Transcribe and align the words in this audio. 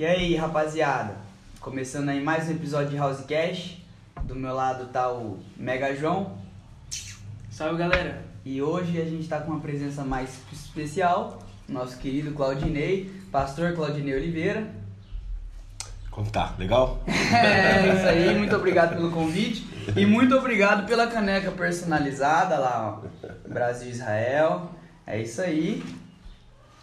E 0.00 0.06
aí, 0.06 0.34
rapaziada? 0.34 1.14
Começando 1.60 2.08
aí 2.08 2.24
mais 2.24 2.48
um 2.48 2.52
episódio 2.52 2.88
de 2.88 2.96
House 2.96 3.20
Cash. 3.20 3.76
Do 4.22 4.34
meu 4.34 4.54
lado 4.54 4.86
tá 4.86 5.12
o 5.12 5.38
Mega 5.58 5.94
João. 5.94 6.38
Salve 7.50 7.76
galera! 7.76 8.24
E 8.42 8.62
hoje 8.62 8.98
a 8.98 9.04
gente 9.04 9.28
tá 9.28 9.38
com 9.40 9.50
uma 9.50 9.60
presença 9.60 10.02
mais 10.02 10.40
especial, 10.50 11.42
nosso 11.68 11.98
querido 11.98 12.32
Claudinei, 12.32 13.12
pastor 13.30 13.74
Claudinei 13.74 14.14
Oliveira. 14.14 14.68
Como 16.10 16.30
tá? 16.30 16.54
Legal? 16.58 16.98
É 17.06 17.94
isso 17.94 18.06
aí, 18.06 18.38
muito 18.38 18.56
obrigado 18.56 18.96
pelo 18.96 19.10
convite. 19.10 19.66
E 19.94 20.06
muito 20.06 20.34
obrigado 20.34 20.86
pela 20.86 21.08
caneca 21.08 21.50
personalizada 21.50 22.56
lá, 22.56 23.02
ó. 23.04 23.46
Brasil 23.46 23.90
Israel. 23.90 24.70
É 25.06 25.20
isso 25.20 25.42
aí. 25.42 25.82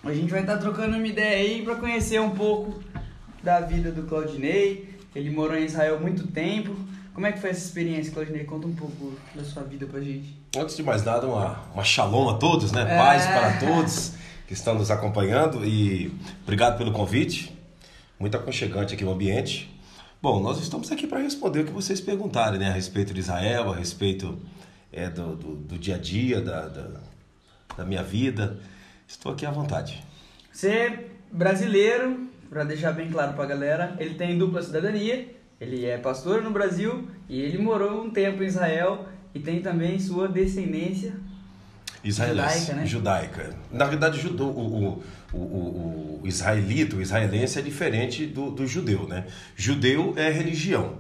A 0.04 0.14
gente 0.14 0.32
vai 0.32 0.42
estar 0.42 0.58
trocando 0.58 0.96
uma 0.96 1.08
ideia 1.08 1.38
aí 1.38 1.62
para 1.64 1.76
conhecer 1.76 2.22
um 2.22 2.30
pouco 2.30 2.82
da 3.48 3.62
vida 3.62 3.94
do 3.94 4.04
Claudinei. 4.04 4.90
Ele 5.16 5.30
morou 5.30 5.58
em 5.58 5.64
Israel 5.64 5.96
há 5.96 6.00
muito 6.02 6.28
tempo. 6.28 6.76
Como 7.14 7.26
é 7.26 7.32
que 7.32 7.40
foi 7.40 7.52
essa 7.52 7.66
experiência, 7.66 8.12
Claudinei? 8.12 8.44
Conta 8.44 8.68
um 8.68 8.76
pouco 8.76 9.14
da 9.34 9.42
sua 9.46 9.64
vida 9.64 9.86
pra 9.86 10.02
gente. 10.02 10.38
Antes 10.58 10.76
de 10.76 10.84
mais 10.84 11.02
nada, 11.06 11.26
uma, 11.26 11.64
uma 11.74 11.84
shalom 11.84 12.30
a 12.30 12.38
todos, 12.38 12.74
né? 12.74 12.82
É. 12.82 12.98
Paz 12.98 13.26
para 13.26 13.58
todos 13.58 14.16
que 14.46 14.54
estão 14.54 14.76
nos 14.76 14.92
acompanhando 14.92 15.64
e 15.66 16.14
obrigado 16.44 16.78
pelo 16.78 16.92
convite. 16.92 17.58
Muito 18.20 18.36
aconchegante 18.36 18.94
aqui 18.94 19.06
o 19.06 19.12
ambiente. 19.12 19.74
Bom, 20.22 20.42
nós 20.42 20.60
estamos 20.60 20.92
aqui 20.92 21.08
para 21.08 21.20
responder 21.20 21.62
o 21.62 21.66
que 21.66 21.72
vocês 21.72 22.02
perguntarem, 22.02 22.60
né? 22.60 22.68
A 22.68 22.74
respeito 22.74 23.14
de 23.14 23.22
Israel, 23.22 23.72
a 23.72 23.76
respeito 23.78 24.38
é, 24.92 25.10
do, 25.10 25.38
do, 25.38 25.56
do 25.56 25.78
dia 25.78 25.96
a 25.96 25.98
dia, 25.98 26.42
da, 26.42 26.68
da, 26.68 26.88
da 27.78 27.86
minha 27.86 28.04
vida. 28.04 28.60
Estou 29.08 29.32
aqui 29.32 29.46
à 29.46 29.52
vontade. 29.52 30.04
Você 30.52 30.70
é 30.70 31.08
brasileiro, 31.32 32.27
para 32.50 32.64
deixar 32.64 32.92
bem 32.94 33.10
claro 33.10 33.34
pra 33.34 33.46
galera, 33.46 33.96
ele 34.00 34.16
tem 34.16 34.38
dupla 34.38 34.62
cidadania, 34.62 35.28
ele 35.60 35.86
é 35.86 35.98
pastor 35.98 36.42
no 36.42 36.52
Brasil 36.52 37.08
e 37.28 37.42
ele 37.42 37.58
morou 37.58 38.04
um 38.04 38.10
tempo 38.10 38.44
em 38.44 38.46
Israel 38.48 39.06
e 39.34 39.40
tem 39.40 39.62
também 39.62 40.00
sua 40.00 40.28
descendência 40.28 41.14
Israelense, 42.04 42.60
Judaica, 42.60 42.74
né? 42.76 42.86
judaica. 42.86 43.56
Na 43.72 43.86
verdade, 43.86 44.26
o, 44.28 44.44
o, 44.44 45.04
o, 45.34 46.20
o 46.22 46.28
israelita, 46.28 46.96
o 46.96 47.02
israelense 47.02 47.60
é 47.60 47.62
diferente 47.62 48.26
do, 48.26 48.52
do 48.52 48.66
judeu, 48.68 49.08
né? 49.08 49.26
Judeu 49.56 50.14
é 50.16 50.30
religião, 50.30 50.94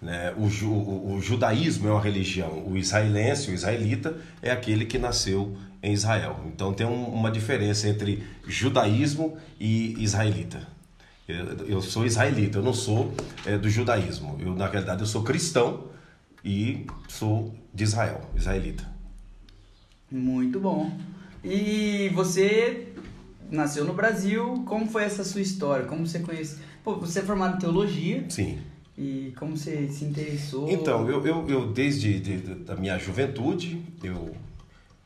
né? 0.00 0.32
O, 0.36 0.48
ju, 0.48 0.70
o, 0.70 1.14
o 1.14 1.20
judaísmo 1.20 1.88
é 1.88 1.90
uma 1.92 2.00
religião. 2.00 2.62
O 2.66 2.76
israelense, 2.76 3.50
o 3.50 3.54
israelita, 3.54 4.14
é 4.40 4.50
aquele 4.50 4.84
que 4.84 4.98
nasceu 4.98 5.56
em 5.82 5.92
Israel. 5.92 6.38
Então 6.54 6.72
tem 6.72 6.86
um- 6.86 7.06
uma 7.08 7.30
diferença 7.30 7.88
entre 7.88 8.22
judaísmo 8.46 9.36
e 9.58 9.94
israelita. 9.98 10.68
Eu, 11.28 11.80
sou 11.80 12.04
israelita, 12.04 12.58
eu 12.58 12.62
não 12.62 12.74
sou 12.74 13.12
é, 13.46 13.56
do 13.56 13.70
judaísmo. 13.70 14.36
Eu, 14.40 14.54
na 14.54 14.66
realidade, 14.66 15.00
eu 15.02 15.06
sou 15.06 15.22
cristão 15.22 15.84
e 16.44 16.86
sou 17.08 17.54
de 17.72 17.84
Israel, 17.84 18.20
israelita. 18.36 18.86
Muito 20.10 20.58
bom. 20.60 20.92
E 21.44 22.10
você 22.14 22.88
nasceu 23.50 23.84
no 23.84 23.94
Brasil, 23.94 24.62
como 24.66 24.86
foi 24.86 25.04
essa 25.04 25.24
sua 25.24 25.40
história? 25.40 25.86
Como 25.86 26.06
você 26.06 26.18
conhece? 26.18 26.58
Pô, 26.84 26.96
você 26.96 27.20
é 27.20 27.22
formado 27.22 27.56
em 27.56 27.60
teologia 27.60 28.24
Sim. 28.28 28.58
e 28.98 29.32
como 29.36 29.56
você 29.56 29.88
se 29.88 30.04
interessou? 30.04 30.68
Então, 30.70 31.08
eu, 31.08 31.24
eu, 31.26 31.48
eu 31.48 31.72
desde 31.72 32.18
de, 32.20 32.36
de- 32.40 32.54
da 32.56 32.74
minha 32.76 32.98
juventude, 32.98 33.80
eu 34.02 34.34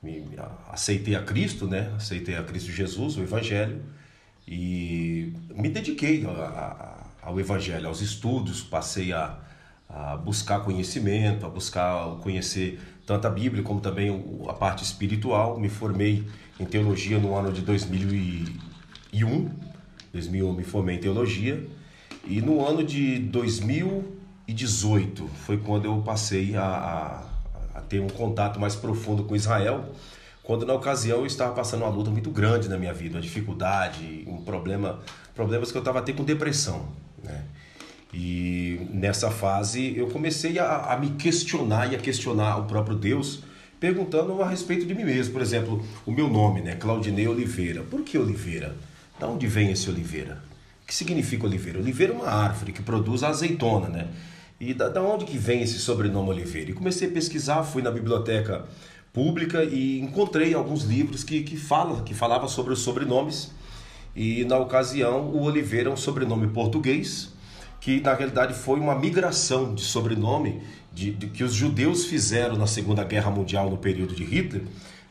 me, 0.03 0.21
me 0.21 0.39
a- 0.39 0.51
aceitei 0.73 1.15
a 1.15 1.23
Cristo, 1.23 1.67
né? 1.69 1.93
Aceitei 1.97 2.35
a 2.37 2.43
Cristo 2.43 2.71
Jesus, 2.73 3.17
o 3.17 3.23
Evangelho, 3.23 3.81
e 4.47 5.33
me 5.55 5.69
dediquei 5.69 6.25
a- 6.27 6.31
a- 6.31 7.07
ao 7.29 7.41
Evangelho, 7.41 7.89
aos 7.89 8.01
estudos, 8.01 8.63
passei 8.63 9.13
a, 9.13 9.37
a 9.89 10.17
buscar 10.17 10.61
conhecimento, 10.61 11.45
a 11.45 11.49
buscar 11.49 12.17
conhecer 12.23 12.79
tanto 13.05 13.27
a 13.27 13.31
Bíblia 13.31 13.63
como 13.63 13.81
também 13.81 14.25
a 14.49 14.53
parte 14.53 14.85
espiritual. 14.85 15.59
Me 15.59 15.69
formei 15.69 16.25
em 16.61 16.65
teologia 16.65 17.19
no 17.19 17.35
ano 17.37 17.53
de 17.53 17.63
2001, 17.63 19.51
2001 20.13 20.53
me 20.53 20.63
formei 20.65 20.97
em 20.97 21.01
teologia, 21.01 21.67
e 22.25 22.41
no 22.41 22.65
ano 22.67 22.83
de 22.85 23.19
2018 23.19 25.29
foi 25.47 25.59
quando 25.59 25.85
eu 25.87 26.01
passei 26.03 26.55
a, 26.57 26.65
a- 26.65 27.23
a 27.79 27.81
ter 27.83 28.01
um 28.01 28.09
contato 28.09 28.59
mais 28.61 28.75
profundo 28.75 29.25
com 29.25 29.35
Israel, 29.37 29.85
quando 30.47 30.65
na 30.65 30.73
ocasião 30.73 31.19
eu 31.19 31.27
estava 31.27 31.53
passando 31.53 31.83
uma 31.83 31.91
luta 31.91 32.09
muito 32.09 32.31
grande 32.31 32.69
na 32.69 32.79
minha 32.79 32.95
vida, 32.95 33.17
uma 33.17 33.21
dificuldade, 33.21 34.23
um 34.29 34.43
problema, 34.43 35.01
problemas 35.35 35.73
que 35.73 35.77
eu 35.77 35.81
estava 35.81 35.99
até 35.99 36.13
com 36.13 36.23
depressão, 36.23 36.89
né? 37.23 37.43
E 38.15 38.87
nessa 38.93 39.29
fase 39.29 39.99
eu 39.99 40.07
comecei 40.07 40.57
a, 40.61 40.93
a 40.93 40.97
me 40.97 41.11
questionar 41.11 41.93
e 41.93 41.97
a 41.97 41.99
questionar 41.99 42.59
o 42.59 42.65
próprio 42.65 42.97
Deus, 42.97 43.43
perguntando 43.81 44.41
a 44.41 44.49
respeito 44.49 44.87
de 44.87 44.95
mim 44.95 45.05
mesmo. 45.05 45.33
Por 45.33 45.43
exemplo, 45.43 45.85
o 46.07 46.13
meu 46.13 46.29
nome, 46.29 46.63
né? 46.63 46.77
Claudinei 46.77 47.27
Oliveira. 47.27 47.83
Por 47.83 48.03
que 48.03 48.17
Oliveira? 48.17 48.77
Da 49.19 49.27
onde 49.27 49.49
vem 49.49 49.73
esse 49.73 49.91
Oliveira? 49.91 50.41
O 50.85 50.87
que 50.87 50.95
significa 50.95 51.45
Oliveira? 51.45 51.81
Oliveira 51.81 52.13
é 52.13 52.17
uma 52.17 52.31
árvore 52.31 52.71
que 52.71 52.83
produz 52.83 53.25
azeitona, 53.25 53.89
né? 53.89 54.07
E 54.61 54.73
da, 54.73 54.89
da 54.89 55.03
onde 55.03 55.25
que 55.25 55.37
vem 55.37 55.63
esse 55.63 55.81
sobrenome 55.81 56.31
Oliveira? 56.31 56.71
E 56.71 56.73
comecei 56.73 57.09
a 57.09 57.11
pesquisar, 57.11 57.65
fui 57.65 57.83
na 57.83 57.91
biblioteca 57.91 58.65
pública 59.17 59.65
e 59.65 59.99
encontrei 59.99 60.53
alguns 60.53 60.83
livros 60.85 61.25
que, 61.25 61.43
que, 61.43 61.57
falam, 61.57 62.05
que 62.05 62.13
falavam 62.13 62.47
sobre 62.49 62.75
os 62.75 62.81
sobrenomes. 62.81 63.51
E 64.15 64.45
na 64.45 64.59
ocasião, 64.59 65.23
o 65.31 65.43
Oliveira 65.45 65.89
é 65.89 65.93
um 65.93 65.97
sobrenome 65.97 66.49
português, 66.49 67.31
que 67.81 67.99
na 68.03 68.13
realidade 68.13 68.53
foi 68.53 68.79
uma 68.79 68.95
migração 68.95 69.75
de 69.75 69.81
sobrenome 69.81 70.61
de, 70.93 71.13
de- 71.13 71.29
que 71.29 71.43
os 71.43 71.55
judeus 71.55 72.05
fizeram 72.05 72.57
na 72.57 72.67
Segunda 72.67 73.03
Guerra 73.05 73.31
Mundial 73.31 73.71
no 73.71 73.79
período 73.79 74.15
de 74.15 74.23
Hitler, 74.23 74.65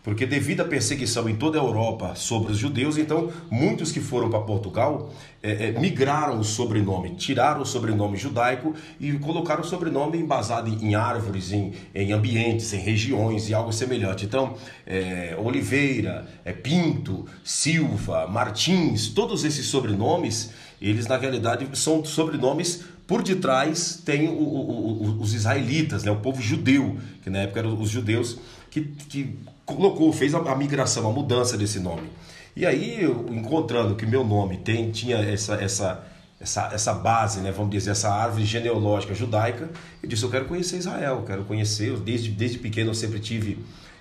porque 0.06 0.24
devido 0.28 0.62
à 0.62 0.66
perseguição 0.66 1.28
em 1.28 1.36
toda 1.36 1.60
a 1.60 1.64
Europa 1.64 2.14
sobre 2.14 2.52
os 2.52 2.60
judeus, 2.60 2.96
então 2.96 3.32
muitos 3.50 3.92
que 3.92 4.00
foram 4.00 4.30
para 4.30 4.40
Portugal 4.42 5.12
eh, 5.42 5.70
eh, 5.76 5.80
migraram 5.80 6.40
o 6.40 6.44
sobrenome, 6.44 7.16
tiraram 7.16 7.64
o 7.64 7.66
sobrenome 7.66 8.16
judaico 8.16 8.76
e 9.00 9.12
colocaram 9.14 9.62
o 9.62 9.66
sobrenome 9.66 10.20
embasado 10.20 10.70
em, 10.70 10.94
árvores, 10.94 11.52
em, 11.52 11.74
em 11.96 12.12
ambientes, 12.14 12.72
em 12.72 12.78
regiões 12.80 13.50
e 13.50 13.54
algo 13.56 13.74
semelhante. 13.74 14.26
Então, 14.26 14.54
eh, 14.86 15.36
Oliveira, 15.44 16.28
eh, 16.46 16.54
Pinto, 16.54 17.26
Silva, 17.44 18.28
Martins, 18.28 19.08
todos 19.08 19.44
esses 19.44 19.66
sobrenomes, 19.66 20.52
eles 20.80 21.08
na 21.08 21.18
realidade 21.18 21.68
são 21.74 22.06
sobrenomes 22.06 22.84
por 23.08 23.24
detrás 23.24 24.02
tem 24.06 24.28
o- 24.28 24.34
o- 24.34 25.04
o- 25.04 25.22
os 25.22 25.34
israelitas, 25.34 26.04
né, 26.04 26.12
o 26.12 26.18
povo 26.18 26.42
judeu, 26.42 26.98
que 27.24 27.30
na 27.30 27.40
época 27.40 27.60
eram 27.60 27.80
os 27.80 27.90
judeus 27.90 28.38
que, 28.70 28.82
que 28.82 29.36
colocou, 29.66 30.12
fez 30.14 30.34
a, 30.36 30.40
a 30.40 30.56
migração, 30.56 31.09
a 31.09 31.12
mudança 31.12 31.58
desse 31.58 31.80
nome. 31.80 32.09
E 32.56 32.66
aí, 32.66 33.03
encontrando 33.30 33.96
que 33.96 34.06
meu 34.06 34.24
nome 34.24 34.58
tem, 34.58 34.92
tinha 34.92 35.18
essa, 35.18 35.56
essa, 35.56 36.08
essa, 36.40 36.70
essa 36.72 36.94
base, 36.94 37.42
né, 37.42 37.52
vamos 37.52 37.72
dizer, 37.72 37.92
essa 37.92 38.09
árvore 38.09 38.46
genealógica 38.46 39.14
judaica, 39.14 39.70
eu 40.02 40.08
disse, 40.08 40.24
eu 40.24 40.30
quero 40.30 40.46
conhecer 40.46 40.78
Israel, 40.78 41.24
quero 41.25 41.44
conhecer, 41.44 41.98
desde, 41.98 42.30
desde 42.30 42.58
pequeno 42.58 42.92
eu 42.92 42.96
sempre 42.96 43.20
tive 43.20 43.58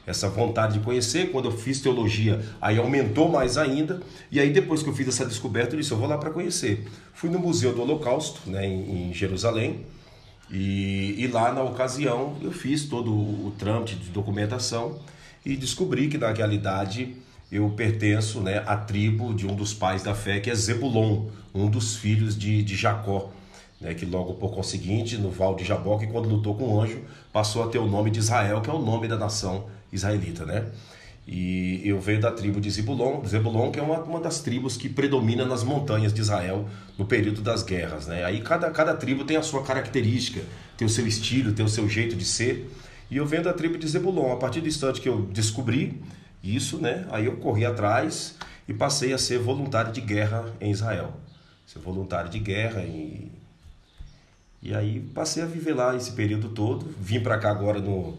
essa 0.06 0.28
vontade 0.28 0.74
de 0.74 0.84
conhecer. 0.84 1.30
Quando 1.32 1.46
eu 1.46 1.52
fiz 1.52 1.80
teologia, 1.80 2.44
aí 2.60 2.78
aumentou 2.78 3.28
mais 3.28 3.56
ainda. 3.56 4.00
E 4.30 4.38
aí, 4.38 4.50
depois 4.50 4.82
que 4.82 4.88
eu 4.88 4.94
fiz 4.94 5.08
essa 5.08 5.24
descoberta, 5.24 5.74
eu 5.74 5.80
disse: 5.80 5.92
eu 5.92 5.98
vou 5.98 6.06
lá 6.06 6.18
para 6.18 6.30
conhecer. 6.30 6.86
Fui 7.14 7.30
no 7.30 7.38
Museu 7.38 7.72
do 7.72 7.82
Holocausto, 7.82 8.48
né, 8.48 8.66
em, 8.66 9.08
em 9.08 9.14
Jerusalém. 9.14 9.80
E, 10.50 11.14
e 11.18 11.26
lá, 11.26 11.52
na 11.52 11.62
ocasião, 11.62 12.36
eu 12.42 12.52
fiz 12.52 12.84
todo 12.84 13.10
o 13.10 13.52
trâmite 13.58 13.96
de 13.96 14.10
documentação 14.10 15.00
e 15.44 15.56
descobri 15.56 16.08
que, 16.08 16.18
na 16.18 16.32
realidade, 16.32 17.16
eu 17.50 17.68
pertenço 17.70 18.40
né, 18.40 18.62
à 18.66 18.76
tribo 18.76 19.34
de 19.34 19.46
um 19.46 19.54
dos 19.54 19.74
pais 19.74 20.02
da 20.02 20.14
fé, 20.14 20.40
que 20.40 20.50
é 20.50 20.54
Zebulon, 20.54 21.26
um 21.54 21.68
dos 21.68 21.96
filhos 21.96 22.36
de, 22.36 22.62
de 22.62 22.74
Jacó 22.76 23.30
né, 23.84 23.94
que 23.94 24.06
logo 24.06 24.34
por 24.34 24.50
conseguinte, 24.50 25.18
no 25.18 25.30
Val 25.30 25.54
de 25.54 25.64
Jaboque, 25.64 26.06
quando 26.06 26.28
lutou 26.28 26.54
com 26.54 26.74
o 26.74 26.80
anjo, 26.80 27.00
passou 27.32 27.62
a 27.62 27.68
ter 27.68 27.78
o 27.78 27.86
nome 27.86 28.10
de 28.10 28.18
Israel, 28.18 28.60
que 28.62 28.70
é 28.70 28.72
o 28.72 28.78
nome 28.78 29.06
da 29.06 29.16
nação 29.16 29.66
israelita, 29.92 30.44
né? 30.44 30.66
E 31.26 31.80
eu 31.84 31.98
venho 32.00 32.20
da 32.20 32.30
tribo 32.30 32.60
de 32.60 32.70
Zebulon, 32.70 33.24
Zebulon 33.26 33.70
que 33.70 33.78
é 33.78 33.82
uma, 33.82 33.98
uma 34.00 34.20
das 34.20 34.40
tribos 34.40 34.76
que 34.76 34.90
predomina 34.90 35.44
nas 35.46 35.64
montanhas 35.64 36.12
de 36.12 36.20
Israel 36.20 36.68
no 36.98 37.06
período 37.06 37.40
das 37.40 37.62
guerras, 37.62 38.06
né? 38.06 38.24
Aí 38.24 38.40
cada, 38.40 38.70
cada 38.70 38.94
tribo 38.94 39.24
tem 39.24 39.36
a 39.36 39.42
sua 39.42 39.62
característica, 39.62 40.42
tem 40.76 40.86
o 40.86 40.90
seu 40.90 41.06
estilo, 41.06 41.52
tem 41.52 41.64
o 41.64 41.68
seu 41.68 41.88
jeito 41.88 42.16
de 42.16 42.24
ser. 42.24 42.70
E 43.10 43.16
eu 43.16 43.26
venho 43.26 43.42
da 43.42 43.52
tribo 43.52 43.78
de 43.78 43.86
Zebulon. 43.86 44.32
A 44.32 44.36
partir 44.36 44.60
do 44.60 44.68
instante 44.68 45.00
que 45.00 45.08
eu 45.08 45.22
descobri 45.22 46.02
isso, 46.42 46.78
né? 46.78 47.06
Aí 47.10 47.26
eu 47.26 47.36
corri 47.36 47.64
atrás 47.64 48.36
e 48.68 48.74
passei 48.74 49.12
a 49.12 49.18
ser 49.18 49.38
voluntário 49.38 49.92
de 49.92 50.00
guerra 50.00 50.44
em 50.60 50.70
Israel. 50.70 51.12
Ser 51.66 51.78
voluntário 51.78 52.30
de 52.30 52.38
guerra 52.38 52.82
e 52.82 53.30
e 54.64 54.74
aí 54.74 54.98
passei 54.98 55.42
a 55.42 55.46
viver 55.46 55.74
lá 55.74 55.94
esse 55.94 56.12
período 56.12 56.48
todo. 56.48 56.86
Vim 56.98 57.20
para 57.20 57.36
cá 57.36 57.50
agora 57.50 57.80
no, 57.80 58.14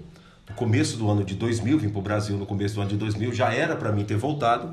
no 0.48 0.56
começo 0.56 0.96
do 0.96 1.10
ano 1.10 1.24
de 1.24 1.34
2000, 1.34 1.80
vim 1.80 1.90
para 1.90 1.98
o 1.98 2.02
Brasil 2.04 2.38
no 2.38 2.46
começo 2.46 2.76
do 2.76 2.82
ano 2.82 2.92
de 2.92 2.98
2000. 2.98 3.34
Já 3.34 3.52
era 3.52 3.76
para 3.76 3.92
mim 3.92 4.06
ter 4.06 4.16
voltado, 4.16 4.72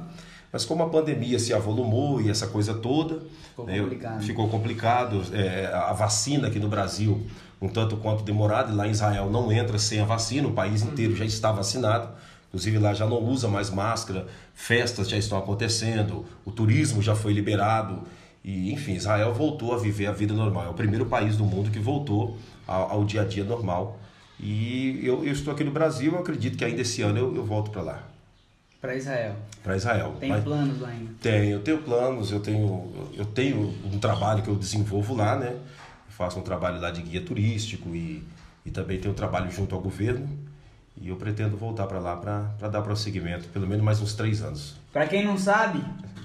Mas 0.52 0.66
como 0.66 0.82
a 0.82 0.90
pandemia 0.90 1.38
se 1.38 1.54
avolumou 1.54 2.20
e 2.20 2.28
essa 2.28 2.46
coisa 2.46 2.74
toda, 2.74 3.20
Ficou 3.48 3.64
né, 3.64 3.80
complicado. 3.80 4.22
ficou 4.22 4.48
complicado. 4.50 5.22
É, 5.32 5.66
a 5.72 5.94
vacina 5.94 6.48
aqui 6.48 6.58
no 6.58 6.68
Brasil, 6.68 7.26
um 7.62 7.68
tanto 7.68 7.96
quanto 7.96 8.22
demorada, 8.24 8.72
e 8.72 8.74
lá 8.74 8.86
em 8.86 8.90
Israel 8.90 9.30
não 9.30 9.52
entra 9.52 9.78
sem 9.78 10.00
a 10.00 10.04
vacina, 10.04 10.48
o 10.48 10.52
país 10.52 10.82
inteiro 10.82 11.14
já 11.16 11.24
está 11.24 11.52
vacinado. 11.52 12.08
Inclusive 12.48 12.76
lá 12.78 12.92
já 12.92 13.06
não 13.06 13.22
usa 13.22 13.48
mais 13.48 13.70
máscara, 13.70 14.26
festas 14.54 15.08
já 15.08 15.16
estão 15.16 15.38
acontecendo, 15.38 16.24
o 16.44 16.50
turismo 16.50 17.00
já 17.00 17.14
foi 17.14 17.32
liberado. 17.32 18.02
E, 18.44 18.72
enfim, 18.72 18.94
Israel 18.94 19.32
voltou 19.32 19.72
a 19.72 19.78
viver 19.78 20.06
a 20.06 20.12
vida 20.12 20.34
normal. 20.34 20.66
É 20.66 20.68
o 20.68 20.74
primeiro 20.74 21.06
país 21.06 21.36
do 21.36 21.44
mundo 21.44 21.70
que 21.70 21.78
voltou 21.78 22.36
ao, 22.66 22.90
ao 22.90 23.04
dia 23.04 23.22
a 23.22 23.24
dia 23.24 23.44
normal. 23.44 23.98
E 24.40 25.00
eu, 25.06 25.24
eu 25.24 25.32
estou 25.32 25.52
aqui 25.54 25.62
no 25.62 25.70
Brasil, 25.70 26.12
eu 26.12 26.18
acredito 26.18 26.58
que 26.58 26.64
ainda 26.64 26.82
esse 26.82 27.00
ano 27.00 27.16
eu, 27.18 27.34
eu 27.36 27.44
volto 27.44 27.70
para 27.70 27.82
lá, 27.82 28.02
Pra 28.80 28.96
Israel. 28.96 29.36
para 29.62 29.76
Israel. 29.76 30.16
Tem 30.18 30.28
Mas- 30.28 30.42
planos 30.42 30.80
lá 30.80 30.88
ainda. 30.88 31.12
tenho, 31.20 31.50
eu 31.52 31.60
tenho 31.60 31.78
planos, 31.78 32.32
eu 32.32 32.40
tenho, 32.40 32.92
eu 33.16 33.24
tenho 33.24 33.72
um 33.84 33.98
trabalho 34.00 34.42
que 34.42 34.48
eu 34.48 34.56
desenvolvo 34.56 35.14
lá, 35.14 35.36
né? 35.36 35.54
Faço 36.16 36.38
um 36.38 36.42
trabalho 36.42 36.80
lá 36.80 36.90
de 36.90 37.02
guia 37.02 37.20
turístico 37.22 37.94
e, 37.94 38.22
e 38.64 38.70
também 38.70 39.00
tenho 39.00 39.12
um 39.12 39.16
trabalho 39.16 39.50
junto 39.50 39.74
ao 39.74 39.80
governo. 39.80 40.28
E 41.00 41.08
eu 41.08 41.16
pretendo 41.16 41.56
voltar 41.56 41.86
para 41.86 41.98
lá 41.98 42.16
para 42.16 42.68
dar 42.68 42.82
prosseguimento, 42.82 43.48
pelo 43.48 43.66
menos 43.66 43.84
mais 43.84 44.00
uns 44.00 44.14
três 44.14 44.42
anos. 44.42 44.76
Pra 44.92 45.06
quem 45.06 45.24
não 45.24 45.38
sabe, 45.38 45.82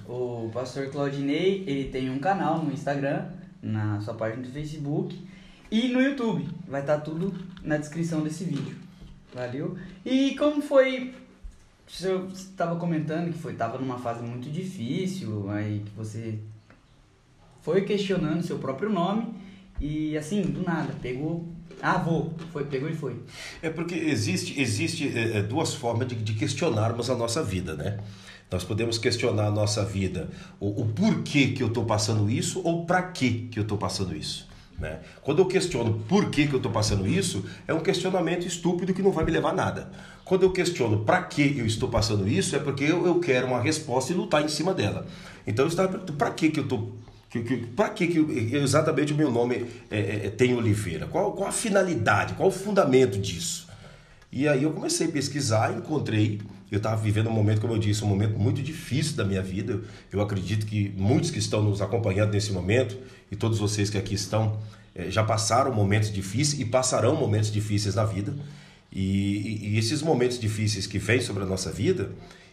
o 0.08 0.50
pastor 0.54 0.90
Claudinei, 0.90 1.64
ele 1.66 1.90
tem 1.90 2.10
um 2.10 2.20
canal 2.20 2.62
no 2.62 2.72
Instagram, 2.72 3.26
na 3.62 4.00
sua 4.02 4.14
página 4.14 4.44
do 4.44 4.52
Facebook 4.52 5.18
e 5.72 5.88
no 5.88 6.02
YouTube. 6.02 6.48
Vai 6.68 6.82
estar 6.82 7.00
tudo 7.00 7.34
na 7.64 7.78
descrição 7.78 8.22
desse 8.22 8.44
vídeo. 8.44 8.76
Valeu? 9.34 9.78
E 10.06 10.36
como 10.36 10.62
foi 10.62 11.14
senhor 11.88 12.28
estava 12.34 12.76
comentando 12.76 13.32
que 13.32 13.40
foi 13.40 13.54
tava 13.54 13.78
numa 13.78 13.98
fase 13.98 14.22
muito 14.22 14.50
difícil, 14.50 15.50
aí 15.50 15.82
que 15.86 15.92
você 15.92 16.38
foi 17.62 17.82
questionando 17.82 18.44
seu 18.44 18.60
próprio 18.60 18.90
nome 18.90 19.34
e 19.80 20.18
assim, 20.18 20.42
do 20.42 20.64
nada, 20.64 20.94
pegou, 21.02 21.48
ah, 21.82 21.98
vou, 21.98 22.34
foi, 22.52 22.66
pegou 22.66 22.90
e 22.90 22.96
foi. 22.96 23.22
É 23.62 23.70
porque 23.70 23.96
existe, 23.96 24.60
existe 24.60 25.08
é, 25.16 25.38
é, 25.38 25.42
duas 25.42 25.74
formas 25.74 26.08
de, 26.08 26.16
de 26.16 26.34
questionarmos 26.34 27.10
a 27.10 27.16
nossa 27.16 27.44
vida, 27.44 27.76
né? 27.76 28.00
Nós 28.50 28.64
podemos 28.64 28.98
questionar 28.98 29.48
a 29.48 29.52
nossa 29.52 29.84
vida, 29.84 30.30
o, 30.60 30.82
o 30.82 30.86
porquê 30.88 31.50
que 31.50 31.62
eu 31.62 31.68
estou 31.68 31.86
passando 31.86 32.30
isso 32.30 32.62
ou 32.64 32.86
para 32.86 33.04
que 33.04 33.50
que 33.52 33.60
eu 33.60 33.64
estou 33.64 33.78
passando 33.78 34.16
isso. 34.16 34.48
Né? 34.80 35.00
Quando 35.22 35.40
eu 35.40 35.48
questiono 35.48 36.02
por 36.08 36.30
que, 36.30 36.48
que 36.48 36.54
eu 36.54 36.58
estou 36.58 36.72
passando 36.72 37.08
isso, 37.08 37.44
é 37.68 37.74
um 37.74 37.80
questionamento 37.80 38.46
estúpido 38.46 38.94
que 38.94 39.02
não 39.02 39.12
vai 39.12 39.26
me 39.26 39.32
levar 39.32 39.50
a 39.50 39.54
nada. 39.54 39.92
Quando 40.24 40.44
eu 40.44 40.52
questiono 40.52 41.04
para 41.04 41.24
que 41.24 41.58
eu 41.58 41.66
estou 41.66 41.90
passando 41.90 42.28
isso, 42.28 42.56
é 42.56 42.60
porque 42.60 42.84
eu, 42.84 43.06
eu 43.06 43.20
quero 43.20 43.48
uma 43.48 43.60
resposta 43.60 44.14
e 44.14 44.16
lutar 44.16 44.44
em 44.44 44.48
cima 44.48 44.74
dela. 44.74 45.08
Então 45.48 45.66
eu 45.66 45.70
estava 45.70 45.90
perguntando, 45.90 46.18
para 46.18 46.30
que, 46.30 46.52
que 46.52 46.60
eu 46.60 46.64
estou 46.64 46.96
que, 47.44 47.58
que, 47.58 47.66
para 47.68 47.90
que, 47.90 48.08
que 48.08 48.18
eu- 48.18 48.62
exatamente 48.64 49.14
o 49.14 49.16
meu 49.16 49.32
nome 49.32 49.66
é, 49.90 49.98
é, 50.00 50.26
é, 50.26 50.30
tem 50.30 50.54
Oliveira? 50.56 51.06
Qual, 51.08 51.32
qual 51.34 51.50
a 51.50 51.52
finalidade, 51.52 52.34
qual 52.36 52.50
o 52.50 52.52
fundamento 52.52 53.18
disso? 53.20 53.68
E 54.32 54.48
aí 54.48 54.64
eu 54.64 54.72
comecei 54.72 55.08
a 55.08 55.12
pesquisar, 55.12 55.76
encontrei. 55.78 56.42
Eu 56.70 56.78
estava 56.78 57.02
vivendo 57.02 57.28
um 57.30 57.34
momento, 57.34 57.62
como 57.62 57.74
eu 57.74 57.78
disse, 57.78 58.04
um 58.04 58.08
momento 58.08 58.38
muito 58.38 58.62
difícil 58.62 59.16
da 59.16 59.24
minha 59.24 59.42
vida. 59.42 59.80
Eu 60.12 60.22
acredito 60.22 60.66
que 60.66 60.94
muitos 60.98 61.32
que 61.32 61.40
estão 61.40 61.64
nos 61.64 61.82
acompanhando 61.82 62.32
nesse 62.34 62.52
momento, 62.52 62.98
e 63.32 63.36
todos 63.38 63.58
vocês 63.58 63.90
que 63.90 63.98
aqui 63.98 64.16
estão, 64.16 64.60
eh, 64.94 65.10
já 65.10 65.24
passaram 65.24 65.74
momentos 65.74 66.12
difíceis 66.12 66.60
e 66.60 66.66
passarão 66.66 67.16
momentos 67.16 67.50
difíceis 67.50 67.96
na 67.96 68.04
vida. 68.04 68.36
E, 68.92 69.02
e- 69.02 69.70
e 69.70 69.78
esses 69.78 70.02
momentos 70.02 70.38
difíceis 70.40 70.86
que 70.86 71.00
vêm 71.00 71.22
sobre 71.22 71.44
a 71.44 71.46
nossa 71.46 71.72
vida, 71.72 72.12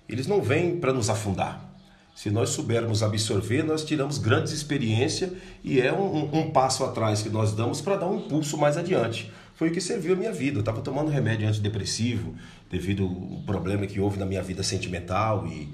eles 0.08 0.26
não 0.28 0.40
vêm 0.40 0.76
para 0.76 0.92
nos 0.92 1.10
afundar. 1.10 1.73
Se 2.14 2.30
nós 2.30 2.50
soubermos 2.50 3.02
absorver, 3.02 3.64
nós 3.64 3.84
tiramos 3.84 4.18
grandes 4.18 4.52
experiências 4.52 5.30
e 5.64 5.80
é 5.80 5.92
um, 5.92 6.16
um- 6.24 6.38
um 6.40 6.50
passo 6.50 6.84
atrás 6.84 7.22
que 7.22 7.28
nós 7.28 7.52
damos 7.52 7.80
para 7.80 7.96
dar 7.96 8.06
um 8.06 8.18
impulso 8.18 8.56
mais 8.56 8.76
adiante. 8.76 9.32
Foi 9.56 9.68
o 9.68 9.72
que 9.72 9.80
serviu 9.80 10.14
a 10.14 10.16
minha 10.16 10.32
vida. 10.32 10.56
Eu 10.58 10.60
estava 10.60 10.80
tomando 10.80 11.10
remédio 11.10 11.48
antidepressivo 11.48 12.34
devido 12.70 13.04
ao 13.04 13.42
problema 13.42 13.86
que 13.86 14.00
houve 14.00 14.18
na 14.18 14.26
minha 14.26 14.42
vida 14.42 14.62
sentimental 14.62 15.46
e, 15.46 15.68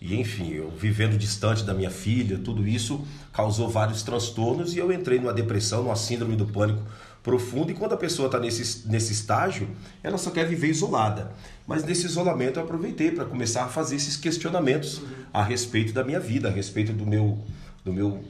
e 0.00 0.14
enfim, 0.20 0.52
eu 0.52 0.70
vivendo 0.70 1.16
distante 1.16 1.64
da 1.64 1.72
minha 1.74 1.90
filha, 1.90 2.38
tudo 2.38 2.66
isso 2.68 3.02
causou 3.32 3.68
vários 3.68 4.02
transtornos 4.02 4.74
e 4.74 4.78
eu 4.78 4.92
entrei 4.92 5.18
numa 5.18 5.32
depressão, 5.32 5.82
numa 5.82 5.96
síndrome 5.96 6.36
do 6.36 6.46
pânico 6.46 6.82
profundo. 7.22 7.72
E 7.72 7.74
quando 7.74 7.92
a 7.94 7.96
pessoa 7.96 8.26
está 8.26 8.38
nesse, 8.38 8.86
nesse 8.88 9.12
estágio, 9.12 9.68
ela 10.02 10.16
só 10.18 10.30
quer 10.30 10.46
viver 10.46 10.68
isolada. 10.68 11.32
Mas 11.66 11.84
nesse 11.84 12.06
isolamento 12.06 12.58
eu 12.58 12.64
aproveitei 12.64 13.10
para 13.10 13.24
começar 13.24 13.64
a 13.64 13.68
fazer 13.68 13.96
esses 13.96 14.16
questionamentos 14.16 15.02
a 15.32 15.42
respeito 15.42 15.92
da 15.92 16.04
minha 16.04 16.20
vida, 16.20 16.48
a 16.48 16.50
respeito 16.50 16.92
do 16.92 17.04
meu, 17.04 17.38
do 17.84 17.92
meu, 17.92 18.22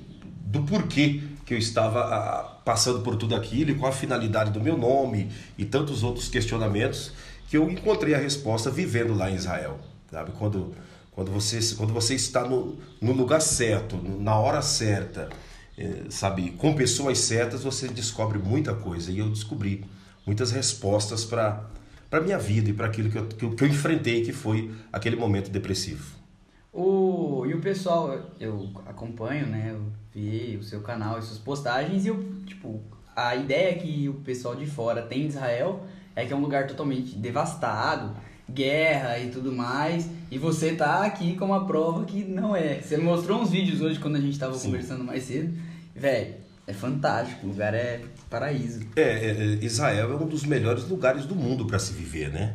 do 0.46 0.62
porquê 0.62 1.22
que 1.44 1.52
eu 1.52 1.58
estava 1.58 2.00
ah, 2.00 2.60
passando 2.64 3.00
por 3.00 3.16
tudo 3.16 3.36
aquilo 3.36 3.70
e 3.70 3.74
qual 3.74 3.92
a 3.92 3.94
finalidade 3.94 4.50
do 4.50 4.60
meu 4.60 4.76
nome 4.76 5.30
e 5.58 5.64
tantos 5.64 6.02
outros 6.02 6.28
questionamentos 6.28 7.12
que 7.48 7.56
eu 7.56 7.70
encontrei 7.70 8.14
a 8.14 8.18
resposta 8.18 8.70
vivendo 8.70 9.14
lá 9.14 9.30
em 9.30 9.34
Israel, 9.34 9.78
sabe? 10.10 10.32
Quando 10.32 10.74
quando 11.12 11.30
você 11.30 11.60
quando 11.76 11.94
você 11.94 12.14
está 12.14 12.44
no, 12.44 12.78
no 13.00 13.12
lugar 13.12 13.40
certo, 13.40 13.96
na 13.96 14.36
hora 14.36 14.60
certa, 14.60 15.30
eh, 15.78 16.04
sabe, 16.10 16.50
com 16.52 16.74
pessoas 16.74 17.18
certas, 17.18 17.62
você 17.62 17.88
descobre 17.88 18.38
muita 18.38 18.74
coisa 18.74 19.10
e 19.10 19.18
eu 19.18 19.28
descobri 19.30 19.84
muitas 20.26 20.50
respostas 20.50 21.24
para 21.24 21.64
para 22.08 22.20
minha 22.20 22.38
vida 22.38 22.70
e 22.70 22.72
para 22.72 22.86
aquilo 22.86 23.10
que 23.10 23.18
eu, 23.18 23.26
que, 23.26 23.44
eu, 23.44 23.50
que 23.50 23.64
eu 23.64 23.68
enfrentei, 23.68 24.22
que 24.24 24.32
foi 24.32 24.70
aquele 24.92 25.16
momento 25.16 25.50
depressivo. 25.50 26.16
O, 26.72 27.44
e 27.46 27.54
o 27.54 27.60
pessoal, 27.60 28.30
eu 28.38 28.70
acompanho, 28.86 29.46
né? 29.46 29.70
Eu 29.72 29.86
vi 30.14 30.58
o 30.60 30.62
seu 30.62 30.80
canal 30.82 31.18
e 31.18 31.22
suas 31.22 31.38
postagens 31.38 32.04
e 32.04 32.08
eu, 32.08 32.22
tipo, 32.44 32.82
a 33.14 33.34
ideia 33.34 33.74
que 33.78 34.08
o 34.08 34.14
pessoal 34.14 34.54
de 34.54 34.66
fora 34.66 35.00
tem 35.00 35.22
de 35.22 35.28
Israel 35.28 35.86
é 36.14 36.24
que 36.26 36.32
é 36.32 36.36
um 36.36 36.40
lugar 36.40 36.66
totalmente 36.66 37.16
devastado, 37.16 38.14
guerra 38.50 39.18
e 39.18 39.30
tudo 39.30 39.52
mais. 39.52 40.08
E 40.30 40.38
você 40.38 40.74
tá 40.74 41.04
aqui 41.04 41.34
como 41.36 41.54
a 41.54 41.64
prova 41.64 42.04
que 42.04 42.24
não 42.24 42.54
é. 42.54 42.80
Você 42.80 42.96
mostrou 42.98 43.40
uns 43.40 43.50
vídeos 43.50 43.80
hoje 43.80 43.98
quando 43.98 44.16
a 44.16 44.20
gente 44.20 44.38
tava 44.38 44.54
Sim. 44.54 44.66
conversando 44.68 45.02
mais 45.02 45.22
cedo. 45.24 45.56
Velho, 45.94 46.34
é 46.66 46.72
fantástico, 46.72 47.46
o 47.46 47.50
lugar 47.50 47.74
é 47.74 48.00
paraíso. 48.28 48.80
É, 48.96 49.00
é, 49.02 49.30
é, 49.60 49.64
Israel 49.64 50.12
é 50.12 50.16
um 50.16 50.26
dos 50.26 50.44
melhores 50.44 50.84
lugares 50.88 51.24
do 51.24 51.34
mundo 51.34 51.64
para 51.66 51.78
se 51.78 51.92
viver, 51.92 52.30
né? 52.30 52.54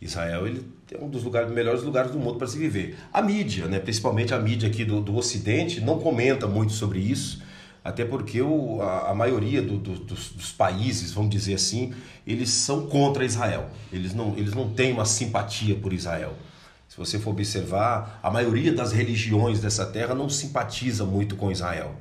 Israel 0.00 0.46
ele 0.46 0.64
é 0.92 1.02
um 1.02 1.08
dos 1.08 1.24
lugares, 1.24 1.50
melhores 1.50 1.82
lugares 1.82 2.10
do 2.12 2.18
mundo 2.18 2.38
para 2.38 2.46
se 2.46 2.56
viver. 2.56 2.96
A 3.12 3.20
mídia, 3.20 3.66
né, 3.66 3.78
principalmente 3.80 4.32
a 4.32 4.38
mídia 4.38 4.68
aqui 4.68 4.84
do, 4.84 5.00
do 5.00 5.16
Ocidente, 5.16 5.80
não 5.80 5.98
comenta 5.98 6.46
muito 6.46 6.72
sobre 6.72 7.00
isso, 7.00 7.42
até 7.84 8.04
porque 8.04 8.40
o, 8.40 8.80
a, 8.80 9.10
a 9.10 9.14
maioria 9.14 9.60
do- 9.60 9.76
do- 9.76 9.98
dos, 9.98 10.30
dos 10.30 10.52
países, 10.52 11.12
vamos 11.12 11.30
dizer 11.30 11.54
assim, 11.54 11.92
eles 12.26 12.48
são 12.50 12.86
contra 12.86 13.24
Israel. 13.24 13.70
Eles 13.92 14.14
não, 14.14 14.36
eles 14.36 14.54
não 14.54 14.70
têm 14.70 14.92
uma 14.92 15.04
simpatia 15.04 15.74
por 15.74 15.92
Israel. 15.92 16.34
Se 16.88 16.96
você 16.96 17.18
for 17.18 17.30
observar, 17.30 18.20
a 18.22 18.30
maioria 18.30 18.72
das 18.72 18.92
religiões 18.92 19.60
dessa 19.60 19.84
terra 19.84 20.14
não 20.14 20.28
simpatiza 20.28 21.04
muito 21.04 21.34
com 21.36 21.50
Israel. 21.50 21.94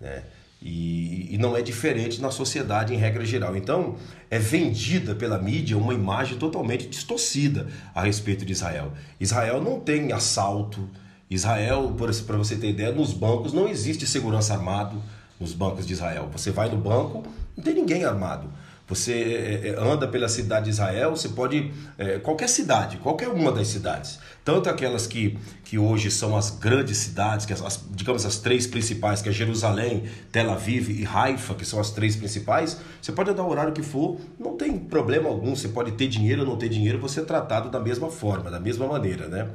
Né? 0.00 0.22
E, 0.64 1.34
e 1.34 1.36
não 1.36 1.54
é 1.54 1.60
diferente 1.60 2.22
na 2.22 2.30
sociedade 2.30 2.94
em 2.94 2.96
regra 2.96 3.22
geral. 3.22 3.54
Então, 3.54 3.96
é 4.30 4.38
vendida 4.38 5.14
pela 5.14 5.38
mídia 5.38 5.76
uma 5.76 5.92
imagem 5.92 6.38
totalmente 6.38 6.88
distorcida 6.88 7.68
a 7.94 8.02
respeito 8.02 8.46
de 8.46 8.52
Israel. 8.52 8.92
Israel 9.20 9.62
não 9.62 9.78
tem 9.78 10.10
assalto. 10.10 10.88
Israel, 11.28 11.94
para 12.26 12.38
você 12.38 12.56
ter 12.56 12.70
ideia, 12.70 12.92
nos 12.92 13.12
bancos 13.12 13.52
não 13.52 13.68
existe 13.68 14.06
segurança 14.06 14.54
armado 14.54 15.02
nos 15.38 15.52
bancos 15.52 15.86
de 15.86 15.92
Israel. 15.92 16.30
Você 16.32 16.50
vai 16.50 16.70
no 16.70 16.78
banco, 16.78 17.22
não 17.54 17.62
tem 17.62 17.74
ninguém 17.74 18.04
armado. 18.04 18.48
Você 18.86 19.12
é, 19.12 19.68
é, 19.68 19.76
anda 19.78 20.06
pela 20.06 20.28
cidade 20.28 20.66
de 20.66 20.70
Israel, 20.70 21.16
você 21.16 21.30
pode. 21.30 21.72
é, 21.96 22.18
qualquer 22.18 22.48
cidade, 22.48 22.98
qualquer 22.98 23.28
uma 23.28 23.50
das 23.50 23.68
cidades. 23.68 24.18
Tanto 24.44 24.68
aquelas 24.68 25.06
que, 25.06 25.38
que 25.64 25.78
hoje 25.78 26.10
são 26.10 26.36
as 26.36 26.50
grandes 26.50 26.98
cidades, 26.98 27.46
que 27.46 27.52
as, 27.54 27.82
digamos 27.92 28.26
as 28.26 28.38
três 28.38 28.66
principais, 28.66 29.22
que 29.22 29.30
é 29.30 29.32
Jerusalém, 29.32 30.04
Tel 30.30 30.50
Aviv 30.50 30.90
e 30.90 31.06
Haifa, 31.06 31.54
que 31.54 31.64
são 31.64 31.80
as 31.80 31.92
três 31.92 32.14
principais, 32.14 32.78
você 33.00 33.10
pode 33.10 33.30
andar 33.30 33.44
o 33.44 33.50
horário 33.50 33.72
que 33.72 33.82
for, 33.82 34.20
não 34.38 34.54
tem 34.54 34.78
problema 34.78 35.30
algum. 35.30 35.56
Você 35.56 35.68
pode 35.68 35.92
ter 35.92 36.06
dinheiro 36.06 36.42
ou 36.42 36.48
não 36.48 36.56
ter 36.58 36.68
dinheiro, 36.68 36.98
você 36.98 37.20
é 37.20 37.24
tratado 37.24 37.70
da 37.70 37.80
mesma 37.80 38.10
forma, 38.10 38.50
da 38.50 38.60
mesma 38.60 38.86
maneira, 38.86 39.28
né? 39.28 39.48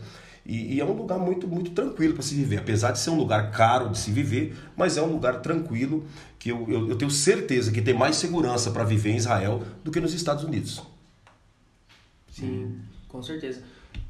E, 0.46 0.75
e 0.75 0.79
é 0.79 0.86
um 0.86 0.93
lugar 0.93 1.19
muito, 1.19 1.48
muito 1.48 1.72
tranquilo 1.72 2.13
para 2.13 2.24
se 2.24 2.34
viver, 2.34 2.58
apesar 2.58 2.91
de 2.91 3.00
ser 3.00 3.10
um 3.10 3.17
lugar 3.17 3.51
caro 3.51 3.89
de 3.89 3.98
se 3.98 4.12
viver, 4.12 4.55
mas 4.75 4.98
é 4.98 5.01
um 5.01 5.12
lugar 5.12 5.41
tranquilo 5.41 6.05
que 6.38 6.50
eu, 6.50 6.65
eu, 6.69 6.89
eu 6.89 6.96
tenho 6.98 7.12
certeza 7.12 7.72
que 7.72 7.81
tem 7.81 7.93
mais 7.93 8.15
segurança 8.15 8.72
para 8.72 8.84
viver 8.84 9.12
em 9.12 9.17
Israel 9.17 9.63
do 9.84 9.91
que 9.91 10.00
nos 10.00 10.13
Estados 10.13 10.43
Unidos. 10.43 10.81
Sim, 12.31 12.79
com 13.08 13.22
certeza. 13.22 13.62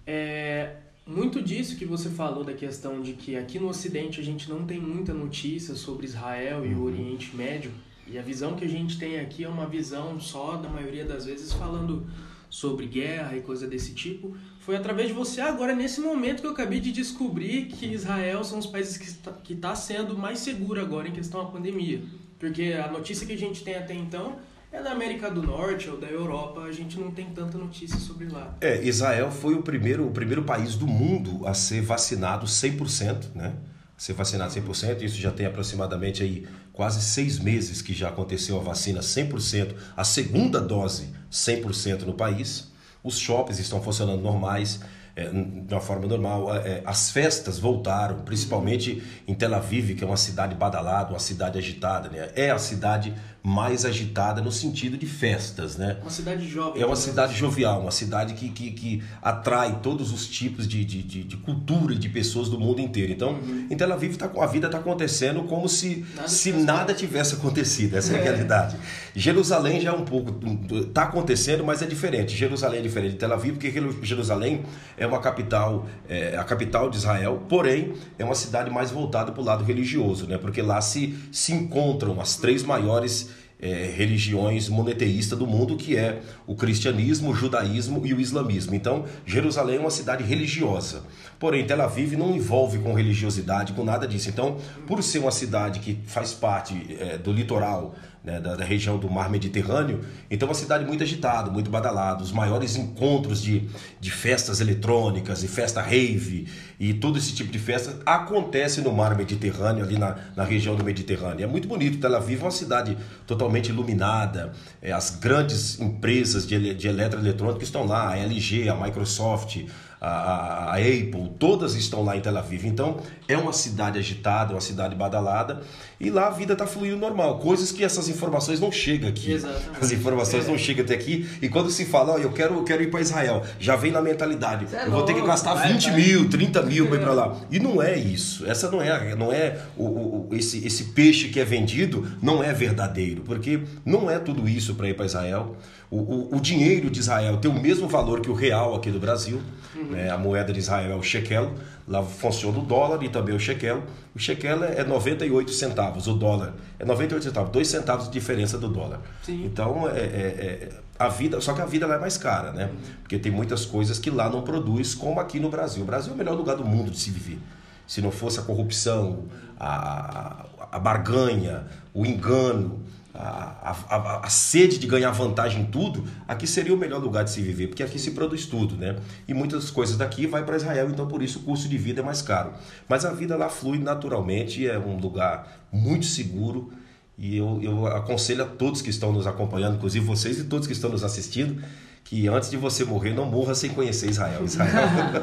É, 0.06 0.76
muito 1.06 1.42
disso 1.42 1.76
que 1.76 1.86
você 1.86 2.10
falou 2.10 2.44
da 2.44 2.54
questão 2.54 3.02
de 3.02 3.14
que 3.14 3.36
aqui 3.36 3.58
no 3.58 3.68
Ocidente 3.68 4.22
a 4.22 4.24
gente 4.24 4.50
não 4.50 4.66
tem 4.66 4.80
muita 4.80 5.14
notícia 5.14 5.74
sobre 5.74 6.06
Israel 6.06 6.66
e 6.66 6.74
o 6.74 6.84
Oriente 6.84 7.36
Médio, 7.36 7.72
e 8.08 8.18
a 8.18 8.22
visão 8.22 8.56
que 8.56 8.66
a 8.66 8.68
gente 8.68 8.98
tem 8.98 9.20
aqui 9.20 9.44
é 9.44 9.50
uma 9.50 9.68
visão 9.68 10.20
só, 10.20 10.56
da 10.58 10.68
maioria 10.68 11.06
das 11.06 11.26
vezes, 11.26 11.54
falando 11.54 12.08
sobre 12.50 12.88
guerra 12.88 13.38
e 13.38 13.42
coisa 13.42 13.68
desse 13.68 13.94
tipo. 13.94 14.36
Foi 14.70 14.76
através 14.76 15.08
de 15.08 15.16
você 15.16 15.42
agora, 15.42 15.74
nesse 15.74 16.00
momento, 16.00 16.42
que 16.42 16.46
eu 16.46 16.52
acabei 16.52 16.80
de 16.80 16.92
descobrir 16.92 17.66
que 17.66 17.88
Israel 17.88 18.44
são 18.44 18.60
os 18.60 18.68
países 18.68 18.98
que 18.98 19.06
está, 19.06 19.32
que 19.32 19.54
está 19.54 19.74
sendo 19.74 20.16
mais 20.16 20.38
seguro 20.38 20.80
agora 20.80 21.08
em 21.08 21.12
questão 21.12 21.42
à 21.42 21.46
pandemia. 21.48 22.04
Porque 22.38 22.74
a 22.74 22.88
notícia 22.88 23.26
que 23.26 23.34
a 23.34 23.36
gente 23.36 23.64
tem 23.64 23.74
até 23.74 23.96
então 23.96 24.36
é 24.72 24.80
da 24.80 24.92
América 24.92 25.32
do 25.32 25.42
Norte 25.42 25.90
ou 25.90 25.98
da 25.98 26.06
Europa, 26.06 26.62
a 26.62 26.72
gente 26.72 27.00
não 27.00 27.10
tem 27.10 27.26
tanta 27.32 27.58
notícia 27.58 27.98
sobre 27.98 28.28
lá. 28.28 28.56
É, 28.62 28.80
Israel 28.84 29.32
foi 29.32 29.56
o 29.56 29.64
primeiro, 29.64 30.06
o 30.06 30.12
primeiro 30.12 30.44
país 30.44 30.76
do 30.76 30.86
mundo 30.86 31.48
a 31.48 31.56
ser 31.56 31.82
vacinado 31.82 32.46
100%, 32.46 33.34
né? 33.34 33.56
A 33.98 34.00
ser 34.00 34.14
vacinado 34.14 34.54
100%, 34.54 35.02
isso 35.02 35.20
já 35.20 35.32
tem 35.32 35.48
aproximadamente 35.48 36.22
aí 36.22 36.48
quase 36.72 37.02
seis 37.02 37.40
meses 37.40 37.82
que 37.82 37.92
já 37.92 38.10
aconteceu 38.10 38.60
a 38.60 38.62
vacina 38.62 39.00
100%, 39.00 39.74
a 39.98 40.04
segunda 40.04 40.62
dose 40.62 41.10
100% 41.32 42.04
no 42.04 42.14
país. 42.14 42.69
Os 43.04 43.18
shoppings 43.18 43.60
estão 43.60 43.82
funcionando 43.82 44.22
normais, 44.22 44.80
é, 45.16 45.30
de 45.30 45.74
uma 45.74 45.82
forma 45.82 46.08
normal. 46.08 46.56
É, 46.56 46.82
as 46.86 47.12
festas 47.12 47.60
voltaram, 47.60 48.20
principalmente 48.22 49.04
em 49.28 49.34
Tel 49.34 49.54
Aviv, 49.56 49.96
que 49.96 50.04
é 50.04 50.08
uma 50.08 50.18
cidade 50.18 50.56
badalada, 50.56 51.12
uma 51.12 51.20
cidade 51.20 51.58
agitada. 51.58 52.10
Né? 52.10 52.30
É 52.36 52.50
a 52.50 52.58
cidade 52.58 53.14
mais 53.50 53.84
agitada 53.84 54.42
no 54.42 54.52
sentido 54.52 54.96
de 54.96 55.08
festas, 55.08 55.76
né? 55.76 55.98
Uma 56.02 56.12
cidade 56.12 56.48
jovem. 56.48 56.82
É 56.82 56.86
uma 56.86 56.96
cidade 56.96 57.36
jovial, 57.36 57.82
uma 57.82 57.92
cidade 57.92 58.36
que, 58.36 58.50
que, 58.50 58.72
que 58.72 59.04
atrai 59.22 59.80
todos 59.82 60.14
os 60.14 60.28
tipos 60.28 60.68
de, 60.68 60.86
de, 60.86 61.02
de, 61.02 61.24
de 61.24 61.38
cultura 61.38 61.96
e 61.96 61.98
de 61.98 62.08
pessoas 62.10 62.48
do 62.48 62.60
mundo 62.60 62.80
inteiro. 62.80 63.12
Então, 63.12 63.32
uhum. 63.32 63.68
em 63.70 63.76
Tel 63.76 63.92
Aviv 63.92 64.16
tá, 64.18 64.30
a 64.40 64.46
vida 64.46 64.68
está 64.68 64.78
acontecendo 64.78 65.44
como 65.44 65.68
se 65.68 66.06
nada, 66.16 66.28
se 66.28 66.52
nada 66.54 66.94
tivesse 66.94 67.34
acontecido. 67.34 67.98
Essa 67.98 68.14
é, 68.14 68.18
é 68.18 68.20
a 68.20 68.24
realidade. 68.24 68.78
Jerusalém 69.16 69.82
já 69.82 69.90
é 69.90 69.94
um 69.94 70.06
pouco... 70.06 70.38
Está 70.76 71.04
acontecendo, 71.04 71.66
mas 71.66 71.82
é 71.82 71.88
diferente. 71.88 72.36
Jerusalém 72.36 72.82
é 72.82 72.84
diferente 72.84 73.14
de 73.14 73.18
Tel 73.18 73.34
Aviv, 73.34 73.54
porque 73.54 73.74
Jerusalém 74.04 74.64
é 74.96 75.08
uma 75.08 75.20
capital, 75.20 75.88
é 76.08 76.38
a 76.38 76.44
capital 76.44 76.88
de 76.88 76.98
Israel, 76.98 77.44
porém 77.50 77.94
é 78.20 78.24
uma 78.24 78.36
cidade 78.36 78.70
mais 78.70 78.92
voltada 78.92 79.32
para 79.32 79.42
o 79.42 79.46
lado 79.46 79.64
religioso, 79.64 80.28
né? 80.28 80.38
Porque 80.38 80.62
lá 80.62 80.80
se, 80.82 81.18
se 81.32 81.52
encontram 81.52 82.22
as 82.22 82.36
três 82.36 82.62
maiores 82.62 83.39
é, 83.62 83.92
religiões 83.96 84.70
monoteístas 84.70 85.38
do 85.38 85.46
mundo, 85.46 85.76
que 85.76 85.98
é 85.98 86.22
o 86.48 86.56
cristianismo, 86.56 87.32
o 87.32 87.36
judaísmo 87.36 88.06
e 88.06 88.14
o 88.14 88.22
islamismo. 88.22 88.74
Então, 88.74 89.06
Jerusalém 89.26 89.78
é 89.78 89.80
uma 89.80 89.92
cidade 89.92 90.24
religiosa. 90.24 91.04
Porém, 91.38 91.66
Tel 91.66 91.82
Aviv 91.82 92.14
não 92.14 92.36
envolve 92.36 92.80
com 92.80 92.94
religiosidade, 92.94 93.74
com 93.74 93.84
nada 93.84 94.08
disso. 94.08 94.30
Então, 94.30 94.58
por 94.88 95.04
ser 95.04 95.20
uma 95.20 95.32
cidade 95.32 95.80
que 95.80 96.00
faz 96.06 96.34
parte 96.34 96.98
é, 97.00 97.18
do 97.18 97.34
litoral 97.34 97.96
né, 98.30 98.40
da, 98.40 98.56
da, 98.56 98.64
região 98.64 98.98
do 99.00 99.10
mar 99.10 99.30
Mediterrâneo. 99.30 100.02
Então, 100.30 100.48
uma 100.48 100.54
cidade 100.54 100.86
muito 100.86 101.04
agitada, 101.04 101.50
muito 101.50 101.70
badalada. 101.70 102.24
Os 102.24 102.32
maiores 102.32 102.76
encontros 102.76 103.42
de, 103.42 103.68
de 104.00 104.12
festas 104.12 104.62
eletrônicas 104.62 105.44
e 105.44 105.48
festa 105.48 105.82
rave 105.82 106.48
e 106.80 106.94
todo 106.94 107.18
esse 107.18 107.34
tipo 107.34 107.52
de 107.52 107.58
festa 107.58 108.00
acontece 108.06 108.82
no 108.82 108.92
mar 108.92 109.18
Mediterrâneo, 109.18 109.84
ali 109.84 109.98
na, 109.98 110.16
na 110.36 110.44
região 110.44 110.76
do 110.76 110.84
Mediterrâneo. 110.84 111.44
É 111.44 111.48
muito 111.48 111.68
bonito. 111.68 111.98
Tel 111.98 112.16
Aviv 112.16 112.42
é 112.42 112.46
uma 112.46 112.52
cidade 112.52 112.96
totalmente 113.26 113.70
iluminada. 113.70 114.52
É, 114.82 114.92
as 114.92 115.10
grandes 115.10 115.80
empresas 115.80 116.46
de, 116.46 116.76
de 116.76 116.88
eletroeletrônica 116.88 117.64
estão 117.64 117.86
lá, 117.86 118.14
a 118.14 118.18
LG, 118.18 118.70
a 118.70 118.76
Microsoft 118.76 119.66
a, 120.02 120.74
a, 120.74 120.78
Apple, 120.78 121.32
todas 121.38 121.76
estão 121.76 122.04
lá 122.04 122.16
em 122.16 122.22
Tel 122.22 122.38
Aviv. 122.38 122.66
Então 122.66 122.98
é 123.28 123.38
uma 123.38 123.52
cidade 123.52 124.00
agitada, 124.00 124.54
uma 124.54 124.62
cidade 124.62 124.96
badalada 124.96 125.62
e 126.00 126.10
lá 126.10 126.28
a 126.28 126.30
vida 126.30 126.54
está 126.54 126.66
fluindo 126.66 126.98
normal. 126.98 127.40
Coisas 127.40 127.72
que 127.72 127.84
essas 127.84 128.08
informações 128.08 128.60
não 128.60 128.72
chegam 128.72 129.10
aqui. 129.10 129.34
Exatamente. 129.34 129.70
As 129.82 129.92
informações 129.92 130.48
é. 130.48 130.52
não 130.52 130.58
chegam 130.58 130.86
até 130.86 130.94
aqui 130.94 131.30
e 131.42 131.50
quando 131.50 131.70
se 131.70 131.86
fala, 131.86 132.16
oh, 132.16 132.18
eu 132.18 132.32
quero, 132.32 132.56
eu 132.56 132.64
quero 132.64 132.82
ir 132.82 132.90
para 132.90 133.02
Israel, 133.02 133.44
já 133.60 133.76
vem 133.76 133.92
na 133.92 134.02
mentalidade, 134.02 134.74
é 134.74 134.86
eu 134.86 134.92
vou 134.92 135.04
ter 135.04 135.14
que 135.14 135.22
gastar 135.22 135.54
vai, 135.54 135.74
20 135.74 135.84
vai. 135.84 135.96
mil, 135.96 136.30
30 136.30 136.62
mil 136.64 136.88
para 136.88 136.96
ir 136.96 137.02
para 137.02 137.14
lá. 137.14 137.38
E 137.52 137.60
não 137.60 137.82
é 137.82 137.98
isso. 137.98 138.46
Essa 138.46 138.72
não 138.72 138.82
é, 138.82 139.16
não 139.16 139.34
é 139.34 139.60
o, 139.76 139.84
o, 139.84 140.30
esse, 140.32 140.66
esse 140.66 140.86
peixe 140.86 141.28
que 141.28 141.40
é 141.40 141.46
vendido 141.46 142.08
não 142.22 142.42
é 142.42 142.54
verdadeiro, 142.54 143.22
porque 143.24 143.60
não 143.86 144.10
é 144.10 144.18
tudo 144.18 144.48
isso 144.48 144.76
para 144.76 144.88
ir 144.88 144.94
para 144.94 145.06
Israel. 145.06 145.58
O, 145.92 145.98
o, 145.98 146.36
o, 146.36 146.40
dinheiro 146.40 146.90
de 146.90 147.00
Israel 147.00 147.38
tem 147.38 147.50
o 147.50 147.60
mesmo 147.60 147.88
valor 147.88 148.22
que 148.22 148.30
o 148.30 148.34
real 148.34 148.76
aqui 148.76 148.92
do 148.92 149.00
Brasil. 149.00 149.42
Uhum. 149.76 149.92
Né? 149.92 150.10
A 150.10 150.18
moeda 150.18 150.52
de 150.52 150.60
Israel 150.60 150.92
é 150.92 150.96
o 150.96 151.04
shekel. 151.04 151.54
Lá 151.88 152.04
funciona 152.04 152.58
o 152.58 152.62
dólar 152.62 153.02
e 153.04 153.10
também 153.10 153.36
o 153.36 153.40
shekel. 153.40 153.84
O 154.16 154.20
shekel 154.20 154.64
é 154.64 154.84
98 154.84 155.52
centavos, 155.52 156.08
o 156.08 156.14
dólar 156.14 156.54
é 156.78 156.86
98 156.86 157.24
centavos, 157.24 157.52
2 157.52 157.68
centavos 157.68 158.06
de 158.06 158.12
diferença 158.12 158.58
do 158.58 158.68
dólar. 158.68 159.02
Sim. 159.24 159.46
Então, 159.46 159.90
é, 159.90 160.00
é, 160.00 160.02
é, 160.02 160.70
a 160.98 161.08
vida, 161.08 161.40
só 161.42 161.54
que 161.54 161.62
a 161.62 161.66
vida 161.66 161.88
lá 161.88 161.96
é 161.96 162.00
mais 162.00 162.18
cara, 162.18 162.52
né? 162.52 162.70
Porque 163.02 163.18
tem 163.18 163.32
muitas 163.32 163.66
coisas 163.66 163.98
que 163.98 164.10
lá 164.10 164.30
não 164.30 164.42
produz, 164.42 164.94
como 164.94 165.20
aqui 165.20 165.40
no 165.40 165.50
Brasil. 165.50 165.84
O 165.84 165.86
Brasil 165.86 166.12
é 166.12 166.16
o 166.16 166.18
melhor 166.18 166.36
lugar 166.36 166.56
do 166.56 166.66
mundo 166.66 166.92
de 166.92 167.00
se 167.00 167.10
viver. 167.10 167.40
Se 167.88 168.02
não 168.02 168.12
fosse 168.12 168.40
a 168.40 168.44
corrupção, 168.44 169.24
a, 169.60 170.46
a 170.72 170.80
barganha, 170.80 171.64
o 171.94 172.06
engano, 172.06 172.82
a, 173.14 173.76
a, 173.90 174.26
a, 174.26 174.30
sede 174.30 174.78
de 174.78 174.86
ganhar 174.86 175.12
vantagem 175.12 175.62
em 175.64 175.66
tudo, 175.66 176.04
aqui 176.28 176.46
seria 176.46 176.74
o 176.74 176.78
melhor 176.78 177.02
lugar 177.02 177.24
de 177.24 177.32
se 177.32 177.42
viver, 177.42 177.68
porque 177.68 177.82
aqui 177.82 177.98
se 177.98 178.12
produz 178.12 178.46
tudo, 178.46 178.76
né? 178.78 178.98
E 179.28 179.34
muitas 179.34 179.72
coisas 179.72 179.98
daqui 179.98 180.28
vai 180.28 180.44
para 180.44 180.56
Israel, 180.56 180.90
então 180.90 181.08
por 181.08 181.24
isso 181.24 181.40
o 181.40 181.42
custo 181.42 181.68
de 181.68 181.78
vida 181.78 182.02
é 182.02 182.04
mais 182.04 182.22
caro. 182.22 182.52
Mas 182.88 183.06
a 183.06 183.12
vida 183.12 183.36
lá 183.36 183.50
flui 183.50 183.80
naturalmente, 183.80 184.68
é 184.68 184.78
um 184.78 184.98
lugar 184.98 185.66
muito 185.72 186.06
seguro 186.06 186.72
e 187.18 187.36
eu, 187.36 187.60
eu 187.62 187.88
aconselho 187.88 188.44
a 188.44 188.48
todos 188.48 188.82
que 188.82 188.90
estão 188.90 189.12
nos 189.12 189.28
acompanhando, 189.28 189.76
inclusive 189.76 190.06
vocês 190.06 190.40
e 190.40 190.46
todos 190.46 190.68
que 190.68 190.74
estão 190.74 190.90
nos 190.90 191.04
assistindo, 191.04 191.62
que 192.04 192.28
antes 192.28 192.50
de 192.50 192.58
você 192.58 192.86
morrer 192.86 193.14
não 193.14 193.26
morra 193.26 193.54
sem 193.54 193.72
conhecer 193.72 194.10
Israel. 194.10 194.46
Israel, 194.46 194.72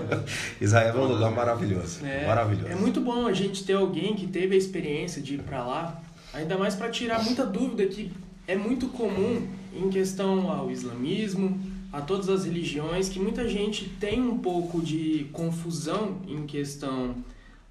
Israel 0.60 0.94
é 0.94 1.00
um 1.00 1.08
lugar 1.08 1.30
maravilhoso, 1.30 2.04
é, 2.04 2.26
maravilhoso. 2.26 2.68
É 2.68 2.74
muito 2.74 3.00
bom 3.00 3.26
a 3.26 3.32
gente 3.32 3.64
ter 3.64 3.72
alguém 3.72 4.14
que 4.14 4.26
teve 4.26 4.54
a 4.54 4.58
experiência 4.58 5.22
de 5.22 5.34
ir 5.34 5.42
para 5.42 5.64
lá 5.64 6.02
Ainda 6.36 6.58
mais 6.58 6.74
para 6.74 6.90
tirar 6.90 7.24
muita 7.24 7.46
dúvida 7.46 7.86
que 7.86 8.12
é 8.46 8.54
muito 8.54 8.88
comum 8.88 9.48
em 9.74 9.88
questão 9.88 10.50
ao 10.50 10.70
islamismo, 10.70 11.58
a 11.90 12.02
todas 12.02 12.28
as 12.28 12.44
religiões, 12.44 13.08
que 13.08 13.18
muita 13.18 13.48
gente 13.48 13.88
tem 13.98 14.20
um 14.20 14.38
pouco 14.38 14.82
de 14.82 15.28
confusão 15.32 16.20
em 16.28 16.46
questão 16.46 17.16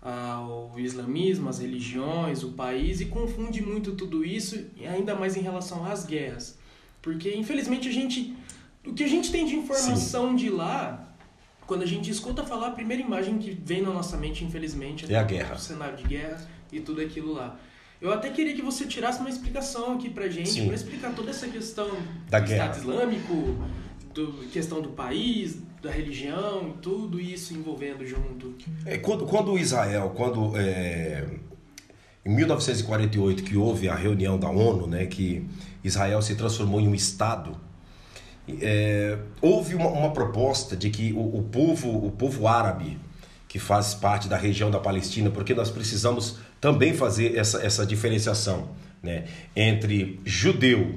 ao 0.02 0.74
islamismo, 0.78 1.48
as 1.48 1.60
religiões, 1.60 2.44
o 2.44 2.54
país 2.54 3.02
e 3.02 3.06
confunde 3.06 3.62
muito 3.62 3.92
tudo 3.94 4.26
isso, 4.26 4.60
ainda 4.88 5.14
mais 5.16 5.38
em 5.38 5.42
relação 5.42 5.86
às 5.86 6.04
guerras. 6.04 6.58
Porque 7.04 7.36
infelizmente 7.36 7.88
a 7.88 7.92
gente 7.92 8.36
o 8.84 8.94
que 8.94 9.04
a 9.04 9.08
gente 9.08 9.32
tem 9.32 9.46
de 9.46 9.56
informação 9.56 10.30
Sim. 10.30 10.36
de 10.36 10.50
lá, 10.50 11.08
quando 11.68 11.84
a 11.84 11.86
gente 11.88 12.10
escuta 12.10 12.44
falar, 12.44 12.68
a 12.68 12.72
primeira 12.72 13.02
imagem 13.02 13.38
que 13.38 13.52
vem 13.52 13.82
na 13.82 13.92
nossa 13.92 14.18
mente, 14.18 14.44
infelizmente, 14.44 15.06
é, 15.12 15.14
é 15.14 15.20
a 15.20 15.24
guerra. 15.24 15.56
O 15.56 15.60
cenário 15.60 15.98
de 15.98 16.04
guerra 16.04 16.48
e 16.72 16.80
tudo 16.80 17.02
aquilo 17.02 17.34
lá. 17.34 17.60
Eu 18.06 18.14
até 18.14 18.30
queria 18.30 18.54
que 18.54 18.62
você 18.62 18.86
tirasse 18.86 19.20
uma 19.20 19.30
explicação 19.30 19.94
aqui 19.94 20.12
pra 20.12 20.28
gente, 20.28 20.64
para 20.64 20.76
explicar 20.76 21.16
toda 21.16 21.32
essa 21.32 21.48
questão 21.48 21.90
da 22.30 22.40
do 22.40 22.46
guerra. 22.46 22.66
Estado 22.66 22.78
Islâmico, 22.78 23.66
do, 24.14 24.32
questão 24.52 24.80
do 24.80 24.90
país, 24.90 25.58
da 25.82 25.90
religião 25.90 26.76
tudo 26.84 27.20
isso 27.20 27.56
envolvendo 27.56 28.06
junto. 28.06 28.54
É, 28.86 29.00
quando, 29.00 29.26
quando 29.26 29.58
Israel, 29.58 30.14
quando 30.16 30.56
é, 30.56 31.26
em 32.24 32.30
1948 32.30 33.42
que 33.42 33.58
houve 33.58 33.90
a 33.90 33.96
reunião 33.96 34.38
da 34.38 34.52
ONU, 34.52 34.86
né, 34.86 35.08
que 35.08 35.44
Israel 35.84 36.22
se 36.22 36.36
transformou 36.36 36.80
em 36.80 36.88
um 36.88 36.94
estado, 36.94 37.60
é, 38.62 39.18
houve 39.42 39.74
uma, 39.74 39.90
uma, 39.90 40.14
proposta 40.14 40.78
de 40.78 40.92
que 40.92 41.12
o, 41.12 41.40
o 41.40 41.42
povo, 41.42 42.06
o 42.06 42.12
povo 42.12 42.48
árabe 42.48 43.00
que 43.48 43.58
faz 43.58 43.96
parte 43.96 44.28
da 44.28 44.38
região 44.38 44.70
da 44.70 44.80
Palestina, 44.80 45.32
porque 45.32 45.56
nós 45.56 45.72
precisamos 45.72 46.38
também 46.66 46.96
fazer 46.96 47.38
essa, 47.38 47.62
essa 47.64 47.86
diferenciação 47.86 48.70
né, 49.04 49.26
entre 49.56 50.20
judeu 50.26 50.96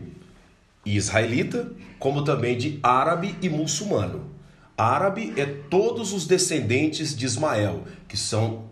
e 0.83 0.97
israelita, 0.97 1.71
como 1.99 2.25
também 2.25 2.57
de 2.57 2.79
árabe 2.83 3.37
e 3.43 3.51
muçulmano. 3.51 4.31
Árabe 4.79 5.35
é 5.37 5.45
todos 5.45 6.15
os 6.15 6.27
descendentes 6.27 7.15
de 7.15 7.27
Ismael, 7.27 7.85
que 8.09 8.17
são 8.17 8.65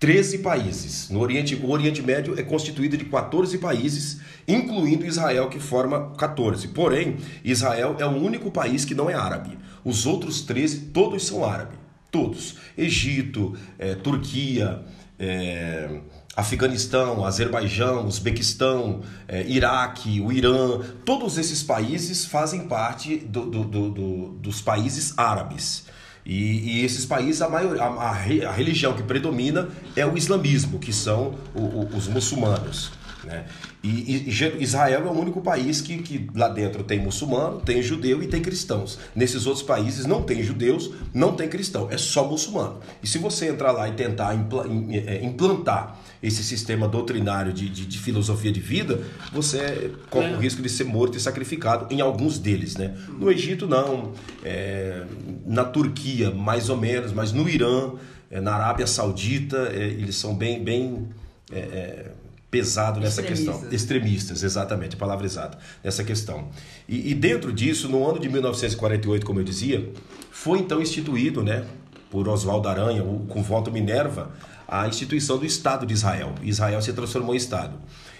13 0.00 0.38
países. 0.38 1.10
No 1.10 1.20
Oriente, 1.20 1.54
o 1.54 1.70
Oriente 1.70 2.00
Médio 2.00 2.40
é 2.40 2.42
constituído 2.42 2.96
de 2.96 3.04
14 3.04 3.58
países, 3.58 4.22
incluindo 4.48 5.04
Israel, 5.04 5.50
que 5.50 5.60
forma 5.60 6.14
14. 6.16 6.68
Porém, 6.68 7.18
Israel 7.44 7.96
é 7.98 8.06
o 8.06 8.16
único 8.16 8.50
país 8.50 8.86
que 8.86 8.94
não 8.94 9.10
é 9.10 9.14
árabe. 9.14 9.58
Os 9.84 10.06
outros 10.06 10.40
13, 10.40 10.92
todos 10.94 11.26
são 11.26 11.44
árabes 11.44 11.82
todos. 12.12 12.56
Egito, 12.76 13.56
é, 13.78 13.94
Turquia, 13.94 14.82
é, 15.18 16.00
Afeganistão, 16.34 17.24
Azerbaijão, 17.24 18.06
Uzbequistão, 18.06 19.02
é, 19.28 19.46
Iraque, 19.46 20.20
o 20.20 20.32
Irã, 20.32 20.80
todos 21.04 21.36
esses 21.36 21.62
países 21.62 22.24
fazem 22.24 22.66
parte 22.66 23.16
do, 23.16 23.44
do, 23.44 23.64
do, 23.64 24.28
dos 24.30 24.60
países 24.62 25.12
árabes. 25.18 25.84
E, 26.24 26.78
e, 26.78 26.84
esses 26.84 27.04
países, 27.04 27.42
a, 27.42 27.48
maior, 27.48 27.78
a, 27.78 27.84
a, 27.84 28.08
a, 28.10 28.52
religião 28.52 28.94
que 28.94 29.02
predomina 29.02 29.68
é 29.96 30.06
o 30.06 30.16
islamismo, 30.16 30.78
que 30.78 30.92
são 30.92 31.34
o, 31.54 31.60
o, 31.60 31.96
os 31.96 32.06
muçulmanos. 32.06 32.92
Né? 33.24 33.44
E, 33.82 33.88
e, 33.88 34.62
Israel 34.62 35.06
é 35.06 35.10
o 35.10 35.12
único 35.12 35.40
país 35.40 35.80
que, 35.80 35.98
que 35.98 36.28
lá 36.34 36.48
dentro 36.48 36.84
tem 36.84 37.00
muçulmano, 37.00 37.60
tem 37.60 37.82
judeu 37.82 38.22
e 38.22 38.28
tem 38.28 38.40
cristãos. 38.40 38.98
Nesses 39.14 39.46
outros 39.46 39.64
países 39.64 40.06
não 40.06 40.22
tem 40.22 40.42
judeus, 40.42 40.92
não 41.12 41.34
tem 41.34 41.48
cristão, 41.48 41.88
é 41.90 41.98
só 41.98 42.26
muçulmano. 42.26 42.80
E 43.02 43.06
se 43.06 43.18
você 43.18 43.48
entrar 43.48 43.72
lá 43.72 43.88
e 43.88 43.92
tentar 43.92 44.32
é, 44.34 45.24
implantar 45.24 45.98
esse 46.22 46.44
sistema 46.44 46.86
doutrinário 46.86 47.52
de, 47.52 47.68
de, 47.68 47.84
de 47.84 47.98
filosofia 47.98 48.52
de 48.52 48.60
vida, 48.60 49.00
você 49.32 49.90
corre 50.08 50.32
é. 50.32 50.36
o 50.36 50.38
risco 50.38 50.62
de 50.62 50.68
ser 50.68 50.84
morto 50.84 51.16
e 51.16 51.20
sacrificado 51.20 51.92
em 51.92 52.00
alguns 52.00 52.38
deles. 52.38 52.76
Né? 52.76 52.96
No 53.18 53.30
Egito, 53.30 53.66
não. 53.66 54.12
É, 54.44 55.04
na 55.44 55.64
Turquia, 55.64 56.30
mais 56.30 56.68
ou 56.68 56.76
menos, 56.76 57.12
mas 57.12 57.32
no 57.32 57.48
Irã, 57.48 57.92
é, 58.30 58.40
na 58.40 58.54
Arábia 58.54 58.86
Saudita, 58.86 59.70
é, 59.74 59.82
eles 59.82 60.16
são 60.16 60.34
bem, 60.34 60.62
bem 60.62 61.08
é, 61.50 62.10
pesado 62.52 63.00
nessa 63.00 63.22
questão. 63.22 63.64
Extremistas, 63.72 64.42
exatamente, 64.42 64.94
a 64.94 64.98
palavra 64.98 65.24
exata, 65.26 65.58
nessa 65.82 66.04
questão. 66.04 66.48
E, 66.88 67.10
e, 67.10 67.14
dentro 67.14 67.52
disso, 67.52 67.88
no 67.88 68.06
ano 68.06 68.18
de 68.20 68.28
1948, 68.28 69.24
como 69.24 69.40
eu 69.40 69.44
dizia, 69.44 69.90
foi 70.30 70.58
então 70.58 70.80
instituído, 70.80 71.42
né, 71.42 71.64
por 72.10 72.28
Oswaldo 72.28 72.68
Aranha, 72.68 73.02
o, 73.02 73.26
com 73.26 73.42
voto 73.42 73.72
Minerva, 73.72 74.30
a 74.72 74.88
instituição 74.88 75.36
do 75.36 75.44
Estado 75.44 75.84
de 75.84 75.92
Israel. 75.92 76.34
Israel 76.42 76.80
se 76.80 76.94
transformou 76.94 77.34
em 77.34 77.36
Estado. 77.36 77.76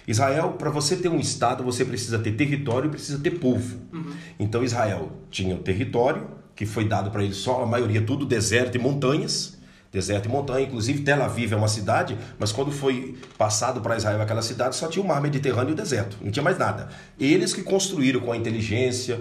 Israel, 0.07 0.51
para 0.59 0.69
você 0.69 0.97
ter 0.97 1.09
um 1.09 1.19
Estado, 1.19 1.65
você 1.65 1.83
precisa 1.83 2.19
ter 2.19 2.33
território 2.33 2.89
e 2.89 2.91
precisa 2.91 3.19
ter 3.19 3.31
povo. 3.31 3.79
Uhum. 3.91 4.13
Então 4.39 4.63
Israel 4.63 5.13
tinha 5.31 5.55
o 5.55 5.61
território, 5.61 6.29
que 6.55 6.67
foi 6.67 6.85
dado 6.85 7.11
para 7.11 7.25
ele 7.25 7.33
só, 7.33 7.63
a 7.63 7.67
maioria 7.67 8.03
tudo 8.03 8.27
deserto 8.27 8.75
e 8.75 8.79
montanhas, 8.79 9.57
deserto 9.91 10.27
e 10.27 10.29
montanha. 10.29 10.67
Inclusive, 10.67 11.01
Tel 11.01 11.23
Aviv 11.23 11.55
é 11.55 11.57
uma 11.57 11.69
cidade, 11.69 12.19
mas 12.39 12.53
quando 12.53 12.71
foi 12.71 13.17
passado 13.39 13.81
para 13.81 13.97
Israel 13.97 14.21
aquela 14.21 14.43
cidade, 14.43 14.77
só 14.77 14.89
tinha 14.89 15.03
o 15.03 15.09
mar 15.09 15.23
Mediterrâneo 15.23 15.71
e 15.71 15.73
o 15.73 15.77
deserto, 15.77 16.19
não 16.21 16.31
tinha 16.31 16.43
mais 16.43 16.59
nada. 16.59 16.91
Eles 17.19 17.55
que 17.55 17.63
construíram 17.63 18.21
com 18.21 18.31
a 18.31 18.37
inteligência, 18.37 19.19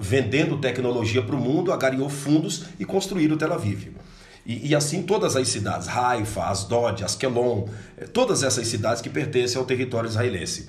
vendendo 0.00 0.58
tecnologia 0.58 1.22
para 1.22 1.34
o 1.34 1.40
mundo, 1.40 1.72
agariou 1.72 2.10
fundos 2.10 2.66
e 2.78 2.84
construíram 2.84 3.38
Tel 3.38 3.54
Aviv. 3.54 3.88
E, 4.46 4.68
e, 4.68 4.74
assim 4.74 5.02
todas 5.02 5.36
as 5.36 5.48
cidades, 5.48 5.88
Haifa, 5.88 6.44
Asdod, 6.44 7.02
Askelon, 7.02 7.66
eh, 7.96 8.06
todas 8.06 8.42
essas 8.42 8.66
cidades 8.66 9.00
que 9.00 9.08
pertencem 9.08 9.58
ao 9.58 9.64
território 9.64 10.08
israelense. 10.08 10.68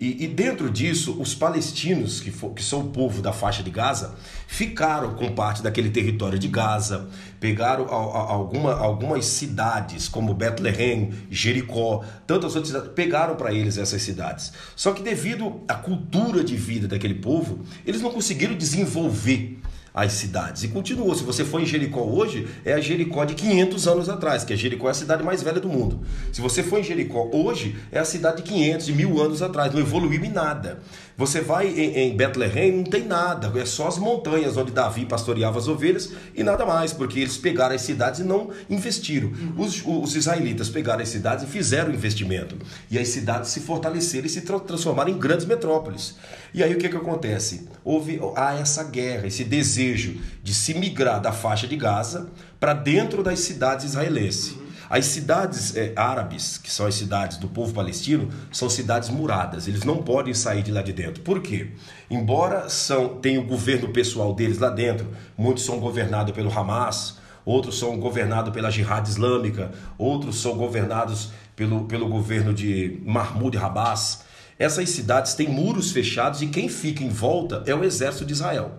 E, 0.00 0.24
e, 0.24 0.26
dentro 0.26 0.70
disso, 0.70 1.20
os 1.20 1.34
palestinos, 1.34 2.20
que, 2.20 2.30
for, 2.30 2.54
que 2.54 2.64
são 2.64 2.80
o 2.80 2.88
povo 2.88 3.20
da 3.20 3.34
faixa 3.34 3.62
de 3.62 3.68
Gaza, 3.68 4.14
ficaram 4.46 5.12
com 5.12 5.34
parte 5.34 5.62
daquele 5.62 5.90
território 5.90 6.38
de 6.38 6.48
Gaza, 6.48 7.06
pegaram 7.38 7.84
a, 7.84 7.88
a, 7.88 8.32
alguma, 8.32 8.72
algumas 8.74 9.26
cidades, 9.26 10.08
como 10.08 10.32
Bethlehem, 10.32 11.10
Jericó, 11.30 12.02
tantas 12.26 12.56
outras 12.56 12.68
cidades, 12.68 12.92
pegaram 12.94 13.36
para 13.36 13.52
eles 13.52 13.76
essas 13.76 14.00
cidades. 14.00 14.54
Só 14.74 14.92
que 14.92 15.02
devido 15.02 15.60
à 15.68 15.74
cultura 15.74 16.42
de 16.42 16.56
vida 16.56 16.88
daquele 16.88 17.16
povo, 17.16 17.60
eles 17.84 18.00
não 18.00 18.10
conseguiram 18.10 18.54
desenvolver 18.54 19.60
as 19.94 20.12
cidades. 20.12 20.62
E 20.62 20.68
continuou. 20.68 21.14
Se 21.14 21.24
você 21.24 21.44
for 21.44 21.60
em 21.60 21.66
Jericó 21.66 22.02
hoje, 22.02 22.48
é 22.64 22.72
a 22.72 22.80
Jericó 22.80 23.24
de 23.24 23.34
500 23.34 23.88
anos 23.88 24.08
atrás, 24.08 24.44
que 24.44 24.52
a 24.52 24.56
Jericó 24.56 24.88
é 24.88 24.90
a 24.90 24.94
cidade 24.94 25.22
mais 25.22 25.42
velha 25.42 25.60
do 25.60 25.68
mundo. 25.68 26.00
Se 26.32 26.40
você 26.40 26.62
for 26.62 26.78
em 26.78 26.82
Jericó 26.82 27.28
hoje, 27.32 27.76
é 27.90 27.98
a 27.98 28.04
cidade 28.04 28.38
de 28.38 28.42
500, 28.44 28.86
de 28.86 28.92
mil 28.92 29.20
anos 29.20 29.42
atrás. 29.42 29.72
Não 29.72 29.80
evoluiu 29.80 30.24
em 30.24 30.30
nada. 30.30 30.80
Você 31.16 31.40
vai 31.40 31.68
em, 31.68 31.96
em 31.96 32.16
Bethlehem, 32.16 32.72
não 32.72 32.84
tem 32.84 33.04
nada. 33.04 33.52
É 33.60 33.64
só 33.64 33.88
as 33.88 33.98
montanhas 33.98 34.56
onde 34.56 34.72
Davi 34.72 35.04
pastoreava 35.04 35.58
as 35.58 35.68
ovelhas 35.68 36.12
e 36.34 36.42
nada 36.42 36.64
mais, 36.64 36.92
porque 36.92 37.20
eles 37.20 37.36
pegaram 37.36 37.74
as 37.74 37.82
cidades 37.82 38.20
e 38.20 38.24
não 38.24 38.50
investiram. 38.68 39.30
Os, 39.56 39.82
os 39.84 40.16
israelitas 40.16 40.68
pegaram 40.68 41.02
as 41.02 41.08
cidades 41.08 41.44
e 41.44 41.46
fizeram 41.46 41.92
investimento. 41.92 42.56
E 42.90 42.98
as 42.98 43.08
cidades 43.08 43.50
se 43.50 43.60
fortaleceram 43.60 44.26
e 44.26 44.30
se 44.30 44.40
transformaram 44.42 45.10
em 45.10 45.18
grandes 45.18 45.46
metrópoles. 45.46 46.16
E 46.52 46.62
aí 46.62 46.74
o 46.74 46.78
que, 46.78 46.88
que 46.88 46.96
acontece? 46.96 47.68
Houve 47.84 48.20
há 48.36 48.54
essa 48.54 48.84
guerra, 48.84 49.26
esse 49.26 49.44
desejo 49.44 50.20
de 50.42 50.54
se 50.54 50.74
migrar 50.74 51.20
da 51.20 51.32
faixa 51.32 51.66
de 51.66 51.76
Gaza 51.76 52.28
para 52.58 52.74
dentro 52.74 53.22
das 53.22 53.40
cidades 53.40 53.84
israelenses. 53.84 54.59
As 54.90 55.04
cidades 55.04 55.76
é, 55.76 55.92
árabes, 55.94 56.58
que 56.58 56.68
são 56.68 56.84
as 56.84 56.96
cidades 56.96 57.36
do 57.36 57.46
povo 57.46 57.72
palestino, 57.72 58.28
são 58.50 58.68
cidades 58.68 59.08
muradas. 59.08 59.68
Eles 59.68 59.84
não 59.84 60.02
podem 60.02 60.34
sair 60.34 60.64
de 60.64 60.72
lá 60.72 60.82
de 60.82 60.92
dentro. 60.92 61.22
Por 61.22 61.40
quê? 61.40 61.68
Embora 62.10 62.68
são, 62.68 63.20
tenham 63.20 63.44
o 63.44 63.46
governo 63.46 63.90
pessoal 63.90 64.34
deles 64.34 64.58
lá 64.58 64.68
dentro, 64.68 65.06
muitos 65.38 65.64
são 65.64 65.78
governados 65.78 66.34
pelo 66.34 66.50
Hamas, 66.50 67.18
outros 67.44 67.78
são 67.78 68.00
governados 68.00 68.52
pela 68.52 68.68
Jihad 68.68 69.08
Islâmica, 69.08 69.70
outros 69.96 70.42
são 70.42 70.56
governados 70.56 71.30
pelo, 71.54 71.84
pelo 71.84 72.08
governo 72.08 72.52
de 72.52 73.00
Mahmoud 73.06 73.56
Abbas. 73.58 74.24
Essas 74.58 74.90
cidades 74.90 75.34
têm 75.34 75.48
muros 75.48 75.92
fechados 75.92 76.42
e 76.42 76.48
quem 76.48 76.68
fica 76.68 77.04
em 77.04 77.10
volta 77.10 77.62
é 77.64 77.72
o 77.72 77.84
exército 77.84 78.24
de 78.24 78.32
Israel 78.32 78.72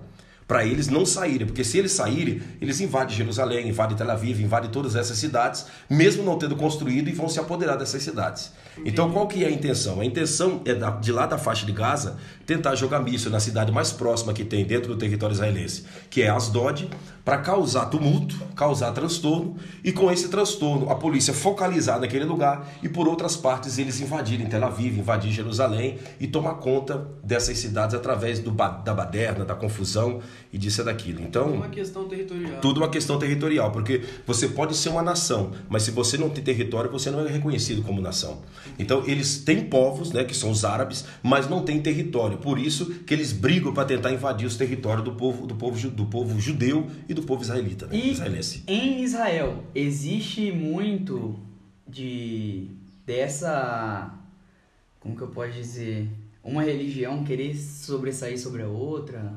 para 0.51 0.65
eles 0.65 0.89
não 0.89 1.05
saírem, 1.05 1.47
porque 1.47 1.63
se 1.63 1.77
eles 1.77 1.93
saírem, 1.93 2.41
eles 2.59 2.81
invadem 2.81 3.15
Jerusalém, 3.15 3.69
invadem 3.69 3.95
Tel 3.95 4.11
Aviv, 4.11 4.41
invadem 4.41 4.69
todas 4.69 4.97
essas 4.97 5.17
cidades, 5.17 5.65
mesmo 5.89 6.23
não 6.23 6.37
tendo 6.37 6.57
construído 6.57 7.07
e 7.07 7.13
vão 7.13 7.29
se 7.29 7.39
apoderar 7.39 7.77
dessas 7.77 8.03
cidades. 8.03 8.51
Então 8.83 9.09
qual 9.13 9.29
que 9.29 9.45
é 9.45 9.47
a 9.47 9.49
intenção? 9.49 10.01
A 10.01 10.05
intenção 10.05 10.61
é 10.65 10.73
de 10.99 11.11
lá 11.13 11.25
da 11.25 11.37
faixa 11.37 11.65
de 11.65 11.71
Gaza 11.71 12.17
tentar 12.45 12.75
jogar 12.75 12.99
míssil 12.99 13.31
na 13.31 13.39
cidade 13.39 13.71
mais 13.71 13.93
próxima 13.93 14.33
que 14.33 14.43
tem 14.43 14.65
dentro 14.65 14.89
do 14.89 14.97
território 14.97 15.33
israelense, 15.33 15.85
que 16.09 16.21
é 16.21 16.29
Asdod, 16.29 16.89
para 17.23 17.37
causar 17.37 17.85
tumulto, 17.85 18.35
causar 18.55 18.91
transtorno 18.91 19.55
e 19.83 19.91
com 19.91 20.11
esse 20.11 20.29
transtorno 20.29 20.89
a 20.89 20.95
polícia 20.95 21.33
focalizar 21.33 21.99
naquele 21.99 22.25
lugar 22.25 22.71
e 22.81 22.89
por 22.89 23.07
outras 23.07 23.35
partes 23.35 23.77
eles 23.77 23.99
invadirem 23.99 24.47
Tel 24.47 24.63
Aviv, 24.63 24.97
invadir 24.97 25.31
Jerusalém 25.31 25.97
e 26.19 26.27
tomar 26.27 26.55
conta 26.55 27.07
dessas 27.23 27.57
cidades 27.57 27.95
através 27.95 28.39
do, 28.39 28.51
da 28.51 28.93
baderna, 28.93 29.45
da 29.45 29.55
confusão 29.55 30.19
e 30.51 30.57
disso 30.57 30.81
e 30.81 30.83
daquilo. 30.83 31.21
Então, 31.21 31.45
tudo 31.45 31.55
uma 31.55 31.69
questão 31.69 32.07
territorial. 32.07 32.61
Tudo 32.61 32.77
uma 32.79 32.89
questão 32.89 33.19
territorial, 33.19 33.71
porque 33.71 34.01
você 34.25 34.47
pode 34.47 34.75
ser 34.75 34.89
uma 34.89 35.01
nação, 35.01 35.51
mas 35.69 35.83
se 35.83 35.91
você 35.91 36.17
não 36.17 36.29
tem 36.29 36.43
território, 36.43 36.91
você 36.91 37.11
não 37.11 37.25
é 37.25 37.31
reconhecido 37.31 37.81
como 37.83 38.01
nação. 38.01 38.39
Então, 38.77 39.03
eles 39.05 39.39
têm 39.39 39.63
povos, 39.63 40.11
né, 40.11 40.23
que 40.23 40.35
são 40.35 40.51
os 40.51 40.65
árabes, 40.65 41.05
mas 41.21 41.49
não 41.49 41.61
têm 41.61 41.81
território. 41.81 42.37
Por 42.37 42.57
isso 42.57 42.85
que 43.05 43.13
eles 43.13 43.31
brigam 43.31 43.73
para 43.73 43.85
tentar 43.85 44.11
invadir 44.11 44.47
os 44.47 44.55
territórios 44.55 45.03
do 45.03 45.13
povo 45.13 45.47
do 45.47 45.55
povo 45.55 45.89
do 45.89 46.05
povo 46.05 46.39
judeu 46.39 46.87
e 47.11 47.13
do 47.13 47.23
povo 47.23 47.43
israelita, 47.43 47.87
né? 47.87 47.95
E 47.95 48.11
israelense. 48.11 48.63
Em 48.67 49.03
Israel 49.03 49.63
existe 49.75 50.51
muito 50.51 51.37
de 51.87 52.67
dessa 53.05 54.17
como 55.01 55.15
que 55.15 55.21
eu 55.23 55.27
posso 55.29 55.51
dizer, 55.53 56.07
uma 56.43 56.63
religião 56.63 57.23
querer 57.23 57.55
sobressair 57.57 58.39
sobre 58.39 58.61
a 58.61 58.67
outra 58.67 59.33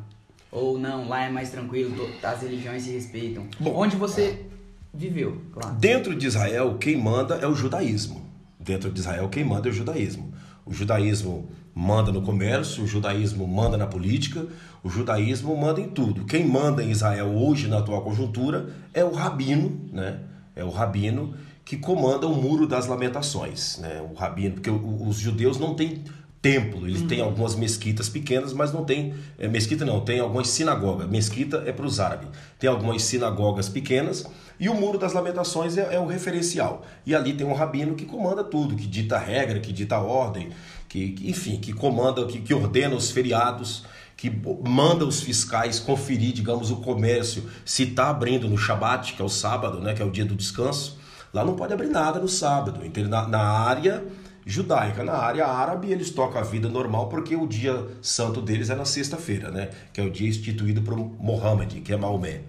ou 0.52 0.78
não, 0.78 1.08
lá 1.08 1.24
é 1.24 1.30
mais 1.30 1.50
tranquilo, 1.50 2.08
as 2.22 2.42
religiões 2.42 2.82
se 2.82 2.90
respeitam. 2.90 3.46
Bom, 3.58 3.74
Onde 3.74 3.96
você 3.96 4.44
viveu, 4.92 5.40
claro. 5.52 5.74
Dentro 5.76 6.14
de 6.14 6.26
Israel, 6.26 6.76
quem 6.78 6.96
manda 6.96 7.36
é 7.36 7.46
o 7.46 7.54
judaísmo. 7.54 8.22
Dentro 8.60 8.90
de 8.92 9.00
Israel, 9.00 9.28
quem 9.28 9.42
manda 9.42 9.68
é 9.68 9.72
o 9.72 9.74
judaísmo. 9.74 10.32
O 10.64 10.72
judaísmo 10.72 11.48
manda 11.74 12.12
no 12.12 12.22
comércio, 12.22 12.84
o 12.84 12.86
judaísmo 12.86 13.48
manda 13.48 13.76
na 13.76 13.86
política, 13.86 14.46
o 14.84 14.90
judaísmo 14.90 15.56
manda 15.56 15.80
em 15.80 15.88
tudo. 15.88 16.26
Quem 16.26 16.46
manda 16.46 16.82
em 16.82 16.90
Israel 16.90 17.34
hoje, 17.34 17.66
na 17.66 17.78
atual 17.78 18.02
conjuntura, 18.02 18.68
é 18.92 19.02
o 19.02 19.12
rabino, 19.12 19.80
né? 19.90 20.20
É 20.54 20.62
o 20.62 20.68
rabino 20.68 21.34
que 21.64 21.78
comanda 21.78 22.26
o 22.26 22.36
muro 22.36 22.66
das 22.66 22.86
lamentações, 22.86 23.78
né? 23.78 24.06
O 24.08 24.12
rabino, 24.12 24.56
porque 24.56 24.70
os 24.70 25.16
judeus 25.16 25.58
não 25.58 25.74
têm 25.74 26.04
templo, 26.42 26.86
eles 26.86 27.00
uhum. 27.00 27.06
têm 27.06 27.20
algumas 27.22 27.54
mesquitas 27.54 28.10
pequenas, 28.10 28.52
mas 28.52 28.70
não 28.70 28.84
tem 28.84 29.14
é, 29.38 29.48
mesquita 29.48 29.82
não, 29.82 30.02
tem 30.02 30.20
algumas 30.20 30.48
sinagogas. 30.48 31.08
Mesquita 31.08 31.62
é 31.64 31.72
para 31.72 31.86
os 31.86 31.98
árabes. 31.98 32.28
Tem 32.58 32.68
algumas 32.68 33.02
sinagogas 33.02 33.70
pequenas 33.70 34.26
e 34.60 34.68
o 34.68 34.74
muro 34.74 34.98
das 34.98 35.14
lamentações 35.14 35.78
é, 35.78 35.94
é, 35.94 35.98
o 35.98 36.04
referencial. 36.06 36.84
E 37.06 37.14
ali 37.14 37.32
tem 37.32 37.46
um 37.46 37.54
rabino 37.54 37.94
que 37.94 38.04
comanda 38.04 38.44
tudo, 38.44 38.76
que 38.76 38.86
dita 38.86 39.16
regra, 39.16 39.58
que 39.58 39.72
dita 39.72 39.96
a 39.96 40.02
ordem, 40.02 40.50
que, 40.86 41.12
que 41.12 41.30
enfim, 41.30 41.56
que 41.56 41.72
comanda, 41.72 42.26
que, 42.26 42.38
que 42.38 42.52
ordena 42.52 42.94
os 42.94 43.10
feriados, 43.10 43.84
que 44.16 44.30
manda 44.66 45.04
os 45.04 45.20
fiscais 45.22 45.78
conferir, 45.78 46.32
digamos, 46.32 46.70
o 46.70 46.76
comércio, 46.76 47.44
se 47.64 47.82
está 47.82 48.10
abrindo 48.10 48.48
no 48.48 48.56
Shabat, 48.56 49.14
que 49.14 49.22
é 49.22 49.24
o 49.24 49.28
sábado, 49.28 49.80
né, 49.80 49.94
que 49.94 50.02
é 50.02 50.04
o 50.04 50.10
dia 50.10 50.24
do 50.24 50.34
descanso. 50.34 50.98
Lá 51.32 51.44
não 51.44 51.54
pode 51.54 51.72
abrir 51.72 51.88
nada 51.88 52.20
no 52.20 52.28
sábado. 52.28 52.80
Então, 52.84 53.04
na, 53.04 53.26
na 53.26 53.42
área 53.42 54.04
judaica. 54.46 55.02
Na 55.02 55.14
área 55.14 55.46
árabe, 55.46 55.90
eles 55.90 56.10
tocam 56.10 56.40
a 56.40 56.44
vida 56.44 56.68
normal 56.68 57.08
porque 57.08 57.34
o 57.34 57.46
dia 57.46 57.86
santo 58.02 58.40
deles 58.40 58.70
é 58.70 58.74
na 58.74 58.84
sexta-feira, 58.84 59.50
né? 59.50 59.70
Que 59.92 60.00
é 60.00 60.04
o 60.04 60.10
dia 60.10 60.28
instituído 60.28 60.82
por 60.82 60.96
Mohammed, 60.96 61.80
que 61.80 61.92
é 61.92 61.96
Maomé. 61.96 62.42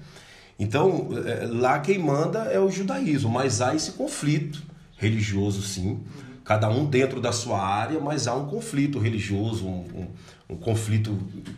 Então, 0.59 1.09
é, 1.25 1.45
lá 1.45 1.79
quem 1.79 1.99
manda 1.99 2.39
é 2.43 2.59
o 2.59 2.69
judaísmo, 2.69 3.29
mas 3.29 3.61
há 3.61 3.75
esse 3.75 3.91
conflito 3.93 4.63
religioso, 4.97 5.61
sim. 5.61 5.99
Cada 6.45 6.69
um 6.69 6.85
dentro 6.85 7.19
da 7.19 7.31
sua 7.31 7.59
área, 7.59 7.99
mas 7.99 8.27
há 8.27 8.35
um 8.35 8.45
conflito 8.45 8.99
religioso, 8.99 9.65
um, 9.65 9.83
um, 10.49 10.53
um 10.53 10.55
conflito, 10.55 11.17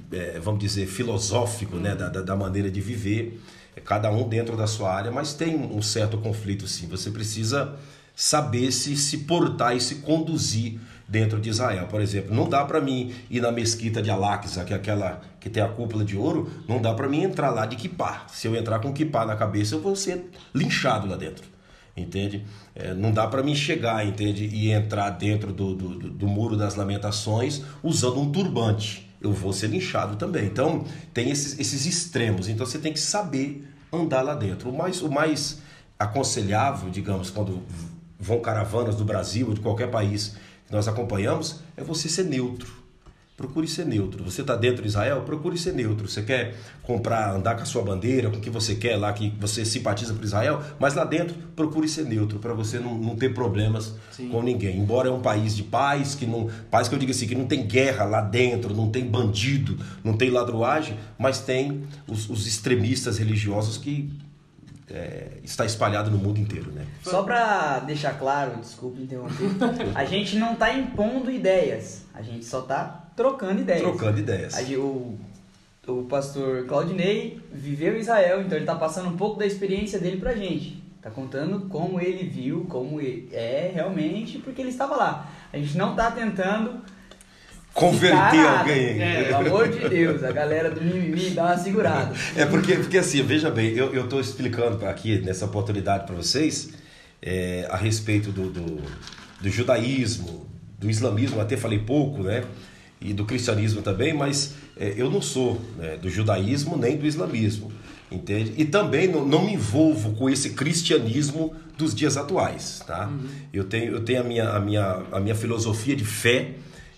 é, 0.09 0.39
vamos 0.39 0.61
dizer, 0.61 0.87
filosófico, 0.87 1.75
né? 1.75 1.93
Da, 1.93 2.07
da, 2.07 2.35
maneira 2.37 2.71
de 2.71 2.79
viver. 2.79 3.37
Cada 3.83 4.09
um 4.09 4.27
dentro 4.27 4.55
da 4.55 4.65
sua 4.65 4.93
área, 4.93 5.11
mas 5.11 5.33
tem 5.33 5.57
um 5.57 5.81
certo 5.81 6.17
conflito, 6.17 6.65
sim. 6.67 6.87
Você 6.87 7.11
precisa 7.11 7.75
saber 8.15 8.71
se 8.71 8.95
se 8.95 9.19
portar 9.19 9.75
e 9.75 9.81
se 9.81 9.95
conduzir 9.95 10.79
dentro 11.05 11.37
de 11.39 11.49
Israel. 11.49 11.87
Por 11.87 11.99
exemplo, 11.99 12.33
não 12.33 12.47
dá 12.47 12.63
para 12.63 12.79
mim 12.79 13.13
ir 13.29 13.41
na 13.41 13.51
mesquita 13.51 14.01
de 14.01 14.09
Al-Aqsa, 14.09 14.63
que 14.63 14.73
é 14.73 14.77
aquela 14.77 15.21
que 15.39 15.49
tem 15.49 15.61
a 15.61 15.67
cúpula 15.67 16.05
de 16.05 16.15
ouro, 16.15 16.49
não 16.65 16.81
dá 16.81 16.93
para 16.93 17.09
mim 17.09 17.23
entrar 17.23 17.49
lá 17.49 17.65
de 17.65 17.75
kippah. 17.75 18.25
Se 18.31 18.47
eu 18.47 18.55
entrar 18.55 18.79
com 18.79 18.93
kippah 18.93 19.25
na 19.25 19.35
cabeça, 19.35 19.75
eu 19.75 19.81
vou 19.81 19.97
ser 19.97 20.31
linchado 20.55 21.07
lá 21.07 21.17
dentro. 21.17 21.56
Entende? 21.97 22.45
É, 22.75 22.93
não 22.93 23.11
dá 23.11 23.25
para 23.27 23.41
mim 23.41 23.55
chegar, 23.55 24.05
entende? 24.05 24.45
E 24.45 24.71
entrar 24.71 25.09
dentro 25.09 25.51
do, 25.51 25.75
do, 25.75 26.09
do 26.11 26.27
muro 26.27 26.55
das 26.55 26.75
lamentações 26.75 27.63
usando 27.81 28.19
um 28.19 28.31
turbante. 28.31 29.09
Eu 29.19 29.33
vou 29.33 29.51
ser 29.51 29.67
linchado 29.67 30.15
também. 30.15 30.45
Então, 30.45 30.85
tem 31.13 31.31
esses, 31.31 31.59
esses 31.59 31.85
extremos. 31.87 32.47
Então, 32.47 32.65
você 32.65 32.77
tem 32.77 32.93
que 32.93 32.99
saber 32.99 33.67
andar 33.91 34.21
lá 34.21 34.35
dentro. 34.35 34.69
O 34.69 34.77
mais, 34.77 35.01
o 35.01 35.09
mais 35.09 35.59
aconselhável, 35.97 36.89
digamos, 36.89 37.31
quando 37.31 37.63
vão 38.19 38.39
caravanas 38.39 38.95
do 38.95 39.03
Brasil 39.03 39.47
ou 39.47 39.53
de 39.53 39.59
qualquer 39.59 39.89
país 39.89 40.35
que 40.67 40.73
nós 40.73 40.87
acompanhamos, 40.87 41.61
é 41.75 41.83
você 41.83 42.07
ser 42.07 42.25
neutro. 42.25 42.71
Procure 43.37 43.67
ser 43.67 43.85
neutro. 43.85 44.23
Você 44.23 44.41
está 44.41 44.55
dentro 44.55 44.81
de 44.81 44.87
Israel? 44.87 45.21
Procure 45.21 45.55
ser 45.59 45.71
neutro. 45.71 46.09
Você 46.09 46.23
quer 46.23 46.55
comprar, 46.81 47.35
andar 47.35 47.55
com 47.55 47.61
a 47.61 47.65
sua 47.65 47.83
bandeira, 47.83 48.31
com 48.31 48.37
o 48.37 48.41
que 48.41 48.49
você 48.49 48.73
quer 48.73 48.97
lá, 48.97 49.13
que 49.13 49.29
você 49.39 49.63
simpatiza 49.63 50.11
por 50.15 50.23
Israel, 50.23 50.59
mas 50.79 50.95
lá 50.95 51.05
dentro, 51.05 51.35
procure 51.55 51.87
ser 51.87 52.05
neutro, 52.05 52.39
para 52.39 52.55
você 52.55 52.79
não, 52.79 52.97
não 52.97 53.15
ter 53.15 53.35
problemas 53.35 53.93
Sim. 54.11 54.29
com 54.29 54.41
ninguém. 54.41 54.79
Embora 54.79 55.09
é 55.09 55.11
um 55.11 55.21
país 55.21 55.55
de 55.55 55.61
paz, 55.61 56.15
que 56.15 56.25
não. 56.25 56.49
Paz 56.71 56.87
que 56.87 56.95
eu 56.95 56.99
digo 56.99 57.11
assim, 57.11 57.27
que 57.27 57.35
não 57.35 57.45
tem 57.45 57.67
guerra 57.67 58.05
lá 58.05 58.21
dentro, 58.21 58.75
não 58.75 58.89
tem 58.89 59.05
bandido, 59.05 59.77
não 60.03 60.13
tem 60.13 60.31
ladruagem, 60.31 60.97
mas 61.15 61.39
tem 61.39 61.83
os, 62.07 62.27
os 62.31 62.47
extremistas 62.47 63.19
religiosos 63.19 63.77
que 63.77 64.11
é, 64.89 65.33
está 65.43 65.63
espalhado 65.63 66.09
no 66.09 66.17
mundo 66.17 66.39
inteiro, 66.39 66.71
né? 66.71 66.87
Só 67.03 67.21
para 67.21 67.81
deixar 67.81 68.17
claro, 68.17 68.59
desculpe 68.59 68.99
interromper, 68.99 69.45
a 69.93 70.05
gente 70.05 70.37
não 70.37 70.53
está 70.53 70.73
impondo 70.73 71.29
ideias, 71.29 72.03
a 72.15 72.23
gente 72.23 72.43
só 72.43 72.61
está 72.61 73.06
trocando 73.17 73.59
ideias. 73.59 73.81
Trocando 73.81 74.19
ideias. 74.19 74.53
A, 74.55 74.61
o, 74.79 75.19
o 75.87 76.03
pastor 76.03 76.65
Claudinei 76.65 77.41
viveu 77.51 77.97
em 77.97 77.99
Israel, 77.99 78.39
então 78.39 78.57
ele 78.57 78.63
está 78.63 78.75
passando 78.75 79.09
um 79.09 79.17
pouco 79.17 79.37
da 79.37 79.45
experiência 79.45 79.99
dele 79.99 80.17
para 80.17 80.31
a 80.31 80.35
gente. 80.35 80.81
Está 80.95 81.09
contando 81.09 81.67
como 81.67 81.99
ele 81.99 82.25
viu, 82.27 82.65
como 82.69 83.01
ele 83.01 83.27
é 83.33 83.71
realmente, 83.73 84.37
porque 84.37 84.61
ele 84.61 84.69
estava 84.69 84.95
lá. 84.95 85.29
A 85.51 85.57
gente 85.57 85.77
não 85.77 85.91
está 85.91 86.11
tentando 86.11 86.81
converter 87.73 88.45
alguém. 88.45 89.01
É, 89.01 89.23
pelo 89.23 89.47
amor 89.47 89.69
de 89.69 89.89
Deus, 89.89 90.23
a 90.23 90.31
galera 90.31 90.71
do 90.71 90.81
mimimi 90.81 91.31
dá 91.31 91.45
uma 91.45 91.57
segurada. 91.57 92.15
É 92.35 92.45
porque, 92.45 92.75
porque 92.75 92.97
assim, 92.97 93.21
veja 93.21 93.49
bem, 93.49 93.73
eu 93.73 94.03
estou 94.03 94.21
explicando 94.21 94.85
aqui 94.85 95.19
nessa 95.19 95.45
oportunidade 95.45 96.05
para 96.05 96.15
vocês 96.15 96.71
é, 97.21 97.67
a 97.69 97.77
respeito 97.77 98.31
do, 98.31 98.49
do, 98.49 98.81
do, 99.41 99.49
judaísmo, 99.49 100.47
do 100.79 100.89
islamismo, 100.89 101.39
até 101.41 101.57
falei 101.57 101.79
pouco, 101.79 102.23
né? 102.23 102.43
E 102.99 103.13
do 103.13 103.25
cristianismo 103.25 103.81
também, 103.81 104.13
mas 104.13 104.55
é, 104.75 104.93
eu 104.97 105.09
não 105.09 105.21
sou 105.21 105.61
né, 105.77 105.97
do 105.97 106.09
judaísmo 106.09 106.75
nem 106.77 106.97
do 106.97 107.05
islamismo, 107.05 107.71
entende? 108.11 108.53
E 108.57 108.65
também 108.65 109.07
não, 109.07 109.25
não 109.25 109.45
me 109.45 109.53
envolvo 109.53 110.13
com 110.13 110.29
esse 110.29 110.51
cristianismo 110.51 111.55
dos 111.77 111.93
dias 111.93 112.17
atuais, 112.17 112.83
tá? 112.87 113.07
Uhum. 113.07 113.27
Eu 113.53 113.63
tenho, 113.65 113.91
eu 113.91 114.03
tenho 114.03 114.21
a, 114.21 114.23
minha, 114.23 114.49
a, 114.49 114.59
minha, 114.59 115.03
a 115.11 115.19
minha 115.19 115.35
filosofia 115.35 115.95
de 115.95 116.05
fé, 116.05 116.55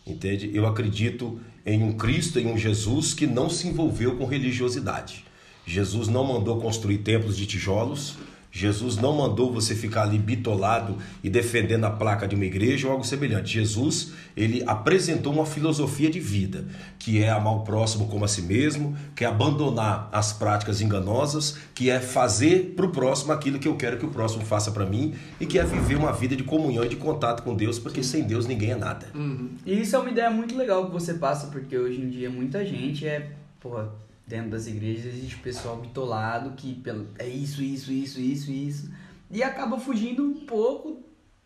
Entende? 0.10 0.50
Eu 0.54 0.66
acredito 0.66 1.40
em 1.66 1.84
um 1.84 1.94
Cristo, 1.94 2.40
em 2.40 2.48
um 2.48 2.58
Jesus 2.58 3.14
que 3.14 3.28
não 3.28 3.50
se 3.50 3.68
envolveu 3.68 4.16
com 4.16 4.26
religiosidade. 4.26 5.24
Jesus 5.66 6.08
não 6.08 6.24
mandou 6.24 6.60
construir 6.60 7.00
templos 7.00 7.38
de 7.38 7.46
tijolos, 7.46 8.16
Jesus 8.52 8.98
não 8.98 9.16
mandou 9.16 9.52
você 9.52 9.76
ficar 9.76 10.04
ali 10.04 10.18
bitolado 10.18 10.98
e 11.24 11.30
defendendo 11.30 11.86
a 11.86 11.92
placa 11.92 12.28
de 12.28 12.36
uma 12.36 12.46
igreja 12.46 12.88
ou 12.88 12.94
algo 12.94 13.06
semelhante. 13.06 13.54
Jesus, 13.54 14.14
ele 14.36 14.64
apresentou 14.66 15.34
uma 15.34 15.46
filosofia 15.46 16.10
de 16.10 16.20
vida, 16.20 16.66
que 16.98 17.22
é 17.22 17.30
amar 17.30 17.54
o 17.54 17.60
próximo 17.62 18.08
como 18.08 18.26
a 18.26 18.28
si 18.28 18.42
mesmo, 18.42 18.98
que 19.16 19.24
é 19.24 19.28
abandonar 19.28 20.10
as 20.12 20.34
práticas 20.34 20.82
enganosas, 20.82 21.58
que 21.76 21.90
é 21.90 22.00
fazer 22.00 22.74
para 22.76 22.86
o 22.86 22.90
próximo 22.90 23.32
aquilo 23.32 23.60
que 23.60 23.68
eu 23.68 23.76
quero 23.76 23.98
que 23.98 24.06
o 24.06 24.10
próximo 24.10 24.44
faça 24.44 24.72
para 24.72 24.86
mim 24.86 25.14
e 25.40 25.46
que 25.46 25.60
é 25.60 25.64
viver 25.64 25.96
uma 25.96 26.12
vida 26.12 26.36
de 26.36 26.44
comunhão 26.44 26.84
e 26.84 26.90
de 26.90 26.96
contato 26.96 27.44
com 27.44 27.56
Deus, 27.56 27.78
porque 27.78 28.04
sem 28.04 28.24
Deus 28.24 28.48
ninguém 28.48 28.72
é 28.72 28.76
nada. 28.76 29.08
Uhum. 29.14 29.50
E 29.66 29.82
isso 29.82 29.96
é 29.96 30.00
uma 30.00 30.10
ideia 30.10 30.30
muito 30.30 30.58
legal 30.58 30.88
que 30.88 30.92
você 30.92 31.14
passa, 31.14 31.48
porque 31.48 31.78
hoje 31.78 32.02
em 32.02 32.10
dia 32.10 32.30
muita 32.30 32.66
gente 32.66 33.08
é, 33.08 33.32
porra, 33.60 33.90
dentro 34.30 34.52
das 34.52 34.68
igrejas 34.68 35.08
existe 35.08 35.38
pessoal 35.38 35.78
bitolado 35.78 36.52
que 36.52 36.80
é 37.18 37.28
isso, 37.28 37.64
isso, 37.64 37.92
isso, 37.92 38.20
isso, 38.22 38.52
isso. 38.52 38.92
E 39.32 39.42
acaba 39.42 39.80
fugindo 39.80 40.24
um 40.24 40.46
pouco 40.46 41.02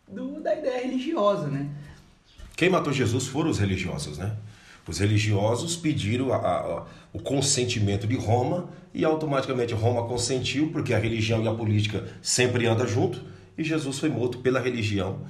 do, 0.06 0.40
da 0.40 0.54
ideia 0.54 0.82
religiosa, 0.82 1.46
né? 1.48 1.70
Quem 2.54 2.68
matou 2.68 2.92
Jesus 2.92 3.26
foram 3.26 3.48
os 3.48 3.58
religiosos, 3.58 4.18
né? 4.18 4.36
Os 4.86 4.98
religiosos 4.98 5.76
pediram 5.76 6.30
a, 6.32 6.36
a, 6.36 6.86
o 7.10 7.18
consentimento 7.18 8.06
de 8.06 8.16
Roma 8.16 8.68
e 8.92 9.02
automaticamente 9.02 9.72
Roma 9.72 10.06
consentiu, 10.06 10.70
porque 10.70 10.92
a 10.92 10.98
religião 10.98 11.42
e 11.42 11.48
a 11.48 11.54
política 11.54 12.06
sempre 12.20 12.66
andam 12.66 12.86
junto, 12.86 13.24
e 13.56 13.64
Jesus 13.64 13.98
foi 13.98 14.10
morto 14.10 14.38
pela 14.38 14.60
religião 14.60 15.20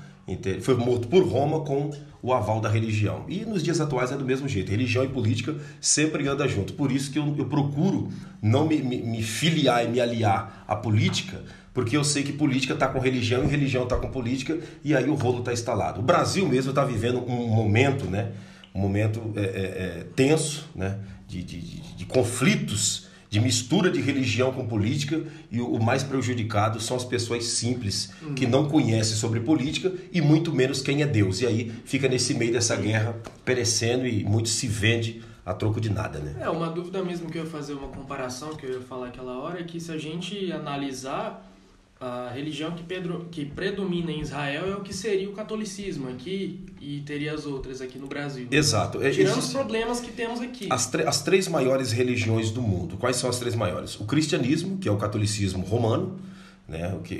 foi 0.60 0.74
morto 0.76 1.08
por 1.08 1.22
Roma 1.22 1.60
com 1.60 1.90
o 2.22 2.32
aval 2.32 2.60
da 2.60 2.68
religião. 2.68 3.24
E 3.28 3.44
nos 3.44 3.62
dias 3.62 3.80
atuais 3.80 4.10
é 4.10 4.16
do 4.16 4.24
mesmo 4.24 4.48
jeito. 4.48 4.70
Religião 4.70 5.04
e 5.04 5.08
política 5.08 5.54
sempre 5.80 6.26
andam 6.26 6.48
junto. 6.48 6.72
Por 6.72 6.90
isso 6.90 7.10
que 7.10 7.18
eu, 7.18 7.34
eu 7.36 7.44
procuro 7.46 8.08
não 8.40 8.66
me, 8.66 8.82
me, 8.82 9.02
me, 9.02 9.22
filiar 9.22 9.84
e 9.84 9.88
me 9.88 10.00
aliar 10.00 10.64
à 10.66 10.74
política, 10.74 11.42
porque 11.74 11.96
eu 11.96 12.04
sei 12.04 12.22
que 12.22 12.32
política 12.32 12.72
está 12.72 12.88
com 12.88 12.98
religião 12.98 13.44
e 13.44 13.46
religião 13.46 13.84
está 13.84 13.96
com 13.96 14.10
política, 14.10 14.58
e 14.82 14.96
aí 14.96 15.08
o 15.08 15.14
rolo 15.14 15.40
está 15.40 15.52
instalado. 15.52 16.00
O 16.00 16.02
Brasil 16.02 16.48
mesmo 16.48 16.70
está 16.70 16.84
vivendo 16.84 17.18
um 17.18 17.48
momento, 17.48 18.06
né? 18.06 18.32
Um 18.74 18.80
momento 18.80 19.32
é, 19.36 19.40
é, 19.40 19.44
é, 19.44 20.06
tenso, 20.16 20.68
né? 20.74 20.98
de, 21.28 21.42
de, 21.42 21.60
de, 21.60 21.96
de 21.96 22.06
conflitos 22.06 23.03
de 23.34 23.40
mistura 23.40 23.90
de 23.90 24.00
religião 24.00 24.52
com 24.52 24.64
política 24.64 25.20
e 25.50 25.60
o 25.60 25.80
mais 25.80 26.04
prejudicado 26.04 26.80
são 26.80 26.96
as 26.96 27.04
pessoas 27.04 27.42
simples 27.46 28.12
que 28.36 28.46
não 28.46 28.68
conhecem 28.68 29.16
sobre 29.16 29.40
política 29.40 29.92
e 30.12 30.20
muito 30.20 30.52
menos 30.52 30.80
quem 30.80 31.02
é 31.02 31.06
Deus. 31.06 31.40
E 31.40 31.46
aí 31.46 31.72
fica 31.84 32.08
nesse 32.08 32.32
meio 32.32 32.52
dessa 32.52 32.76
guerra 32.76 33.16
perecendo 33.44 34.06
e 34.06 34.22
muito 34.22 34.48
se 34.48 34.68
vende 34.68 35.20
a 35.44 35.52
troco 35.52 35.80
de 35.80 35.90
nada, 35.90 36.20
né? 36.20 36.36
É, 36.40 36.48
uma 36.48 36.70
dúvida 36.70 37.02
mesmo 37.02 37.28
que 37.28 37.36
eu 37.36 37.42
ia 37.42 37.50
fazer 37.50 37.74
uma 37.74 37.88
comparação 37.88 38.54
que 38.54 38.64
eu 38.66 38.74
ia 38.74 38.80
falar 38.80 39.08
aquela 39.08 39.36
hora 39.36 39.58
é 39.58 39.64
que 39.64 39.80
se 39.80 39.90
a 39.90 39.98
gente 39.98 40.52
analisar 40.52 41.44
a 42.00 42.30
religião 42.34 42.72
que, 42.72 42.82
Pedro, 42.82 43.28
que 43.30 43.44
predomina 43.44 44.10
em 44.10 44.20
Israel 44.20 44.66
é 44.66 44.74
o 44.74 44.80
que 44.80 44.92
seria 44.92 45.28
o 45.28 45.32
catolicismo 45.32 46.08
aqui 46.08 46.60
e 46.80 47.00
teria 47.00 47.32
as 47.32 47.46
outras 47.46 47.80
aqui 47.80 47.98
no 47.98 48.06
Brasil. 48.06 48.48
Exato. 48.50 49.02
É, 49.02 49.10
Tirando 49.10 49.38
os 49.38 49.52
problemas 49.52 50.00
que 50.00 50.10
temos 50.12 50.40
aqui. 50.40 50.68
As, 50.70 50.92
as 50.94 51.22
três 51.22 51.48
maiores 51.48 51.92
religiões 51.92 52.50
do 52.50 52.60
mundo. 52.60 52.96
Quais 52.96 53.16
são 53.16 53.30
as 53.30 53.38
três 53.38 53.54
maiores? 53.54 53.98
O 53.98 54.04
cristianismo, 54.04 54.76
que 54.78 54.88
é 54.88 54.92
o 54.92 54.96
catolicismo 54.96 55.64
romano. 55.64 56.18
Né? 56.66 56.88
O 56.94 57.00
que, 57.00 57.16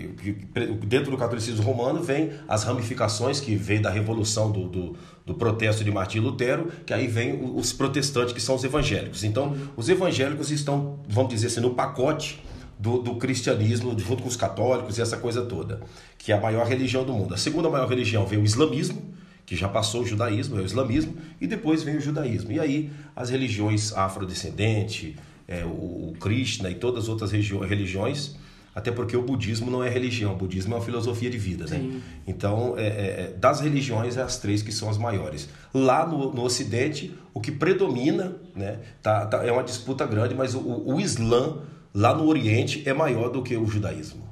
dentro 0.87 1.11
do 1.11 1.19
catolicismo 1.19 1.63
romano 1.63 2.03
vem 2.03 2.33
as 2.49 2.65
ramificações 2.65 3.41
que 3.41 3.55
vem 3.55 3.81
da 3.81 3.91
revolução 3.91 4.51
do, 4.51 4.69
do, 4.69 4.97
do 5.25 5.35
protesto 5.35 5.85
de 5.85 5.91
Martim 5.91 6.19
Lutero, 6.19 6.73
que 6.85 6.93
aí 6.93 7.07
vem 7.07 7.39
os 7.55 7.73
protestantes, 7.73 8.33
que 8.33 8.41
são 8.41 8.55
os 8.55 8.65
evangélicos. 8.65 9.23
Então, 9.23 9.57
os 9.77 9.89
evangélicos 9.89 10.51
estão, 10.51 10.99
vamos 11.09 11.33
dizer 11.33 11.47
assim, 11.49 11.61
no 11.61 11.75
pacote 11.75 12.43
do, 12.79 12.99
do, 12.99 13.17
cristianismo 13.17 13.99
junto 13.99 14.23
com 14.23 14.29
os 14.29 14.37
católicos 14.37 14.99
e 14.99 15.03
essa 15.03 15.17
coisa 15.17 15.43
toda, 15.43 15.81
que 16.19 16.33
é 16.33 16.37
a 16.37 16.41
maior 16.41 16.67
religião 16.67 17.05
do 17.05 17.13
mundo. 17.13 17.35
A 17.35 17.37
segunda 17.37 17.69
maior 17.69 17.89
religião 17.89 18.27
vem 18.27 18.39
o 18.39 18.45
islamismo, 18.45 19.15
que 19.47 19.55
já 19.55 19.69
passou 19.69 20.03
o 20.03 20.07
judaísmo, 20.07 20.59
é 20.59 20.63
o 20.63 20.65
islamismo, 20.65 21.17
e 21.41 21.47
depois 21.47 21.83
vem 21.83 21.97
o 21.97 22.01
judaísmo. 22.01 22.53
E 22.53 22.61
aí 22.61 22.91
as 23.15 23.31
religiões 23.31 23.93
afrodescendentes, 23.93 25.15
é, 25.47 25.65
o, 25.65 25.69
o 25.69 26.17
Krishna 26.19 26.71
e 26.71 26.75
todas 26.75 27.05
as 27.05 27.09
outras 27.09 27.31
religiões, 27.31 28.37
até 28.75 28.91
porque 28.91 29.17
o 29.17 29.23
budismo 29.23 29.71
não 29.71 29.85
é 29.85 29.89
religião, 29.89 30.33
o 30.33 30.37
budismo 30.37 30.75
é 30.75 30.77
uma 30.79 30.85
filosofia 30.85 31.31
de 31.31 31.39
vida. 31.39 31.65
Né? 31.67 32.01
Então, 32.27 32.75
é, 32.77 32.87
é, 32.87 33.35
das 33.39 33.61
religiões, 33.61 34.17
é 34.17 34.23
as 34.23 34.39
três 34.39 34.63
que 34.63 34.73
são 34.73 34.91
as 34.91 34.99
maiores. 34.99 35.49
Lá 35.73 36.05
no, 36.05 36.35
no 36.35 36.43
Ocidente, 36.43 37.15
o 37.33 37.41
que 37.41 37.53
predomina, 37.53 38.35
né, 38.55 38.81
tá, 39.01 39.27
tá, 39.27 39.47
é 39.47 39.53
uma 39.53 39.63
disputa 39.63 40.05
grande, 40.05 40.35
mas 40.35 40.55
o, 40.55 40.61
o 40.61 41.01
Islã 41.01 41.59
lá 41.95 42.15
no 42.15 42.27
Oriente 42.27 42.83
é 42.85 42.93
maior 42.93 43.29
do 43.29 43.43
que 43.43 43.57
o 43.57 43.67
judaísmo. 43.67 44.25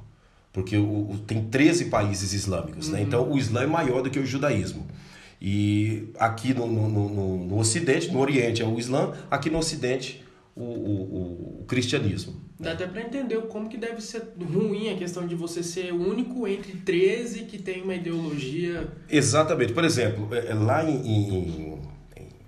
Porque 0.51 0.77
o, 0.77 1.11
o 1.11 1.17
tem 1.25 1.45
13 1.45 1.85
países 1.85 2.33
islâmicos, 2.33 2.89
né? 2.89 2.99
uhum. 2.99 2.99
né? 2.99 3.07
então 3.07 3.31
o 3.31 3.37
Islã 3.37 3.63
é 3.63 3.67
maior 3.67 4.03
do 4.03 4.09
que 4.09 4.19
o 4.19 4.25
judaísmo. 4.25 4.85
E 5.41 6.09
aqui 6.19 6.53
no, 6.53 6.67
no, 6.67 6.87
no, 6.87 7.45
no 7.47 7.57
Ocidente, 7.57 8.11
no 8.11 8.19
Oriente 8.19 8.61
é 8.61 8.65
o 8.65 8.77
Islã, 8.77 9.13
aqui 9.31 9.49
no 9.49 9.57
Ocidente 9.57 10.23
o, 10.55 10.63
o, 10.63 11.59
o 11.61 11.65
cristianismo. 11.65 12.41
Dá 12.59 12.73
até 12.73 12.85
para 12.85 13.01
entender 13.01 13.41
como 13.47 13.67
que 13.67 13.77
deve 13.77 13.99
ser 13.99 14.23
ruim 14.39 14.89
a 14.89 14.95
questão 14.95 15.27
de 15.27 15.35
você 15.35 15.63
ser 15.63 15.91
o 15.91 16.07
único 16.07 16.47
entre 16.47 16.73
13 16.73 17.41
que 17.41 17.57
tem 17.57 17.81
uma 17.81 17.95
ideologia. 17.95 18.87
Exatamente. 19.09 19.73
Por 19.73 19.83
exemplo, 19.83 20.33
é, 20.33 20.51
é, 20.51 20.53
lá 20.53 20.87
em, 20.89 20.95
em, 20.95 21.79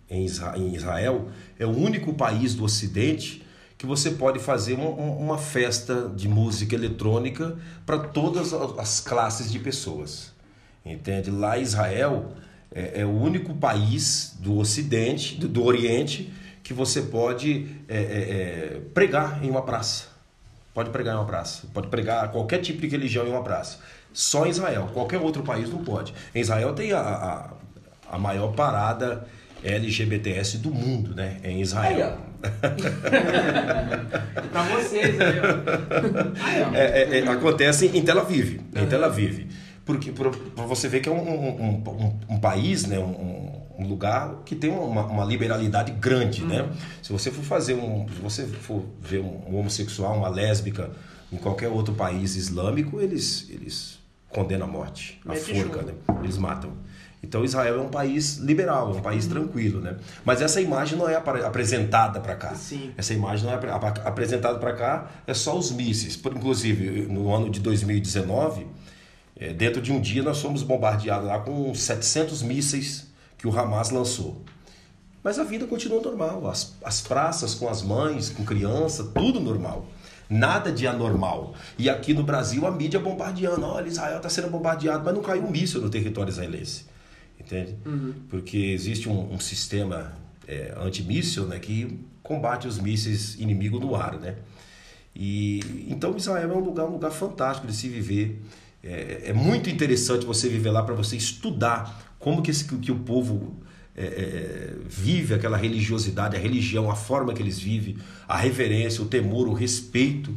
em 0.09 0.75
Israel, 0.75 1.27
é 1.59 1.65
o 1.65 1.71
único 1.71 2.13
país 2.13 2.53
do 2.53 2.63
Ocidente 2.63 3.44
que 3.77 3.85
você 3.85 4.11
pode 4.11 4.39
fazer 4.39 4.73
uma, 4.73 5.37
festa 5.37 6.09
de 6.15 6.27
música 6.27 6.75
eletrônica 6.75 7.57
para 7.85 7.99
todas 7.99 8.53
as 8.53 8.99
classes 8.99 9.51
de 9.51 9.59
pessoas. 9.59 10.33
Entende? 10.85 11.29
Lá 11.29 11.57
Israel, 11.57 12.31
é, 12.71 13.01
é 13.01 13.05
o 13.05 13.11
único 13.11 13.53
país 13.55 14.35
do 14.39 14.57
Ocidente, 14.57 15.35
do, 15.35 15.47
do 15.47 15.63
Oriente, 15.63 16.31
que 16.63 16.73
você 16.73 17.01
pode 17.01 17.67
é, 17.87 17.97
é, 17.97 17.99
é, 17.99 18.81
pregar 18.93 19.43
em 19.43 19.49
uma 19.49 19.61
praça. 19.61 20.05
Pode 20.73 20.89
pregar 20.89 21.15
em 21.15 21.17
uma 21.17 21.25
praça. 21.25 21.67
Pode 21.73 21.87
pregar 21.87 22.31
qualquer 22.31 22.59
tipo 22.59 22.81
de 22.81 22.87
religião 22.87 23.27
em 23.27 23.29
uma 23.29 23.43
praça. 23.43 23.79
Só 24.13 24.45
em 24.45 24.49
Israel. 24.49 24.89
Qualquer 24.93 25.19
outro 25.19 25.43
país 25.43 25.69
não 25.69 25.83
pode. 25.83 26.13
Em 26.33 26.39
Israel 26.39 26.73
tem 26.73 26.91
a, 26.91 26.99
a, 26.99 27.49
a 28.15 28.17
maior 28.17 28.53
parada 28.53 29.27
LGBTS 29.63 30.59
do 30.59 30.71
mundo, 30.71 31.13
né? 31.15 31.39
É 31.43 31.51
em 31.51 31.61
Israel. 31.61 32.17
pra 34.51 34.63
vocês 34.63 35.19
aí, 35.19 35.39
ó. 35.39 36.75
É, 36.75 37.03
é, 37.03 37.19
é, 37.19 37.27
acontece 37.27 37.87
em 37.87 38.03
Tel 38.03 38.19
Aviv. 38.19 38.61
Em 38.75 38.85
Tel 38.85 39.03
Aviv. 39.03 39.47
Porque 39.85 40.11
para 40.11 40.29
você 40.65 40.87
ver 40.87 40.99
que 40.99 41.09
é 41.09 41.11
um, 41.11 41.17
um, 41.17 41.81
um, 41.87 42.19
um 42.29 42.39
país, 42.39 42.85
né? 42.85 42.99
Um, 42.99 43.65
lugar 43.85 44.41
que 44.45 44.55
tem 44.55 44.69
uma, 44.69 45.05
uma 45.05 45.25
liberalidade 45.25 45.91
grande, 45.91 46.43
né? 46.43 46.61
uhum. 46.61 46.67
né? 46.67 46.77
Se 47.01 47.11
você 47.11 47.31
for 47.31 47.43
fazer 47.43 47.75
um, 47.75 48.07
se 48.09 48.21
você 48.21 48.45
for 48.45 48.83
ver 48.99 49.19
um, 49.19 49.57
homossexual, 49.57 50.17
uma 50.17 50.29
lésbica 50.29 50.91
em 51.31 51.37
qualquer 51.37 51.69
outro 51.69 51.93
país 51.93 52.35
islâmico, 52.35 52.99
eles 52.99 53.47
eles 53.49 53.99
condenam 54.29 54.67
a 54.67 54.69
morte, 54.69 55.19
a 55.25 55.35
forca, 55.35 55.81
né? 55.81 55.93
Eles 56.23 56.37
matam. 56.37 56.73
Então 57.23 57.43
Israel 57.43 57.79
é 57.79 57.81
um 57.81 57.89
país 57.89 58.37
liberal, 58.37 58.93
é 58.93 58.97
um 58.97 59.01
país 59.01 59.25
tranquilo, 59.25 59.81
né? 59.81 59.97
Mas 60.23 60.41
essa 60.41 60.61
imagem 60.61 60.97
não 60.97 61.09
é 61.09 61.15
apresentada 61.15 62.19
para 62.19 62.35
cá. 62.35 62.53
Sim. 62.53 62.91
Essa 62.95 63.13
imagem 63.13 63.45
não 63.45 63.53
é 63.53 63.59
apresentada 64.05 64.59
para 64.59 64.73
cá, 64.73 65.11
é 65.25 65.33
só 65.33 65.57
os 65.57 65.71
mísseis. 65.71 66.15
Inclusive, 66.15 67.07
no 67.11 67.33
ano 67.33 67.49
de 67.49 67.59
2019, 67.59 68.67
é, 69.35 69.51
dentro 69.53 69.81
de 69.81 69.91
um 69.91 69.99
dia 69.99 70.23
nós 70.23 70.41
fomos 70.41 70.63
bombardeados 70.63 71.27
lá 71.27 71.39
com 71.39 71.73
700 71.73 72.41
mísseis 72.43 73.07
que 73.37 73.47
o 73.47 73.59
Hamas 73.59 73.89
lançou. 73.89 74.43
Mas 75.23 75.39
a 75.39 75.43
vida 75.43 75.65
continua 75.65 75.99
normal, 76.01 76.47
as, 76.47 76.75
as 76.83 77.01
praças 77.01 77.55
com 77.55 77.67
as 77.67 77.81
mães, 77.81 78.29
com 78.29 78.45
criança, 78.45 79.03
tudo 79.05 79.39
normal. 79.39 79.87
Nada 80.29 80.71
de 80.71 80.87
anormal. 80.87 81.53
E 81.77 81.89
aqui 81.89 82.13
no 82.13 82.23
Brasil 82.23 82.65
a 82.65 82.71
mídia 82.71 82.99
bombardeando. 82.99 83.65
Olha, 83.65 83.87
Israel 83.87 84.17
está 84.17 84.29
sendo 84.29 84.49
bombardeado, 84.49 85.03
mas 85.03 85.13
não 85.13 85.21
caiu 85.21 85.43
um 85.43 85.51
míssil 85.51 85.81
no 85.81 85.89
território 85.89 86.29
israelense. 86.29 86.85
Entende? 87.39 87.75
Uhum. 87.85 88.13
Porque 88.29 88.57
existe 88.57 89.07
um, 89.07 89.33
um 89.33 89.39
sistema 89.39 90.13
é, 90.47 90.73
antimíssil 90.77 91.45
né, 91.45 91.59
que 91.59 91.99
combate 92.23 92.67
os 92.67 92.79
mísseis 92.79 93.35
inimigos 93.35 93.79
no 93.79 93.95
ar. 93.95 94.19
Né? 94.19 94.35
E, 95.15 95.85
então 95.87 96.15
Israel 96.15 96.51
é 96.51 96.55
um 96.55 96.59
lugar, 96.59 96.85
um 96.85 96.93
lugar 96.93 97.11
fantástico 97.11 97.67
de 97.67 97.75
se 97.75 97.87
viver. 97.87 98.41
É, 98.83 99.23
é 99.25 99.33
muito 99.33 99.69
interessante 99.69 100.25
você 100.25 100.49
viver 100.49 100.71
lá 100.71 100.83
para 100.83 100.93
você 100.93 101.15
estudar 101.15 102.15
como 102.19 102.41
que, 102.41 102.51
esse, 102.51 102.65
que 102.65 102.91
o 102.91 102.99
povo 102.99 103.61
é, 103.95 104.05
é, 104.05 104.73
vive 104.87 105.33
aquela 105.33 105.57
religiosidade, 105.57 106.35
a 106.35 106.39
religião, 106.39 106.89
a 106.91 106.95
forma 106.95 107.33
que 107.33 107.41
eles 107.41 107.59
vivem, 107.59 107.97
a 108.27 108.37
reverência, 108.37 109.01
o 109.03 109.07
temor, 109.07 109.47
o 109.47 109.53
respeito. 109.53 110.35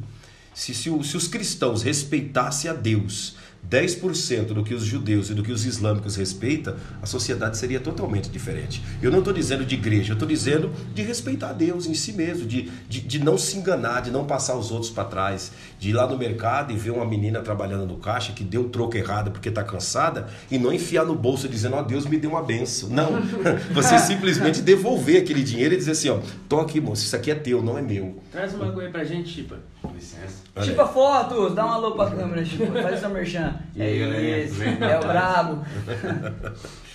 Se, 0.55 0.75
se, 0.75 0.91
se 1.05 1.17
os 1.17 1.29
cristãos 1.29 1.83
respeitassem 1.83 2.71
a 2.71 2.75
Deus 2.75 3.37
10% 3.68 4.47
do 4.47 4.64
que 4.64 4.75
os 4.75 4.85
judeus 4.85 5.31
e 5.31 5.35
do 5.35 5.42
que 5.42 5.53
os 5.53 5.64
islâmicos 5.66 6.16
respeitam, 6.16 6.75
a 7.03 7.07
sociedade 7.07 7.57
seria 7.57 7.79
totalmente 7.79 8.31
diferente. 8.31 8.83
Eu 9.03 9.11
não 9.11 9.18
estou 9.18 9.33
dizendo 9.33 9.64
de 9.64 9.75
igreja, 9.75 10.12
eu 10.12 10.14
estou 10.14 10.29
dizendo 10.29 10.71
de 10.94 11.03
respeitar 11.03 11.53
Deus 11.53 11.87
em 11.87 11.94
si 11.94 12.12
mesmo, 12.12 12.47
de, 12.47 12.71
de, 12.88 13.01
de 13.01 13.18
não 13.18 13.37
se 13.37 13.59
enganar, 13.59 14.01
de 14.01 14.11
não 14.11 14.27
passar 14.27 14.57
os 14.57 14.71
outros 14.71 14.90
para 14.90 15.05
trás, 15.05 15.53
de 15.79 15.90
ir 15.90 15.92
lá 15.92 16.07
no 16.07 16.16
mercado 16.16 16.73
e 16.73 16.77
ver 16.77 16.90
uma 16.90 17.05
menina 17.05 17.40
trabalhando 17.40 17.87
no 17.87 17.99
caixa 17.99 18.33
que 18.33 18.42
deu 18.42 18.62
o 18.62 18.68
troco 18.68 18.97
errado 18.97 19.31
porque 19.31 19.49
está 19.49 19.62
cansada 19.62 20.29
e 20.51 20.59
não 20.59 20.73
enfiar 20.73 21.05
no 21.05 21.14
bolso 21.14 21.49
dizendo, 21.49 21.77
ó 21.77 21.81
oh, 21.81 21.83
Deus 21.83 22.07
me 22.07 22.16
deu 22.16 22.31
uma 22.31 22.42
benção. 22.42 22.88
Não, 22.88 23.21
você 23.73 23.99
simplesmente 24.01 24.62
devolver 24.62 25.23
aquele 25.23 25.42
dinheiro 25.42 25.75
e 25.75 25.77
dizer 25.77 25.92
assim, 25.92 26.09
ó, 26.09 26.21
tô 26.49 26.61
aqui 26.61 26.81
moço, 26.81 27.05
isso 27.05 27.16
aqui 27.16 27.31
é 27.31 27.35
teu, 27.35 27.62
não 27.62 27.77
é 27.77 27.83
meu. 27.83 28.16
Traz 28.33 28.55
uma 28.55 28.73
coisa 28.73 28.90
pra 28.90 29.05
gente, 29.05 29.29
Chipa. 29.29 29.59
Com 29.88 29.94
licença. 29.94 30.42
Chipa 30.62 30.87
Fotos, 30.87 31.55
dá 31.55 31.64
um 31.66 31.70
alô 31.70 31.92
pra 31.92 32.11
câmera, 32.11 32.44
Chipa, 32.44 32.66
faz 32.72 32.94
essa 32.94 33.09
merchan. 33.09 33.55
E 33.74 33.83
aí, 33.83 34.03
é 34.03 34.44
isso, 34.44 34.62
é 34.62 34.98
o 34.98 35.03
brabo. 35.03 35.64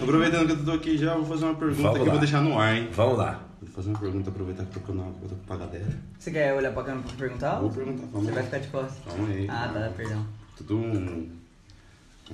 Aproveitando 0.00 0.46
que 0.46 0.52
eu 0.52 0.64
tô 0.64 0.72
aqui 0.72 0.96
já, 0.96 1.14
vou 1.14 1.26
fazer 1.26 1.44
uma 1.44 1.54
pergunta 1.56 1.82
Vamos 1.82 1.98
que 1.98 1.98
lá. 2.00 2.06
eu 2.06 2.10
vou 2.12 2.20
deixar 2.20 2.40
no 2.40 2.58
ar, 2.58 2.76
hein? 2.76 2.88
Vou 2.92 3.16
lá. 3.16 3.40
Vou 3.60 3.70
fazer 3.70 3.88
uma 3.88 3.98
pergunta, 3.98 4.30
aproveitar 4.30 4.64
que 4.64 4.76
eu 4.76 4.82
tô, 4.82 4.92
eu 4.92 5.28
tô 5.28 5.34
com 5.46 5.54
a 5.54 5.56
galera. 5.56 5.86
Você 6.18 6.30
quer 6.30 6.54
olhar 6.54 6.72
pra 6.72 6.84
câmera 6.84 7.04
pra 7.08 7.16
perguntar? 7.16 7.58
Vou 7.58 7.70
perguntar, 7.70 8.06
vamos 8.12 8.28
Você 8.28 8.32
vai 8.34 8.44
ficar 8.44 8.58
de 8.58 8.68
costas? 8.68 8.98
Calma 9.04 9.28
aí. 9.28 9.46
Ah, 9.50 9.70
tá, 9.74 9.92
perdão. 9.96 10.24
Tudo 10.56 10.76
um, 10.76 11.28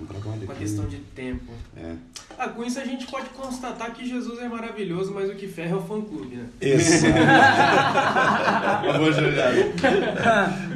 trabalho 0.00 0.42
Uma 0.42 0.54
questão 0.54 0.86
de 0.86 0.96
tempo. 0.96 1.52
É. 1.76 1.94
Ah, 2.38 2.48
com 2.48 2.64
isso 2.64 2.80
a 2.80 2.84
gente 2.84 3.06
pode 3.06 3.28
constatar 3.30 3.92
que 3.94 4.08
Jesus 4.08 4.40
é 4.40 4.48
maravilhoso, 4.48 5.12
mas 5.14 5.30
o 5.30 5.34
que 5.34 5.46
ferra 5.46 5.72
é 5.72 5.76
o 5.76 5.82
fã-clube, 5.82 6.36
né? 6.36 6.46
Isso. 6.60 7.04
Boa 8.98 9.12
jogada. 9.12 9.72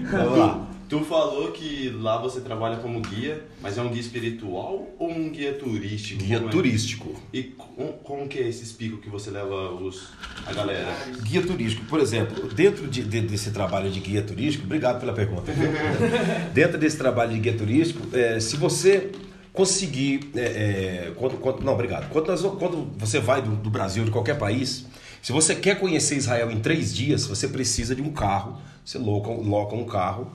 Vamos 0.11 0.38
lá. 0.38 0.68
Tu 0.88 1.05
falou 1.05 1.53
que 1.53 1.90
lá 1.90 2.16
você 2.16 2.40
trabalha 2.40 2.79
como 2.79 2.98
guia, 3.03 3.44
mas 3.61 3.77
é 3.77 3.83
um 3.83 3.90
guia 3.90 4.01
espiritual 4.01 4.88
ou 4.98 5.11
um 5.11 5.29
guia 5.29 5.53
turístico? 5.53 6.24
Guia 6.24 6.38
como 6.38 6.48
é? 6.48 6.53
turístico. 6.53 7.22
E 7.31 7.42
como, 7.42 7.92
como 7.92 8.27
que 8.27 8.38
é 8.38 8.48
esses 8.48 8.72
picos 8.72 8.98
que 9.01 9.11
você 9.11 9.31
leva 9.31 9.70
os, 9.74 10.09
a 10.46 10.53
galera? 10.55 10.88
Guia 11.20 11.42
turístico, 11.42 11.85
por 11.85 12.01
exemplo, 12.01 12.48
dentro 12.55 12.88
de, 12.88 13.03
de, 13.03 13.20
desse 13.20 13.51
trabalho 13.51 13.90
de 13.90 14.01
guia 14.01 14.22
turístico, 14.22 14.64
obrigado 14.64 14.98
pela 14.98 15.12
pergunta. 15.12 15.53
dentro 16.55 16.79
desse 16.79 16.96
trabalho 16.96 17.35
de 17.35 17.40
guia 17.40 17.55
turístico, 17.55 18.09
é, 18.16 18.40
se 18.40 18.57
você 18.57 19.12
conseguir, 19.53 20.31
é, 20.35 20.40
é, 20.40 21.12
quando, 21.16 21.37
quando, 21.37 21.62
não, 21.62 21.74
obrigado. 21.74 22.09
Quando, 22.09 22.29
nós, 22.29 22.40
quando 22.40 22.90
você 22.96 23.20
vai 23.20 23.42
do, 23.42 23.55
do 23.57 23.68
Brasil, 23.68 24.07
de 24.07 24.11
qualquer 24.11 24.38
país, 24.38 24.87
se 25.20 25.33
você 25.33 25.55
quer 25.55 25.79
conhecer 25.79 26.16
Israel 26.16 26.51
em 26.51 26.61
três 26.61 26.96
dias, 26.96 27.27
você 27.27 27.46
precisa 27.46 27.94
de 27.94 28.01
um 28.01 28.11
carro. 28.11 28.59
Você 28.83 28.96
loca, 28.96 29.31
loca 29.31 29.77
um 29.77 29.85
carro 29.85 30.33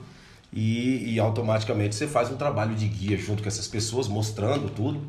e, 0.54 1.14
e, 1.14 1.18
automaticamente 1.18 1.96
você 1.96 2.06
faz 2.06 2.30
um 2.30 2.36
trabalho 2.36 2.76
de 2.76 2.86
guia 2.86 3.18
junto 3.18 3.42
com 3.42 3.48
essas 3.48 3.66
pessoas, 3.66 4.06
mostrando 4.06 4.70
tudo. 4.70 5.02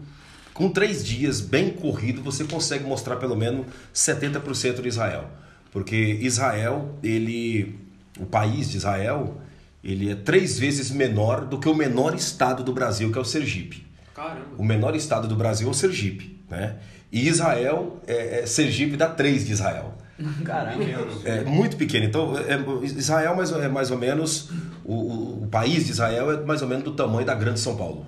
Com 0.56 0.70
três 0.70 1.06
dias 1.06 1.40
bem 1.40 1.70
corrido, 1.70 2.24
você 2.24 2.46
consegue 2.46 2.84
mostrar 2.84 3.18
pelo 3.18 3.36
menos 3.36 3.68
70% 3.94 4.82
de 4.82 4.88
Israel. 4.88 5.30
Porque 5.72 5.96
Israel, 5.96 6.98
ele, 7.04 7.78
o 8.20 8.26
país 8.26 8.72
de 8.72 8.78
Israel, 8.78 9.40
ele 9.84 10.10
é 10.10 10.16
três 10.16 10.58
vezes 10.58 10.90
menor 10.90 11.46
do 11.46 11.60
que 11.60 11.70
o 11.70 11.76
menor 11.76 12.16
estado 12.16 12.64
do 12.64 12.74
Brasil, 12.74 13.12
que 13.12 13.18
é 13.18 13.22
o 13.22 13.26
Sergipe. 13.26 13.86
Caramba. 14.16 14.48
O 14.58 14.64
menor 14.64 14.96
estado 14.96 15.28
do 15.28 15.36
Brasil 15.36 15.68
é 15.68 15.72
o 15.72 15.74
Sergipe. 15.74 16.40
Né? 16.50 16.78
E 17.12 17.28
Israel, 17.28 18.02
é, 18.08 18.40
é, 18.40 18.46
Sergipe 18.46 18.98
dá 18.98 19.10
três 19.10 19.46
de 19.46 19.52
Israel. 19.52 19.94
Caramba. 20.44 20.84
É 21.26 21.44
muito 21.44 21.76
pequeno. 21.76 22.06
Então, 22.06 22.34
é, 22.38 22.58
Israel 22.86 23.36
mais, 23.36 23.52
é 23.52 23.68
mais 23.68 23.92
ou 23.92 23.98
menos, 23.98 24.50
o, 24.84 24.94
o, 24.94 25.35
país 25.56 25.86
de 25.86 25.92
Israel 25.92 26.30
é 26.34 26.38
mais 26.44 26.62
ou 26.62 26.68
menos 26.68 26.84
do 26.84 26.92
tamanho 26.92 27.26
da 27.26 27.34
Grande 27.34 27.62
São 27.62 27.78
Paulo. 27.78 28.06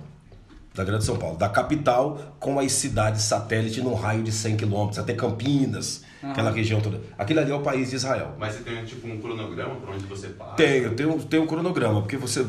Da 0.74 0.84
Grande 0.84 1.02
São 1.02 1.16
Paulo. 1.16 1.38
Da 1.38 1.48
capital 1.48 2.36
com 2.38 2.60
as 2.60 2.72
cidades 2.72 3.22
satélite 3.22 3.80
num 3.80 3.94
raio 3.94 4.22
de 4.22 4.30
100 4.30 4.58
quilômetros, 4.58 4.98
até 4.98 5.14
Campinas, 5.14 6.02
uhum. 6.22 6.30
aquela 6.30 6.50
região 6.50 6.78
toda. 6.78 7.00
Aquilo 7.16 7.40
ali 7.40 7.50
é 7.50 7.54
o 7.54 7.62
país 7.62 7.88
de 7.88 7.96
Israel. 7.96 8.34
Mas 8.38 8.54
você 8.54 8.64
tem 8.64 8.84
tipo 8.84 9.08
um 9.08 9.18
cronograma 9.18 9.76
para 9.76 9.94
onde 9.94 10.04
você 10.04 10.28
passa? 10.28 10.56
Tenho, 10.56 10.94
tenho, 10.94 11.18
tenho 11.24 11.44
um 11.44 11.46
cronograma, 11.46 12.02
porque 12.02 12.18
você, 12.18 12.44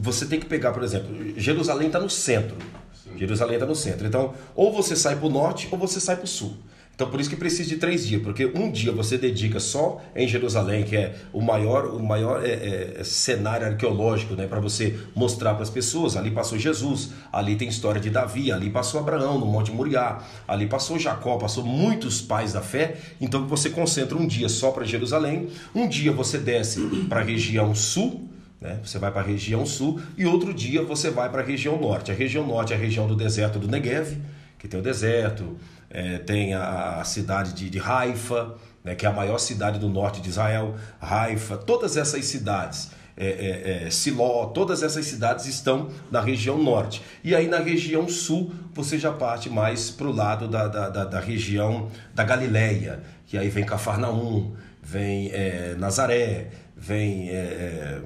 você 0.00 0.24
tem 0.24 0.40
que 0.40 0.46
pegar, 0.46 0.72
por 0.72 0.82
exemplo, 0.82 1.14
Jerusalém 1.38 1.88
está 1.88 2.00
no 2.00 2.08
centro. 2.08 2.56
Sim. 2.94 3.18
Jerusalém 3.18 3.56
está 3.56 3.66
no 3.66 3.76
centro. 3.76 4.06
Então, 4.06 4.32
ou 4.54 4.72
você 4.72 4.96
sai 4.96 5.14
para 5.14 5.26
o 5.26 5.30
norte 5.30 5.68
ou 5.70 5.76
você 5.76 6.00
sai 6.00 6.16
para 6.16 6.24
o 6.24 6.28
sul. 6.28 6.56
Então 6.98 7.08
por 7.08 7.20
isso 7.20 7.30
que 7.30 7.36
precisa 7.36 7.68
de 7.68 7.76
três 7.76 8.04
dias, 8.04 8.20
porque 8.20 8.44
um 8.44 8.72
dia 8.72 8.90
você 8.90 9.16
dedica 9.16 9.60
só 9.60 10.02
em 10.16 10.26
Jerusalém, 10.26 10.82
que 10.82 10.96
é 10.96 11.14
o 11.32 11.40
maior, 11.40 11.86
o 11.94 12.02
maior 12.02 12.44
é, 12.44 12.96
é, 12.98 13.04
cenário 13.04 13.68
arqueológico, 13.68 14.34
né, 14.34 14.48
para 14.48 14.58
você 14.58 14.98
mostrar 15.14 15.54
para 15.54 15.62
as 15.62 15.70
pessoas. 15.70 16.16
Ali 16.16 16.32
passou 16.32 16.58
Jesus, 16.58 17.10
ali 17.32 17.54
tem 17.54 17.68
história 17.68 18.00
de 18.00 18.10
Davi, 18.10 18.50
ali 18.50 18.68
passou 18.68 18.98
Abraão 18.98 19.38
no 19.38 19.46
Monte 19.46 19.70
Moriá, 19.70 20.24
ali 20.48 20.66
passou 20.66 20.98
Jacó, 20.98 21.36
passou 21.36 21.62
muitos 21.64 22.20
pais 22.20 22.54
da 22.54 22.62
fé. 22.62 22.96
Então 23.20 23.46
você 23.46 23.70
concentra 23.70 24.18
um 24.18 24.26
dia 24.26 24.48
só 24.48 24.72
para 24.72 24.84
Jerusalém, 24.84 25.50
um 25.72 25.86
dia 25.86 26.10
você 26.10 26.36
desce 26.36 26.80
para 27.08 27.20
a 27.20 27.22
região 27.22 27.76
sul, 27.76 28.28
né? 28.60 28.80
Você 28.82 28.98
vai 28.98 29.12
para 29.12 29.20
a 29.20 29.24
região 29.24 29.64
sul 29.64 30.00
e 30.16 30.26
outro 30.26 30.52
dia 30.52 30.82
você 30.82 31.10
vai 31.10 31.30
para 31.30 31.42
a 31.42 31.44
região 31.44 31.80
norte. 31.80 32.10
A 32.10 32.14
região 32.14 32.44
norte 32.44 32.72
é 32.72 32.76
a 32.76 32.78
região 32.78 33.06
do 33.06 33.14
deserto 33.14 33.56
do 33.56 33.68
Negev, 33.68 34.16
que 34.58 34.66
tem 34.66 34.80
o 34.80 34.82
deserto, 34.82 35.56
é, 35.90 36.18
tem 36.18 36.54
a, 36.54 37.00
a 37.00 37.04
cidade 37.04 37.52
de, 37.52 37.70
de 37.70 37.78
Haifa, 37.78 38.54
né, 38.84 38.94
que 38.94 39.06
é 39.06 39.08
a 39.08 39.12
maior 39.12 39.38
cidade 39.38 39.78
do 39.78 39.88
norte 39.88 40.20
de 40.20 40.28
Israel, 40.28 40.74
Haifa, 41.00 41.56
todas 41.56 41.96
essas 41.96 42.24
cidades, 42.24 42.90
é, 43.16 43.26
é, 43.26 43.86
é, 43.86 43.90
Siló, 43.90 44.46
todas 44.46 44.82
essas 44.82 45.04
cidades 45.06 45.46
estão 45.46 45.90
na 46.10 46.20
região 46.20 46.56
norte. 46.56 47.02
E 47.24 47.34
aí 47.34 47.48
na 47.48 47.58
região 47.58 48.08
sul 48.08 48.52
você 48.72 48.96
já 48.96 49.12
parte 49.12 49.50
mais 49.50 49.90
para 49.90 50.06
o 50.06 50.12
lado 50.12 50.46
da, 50.46 50.68
da, 50.68 50.88
da, 50.88 51.04
da, 51.04 51.20
região 51.20 51.90
da 52.14 52.22
Galileia, 52.22 53.02
que 53.26 53.36
aí 53.36 53.48
vem 53.48 53.64
Cafarnaum, 53.64 54.54
vem 54.80 55.30
é, 55.32 55.74
Nazaré, 55.76 56.50
vem 56.76 57.28
é, 57.30 58.00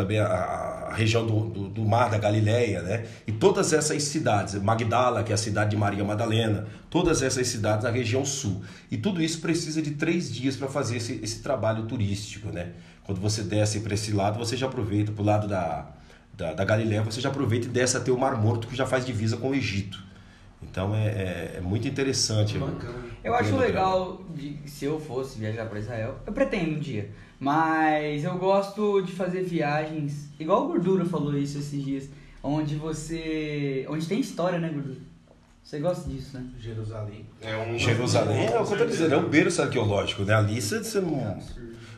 também 0.00 0.18
a, 0.18 0.26
a 0.26 0.94
região 0.94 1.26
do, 1.26 1.48
do, 1.48 1.68
do, 1.68 1.84
Mar 1.84 2.10
da 2.10 2.18
Galileia, 2.18 2.82
né? 2.82 3.06
E 3.26 3.32
todas 3.32 3.72
essas 3.72 4.02
cidades, 4.02 4.54
Magdala, 4.54 5.22
que 5.22 5.30
é 5.30 5.34
a 5.34 5.38
cidade 5.38 5.70
de 5.70 5.76
Maria 5.76 6.02
Madalena, 6.02 6.66
todas 6.88 7.22
essas 7.22 7.46
cidades 7.46 7.84
na 7.84 7.90
região 7.90 8.24
sul. 8.24 8.62
E 8.90 8.96
tudo 8.96 9.22
isso 9.22 9.40
precisa 9.40 9.80
de 9.82 9.92
três 9.92 10.32
dias 10.32 10.56
para 10.56 10.68
fazer 10.68 10.96
esse, 10.96 11.20
esse 11.22 11.42
trabalho 11.42 11.84
turístico, 11.84 12.48
né? 12.48 12.70
Quando 13.04 13.20
você 13.20 13.42
desce 13.42 13.80
para 13.80 13.94
esse 13.94 14.12
lado, 14.12 14.38
você 14.38 14.56
já 14.56 14.66
aproveita 14.66 15.12
para 15.12 15.22
o 15.22 15.24
lado 15.24 15.46
da, 15.46 15.88
da, 16.32 16.54
da, 16.54 16.64
Galileia, 16.64 17.02
você 17.02 17.20
já 17.20 17.28
aproveita 17.28 17.66
e 17.66 17.70
desce 17.70 17.96
até 17.96 18.10
o 18.10 18.18
Mar 18.18 18.36
Morto, 18.36 18.66
que 18.66 18.76
já 18.76 18.86
faz 18.86 19.04
divisa 19.04 19.36
com 19.36 19.50
o 19.50 19.54
Egito. 19.54 20.02
Então 20.62 20.94
é, 20.94 21.06
é, 21.06 21.54
é 21.56 21.60
muito 21.60 21.88
interessante. 21.88 22.58
Eu 23.22 23.34
acho 23.34 23.56
legal, 23.56 24.22
de, 24.34 24.58
se 24.66 24.84
eu 24.84 24.98
fosse 24.98 25.38
viajar 25.38 25.66
para 25.66 25.78
Israel, 25.78 26.18
eu 26.26 26.32
pretendo 26.32 26.72
um 26.72 26.78
dia, 26.78 27.10
mas 27.40 28.22
eu 28.22 28.36
gosto 28.36 29.00
de 29.00 29.12
fazer 29.12 29.42
viagens, 29.42 30.28
igual 30.38 30.66
o 30.66 30.68
Gordura 30.68 31.06
falou 31.06 31.34
isso 31.36 31.58
esses 31.58 31.82
dias, 31.82 32.08
onde 32.42 32.76
você. 32.76 33.86
onde 33.88 34.06
tem 34.06 34.20
história, 34.20 34.58
né, 34.58 34.68
Gordura? 34.68 34.98
Você 35.64 35.78
gosta 35.78 36.08
disso, 36.10 36.36
né? 36.36 36.46
Jerusalém. 36.58 37.24
É 37.40 37.56
um 37.56 37.78
Jerusalém 37.78 38.46
é 38.46 38.60
o 38.60 38.66
que 38.66 38.74
eu 38.74 38.78
tô 38.78 38.84
dizendo, 38.84 39.14
é 39.14 39.16
um 39.16 39.28
berço 39.28 39.62
arqueológico, 39.62 40.22
né? 40.22 40.34
Ali 40.34 40.60
você, 40.60 40.84
você 40.84 41.00
não. 41.00 41.38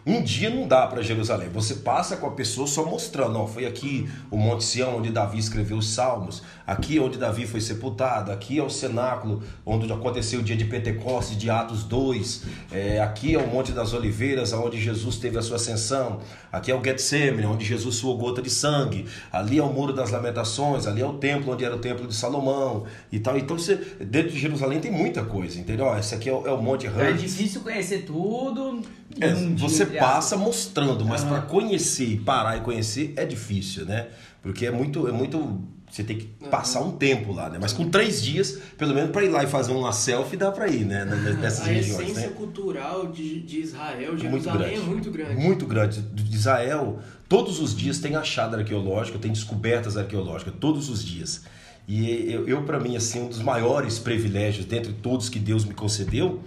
Um 0.04 0.20
dia 0.20 0.50
não 0.50 0.66
dá 0.66 0.84
para 0.88 1.00
Jerusalém. 1.00 1.48
Você 1.50 1.76
passa 1.76 2.16
com 2.16 2.26
a 2.26 2.32
pessoa 2.32 2.66
só 2.66 2.84
mostrando, 2.84 3.38
ó, 3.38 3.46
foi 3.46 3.66
aqui 3.66 4.08
o 4.32 4.36
Monte 4.36 4.64
Sião 4.64 4.96
onde 4.96 5.10
Davi 5.10 5.38
escreveu 5.38 5.76
os 5.76 5.90
Salmos, 5.90 6.42
aqui 6.66 6.98
onde 6.98 7.18
Davi 7.18 7.46
foi 7.46 7.60
sepultado, 7.60 8.32
aqui 8.32 8.58
é 8.58 8.62
o 8.62 8.68
cenáculo 8.68 9.42
onde 9.64 9.90
aconteceu 9.92 10.40
o 10.40 10.42
dia 10.42 10.56
de 10.56 10.64
Pentecostes, 10.64 11.36
de 11.36 11.48
Atos 11.48 11.84
2, 11.84 12.42
é, 12.72 13.00
aqui 13.00 13.34
é 13.34 13.38
o 13.38 13.46
Monte 13.46 13.70
das 13.70 13.92
Oliveiras, 13.92 14.52
onde 14.52 14.80
Jesus 14.80 15.18
teve 15.18 15.38
a 15.38 15.42
sua 15.42 15.54
ascensão, 15.54 16.18
aqui 16.50 16.72
é 16.72 16.74
o 16.74 16.82
Getsemane, 16.82 17.46
onde 17.46 17.64
Jesus 17.64 17.94
suou 17.94 18.18
gota 18.18 18.42
de 18.42 18.50
sangue, 18.50 19.06
ali 19.30 19.58
é 19.58 19.62
o 19.62 19.72
Muro 19.72 19.92
das 19.92 20.10
Lamentações, 20.10 20.86
ali 20.86 21.00
é 21.00 21.06
o 21.06 21.14
templo 21.14 21.52
onde 21.52 21.64
era 21.64 21.76
o 21.76 21.78
templo 21.78 22.08
de 22.08 22.14
Salomão 22.14 22.86
e 23.12 23.20
tal. 23.20 23.38
Então 23.38 23.56
você, 23.56 23.76
dentro 24.00 24.32
de 24.32 24.38
Jerusalém 24.38 24.80
tem 24.80 24.90
muita 24.90 25.22
coisa, 25.22 25.60
entendeu? 25.60 25.96
Esse 25.96 26.14
aqui 26.14 26.28
é 26.28 26.32
o, 26.32 26.46
é 26.46 26.50
o 26.50 26.60
Monte 26.60 26.88
Hunt. 26.88 26.96
É 26.96 27.12
difícil 27.12 27.60
conhecer 27.60 28.04
tudo. 28.04 28.82
É, 29.20 29.34
você 29.56 29.91
passa 29.98 30.36
mostrando, 30.36 31.04
mas 31.04 31.22
uhum. 31.22 31.28
para 31.28 31.42
conhecer 31.42 32.06
e 32.06 32.16
parar 32.16 32.56
e 32.56 32.60
conhecer 32.60 33.12
é 33.16 33.24
difícil, 33.24 33.84
né? 33.84 34.08
Porque 34.42 34.66
é 34.66 34.70
muito, 34.70 35.06
é 35.06 35.12
muito 35.12 35.60
você 35.92 36.02
tem 36.02 36.16
que 36.16 36.24
passar 36.48 36.80
um 36.80 36.92
tempo 36.92 37.34
lá, 37.34 37.50
né? 37.50 37.58
Mas 37.60 37.74
com 37.74 37.90
três 37.90 38.22
dias, 38.22 38.58
pelo 38.78 38.94
menos 38.94 39.10
para 39.10 39.24
ir 39.24 39.28
lá 39.28 39.44
e 39.44 39.46
fazer 39.46 39.72
uma 39.72 39.92
selfie, 39.92 40.38
dá 40.38 40.50
para 40.50 40.66
ir, 40.66 40.86
né? 40.86 41.04
Nessas 41.38 41.60
a 41.60 41.64
regiões, 41.64 42.00
A 42.00 42.02
essência 42.04 42.28
né? 42.28 42.34
cultural 42.34 43.08
de, 43.08 43.40
de 43.40 43.60
Israel, 43.60 44.16
de 44.16 44.26
muito 44.26 44.44
Jerusalém 44.44 44.70
grande. 44.70 44.80
é 44.80 44.90
muito 44.90 45.10
grande. 45.10 45.34
Muito 45.34 45.66
grande. 45.66 46.00
De 46.00 46.34
Israel, 46.34 46.98
todos 47.28 47.60
os 47.60 47.76
dias 47.76 47.98
tem 47.98 48.16
achada 48.16 48.56
arqueológica, 48.56 49.18
tem 49.18 49.30
descobertas 49.30 49.98
arqueológicas, 49.98 50.54
todos 50.58 50.88
os 50.88 51.04
dias. 51.04 51.42
E 51.86 52.32
eu, 52.32 52.48
eu 52.48 52.62
para 52.62 52.80
mim, 52.80 52.96
assim, 52.96 53.20
um 53.20 53.28
dos 53.28 53.42
maiores 53.42 53.98
privilégios, 53.98 54.64
dentre 54.64 54.94
todos 54.94 55.28
que 55.28 55.38
Deus 55.38 55.62
me 55.66 55.74
concedeu, 55.74 56.40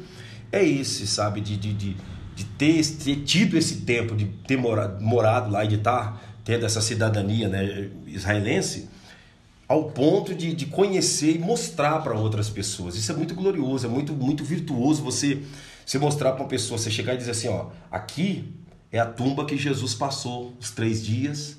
é 0.52 0.66
esse, 0.66 1.06
sabe? 1.06 1.40
De, 1.40 1.56
de, 1.56 1.72
de 1.72 1.98
de 2.36 2.44
ter, 2.44 2.86
ter 2.86 3.16
tido 3.24 3.58
esse 3.58 3.78
tempo, 3.78 4.16
de 4.16 4.26
ter 4.26 4.58
morado, 4.58 5.02
morado 5.04 5.50
lá 5.50 5.64
e 5.64 5.70
de 5.70 5.76
estar 5.76 6.22
tendo 6.44 6.66
essa 6.66 6.82
cidadania 6.82 7.48
né, 7.48 7.90
israelense, 8.06 8.90
ao 9.68 9.86
ponto 9.86 10.36
de, 10.36 10.54
de 10.54 10.68
conhecer 10.68 11.36
e 11.36 11.40
mostrar 11.40 12.00
para 12.04 12.14
outras 12.14 12.50
pessoas. 12.50 12.96
Isso 12.96 13.12
é 13.12 13.16
muito 13.16 13.34
glorioso, 13.34 13.88
é 13.88 13.90
muito, 13.90 14.14
muito 14.14 14.44
virtuoso 14.44 15.02
você, 15.02 15.42
você 15.84 15.98
mostrar 15.98 16.34
para 16.34 16.44
uma 16.44 16.48
pessoa, 16.48 16.78
você 16.78 16.92
chegar 16.92 17.16
e 17.16 17.18
dizer 17.18 17.32
assim, 17.32 17.48
ó, 17.48 17.68
aqui 17.90 18.54
é 18.92 19.00
a 19.00 19.06
tumba 19.06 19.46
que 19.46 19.58
Jesus 19.58 19.96
passou 19.96 20.54
os 20.60 20.70
três 20.70 21.04
dias, 21.04 21.58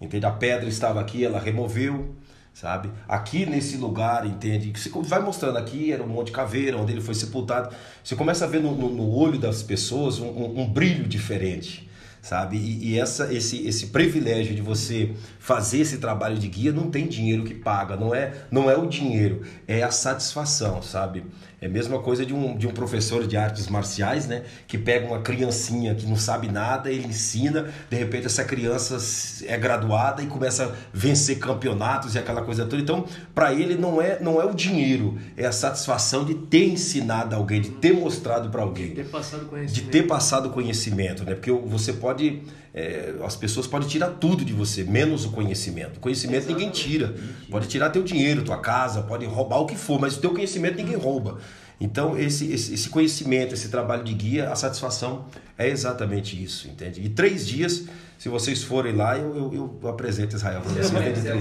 entende? 0.00 0.24
A 0.24 0.30
pedra 0.30 0.68
estava 0.68 1.00
aqui, 1.00 1.24
ela 1.24 1.40
removeu, 1.40 2.14
sabe? 2.60 2.90
Aqui 3.06 3.46
nesse 3.46 3.76
lugar, 3.76 4.26
entende? 4.26 4.72
Você 4.74 4.90
vai 4.90 5.20
mostrando 5.20 5.58
aqui, 5.58 5.92
era 5.92 6.02
um 6.02 6.08
monte 6.08 6.26
de 6.26 6.32
caveira, 6.32 6.76
onde 6.76 6.90
ele 6.90 7.00
foi 7.00 7.14
sepultado. 7.14 7.72
Você 8.02 8.16
começa 8.16 8.44
a 8.44 8.48
ver 8.48 8.60
no, 8.60 8.74
no, 8.74 8.88
no 8.88 9.14
olho 9.14 9.38
das 9.38 9.62
pessoas 9.62 10.18
um, 10.18 10.26
um, 10.26 10.60
um 10.62 10.68
brilho 10.68 11.06
diferente, 11.06 11.88
sabe? 12.20 12.56
E, 12.56 12.94
e, 12.94 12.98
essa, 12.98 13.32
esse, 13.32 13.64
esse 13.64 13.86
privilégio 13.86 14.56
de 14.56 14.60
você 14.60 15.14
fazer 15.38 15.78
esse 15.82 15.98
trabalho 15.98 16.36
de 16.36 16.48
guia 16.48 16.72
não 16.72 16.90
tem 16.90 17.06
dinheiro 17.06 17.44
que 17.44 17.54
paga, 17.54 17.94
não 17.94 18.12
é, 18.12 18.34
não 18.50 18.68
é 18.68 18.76
o 18.76 18.88
dinheiro, 18.88 19.42
é 19.68 19.84
a 19.84 19.92
satisfação, 19.92 20.82
sabe? 20.82 21.22
É 21.60 21.66
a 21.66 21.68
mesma 21.68 21.98
coisa 21.98 22.24
de 22.24 22.32
um, 22.32 22.56
de 22.56 22.68
um 22.68 22.70
professor 22.70 23.26
de 23.26 23.36
artes 23.36 23.66
marciais, 23.66 24.28
né? 24.28 24.44
Que 24.68 24.78
pega 24.78 25.06
uma 25.06 25.20
criancinha 25.20 25.92
que 25.92 26.06
não 26.06 26.14
sabe 26.14 26.48
nada, 26.48 26.88
ele 26.88 27.08
ensina, 27.08 27.68
de 27.90 27.96
repente 27.96 28.26
essa 28.26 28.44
criança 28.44 28.96
é 29.44 29.56
graduada 29.56 30.22
e 30.22 30.26
começa 30.26 30.66
a 30.66 30.72
vencer 30.92 31.40
campeonatos 31.40 32.14
e 32.14 32.18
aquela 32.18 32.42
coisa 32.42 32.64
toda. 32.64 32.80
Então, 32.80 33.04
para 33.34 33.52
ele 33.52 33.74
não 33.74 34.00
é, 34.00 34.20
não 34.20 34.40
é 34.40 34.44
o 34.44 34.54
dinheiro, 34.54 35.18
é 35.36 35.46
a 35.46 35.52
satisfação 35.52 36.24
de 36.24 36.34
ter 36.34 36.68
ensinado 36.68 37.34
alguém, 37.34 37.60
de 37.60 37.70
ter 37.70 37.92
mostrado 37.92 38.50
para 38.50 38.62
alguém. 38.62 38.90
De 38.90 39.02
ter 39.02 39.10
passado 39.10 39.46
conhecimento. 39.46 39.84
De 39.84 39.90
ter 39.90 40.02
passado 40.06 40.50
conhecimento, 40.50 41.24
né? 41.24 41.34
Porque 41.34 41.50
você 41.50 41.92
pode. 41.92 42.42
É, 42.74 43.14
as 43.24 43.34
pessoas 43.34 43.66
podem 43.66 43.88
tirar 43.88 44.10
tudo 44.10 44.44
de 44.44 44.52
você, 44.52 44.84
menos 44.84 45.24
o 45.24 45.30
conhecimento. 45.30 45.96
O 45.96 46.00
conhecimento 46.00 46.44
Exatamente. 46.44 46.66
ninguém 46.66 46.82
tira. 46.82 47.14
Pode 47.50 47.66
tirar 47.68 47.90
teu 47.90 48.02
dinheiro, 48.02 48.44
tua 48.44 48.58
casa, 48.58 49.02
pode 49.02 49.24
roubar 49.26 49.58
o 49.58 49.66
que 49.66 49.76
for, 49.76 50.00
mas 50.00 50.16
o 50.16 50.20
teu 50.20 50.30
conhecimento 50.30 50.76
ninguém 50.76 50.96
rouba. 50.96 51.38
Então, 51.80 52.18
esse, 52.18 52.52
esse, 52.52 52.74
esse, 52.74 52.88
conhecimento, 52.88 53.54
esse 53.54 53.68
trabalho 53.68 54.02
de 54.02 54.12
guia, 54.12 54.50
a 54.50 54.56
satisfação 54.56 55.26
é 55.56 55.68
exatamente 55.68 56.42
isso, 56.42 56.66
entende? 56.66 57.00
E 57.00 57.08
três 57.08 57.46
dias, 57.46 57.84
se 58.18 58.28
vocês 58.28 58.64
forem 58.64 58.96
lá, 58.96 59.16
eu, 59.16 59.52
eu, 59.52 59.78
eu 59.80 59.88
apresento 59.88 60.34
Israel 60.34 60.60
para 60.60 60.72
vocês. 60.72 60.90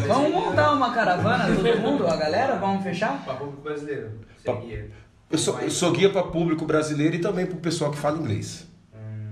Vamos 0.05 0.31
montar 0.31 0.73
uma 0.73 0.93
caravana, 0.93 1.55
todo 1.55 1.79
mundo, 1.79 2.07
a 2.07 2.15
galera? 2.15 2.55
Vamos 2.55 2.83
fechar? 2.83 3.23
Para 3.25 3.33
público 3.33 3.63
brasileiro. 3.63 4.11
Eu 5.29 5.37
sou, 5.39 5.59
eu 5.59 5.71
sou 5.71 5.91
guia 5.91 6.09
para 6.09 6.23
público 6.23 6.65
brasileiro 6.65 7.15
e 7.15 7.19
também 7.19 7.47
para 7.47 7.55
o 7.55 7.59
pessoal 7.59 7.89
que 7.91 7.97
fala 7.97 8.17
inglês. 8.17 8.66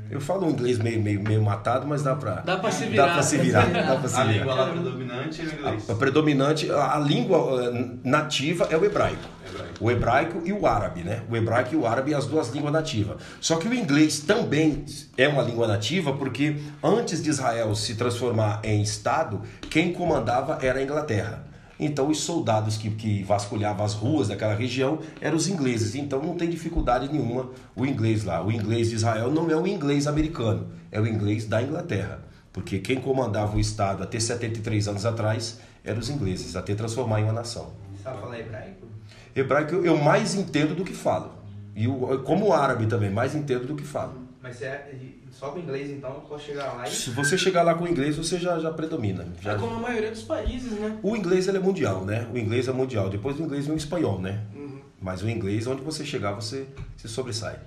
Eu 0.10 0.22
falo 0.22 0.46
um 0.46 0.52
inglês 0.52 0.78
meio, 0.78 1.02
meio, 1.02 1.22
meio 1.22 1.41
matado, 1.41 1.88
mas 1.88 2.04
dá 2.04 2.15
pra, 2.15 2.36
dá 2.36 2.58
pra 2.58 2.72
se 2.72 2.86
virar. 2.86 3.08
Dá 3.08 3.13
pra 3.13 3.24
se 3.24 3.38
virar. 3.38 3.65
Dá 3.65 3.96
pra 3.96 4.08
se 4.08 4.20
a 4.20 4.24
virar. 4.24 4.38
língua 4.38 4.54
lá 4.54 4.72
predominante 4.72 5.41
é 5.41 5.44
o 5.44 5.54
inglês. 5.54 5.89
A, 5.89 5.94
a 5.94 5.96
predominante, 5.96 6.72
a, 6.72 6.96
a, 6.96 7.00
língua 7.00 7.63
eh, 7.63 7.88
nativa 8.04 8.68
é 8.70 8.78
o 8.78 8.86
hebraico. 8.86 9.24
hebraico. 9.48 9.74
O 9.80 9.91
hebraico 9.91 10.41
e 10.46 10.54
o 10.54 10.68
árabe, 10.68 11.04
né? 11.04 11.24
O 11.30 11.36
hebraico 11.36 11.74
e 11.74 11.78
o 11.78 11.88
árabe 11.88 12.13
as 12.13 12.28
duas 12.28 12.50
línguas 12.50 12.72
nativas. 12.72 13.18
Só 13.41 13.56
que 13.58 13.68
o 13.68 13.74
inglês 13.74 14.20
também 14.20 14.86
é 15.18 15.28
uma 15.28 15.41
língua 15.41 15.68
nativa 15.68 16.13
porque 16.13 16.58
antes 16.84 17.22
de 17.24 17.30
Israel 17.30 17.74
se 17.76 17.96
transformar 17.96 18.62
em 18.63 18.82
Estado, 18.82 19.41
quem 19.70 19.91
comandava 19.91 20.60
era 20.62 20.80
a 20.80 20.84
Inglaterra. 20.84 21.44
Então, 21.79 22.09
os 22.09 22.19
soldados 22.19 22.77
que, 22.77 22.89
que 22.89 23.23
vasculhavam 23.23 23.85
as 23.85 23.93
ruas 23.93 24.29
daquela 24.29 24.55
região 24.55 24.99
eram 25.19 25.35
os 25.35 25.47
ingleses. 25.47 25.95
Então, 25.95 26.21
não 26.21 26.35
tem 26.35 26.49
dificuldade 26.49 27.11
nenhuma 27.11 27.49
o 27.75 27.85
inglês 27.85 28.23
lá. 28.23 28.43
O 28.43 28.51
inglês 28.51 28.89
de 28.89 28.95
Israel 28.95 29.31
não 29.31 29.49
é 29.49 29.55
o 29.55 29.67
inglês 29.67 30.07
americano, 30.07 30.67
é 30.91 30.99
o 30.99 31.07
inglês 31.07 31.45
da 31.45 31.61
Inglaterra. 31.61 32.23
Porque 32.53 32.79
quem 32.79 33.01
comandava 33.01 33.57
o 33.57 33.59
Estado 33.59 34.01
até 34.01 34.17
73 34.17 34.88
anos 34.88 35.05
atrás 35.05 35.59
eram 35.83 35.99
os 35.99 36.09
ingleses, 36.09 36.55
até 36.55 36.73
transformar 36.73 37.19
em 37.19 37.25
uma 37.25 37.33
nação. 37.33 37.73
Sabe 38.01 38.21
falar 38.21 38.39
hebraico? 38.39 38.88
Hebraico 39.35 39.75
eu 39.75 39.97
mais 39.97 40.35
entendo 40.35 40.73
do 40.73 40.85
que 40.85 40.93
falo. 40.93 41.31
E 41.75 41.85
como 42.23 42.47
o 42.47 42.53
árabe 42.53 42.85
também, 42.88 43.09
mais 43.09 43.35
entendo 43.35 43.67
do 43.67 43.75
que 43.75 43.83
falo. 43.83 44.24
Mas 44.45 44.62
é, 44.62 44.93
só 45.31 45.49
com 45.49 45.58
inglês, 45.58 45.89
então, 45.89 46.13
eu 46.13 46.21
posso 46.21 46.45
chegar 46.45 46.73
lá 46.73 46.88
e... 46.88 46.91
Se 46.91 47.10
você 47.10 47.36
chegar 47.36 47.63
lá 47.63 47.73
com 47.73 47.88
inglês, 47.88 48.15
você 48.15 48.38
já, 48.38 48.60
já 48.60 48.71
predomina. 48.71 49.25
Já... 49.41 49.53
É 49.53 49.55
como 49.58 49.77
a 49.77 49.79
maioria 49.79 50.12
dos 50.12 50.21
países, 50.21 50.71
né? 50.73 50.99
O 51.01 51.15
inglês 51.15 51.47
ele 51.47 51.58
é 51.58 51.60
mundial, 51.60 52.05
né? 52.05 52.29
O 52.31 52.38
inglês 52.38 52.67
é 52.67 52.71
mundial. 52.71 53.10
Depois 53.10 53.38
do 53.38 53.41
inglês 53.41 53.65
vem 53.65 53.73
o 53.73 53.77
espanhol, 53.77 54.21
né? 54.21 54.43
Uhum. 54.53 54.81
Mas 55.01 55.23
o 55.23 55.27
inglês, 55.27 55.65
onde 55.65 55.81
você 55.81 56.05
chegar, 56.05 56.34
você 56.34 56.67
se 56.95 57.08
sobressai. 57.08 57.60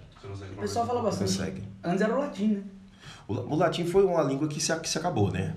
O 0.57 0.61
pessoal 0.61 0.87
fala 0.87 1.03
bastante. 1.03 1.37
Consegue. 1.37 1.65
Antes 1.83 2.01
era 2.01 2.15
o 2.15 2.21
latim, 2.21 2.47
né? 2.47 2.63
O, 3.27 3.35
o 3.35 3.57
latim 3.57 3.85
foi 3.85 4.05
uma 4.05 4.23
língua 4.23 4.47
que 4.47 4.61
se, 4.61 4.73
que 4.79 4.89
se 4.89 4.99
acabou, 4.99 5.33
né? 5.33 5.57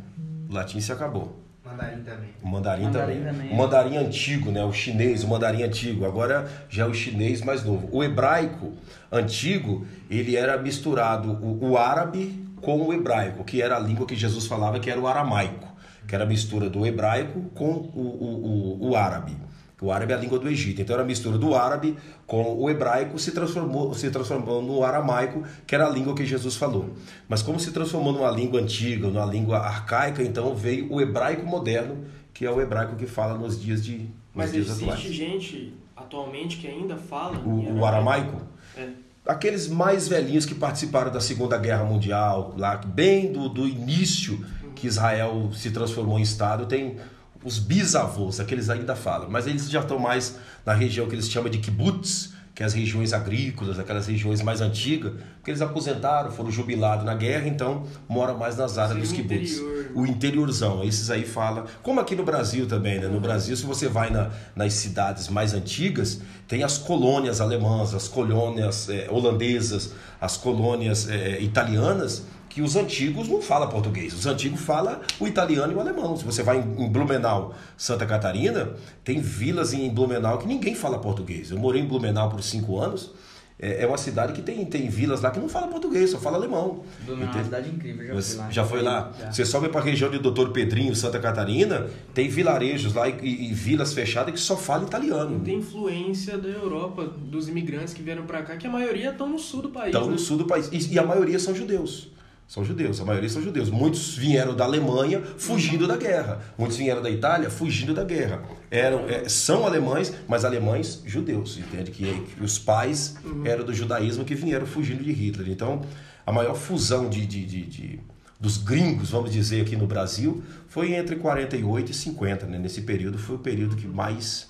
O 0.50 0.54
latim 0.56 0.82
se 0.82 0.92
acabou. 0.92 1.40
Mandarim 1.72 2.04
também. 2.04 2.30
O 2.42 2.48
mandarim, 2.48 2.84
mandarim 2.84 3.14
também. 3.14 3.34
também. 3.34 3.52
O 3.52 3.56
mandarim 3.56 3.98
antigo, 3.98 4.52
né? 4.52 4.64
O 4.64 4.74
chinês, 4.74 5.24
o 5.24 5.28
mandarim 5.28 5.64
antigo. 5.64 6.06
Agora 6.06 6.48
já 6.70 6.84
é 6.84 6.88
o 6.88 6.94
chinês 6.94 7.42
mais 7.42 7.64
novo. 7.64 7.90
O 7.92 8.04
hebraico 8.04 8.74
antigo, 9.12 9.86
ele 10.10 10.36
era 10.36 10.58
misturado 10.58 11.32
o, 11.32 11.72
o 11.72 11.78
árabe 11.78 12.46
com 12.62 12.82
o 12.82 12.94
hebraico, 12.94 13.44
que 13.44 13.62
era 13.62 13.78
a 13.78 13.80
língua 13.80 14.06
que 14.06 14.16
Jesus 14.16 14.46
falava, 14.46 14.80
que 14.80 14.90
era 14.90 15.00
o 15.00 15.08
aramaico, 15.08 15.68
que 16.08 16.14
era 16.14 16.24
a 16.24 16.28
mistura 16.28 16.70
do 16.70 16.86
hebraico 16.86 17.42
com 17.56 17.66
o, 17.66 18.02
o, 18.02 18.88
o, 18.88 18.90
o 18.90 18.96
árabe. 18.96 19.36
O 19.82 19.92
árabe 19.92 20.14
é 20.14 20.16
a 20.16 20.20
língua 20.20 20.38
do 20.38 20.48
Egito. 20.48 20.80
Então 20.80 20.94
era 20.94 21.02
a 21.04 21.06
mistura 21.06 21.40
do 21.40 21.56
árabe 21.56 21.98
com 22.28 22.56
o 22.56 22.70
hebraico, 22.70 23.18
se 23.18 23.32
transformou, 23.32 23.94
se 23.96 24.12
transformou 24.12 24.62
no 24.62 24.84
aramaico, 24.84 25.44
que 25.66 25.74
era 25.74 25.88
a 25.88 25.90
língua 25.90 26.14
que 26.14 26.24
Jesus 26.24 26.56
falou. 26.56 26.92
Mas 27.28 27.42
como 27.42 27.60
se 27.60 27.72
transformou 27.72 28.14
numa 28.14 28.30
língua 28.30 28.62
antiga, 28.62 29.08
numa 29.08 29.26
língua 29.26 29.58
arcaica, 29.58 30.22
então 30.22 30.56
veio 30.56 30.94
o 30.94 31.02
hebraico 31.02 31.46
moderno, 31.48 32.06
que 32.32 32.46
é 32.46 32.52
o 32.52 32.62
hebraico 32.62 32.96
que 32.96 33.08
fala 33.08 33.38
nos 33.38 33.60
dias 33.60 33.84
de 33.84 33.98
nos 33.98 34.10
Mas 34.36 34.52
dias 34.52 34.68
existe 34.68 34.84
atuais. 34.84 35.02
gente 35.02 35.74
atualmente 35.96 36.58
que 36.58 36.68
ainda 36.68 36.96
fala 36.96 37.40
o, 37.40 37.80
o 37.80 37.86
aramaico? 37.86 38.42
É. 38.78 38.90
Aqueles 39.26 39.68
mais 39.68 40.08
velhinhos 40.08 40.46
que 40.46 40.56
participaram 40.56 41.12
da 41.12 41.20
Segunda 41.20 41.58
Guerra 41.58 41.84
Mundial, 41.84 42.54
lá 42.58 42.78
bem 42.78 43.32
do, 43.32 43.50
do 43.50 43.68
início 43.68 44.44
que 44.76 44.88
Israel 44.88 45.52
se 45.54 45.70
transformou 45.72 46.18
em 46.18 46.24
Estado, 46.24 46.66
tem 46.66 46.98
os 47.44 47.58
bisavôs, 47.60 48.40
aqueles 48.40 48.70
ainda 48.70 48.96
falam, 48.96 49.30
mas 49.30 49.48
eles 49.48 49.70
já 49.70 49.80
estão 49.82 49.98
mais 50.00 50.38
na 50.66 50.74
região 50.74 51.08
que 51.08 51.16
eles 51.16 51.30
chamam 51.30 51.50
de 51.50 51.58
kibbutz, 51.58 52.34
que 52.54 52.62
é 52.62 52.66
as 52.66 52.74
regiões 52.74 53.14
agrícolas, 53.14 53.80
aquelas 53.80 54.08
regiões 54.08 54.42
mais 54.42 54.60
antigas, 54.60 55.14
porque 55.38 55.50
eles 55.52 55.62
aposentaram, 55.62 56.30
foram 56.32 56.52
jubilados 56.52 57.06
na 57.06 57.16
guerra, 57.16 57.48
então 57.48 57.88
moram 58.10 58.38
mais 58.38 58.58
nas 58.58 58.78
áreas 58.78 58.98
dos 59.00 59.10
Sim, 59.10 59.14
o 59.16 59.18
kibbutz. 59.24 59.52
interior. 59.54 59.86
O 59.96 60.06
interiorzão, 60.06 60.84
esses 60.84 61.10
aí 61.10 61.26
fala, 61.26 61.66
como 61.82 62.00
aqui 62.02 62.14
no 62.14 62.24
Brasil 62.24 62.68
também, 62.68 63.00
né? 63.00 63.08
No 63.08 63.22
Brasil, 63.22 63.56
se 63.56 63.66
você 63.66 63.88
vai 63.88 64.10
na- 64.10 64.30
nas 64.56 64.74
cidades 64.74 65.30
mais 65.30 65.54
antigas, 65.54 66.20
tem 66.48 66.62
as 66.62 66.78
colônias 66.78 67.40
alemãs, 67.40 67.94
as 67.94 68.08
colônias 68.10 68.90
eh, 68.90 69.08
holandesas, 69.10 69.94
as 70.20 70.36
colônias 70.36 71.10
eh, 71.10 71.40
italianas, 71.42 72.24
que 72.54 72.62
os 72.62 72.76
antigos 72.76 73.28
não 73.30 73.42
falam 73.42 73.70
português. 73.70 74.14
Os 74.14 74.26
antigos 74.26 74.60
falam 74.62 75.00
o 75.20 75.26
italiano 75.28 75.72
e 75.72 75.76
o 75.76 75.80
alemão. 75.80 76.18
Se 76.18 76.26
você 76.26 76.44
vai 76.44 76.58
em 76.60 76.90
Blumenau, 76.90 77.54
Santa 77.78 78.06
Catarina, 78.06 78.72
tem 79.04 79.22
vilas 79.22 79.74
em 79.74 79.90
Blumenau 79.90 80.38
que 80.38 80.46
ninguém 80.48 80.76
fala 80.76 81.00
português. 81.00 81.50
Eu 81.52 81.58
morei 81.58 81.82
em 81.82 81.86
Blumenau 81.86 82.30
por 82.30 82.44
cinco 82.44 82.78
anos. 82.80 83.12
É 83.58 83.84
é 83.84 83.88
uma 83.88 83.98
cidade 83.98 84.34
que 84.34 84.42
tem, 84.42 84.66
tem 84.66 84.90
vilas 84.90 85.22
lá 85.22 85.30
que 85.30 85.40
não 85.40 85.48
fala 85.48 85.68
português, 85.68 86.10
só 86.10 86.18
fala 86.20 86.36
alemão. 86.36 86.82
Do 87.06 87.14
uma 87.14 87.26
Entende? 87.26 87.46
cidade 87.46 87.70
incrível, 87.70 88.20
já 88.20 88.22
fui 88.24 88.36
lá. 88.38 88.50
já 88.52 88.66
foi 88.66 88.82
lá? 88.82 89.12
Já. 89.20 89.32
Você 89.32 89.46
sobe 89.46 89.70
para 89.70 89.82
a 89.82 89.84
região 89.84 90.10
de 90.10 90.18
Doutor 90.18 90.50
Pedrinho, 90.52 90.96
Santa 90.96 91.20
Catarina, 91.20 91.88
tem 92.14 92.28
vilarejos 92.28 92.94
lá 92.96 93.08
e, 93.08 93.14
e- 93.22 93.52
e 93.52 93.54
vilas 93.54 93.94
fechadas 93.94 94.34
que 94.34 94.40
só 94.40 94.58
falam 94.58 94.88
italiano. 94.88 95.40
Tem 95.42 95.60
influência 95.60 96.38
da 96.40 96.50
Europa, 96.50 97.06
dos 97.06 97.48
imigrantes 97.48 97.94
que 97.94 98.02
vieram 98.02 98.24
pra 98.26 98.42
cá, 98.42 98.58
que 98.58 98.66
a 98.66 98.70
maioria 98.70 99.12
estão 99.12 99.30
no 99.30 99.38
sul 99.38 99.62
do 99.62 99.70
país. 99.70 99.88
Estão 99.94 100.08
né? 100.08 100.14
no 100.14 100.20
sul 100.20 100.38
do 100.40 100.46
país. 100.46 100.68
E, 100.72 100.96
e 100.96 100.98
a 101.00 101.04
maioria 101.04 101.38
são 101.38 101.54
judeus. 101.56 102.10
São 102.52 102.66
judeus, 102.66 103.00
a 103.00 103.06
maioria 103.06 103.30
são 103.30 103.42
judeus. 103.42 103.70
Muitos 103.70 104.14
vieram 104.18 104.54
da 104.54 104.66
Alemanha 104.66 105.22
fugindo 105.38 105.88
da 105.88 105.96
guerra. 105.96 106.42
Muitos 106.58 106.76
vieram 106.76 107.02
da 107.02 107.10
Itália 107.10 107.50
fugindo 107.50 107.94
da 107.94 108.04
guerra. 108.04 108.44
Eram, 108.70 109.08
é, 109.08 109.30
são 109.30 109.66
alemães, 109.66 110.14
mas 110.28 110.44
alemães 110.44 111.02
judeus. 111.06 111.58
Entende? 111.58 111.92
Que, 111.92 112.12
que 112.14 112.44
os 112.44 112.60
pais 112.60 113.16
eram 113.46 113.64
do 113.64 113.74
judaísmo 113.74 114.26
que 114.26 114.36
vieram 114.36 114.66
fugindo 114.66 115.02
de 115.02 115.14
Hitler. 115.14 115.48
Então, 115.50 115.82
a 116.26 116.32
maior 116.34 116.56
fusão 116.56 117.08
de, 117.08 117.26
de- 117.26 117.46
de- 117.46 117.66
de- 117.66 118.00
dos 118.38 118.58
gringos, 118.58 119.12
vamos 119.12 119.32
dizer, 119.32 119.62
aqui 119.62 119.78
no 119.78 119.88
Brasil, 119.88 120.44
foi 120.68 120.94
entre 120.94 121.16
48 121.16 121.92
e 121.92 121.94
50. 121.94 122.48
Né? 122.48 122.60
Nesse 122.60 122.82
período 122.82 123.18
foi 123.18 123.38
o 123.38 123.40
período 123.40 123.78
que 123.78 123.88
mais 123.88 124.50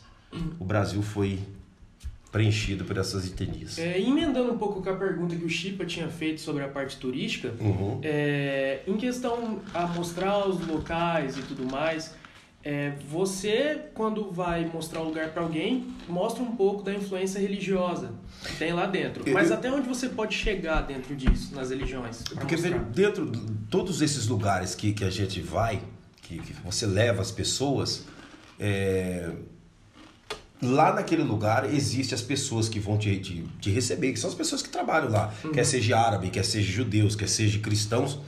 o 0.60 0.66
Brasil 0.66 1.04
foi 1.04 1.38
preenchido 2.32 2.86
por 2.86 2.98
essas 2.98 3.26
etnias. 3.28 3.78
É, 3.78 4.00
emendando 4.00 4.52
um 4.54 4.58
pouco 4.58 4.82
com 4.82 4.90
a 4.90 4.96
pergunta 4.96 5.36
que 5.36 5.44
o 5.44 5.50
Chipa 5.50 5.86
tinha 5.86 6.08
feito 6.08 6.40
sobre 6.40 6.64
a 6.64 6.68
parte 6.68 6.96
turística, 6.98 7.54
Uhum. 7.60 8.00
é, 8.02 8.80
em 8.88 8.96
questão 8.96 9.60
a 9.74 9.86
mostrar 9.88 10.48
os 10.48 10.66
locais 10.66 11.38
e 11.38 11.42
tudo 11.42 11.70
mais, 11.70 12.14
é, 12.64 12.94
você, 13.10 13.82
quando 13.94 14.32
vai 14.32 14.64
mostrar 14.72 15.02
o 15.02 15.06
lugar 15.06 15.30
para 15.32 15.42
alguém, 15.42 15.88
mostra 16.08 16.42
um 16.44 16.56
pouco 16.56 16.84
da 16.84 16.94
influência 16.94 17.40
religiosa 17.40 18.14
que 18.46 18.56
tem 18.56 18.72
lá 18.72 18.86
dentro. 18.86 19.28
Eu- 19.28 19.34
Mas 19.34 19.50
eu- 19.50 19.56
até 19.58 19.70
onde 19.72 19.88
você 19.90 20.08
pode 20.08 20.36
chegar 20.36 20.82
dentro 20.82 21.16
disso, 21.16 21.54
nas 21.56 21.70
religiões? 21.72 22.22
Porque 22.22 22.56
mostrar? 22.56 22.78
dentro 22.78 23.26
de 23.30 23.42
todos 23.70 24.02
esses 24.02 24.28
lugares 24.28 24.74
que, 24.76 24.94
que 24.94 25.04
a 25.04 25.10
gente 25.10 25.42
vai, 25.42 25.82
que, 26.22 26.38
que 26.40 26.54
você 26.64 26.86
leva 26.86 27.20
as 27.22 27.32
pessoas, 27.32 28.06
é, 28.60 29.32
lá 30.62 30.93
naquele 30.93 31.24
lugar 31.24 31.74
existe 31.74 32.14
as 32.14 32.22
pessoas 32.22 32.70
que 32.70 32.80
vão 32.80 32.97
te, 32.97 33.18
te, 33.18 33.43
te 33.59 33.70
receber, 33.70 34.12
que 34.14 34.20
são 34.20 34.30
as 34.30 34.36
pessoas 34.36 34.62
que 34.62 34.70
trabalham 34.70 35.09
lá, 35.09 35.34
quer 35.53 35.66
seja 35.66 35.97
árabe, 35.97 36.30
quer 36.30 36.45
seja 36.45 36.72
judeus, 36.72 37.16
quer 37.16 37.28
seja 37.28 37.59
cristãos. 37.59 38.20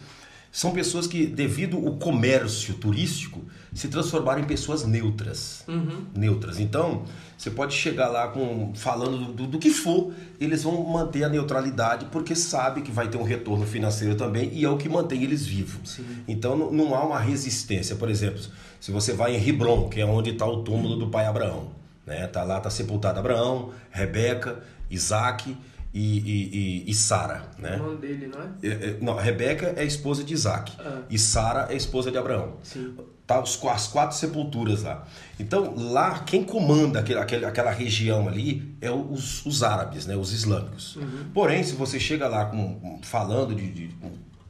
São 0.51 0.71
pessoas 0.71 1.07
que, 1.07 1.25
devido 1.25 1.77
ao 1.77 1.95
comércio 1.95 2.75
turístico, 2.75 3.43
se 3.73 3.88
transformaram 3.88 4.39
em 4.39 4.45
pessoas 4.45 4.86
neutras. 4.86 5.63
Uhum. 5.67 6.05
Neutras. 6.15 6.59
Então, 6.59 7.05
você 7.36 7.49
pode 7.49 7.73
chegar 7.73 8.07
lá 8.07 8.27
com 8.27 8.71
falando 8.75 9.34
do, 9.34 9.47
do 9.47 9.57
que 9.57 9.71
for, 9.71 10.13
eles 10.39 10.61
vão 10.61 10.84
manter 10.84 11.23
a 11.23 11.29
neutralidade 11.29 12.05
porque 12.11 12.36
sabe 12.36 12.84
que 12.84 12.91
vai 12.91 13.07
ter 13.07 13.17
um 13.17 13.23
retorno 13.23 13.65
financeiro 13.65 14.13
também 14.13 14.51
e 14.53 14.63
é 14.63 14.69
o 14.69 14.77
que 14.77 14.88
mantém 14.88 15.23
eles 15.23 15.43
vivos. 15.43 15.99
Então, 16.27 16.55
não, 16.55 16.71
não 16.71 16.95
há 16.95 17.03
uma 17.03 17.19
resistência. 17.19 17.95
Por 17.95 18.07
exemplo, 18.07 18.39
se 18.79 18.91
você 18.91 19.11
vai 19.11 19.36
em 19.36 19.47
Hebron, 19.49 19.89
que 19.89 20.01
é 20.01 20.05
onde 20.05 20.29
está 20.29 20.45
o 20.45 20.61
túmulo 20.61 20.97
do 20.97 21.07
pai 21.07 21.25
Abraão, 21.25 21.71
né? 22.06 22.28
Tá 22.28 22.43
lá, 22.43 22.60
tá 22.60 22.70
sepultado 22.70 23.20
Abraão, 23.20 23.72
Rebeca, 23.91 24.64
Isaac 24.89 25.56
e, 25.93 26.18
e, 26.20 26.84
e, 26.88 26.89
e 26.89 26.93
Sara, 26.93 27.43
né? 27.58 27.76
O 27.78 27.84
nome 27.84 27.97
dele, 27.97 28.28
não 28.28 28.41
é? 28.41 28.47
É, 28.64 28.89
é, 28.89 28.97
Não, 29.01 29.16
Rebeca 29.16 29.74
é 29.78 29.82
a 29.82 29.86
esposa 29.86 30.24
de 30.24 30.34
Isaac 30.34 30.74
Ah. 30.80 31.01
e 31.10 31.18
Sara 31.20 31.68
é 31.70 31.74
a 31.74 31.78
esposa 31.78 32.12
de 32.12 32.18
Abraão. 32.18 32.58
Sim. 32.64 32.95
Tá 33.26 33.39
os, 33.41 33.64
as 33.66 33.88
quatro 33.88 34.18
sepulturas 34.18 34.84
lá. 34.84 35.08
Então, 35.39 35.74
lá, 35.78 36.20
quem 36.20 36.43
comanda 36.43 36.99
aquele, 36.99 37.20
aquele- 37.20 37.45
aquela 37.45 37.72
região 37.72 38.28
ali 38.28 38.76
é 38.82 38.91
os, 38.91 39.45
os 39.45 39.64
árabes, 39.64 40.06
né? 40.06 40.16
os 40.16 40.34
islâmicos. 40.34 40.97
Porém, 41.34 41.64
se 41.64 41.74
você 41.74 41.99
chega 41.99 42.28
lá 42.28 42.45
com, 42.45 42.80
com- 42.80 42.99
falando 43.01 43.56
de, 43.56 43.72
de- 43.72 43.95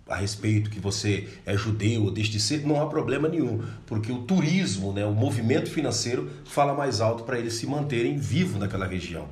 a 0.08 0.16
respeito 0.18 0.70
que 0.70 0.80
você 0.80 1.28
é 1.45 1.56
judeu 1.56 2.04
ou 2.04 2.12
deixa 2.12 2.32
de 2.32 2.39
ser, 2.39 2.66
não 2.68 2.82
há 2.82 2.88
problema 2.88 3.28
nenhum, 3.30 3.62
porque 3.86 4.12
o 4.12 4.20
turismo, 4.24 4.91
né? 4.91 5.06
o 5.06 5.14
movimento 5.14 5.70
financeiro 5.70 6.30
fala 6.45 6.74
mais 6.74 6.99
alto 7.01 7.24
para 7.24 7.39
eles 7.39 7.54
se 7.54 7.66
manterem 7.66 8.18
vivos 8.18 8.60
naquela 8.60 8.86
região. 8.86 9.28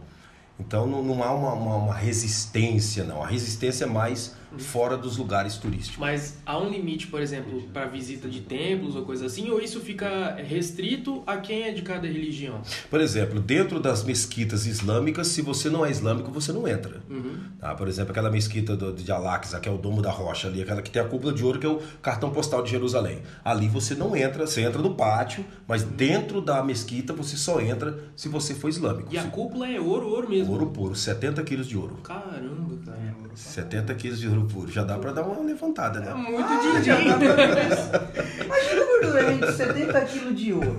Então 0.60 0.86
não, 0.88 1.04
não 1.04 1.24
há 1.24 1.34
uma, 1.34 1.54
uma- 1.54 1.76
uma 1.76 1.94
resistência, 1.94 3.04
não. 3.04 3.22
A 3.24 3.28
resistência 3.28 3.84
é 3.86 3.88
mais 3.88 4.36
fora 4.58 4.98
dos 4.98 5.18
lugares 5.18 5.58
turísticos. 5.58 5.98
Mas 5.98 6.38
há 6.46 6.58
um 6.58 6.70
limite, 6.70 7.08
por 7.08 7.22
exemplo, 7.22 7.62
para 7.74 7.86
visita 7.86 8.28
de 8.28 8.42
templos 8.42 8.96
ou 8.96 9.04
coisa 9.04 9.26
assim, 9.26 9.50
ou 9.50 9.60
isso 9.60 9.80
fica 9.80 10.36
restrito 10.36 11.24
a 11.26 11.38
quem 11.38 11.64
é 11.64 11.72
de 11.72 11.82
cada 11.82 12.08
religião? 12.08 12.62
Por 12.90 13.00
exemplo, 13.00 13.40
dentro 13.40 13.80
das 13.80 14.04
mesquitas 14.04 14.66
islâmicas, 14.66 15.28
se 15.28 15.42
você 15.42 15.70
não 15.70 15.86
é 15.86 15.92
islâmico, 15.92 16.32
você 16.32 16.52
não 16.52 16.68
entra. 16.68 17.02
Uhum. 17.10 17.38
Tá? 17.60 17.74
Por 17.76 17.88
exemplo, 17.88 18.12
aquela 18.12 18.30
mesquita 18.30 18.76
do, 18.76 18.94
de 18.94 19.12
Al-Aqsa, 19.12 19.60
que 19.60 19.70
é 19.70 19.72
o 19.72 19.78
Domo 19.78 20.02
da 20.02 20.12
Rocha 20.12 20.48
ali, 20.48 20.62
aquela 20.62 20.82
que 20.82 20.92
tem 20.92 21.02
a 21.02 21.06
cúpula 21.06 21.34
de 21.34 21.44
ouro, 21.44 21.60
que 21.60 21.66
é 21.66 21.70
o 21.70 21.80
cartão 22.02 22.32
postal 22.32 22.64
de 22.64 22.72
Jerusalém. 22.72 23.22
Ali 23.44 23.68
você 23.68 23.96
não 23.96 24.16
entra, 24.16 24.46
você 24.46 24.62
entra 24.62 24.82
no 24.82 24.96
pátio, 24.96 25.46
mas 25.68 25.84
dentro 25.84 26.42
da 26.42 26.64
mesquita 26.64 27.14
você 27.14 27.38
só 27.38 27.60
entra 27.62 27.98
se 28.16 28.28
você 28.28 28.54
for 28.54 28.70
islâmico. 28.70 29.14
E 29.14 29.18
a 29.18 29.24
cúpula 29.24 29.68
é 29.68 29.80
ouro, 29.80 30.08
ouro 30.08 30.30
mesmo. 30.30 30.52
Ouro 30.52 30.68
puro, 30.68 30.96
70 30.96 31.42
quilos 31.44 31.68
de 31.68 31.78
ouro. 31.78 31.96
Caramba, 32.04 32.78
cara. 32.86 33.12
70 33.36 33.94
quilos 33.96 34.20
de 34.20 34.28
ouro 34.28 34.41
puro. 34.48 34.72
Já 34.72 34.84
dá 34.84 34.98
pra 34.98 35.12
dar 35.12 35.24
uma 35.24 35.42
levantada, 35.44 36.00
É 36.00 36.06
né? 36.06 36.14
muito 36.14 36.44
Ah, 36.48 36.60
din 36.80 36.84
já 36.84 36.96
dá 37.00 37.18
pra 37.18 38.46
Imagina 38.46 38.82
o 38.82 38.88
gordura 38.88 39.34
de 39.34 39.52
70 39.54 40.02
kg 40.02 40.34
de 40.34 40.54
ouro. 40.54 40.78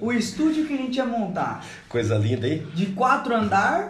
O 0.00 0.12
estúdio 0.12 0.66
que 0.66 0.74
a 0.74 0.76
gente 0.76 0.96
ia 0.96 1.04
montar, 1.06 1.64
Coisa 1.88 2.16
linda, 2.16 2.46
hein? 2.48 2.66
de 2.74 2.86
quatro 2.86 3.34
andar, 3.34 3.88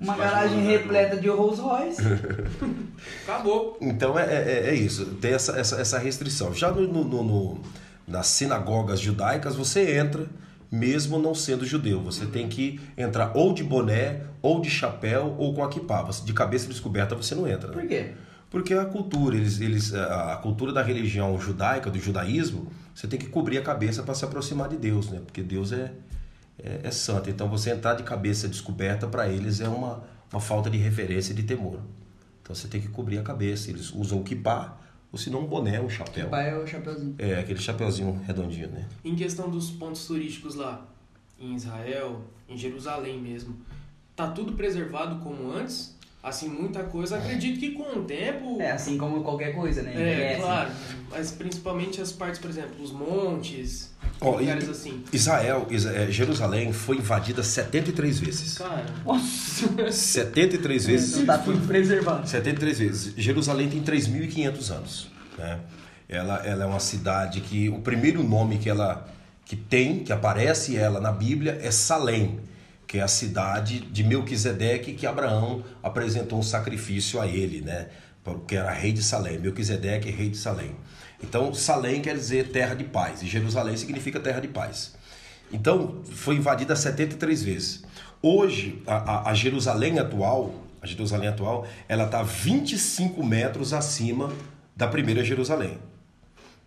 uma 0.00 0.16
garagem 0.16 0.64
repleta 0.64 1.16
de 1.16 1.28
Rolls 1.28 1.60
Royce. 1.60 2.02
Acabou. 3.24 3.76
Então 3.80 4.18
é, 4.18 4.24
é, 4.24 4.68
é 4.70 4.74
isso, 4.74 5.06
tem 5.20 5.32
essa, 5.32 5.58
essa, 5.58 5.80
essa 5.80 5.98
restrição. 5.98 6.52
Já 6.54 6.70
no, 6.70 6.82
no- 6.82 7.04
no- 7.04 7.22
no- 7.24 7.60
nas 8.06 8.26
sinagogas 8.26 8.98
judaicas, 9.00 9.54
você 9.54 9.96
entra 9.96 10.26
mesmo 10.72 11.18
não 11.18 11.34
sendo 11.34 11.66
judeu. 11.66 12.00
Você 12.02 12.24
tem 12.24 12.48
que 12.48 12.80
entrar 12.96 13.36
ou 13.36 13.52
de 13.52 13.62
boné, 13.62 14.22
ou 14.40 14.60
de 14.60 14.70
chapéu, 14.70 15.36
ou 15.38 15.52
com 15.54 15.62
a. 15.62 16.02
Você- 16.02 16.24
De 16.24 16.32
cabeça 16.32 16.66
descoberta 16.66 17.14
você 17.14 17.34
não 17.34 17.46
entra. 17.46 17.68
né? 17.68 17.74
Por 17.74 17.86
quê? 17.86 18.12
Porque 18.50 18.74
a 18.74 18.84
cultura, 18.84 19.36
eles, 19.36 19.60
eles, 19.60 19.94
a 19.94 20.36
cultura 20.42 20.72
da 20.72 20.82
religião 20.82 21.38
judaica, 21.40 21.90
do 21.90 21.98
judaísmo, 21.98 22.66
você 22.94 23.06
tem 23.06 23.18
que 23.18 23.26
cobrir 23.26 23.58
a 23.58 23.62
cabeça 23.62 24.02
para 24.02 24.14
se 24.14 24.24
aproximar 24.24 24.68
de 24.68 24.76
Deus, 24.76 25.08
né? 25.10 25.20
Porque 25.24 25.42
Deus 25.42 25.72
é, 25.72 25.92
é, 26.62 26.80
é 26.84 26.90
santo. 26.90 27.30
Então 27.30 27.48
você 27.48 27.70
entrar 27.70 27.94
de 27.94 28.02
cabeça 28.02 28.48
descoberta 28.48 29.06
para 29.06 29.28
eles 29.28 29.60
é 29.60 29.68
uma, 29.68 30.02
uma 30.30 30.40
falta 30.40 30.68
de 30.68 30.76
referência 30.78 31.32
e 31.32 31.36
de 31.36 31.42
temor. 31.44 31.80
Então 32.42 32.54
você 32.54 32.68
tem 32.68 32.80
que 32.80 32.88
cobrir 32.88 33.18
a 33.18 33.22
cabeça. 33.22 33.70
Eles 33.70 33.90
usam 33.90 34.18
o 34.20 34.22
kippah, 34.24 34.76
ou 35.12 35.18
se 35.18 35.28
não 35.28 35.40
um 35.40 35.46
boné, 35.46 35.78
um 35.80 35.90
chapéu. 35.90 36.28
Pai 36.30 36.50
é 36.50 36.56
o 36.56 36.66
chapeuzinho. 36.66 37.14
É, 37.18 37.34
aquele 37.38 37.60
chapeuzinho 37.60 38.18
redondinho, 38.26 38.68
né? 38.68 38.88
Em 39.04 39.14
questão 39.14 39.50
dos 39.50 39.70
pontos 39.70 40.06
turísticos 40.06 40.54
lá, 40.54 40.86
em 41.38 41.54
Israel, 41.54 42.22
em 42.48 42.56
Jerusalém 42.56 43.20
mesmo, 43.20 43.54
tá 44.16 44.30
tudo 44.30 44.54
preservado 44.54 45.20
como 45.20 45.52
antes? 45.52 45.94
Assim, 46.22 46.48
muita 46.48 46.84
coisa. 46.84 47.18
Acredito 47.18 47.58
que 47.58 47.72
com 47.72 47.98
o 47.98 48.04
tempo. 48.04 48.60
É, 48.60 48.70
assim 48.70 48.96
como 48.96 49.22
qualquer 49.22 49.54
coisa, 49.54 49.82
né? 49.82 49.92
É, 49.92 50.12
Envelhece. 50.14 50.40
claro. 50.40 50.70
Mas 51.10 51.32
principalmente 51.32 52.00
as 52.00 52.12
partes, 52.12 52.40
por 52.40 52.48
exemplo, 52.48 52.82
os 52.82 52.92
montes, 52.92 53.91
Ó, 54.22 54.36
e- 54.36 54.40
lugares 54.40 54.68
assim. 54.68 55.02
Israel, 55.12 55.66
Isa- 55.70 55.92
é, 55.92 56.10
Jerusalém 56.10 56.72
foi 56.72 56.96
invadida 56.98 57.42
73 57.42 58.18
vezes. 58.18 58.58
Cara, 58.58 58.84
Nossa, 59.04 59.92
73 59.92 60.86
vezes. 60.86 61.16
não 61.18 61.26
tá 61.26 61.38
tudo 61.38 61.66
preservado. 61.66 62.28
73 62.28 62.78
vezes. 62.78 63.14
Jerusalém 63.16 63.68
tem 63.68 63.82
3.500 63.82 64.70
anos. 64.70 65.10
Né? 65.38 65.58
Ela, 66.08 66.36
ela 66.46 66.64
é 66.64 66.66
uma 66.66 66.80
cidade 66.80 67.40
que 67.40 67.68
o 67.68 67.80
primeiro 67.80 68.22
nome 68.22 68.58
que 68.58 68.68
ela 68.68 69.08
que 69.44 69.56
tem, 69.56 70.00
que 70.04 70.12
aparece 70.12 70.76
ela 70.76 71.00
na 71.00 71.10
Bíblia 71.12 71.58
é 71.62 71.70
Salém, 71.70 72.40
que 72.86 72.98
é 72.98 73.02
a 73.02 73.08
cidade 73.08 73.80
de 73.80 74.02
Melquisedeque 74.04 74.92
que 74.94 75.06
Abraão 75.06 75.62
apresentou 75.82 76.38
um 76.38 76.42
sacrifício 76.42 77.20
a 77.20 77.26
ele, 77.26 77.60
né? 77.60 77.88
que 78.46 78.54
era 78.54 78.70
rei 78.70 78.92
de 78.92 79.02
Salém. 79.02 79.38
Melquisedeque 79.38 80.08
é 80.08 80.12
rei 80.12 80.28
de 80.30 80.36
Salém. 80.36 80.76
Então, 81.22 81.54
Salém 81.54 82.00
quer 82.02 82.14
dizer 82.14 82.48
terra 82.48 82.74
de 82.74 82.84
paz, 82.84 83.22
e 83.22 83.26
Jerusalém 83.26 83.76
significa 83.76 84.18
terra 84.18 84.40
de 84.40 84.48
paz. 84.48 84.94
Então, 85.52 86.02
foi 86.04 86.36
invadida 86.36 86.74
73 86.74 87.42
vezes. 87.42 87.84
Hoje, 88.20 88.82
a, 88.86 89.30
a, 89.30 89.34
Jerusalém 89.34 89.98
atual, 89.98 90.54
a 90.80 90.86
Jerusalém 90.86 91.28
atual, 91.28 91.66
ela 91.88 92.04
está 92.04 92.22
25 92.22 93.22
metros 93.24 93.72
acima 93.72 94.32
da 94.76 94.88
primeira 94.88 95.22
Jerusalém. 95.24 95.78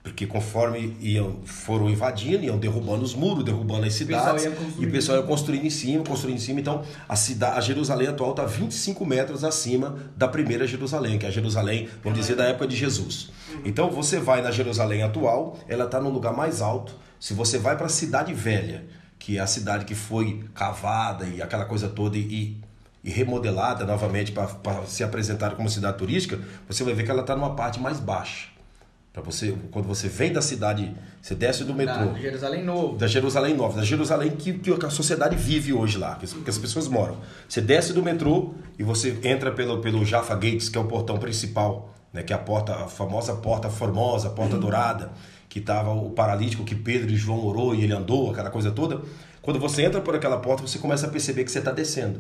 Porque 0.06 0.28
conforme 0.28 0.96
iam, 1.02 1.40
foram 1.44 1.90
invadindo, 1.90 2.44
iam 2.44 2.60
derrubando 2.60 3.04
os 3.04 3.16
muros, 3.16 3.44
derrubando 3.44 3.88
as 3.88 3.94
cidades, 3.96 4.46
e 4.78 4.86
o 4.86 4.92
pessoal 4.92 5.18
ia 5.18 5.24
construindo 5.24 5.66
em 5.66 5.70
cima, 5.72 6.04
construindo 6.04 6.38
em 6.38 6.40
cima. 6.40 6.60
Então, 6.60 6.84
a, 7.10 7.16
cidade, 7.16 7.58
a 7.58 7.62
Jerusalém 7.62 8.08
atual 8.08 8.30
está 8.30 8.46
25 8.46 9.04
metros 9.04 9.44
acima 9.44 9.98
da 10.16 10.28
primeira 10.28 10.68
Jerusalém, 10.68 11.18
que 11.18 11.26
é 11.26 11.30
a 11.30 11.32
Jerusalém, 11.32 11.90
vamos 12.04 12.20
dizer, 12.20 12.36
da 12.36 12.46
época 12.46 12.68
de 12.68 12.76
Jesus. 12.76 13.32
Então, 13.66 13.90
você 13.90 14.20
vai 14.20 14.44
na 14.44 14.52
Jerusalém 14.52 15.02
atual, 15.02 15.58
ela 15.68 15.86
está 15.86 16.00
no 16.00 16.12
lugar 16.12 16.34
mais 16.34 16.62
alto. 16.62 16.94
Se 17.20 17.34
você 17.34 17.58
vai 17.58 17.76
para 17.76 17.88
a 17.88 17.90
Cidade 17.90 18.32
Velha, 18.32 18.86
que 19.18 19.40
é 19.40 19.42
a 19.42 19.48
cidade 19.48 19.86
que 19.86 19.96
foi 19.96 20.46
cavada 20.54 21.26
e 21.26 21.42
aquela 21.42 21.66
coisa 21.66 21.90
toda 21.90 22.16
e, 22.16 22.62
e 23.04 23.10
remodelada 23.10 23.84
novamente 23.86 24.32
para 24.32 24.86
se 24.86 25.04
apresentar 25.04 25.56
como 25.56 25.68
cidade 25.68 25.98
turística, 25.98 26.40
você 26.68 26.84
vai 26.84 26.94
ver 26.94 27.06
que 27.06 27.10
ela 27.10 27.22
está 27.22 27.36
numa 27.36 27.56
parte 27.56 27.80
mais 27.80 28.00
baixa. 28.00 28.55
Para 29.16 29.24
você, 29.24 29.56
quando 29.72 29.88
você 29.88 30.10
vem 30.10 30.34
da 30.34 30.42
cidade, 30.42 30.94
você 31.22 31.34
desce 31.34 31.64
do 31.64 31.74
metrô, 31.74 32.08
Da 32.08 32.20
Jerusalém 32.20 32.66
Novo. 32.66 32.98
da 32.98 33.08
Jerusalém 33.08 33.56
Nova, 33.56 33.78
da 33.78 33.86
Jerusalém 33.86 34.32
que, 34.32 34.52
que 34.52 34.86
a 34.86 34.90
sociedade 34.90 35.38
vive 35.38 35.72
hoje 35.72 35.98
lá, 35.98 36.16
que 36.16 36.26
as, 36.26 36.34
que 36.34 36.50
as 36.50 36.58
pessoas 36.58 36.90
moram. 36.90 37.16
Você 37.48 37.62
desce 37.62 37.94
do 37.94 38.04
metrô 38.04 38.56
e 38.78 38.84
você 38.84 39.18
entra 39.24 39.54
pelo, 39.54 39.80
pelo 39.80 40.04
Jaffa 40.04 40.36
Gates, 40.36 40.68
que 40.68 40.78
é 40.78 40.82
o 40.82 40.84
portão 40.84 41.18
principal, 41.18 41.96
né, 42.12 42.24
que 42.24 42.34
é 42.34 42.36
a 42.36 42.40
porta, 42.40 42.74
a 42.76 42.88
famosa 42.90 43.34
porta 43.36 43.70
formosa, 43.70 44.28
a 44.28 44.32
porta 44.32 44.58
dourada, 44.58 45.14
que 45.48 45.60
estava 45.60 45.92
o 45.94 46.10
paralítico 46.10 46.66
que 46.66 46.76
Pedro 46.76 47.10
e 47.10 47.16
João 47.16 47.40
orou 47.46 47.74
e 47.74 47.86
ele 47.86 47.94
andou, 47.94 48.32
aquela 48.32 48.50
coisa 48.50 48.70
toda. 48.70 49.02
Quando 49.42 49.62
você 49.62 49.84
entra 49.84 50.02
por 50.02 50.14
aquela 50.14 50.40
porta, 50.40 50.68
você 50.68 50.78
começa 50.78 51.08
a 51.08 51.10
perceber 51.10 51.46
que 51.46 51.52
você 51.54 51.60
está 51.60 51.72
descendo. 51.72 52.20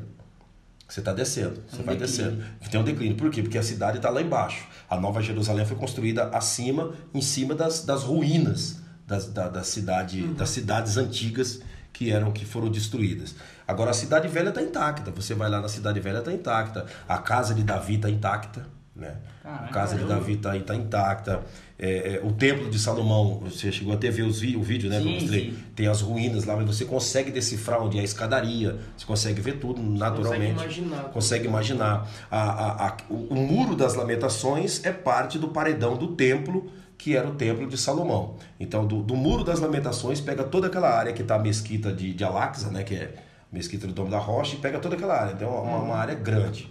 Você 0.87 0.99
está 0.99 1.13
descendo, 1.13 1.63
você 1.67 1.81
vai 1.81 1.95
descendo. 1.95 2.43
Tem 2.69 2.79
um 2.79 2.83
declínio. 2.83 3.17
Por 3.17 3.31
quê? 3.31 3.41
Porque 3.41 3.57
a 3.57 3.63
cidade 3.63 3.97
está 3.97 4.09
lá 4.09 4.21
embaixo. 4.21 4.67
A 4.89 4.99
Nova 4.99 5.21
Jerusalém 5.21 5.65
foi 5.65 5.75
construída 5.75 6.29
acima, 6.29 6.93
em 7.13 7.21
cima 7.21 7.55
das, 7.55 7.83
das 7.83 8.03
ruínas 8.03 8.85
das, 9.07 9.27
da, 9.27 9.47
da 9.47 9.63
cidade, 9.63 10.27
das 10.33 10.49
cidades 10.49 10.97
antigas 10.97 11.61
que 11.93 12.11
eram 12.11 12.31
que 12.31 12.45
foram 12.45 12.69
destruídas. 12.69 13.35
Agora 13.67 13.91
a 13.91 13.93
cidade 13.93 14.27
velha 14.27 14.49
está 14.49 14.61
intacta. 14.61 15.11
Você 15.11 15.33
vai 15.33 15.49
lá 15.49 15.61
na 15.61 15.69
cidade 15.69 15.99
velha 15.99 16.19
está 16.19 16.31
intacta. 16.31 16.85
A 17.07 17.17
casa 17.17 17.53
de 17.53 17.63
Davi 17.63 17.95
está 17.95 18.09
intacta, 18.09 18.65
né? 18.95 19.15
Caraca, 19.41 19.65
a 19.65 19.67
casa 19.69 19.95
de 19.95 20.03
Davi 20.03 20.33
está 20.33 20.59
tá 20.59 20.75
intacta. 20.75 21.41
É, 21.77 22.15
é, 22.15 22.21
o 22.25 22.31
templo 22.31 22.69
de 22.69 22.79
Salomão, 22.79 23.39
você 23.43 23.69
chegou 23.69 23.93
a 23.93 23.97
ter 23.97 24.09
ver 24.09 24.23
os 24.23 24.41
o 24.41 24.61
vídeo, 24.63 24.89
né? 24.89 25.01
que 25.01 25.07
eu 25.07 25.11
Sim, 25.11 25.19
mostrei. 25.19 25.51
sim. 25.51 25.57
Tem 25.75 25.87
as 25.87 25.99
ruínas 26.01 26.45
lá, 26.45 26.55
mas 26.55 26.65
você 26.65 26.85
consegue 26.85 27.31
decifrar 27.31 27.81
onde 27.83 27.97
é 27.97 28.01
a 28.01 28.03
escadaria. 28.03 28.77
Você 28.97 29.05
consegue 29.05 29.41
ver 29.41 29.59
tudo 29.59 29.81
naturalmente. 29.83 30.51
imaginar. 30.51 31.03
Consegue 31.11 31.47
imaginar. 31.47 32.09
A, 32.31 32.41
a- 32.41 32.87
a- 32.87 32.97
o, 33.09 33.33
o 33.33 33.35
muro 33.35 33.75
das 33.75 33.93
lamentações 33.93 34.83
é 34.85 34.91
parte 34.91 35.37
do 35.37 35.49
paredão 35.49 35.97
do 35.97 36.09
templo, 36.15 36.71
que 36.97 37.13
era 37.17 37.27
o 37.27 37.35
templo 37.35 37.67
de 37.67 37.77
Salomão. 37.77 38.35
Então, 38.57 38.87
do, 38.87 39.03
do 39.03 39.15
muro 39.17 39.43
das 39.43 39.59
lamentações, 39.59 40.21
pega 40.21 40.45
toda 40.45 40.67
aquela 40.67 40.89
área 40.89 41.11
que 41.11 41.21
está 41.23 41.35
a 41.35 41.39
mesquita 41.39 41.91
de, 41.91 42.13
de 42.13 42.23
Al-Aqsa, 42.23 42.69
né? 42.71 42.83
Que 42.83 42.95
é 42.95 43.13
a 43.51 43.53
mesquita 43.55 43.85
do 43.85 43.91
Dom 43.91 44.09
da 44.09 44.17
Rocha, 44.17 44.55
e 44.55 44.59
pega 44.59 44.79
toda 44.79 44.95
aquela 44.95 45.13
área. 45.19 45.33
Então, 45.33 45.49
é 45.49 45.59
uma, 45.59 45.77
uma 45.79 45.95
área 45.97 46.15
grande. 46.15 46.69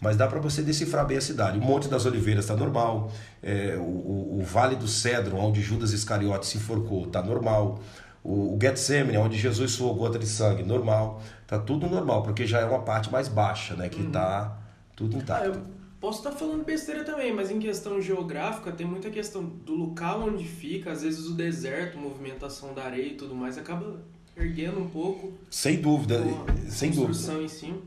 Mas 0.00 0.16
dá 0.16 0.26
para 0.26 0.40
você 0.40 0.62
decifrar 0.62 1.06
bem 1.06 1.18
a 1.18 1.20
cidade. 1.20 1.58
O 1.58 1.62
Monte 1.62 1.86
das 1.88 2.06
Oliveiras 2.06 2.44
está 2.44 2.56
normal. 2.56 3.12
É, 3.42 3.76
o, 3.76 3.82
o- 3.82 4.42
Vale 4.44 4.74
do 4.76 4.88
Cedro, 4.88 5.36
onde 5.36 5.60
Judas 5.60 5.92
Iscariote 5.92 6.46
se 6.46 6.56
enforcou, 6.56 7.04
está 7.04 7.22
normal. 7.22 7.80
O, 8.24 8.54
o 8.54 8.58
Getsemane, 8.60 9.18
onde 9.18 9.36
Jesus 9.38 9.72
suou 9.72 9.94
gota 9.94 10.18
de 10.18 10.26
sangue, 10.26 10.62
normal. 10.62 11.22
Tá 11.46 11.58
tudo 11.58 11.86
normal, 11.88 12.22
porque 12.22 12.46
já 12.46 12.60
é 12.60 12.64
uma 12.64 12.80
parte 12.80 13.10
mais 13.12 13.28
baixa, 13.28 13.74
né? 13.74 13.88
Que 13.90 14.02
tá 14.04 14.56
tudo 14.96 15.16
Ah, 15.16 15.20
intacto. 15.20 15.46
eu 15.48 15.62
posso 16.00 16.18
estar 16.18 16.32
falando 16.32 16.64
besteira 16.64 17.04
também, 17.04 17.34
mas 17.34 17.50
em 17.50 17.58
questão 17.58 18.00
geográfica 18.00 18.72
tem 18.72 18.86
muita 18.86 19.10
questão 19.10 19.44
do 19.44 19.74
local 19.74 20.22
onde 20.28 20.44
fica, 20.44 20.92
às 20.92 21.02
vezes 21.02 21.26
o 21.26 21.34
deserto, 21.34 21.98
movimentação 21.98 22.72
da 22.72 22.84
areia 22.84 23.08
e 23.08 23.14
tudo 23.16 23.34
mais, 23.34 23.58
acaba 23.58 24.00
erguendo 24.36 24.80
um 24.80 24.88
pouco 24.88 25.32
Sem 25.50 25.80
dúvida, 25.80 26.22
sem 26.68 26.90
dúvida. 26.90 27.34
em 27.42 27.48
cima. 27.48 27.78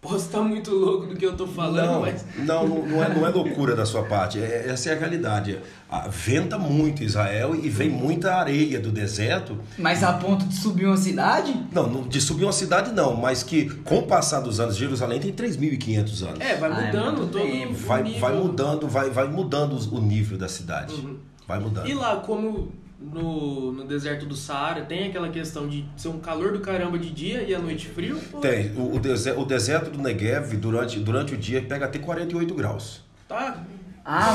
Posso 0.00 0.26
estar 0.26 0.40
muito 0.42 0.72
louco 0.72 1.06
do 1.06 1.16
que 1.16 1.26
eu 1.26 1.36
tô 1.36 1.44
falando, 1.44 1.84
Não, 1.86 2.00
mas 2.02 2.24
não, 2.38 2.68
não, 2.68 2.86
não 2.86 3.02
é, 3.04 3.12
não 3.14 3.26
é 3.26 3.30
loucura 3.30 3.74
da 3.74 3.84
sua 3.84 4.04
parte. 4.04 4.38
É- 4.40 4.66
essa 4.68 4.90
é 4.90 4.92
a 4.94 4.98
realidade. 4.98 5.58
Venta 6.08 6.56
muito 6.56 7.02
Israel 7.02 7.52
e 7.56 7.68
vem 7.68 7.90
muita 7.90 8.34
areia 8.36 8.78
do 8.78 8.92
deserto. 8.92 9.58
Mas 9.76 10.04
a 10.04 10.12
ponto 10.12 10.44
de 10.46 10.54
subir 10.54 10.86
uma 10.86 10.96
cidade? 10.96 11.52
Não, 11.72 11.88
não- 11.88 12.02
de 12.06 12.20
subir 12.20 12.44
uma 12.44 12.52
cidade 12.52 12.92
não, 12.92 13.16
mas 13.16 13.42
que 13.42 13.68
com 13.82 13.98
o 13.98 14.02
passar 14.04 14.38
dos 14.40 14.60
anos, 14.60 14.76
Jerusalém 14.76 15.18
tem 15.18 15.32
3.500 15.32 16.22
anos. 16.22 16.40
é, 16.40 16.54
vai 16.56 16.70
Ah, 16.70 16.80
é 16.80 16.86
mudando 16.86 17.16
todo 17.32 17.42
tempo. 17.42 17.72
o 17.72 17.76
vai, 17.76 18.02
nível. 18.04 18.20
vai 18.20 18.34
mudando, 18.36 18.86
vai, 18.88 19.10
vai 19.10 19.26
mudando 19.28 19.72
o 19.92 20.00
nível 20.00 20.38
da 20.38 20.48
cidade. 20.48 20.94
Uhum. 20.94 21.16
Vai 21.46 21.58
mudando. 21.58 21.88
E 21.88 21.94
lá, 21.94 22.16
como 22.16 22.70
no, 23.00 23.72
no 23.72 23.84
deserto 23.84 24.26
do 24.26 24.34
Saara, 24.34 24.82
tem 24.82 25.08
aquela 25.08 25.28
questão 25.28 25.68
de 25.68 25.84
ser 25.96 26.08
um 26.08 26.18
calor 26.18 26.52
do 26.52 26.60
caramba 26.60 26.98
de 26.98 27.10
dia 27.10 27.42
e 27.42 27.54
a 27.54 27.58
noite 27.58 27.86
frio? 27.88 28.20
Ou 28.32 28.40
Tem. 28.40 28.72
O, 28.76 28.96
o, 28.96 28.98
dese- 28.98 29.30
o 29.32 29.44
deserto 29.44 29.90
do 29.90 29.98
Negev, 30.02 30.56
durante, 30.56 30.98
durante 30.98 31.34
o 31.34 31.36
dia, 31.36 31.62
pega 31.62 31.84
até 31.86 31.98
48 31.98 32.54
graus. 32.54 33.02
Tá. 33.28 33.62
Ah, 34.04 34.34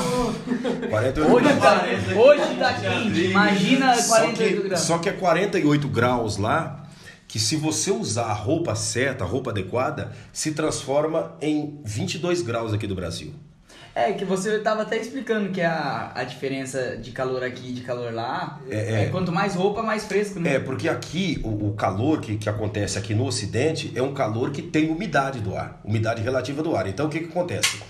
48 0.90 1.34
hoje 1.34 1.46
graus. 1.46 1.60
tá, 1.62 2.16
hoje 2.16 2.56
tá 2.60 2.74
quente. 2.76 3.26
Imagina 3.26 3.96
Só 3.96 4.18
48 4.20 4.62
que, 4.62 4.68
graus. 4.68 4.82
só 4.84 4.98
que 5.00 5.10
é 5.10 5.14
48 5.14 5.88
graus 5.90 6.38
lá, 6.38 6.88
que 7.28 7.40
se 7.40 7.56
você 7.56 7.90
usar 7.92 8.26
a 8.26 8.34
roupa 8.34 8.76
certa, 8.76 9.24
a 9.24 9.28
roupa 9.28 9.50
adequada, 9.50 10.12
se 10.32 10.52
transforma 10.52 11.36
em 11.42 11.82
22 11.84 12.44
graus 12.44 12.72
aqui 12.72 12.86
do 12.86 12.94
Brasil. 12.94 13.34
É, 13.96 14.12
que 14.14 14.26
você 14.26 14.58
tava 14.60 14.82
até 14.82 14.98
explicando 14.98 15.50
que 15.50 15.62
a, 15.62 16.12
a 16.16 16.24
diferença 16.24 16.98
de 16.98 17.12
calor 17.12 17.44
aqui 17.44 17.70
e 17.70 17.74
de 17.74 17.82
calor 17.82 18.12
lá 18.12 18.60
É, 18.68 18.76
é, 18.76 19.04
é. 19.04 19.10
quanto 19.10 19.32
mais 19.32 19.54
roupa, 19.54 19.84
mais 19.84 20.06
fresco, 20.06 20.40
né? 20.40 20.56
É, 20.56 20.60
porque 20.60 20.90
aqui, 20.90 21.40
o, 21.44 21.70
o 21.70 21.74
calor 21.74 22.20
que, 22.20 22.38
que 22.38 22.50
acontece 22.50 22.98
aqui 22.98 23.14
no 23.14 23.26
Ocidente 23.26 23.92
é 23.96 24.02
um 24.02 24.14
calor 24.14 24.52
que 24.52 24.64
tem 24.64 24.90
umidade 24.90 25.40
do 25.42 25.56
ar, 25.56 25.80
umidade 25.84 26.24
relativa 26.24 26.64
do 26.64 26.76
ar. 26.76 26.88
Então, 26.88 27.06
o 27.06 27.10
que, 27.10 27.20
que 27.20 27.30
acontece? 27.30 27.82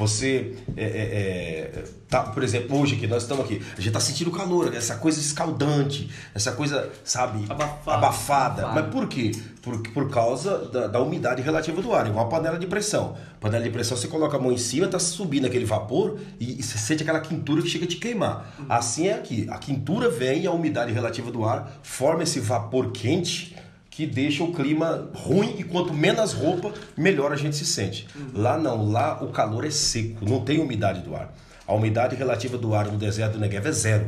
Você, 0.00 0.56
é, 0.78 0.82
é, 0.82 0.86
é, 0.86 1.84
tá, 2.08 2.22
por 2.22 2.42
exemplo, 2.42 2.80
hoje 2.80 2.96
que 2.96 3.06
nós 3.06 3.22
estamos 3.22 3.44
aqui, 3.44 3.60
a 3.72 3.76
gente 3.76 3.88
está 3.88 4.00
sentindo 4.00 4.30
calor, 4.30 4.74
essa 4.74 4.96
coisa 4.96 5.20
escaldante, 5.20 6.10
essa 6.34 6.52
coisa, 6.52 6.90
sabe, 7.04 7.44
Abafada. 7.44 7.98
abafada. 7.98 8.62
Abafada. 8.62 8.68
Mas 8.68 8.90
por 8.90 9.06
quê? 9.06 9.32
Por, 9.60 9.78
por 9.92 10.08
causa 10.08 10.56
da, 10.70 10.86
da 10.86 11.02
umidade 11.02 11.42
relativa 11.42 11.82
do 11.82 11.92
ar, 11.92 12.06
igual 12.06 12.24
a 12.24 12.28
panela 12.30 12.58
de 12.58 12.66
pressão. 12.66 13.14
Panela 13.38 13.62
de 13.62 13.68
pressão, 13.68 13.94
você 13.94 14.08
coloca 14.08 14.38
a 14.38 14.40
mão 14.40 14.50
em 14.50 14.56
cima, 14.56 14.86
está 14.86 14.98
subindo 14.98 15.46
aquele 15.46 15.66
vapor 15.66 16.18
e, 16.40 16.58
e 16.58 16.62
você 16.62 16.78
sente 16.78 17.02
aquela 17.02 17.20
quintura 17.20 17.60
que 17.60 17.68
chega 17.68 17.84
a 17.84 17.88
te 17.88 17.96
queimar. 17.96 18.56
Assim 18.70 19.08
é 19.08 19.12
aqui. 19.12 19.46
A 19.50 19.58
quintura 19.58 20.08
vem 20.08 20.44
e 20.44 20.46
a 20.46 20.50
umidade 20.50 20.94
relativa 20.94 21.30
do 21.30 21.44
ar 21.44 21.78
forma 21.82 22.22
esse 22.22 22.40
vapor 22.40 22.90
quente 22.90 23.54
que 23.90 24.06
deixa 24.06 24.44
o 24.44 24.52
clima 24.52 25.10
ruim 25.12 25.56
e 25.58 25.64
quanto 25.64 25.92
menos 25.92 26.32
roupa, 26.32 26.72
melhor 26.96 27.32
a 27.32 27.36
gente 27.36 27.56
se 27.56 27.66
sente. 27.66 28.06
Lá 28.32 28.56
não, 28.56 28.90
lá 28.90 29.22
o 29.22 29.28
calor 29.28 29.64
é 29.66 29.70
seco, 29.70 30.24
não 30.24 30.40
tem 30.42 30.60
umidade 30.60 31.00
do 31.00 31.14
ar. 31.14 31.34
A 31.66 31.74
umidade 31.74 32.14
relativa 32.14 32.56
do 32.56 32.74
ar 32.74 32.86
no 32.86 32.96
deserto 32.96 33.32
do 33.32 33.40
Negev 33.40 33.66
é 33.66 33.72
zero. 33.72 34.06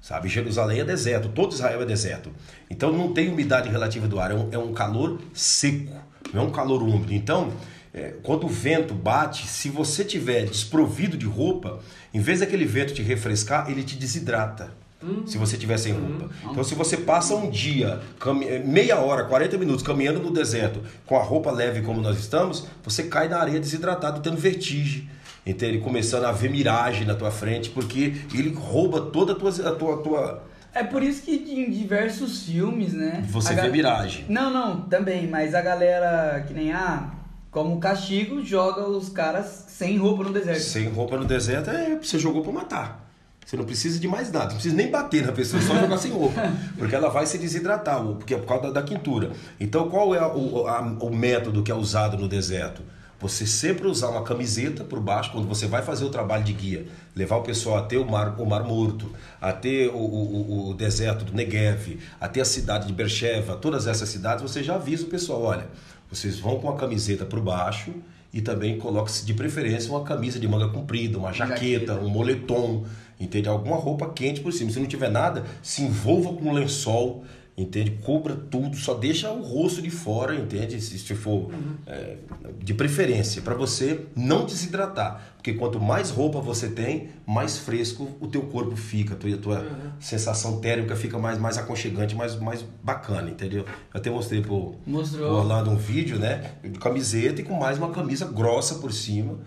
Sabe, 0.00 0.28
Jerusalém 0.28 0.80
é 0.80 0.84
deserto, 0.84 1.28
todo 1.28 1.52
Israel 1.52 1.80
é 1.82 1.86
deserto. 1.86 2.32
Então 2.68 2.92
não 2.92 3.14
tem 3.14 3.28
umidade 3.30 3.68
relativa 3.68 4.08
do 4.08 4.18
ar, 4.18 4.32
é 4.32 4.34
um, 4.34 4.48
é 4.50 4.58
um 4.58 4.72
calor 4.72 5.20
seco, 5.32 5.94
não 6.34 6.42
é 6.42 6.46
um 6.46 6.50
calor 6.50 6.82
úmido. 6.82 7.14
Então, 7.14 7.52
é, 7.94 8.14
quando 8.22 8.44
o 8.46 8.48
vento 8.48 8.94
bate, 8.94 9.46
se 9.46 9.68
você 9.68 10.04
tiver 10.04 10.46
desprovido 10.46 11.16
de 11.16 11.26
roupa, 11.26 11.78
em 12.12 12.18
vez 12.18 12.40
daquele 12.40 12.64
vento 12.64 12.92
te 12.92 13.02
refrescar, 13.02 13.70
ele 13.70 13.84
te 13.84 13.96
desidrata. 13.96 14.81
Se 15.26 15.38
você 15.38 15.56
tiver 15.56 15.78
sem 15.78 15.92
roupa. 15.92 16.30
Então, 16.50 16.64
se 16.64 16.74
você 16.74 16.96
passa 16.96 17.34
um 17.34 17.50
dia, 17.50 18.00
eh, 18.46 18.58
meia 18.60 18.98
hora, 18.98 19.24
40 19.24 19.58
minutos 19.58 19.82
caminhando 19.82 20.20
no 20.20 20.30
deserto 20.30 20.80
com 21.06 21.16
a 21.16 21.22
roupa 21.22 21.50
leve 21.50 21.82
como 21.82 22.00
nós 22.00 22.18
estamos, 22.18 22.66
você 22.84 23.04
cai 23.04 23.28
na 23.28 23.38
areia 23.38 23.60
desidratado, 23.60 24.20
tendo 24.20 24.36
vertigem. 24.36 25.08
Entende? 25.44 25.78
Começando 25.78 26.24
a 26.24 26.32
ver 26.32 26.50
miragem 26.50 27.04
na 27.04 27.14
tua 27.14 27.30
frente, 27.30 27.70
porque 27.70 28.14
ele 28.32 28.54
rouba 28.54 29.00
toda 29.00 29.32
a 29.32 29.34
tua. 29.34 29.50
A 29.50 29.74
tua, 29.74 29.94
a 29.94 29.98
tua... 29.98 30.42
É 30.72 30.84
por 30.84 31.02
isso 31.02 31.22
que 31.22 31.32
em 31.32 31.70
diversos 31.70 32.44
filmes, 32.44 32.92
né? 32.92 33.24
Você 33.28 33.52
a 33.52 33.62
vê 33.62 33.68
miragem. 33.68 34.24
Não, 34.28 34.50
não, 34.50 34.82
também, 34.82 35.26
mas 35.26 35.54
a 35.54 35.60
galera 35.60 36.44
que 36.46 36.54
nem 36.54 36.72
ah, 36.72 37.10
como 37.52 37.78
castigo, 37.78 38.42
joga 38.42 38.88
os 38.88 39.10
caras 39.10 39.66
sem 39.68 39.98
roupa 39.98 40.24
no 40.24 40.32
deserto. 40.32 40.60
Sem 40.60 40.88
roupa 40.88 41.18
no 41.18 41.26
deserto, 41.26 41.68
é, 41.68 41.96
você 41.96 42.18
jogou 42.18 42.42
pra 42.42 42.50
matar. 42.50 43.11
Você 43.52 43.56
não 43.58 43.66
precisa 43.66 44.00
de 44.00 44.08
mais 44.08 44.32
nada, 44.32 44.46
não 44.46 44.54
precisa 44.54 44.74
nem 44.74 44.90
bater 44.90 45.26
na 45.26 45.32
pessoa, 45.32 45.60
só 45.60 45.78
jogar 45.78 45.98
sem 45.98 46.10
roupa. 46.10 46.40
Porque 46.78 46.94
ela 46.94 47.10
vai 47.10 47.26
se 47.26 47.36
desidratar, 47.36 48.02
porque 48.02 48.32
é 48.32 48.38
por 48.38 48.46
causa 48.46 48.68
da, 48.72 48.80
da 48.80 48.82
quintura. 48.82 49.32
Então, 49.60 49.90
qual 49.90 50.14
é 50.14 50.22
o, 50.26 50.66
a- 50.66 50.80
o 51.00 51.14
método 51.14 51.62
que 51.62 51.70
é 51.70 51.74
usado 51.74 52.16
no 52.16 52.26
deserto? 52.26 52.80
você 53.20 53.46
sempre 53.46 53.86
usar 53.86 54.08
uma 54.08 54.22
camiseta 54.24 54.82
por 54.82 54.98
baixo, 54.98 55.30
quando 55.30 55.46
você 55.46 55.66
vai 55.68 55.80
fazer 55.82 56.04
o 56.04 56.08
trabalho 56.08 56.42
de 56.42 56.52
guia, 56.52 56.86
levar 57.14 57.36
o 57.36 57.42
pessoal 57.42 57.76
até 57.76 57.96
o 57.96 58.04
Mar, 58.10 58.34
o 58.40 58.44
mar 58.44 58.64
Morto, 58.64 59.12
até 59.40 59.86
o, 59.86 59.96
o, 59.96 60.70
o 60.70 60.74
deserto 60.74 61.24
do 61.24 61.32
Negev, 61.32 62.00
até 62.20 62.40
a 62.40 62.44
cidade 62.44 62.86
de 62.88 62.92
Beersheba, 62.92 63.54
todas 63.54 63.86
essas 63.86 64.08
cidades, 64.08 64.42
você 64.42 64.60
já 64.60 64.74
avisa 64.74 65.04
o 65.04 65.08
pessoal, 65.08 65.40
olha, 65.42 65.66
vocês 66.10 66.40
vão 66.40 66.58
com 66.58 66.68
a 66.68 66.74
camiseta 66.76 67.24
por 67.24 67.38
baixo 67.40 67.92
e 68.34 68.40
também 68.40 68.76
coloque-se 68.76 69.24
de 69.24 69.34
preferência 69.34 69.88
uma 69.90 70.02
camisa 70.02 70.40
de 70.40 70.48
manga 70.48 70.66
comprida, 70.70 71.16
uma 71.16 71.32
jaqueta, 71.32 71.92
Jaqueta. 71.92 71.94
um 72.04 72.08
moletom, 72.08 72.84
entende? 73.18 73.48
Alguma 73.48 73.76
roupa 73.76 74.10
quente 74.10 74.40
por 74.40 74.52
cima. 74.52 74.70
Se 74.70 74.80
não 74.80 74.86
tiver 74.86 75.10
nada, 75.10 75.44
se 75.62 75.82
envolva 75.82 76.32
com 76.32 76.50
um 76.50 76.52
lençol, 76.52 77.24
entende? 77.56 77.90
Cubra 78.02 78.34
tudo, 78.34 78.76
só 78.76 78.94
deixa 78.94 79.30
o 79.30 79.42
rosto 79.42 79.82
de 79.82 79.90
fora, 79.90 80.34
entende? 80.34 80.80
Se, 80.80 80.98
se 80.98 81.14
for 81.14 81.50
é, 81.86 82.16
de 82.58 82.72
preferência, 82.74 83.42
para 83.42 83.54
você 83.54 84.06
não 84.16 84.44
desidratar. 84.46 85.34
Porque 85.36 85.52
quanto 85.54 85.80
mais 85.80 86.10
roupa 86.10 86.40
você 86.40 86.68
tem, 86.68 87.08
mais 87.26 87.58
fresco 87.58 88.08
o 88.20 88.28
teu 88.28 88.42
corpo 88.42 88.76
fica, 88.76 89.14
a 89.14 89.16
tua, 89.16 89.34
a 89.34 89.38
tua 89.38 89.66
sensação 90.00 90.60
térmica 90.60 90.94
fica 90.94 91.18
mais, 91.18 91.38
mais 91.38 91.58
aconchegante, 91.58 92.14
mais, 92.14 92.38
mais 92.38 92.64
bacana, 92.82 93.28
entendeu? 93.28 93.64
Eu 93.64 93.66
até 93.92 94.08
mostrei 94.08 94.40
pro, 94.40 94.76
Mostrou. 94.86 95.28
pro 95.28 95.36
Orlando 95.38 95.70
um 95.70 95.76
vídeo, 95.76 96.18
né? 96.18 96.52
De 96.62 96.78
camiseta 96.78 97.40
e 97.40 97.44
com 97.44 97.54
mais 97.54 97.76
uma 97.76 97.90
camisa 97.90 98.24
grossa 98.26 98.76
por 98.76 98.92
cima, 98.92 99.38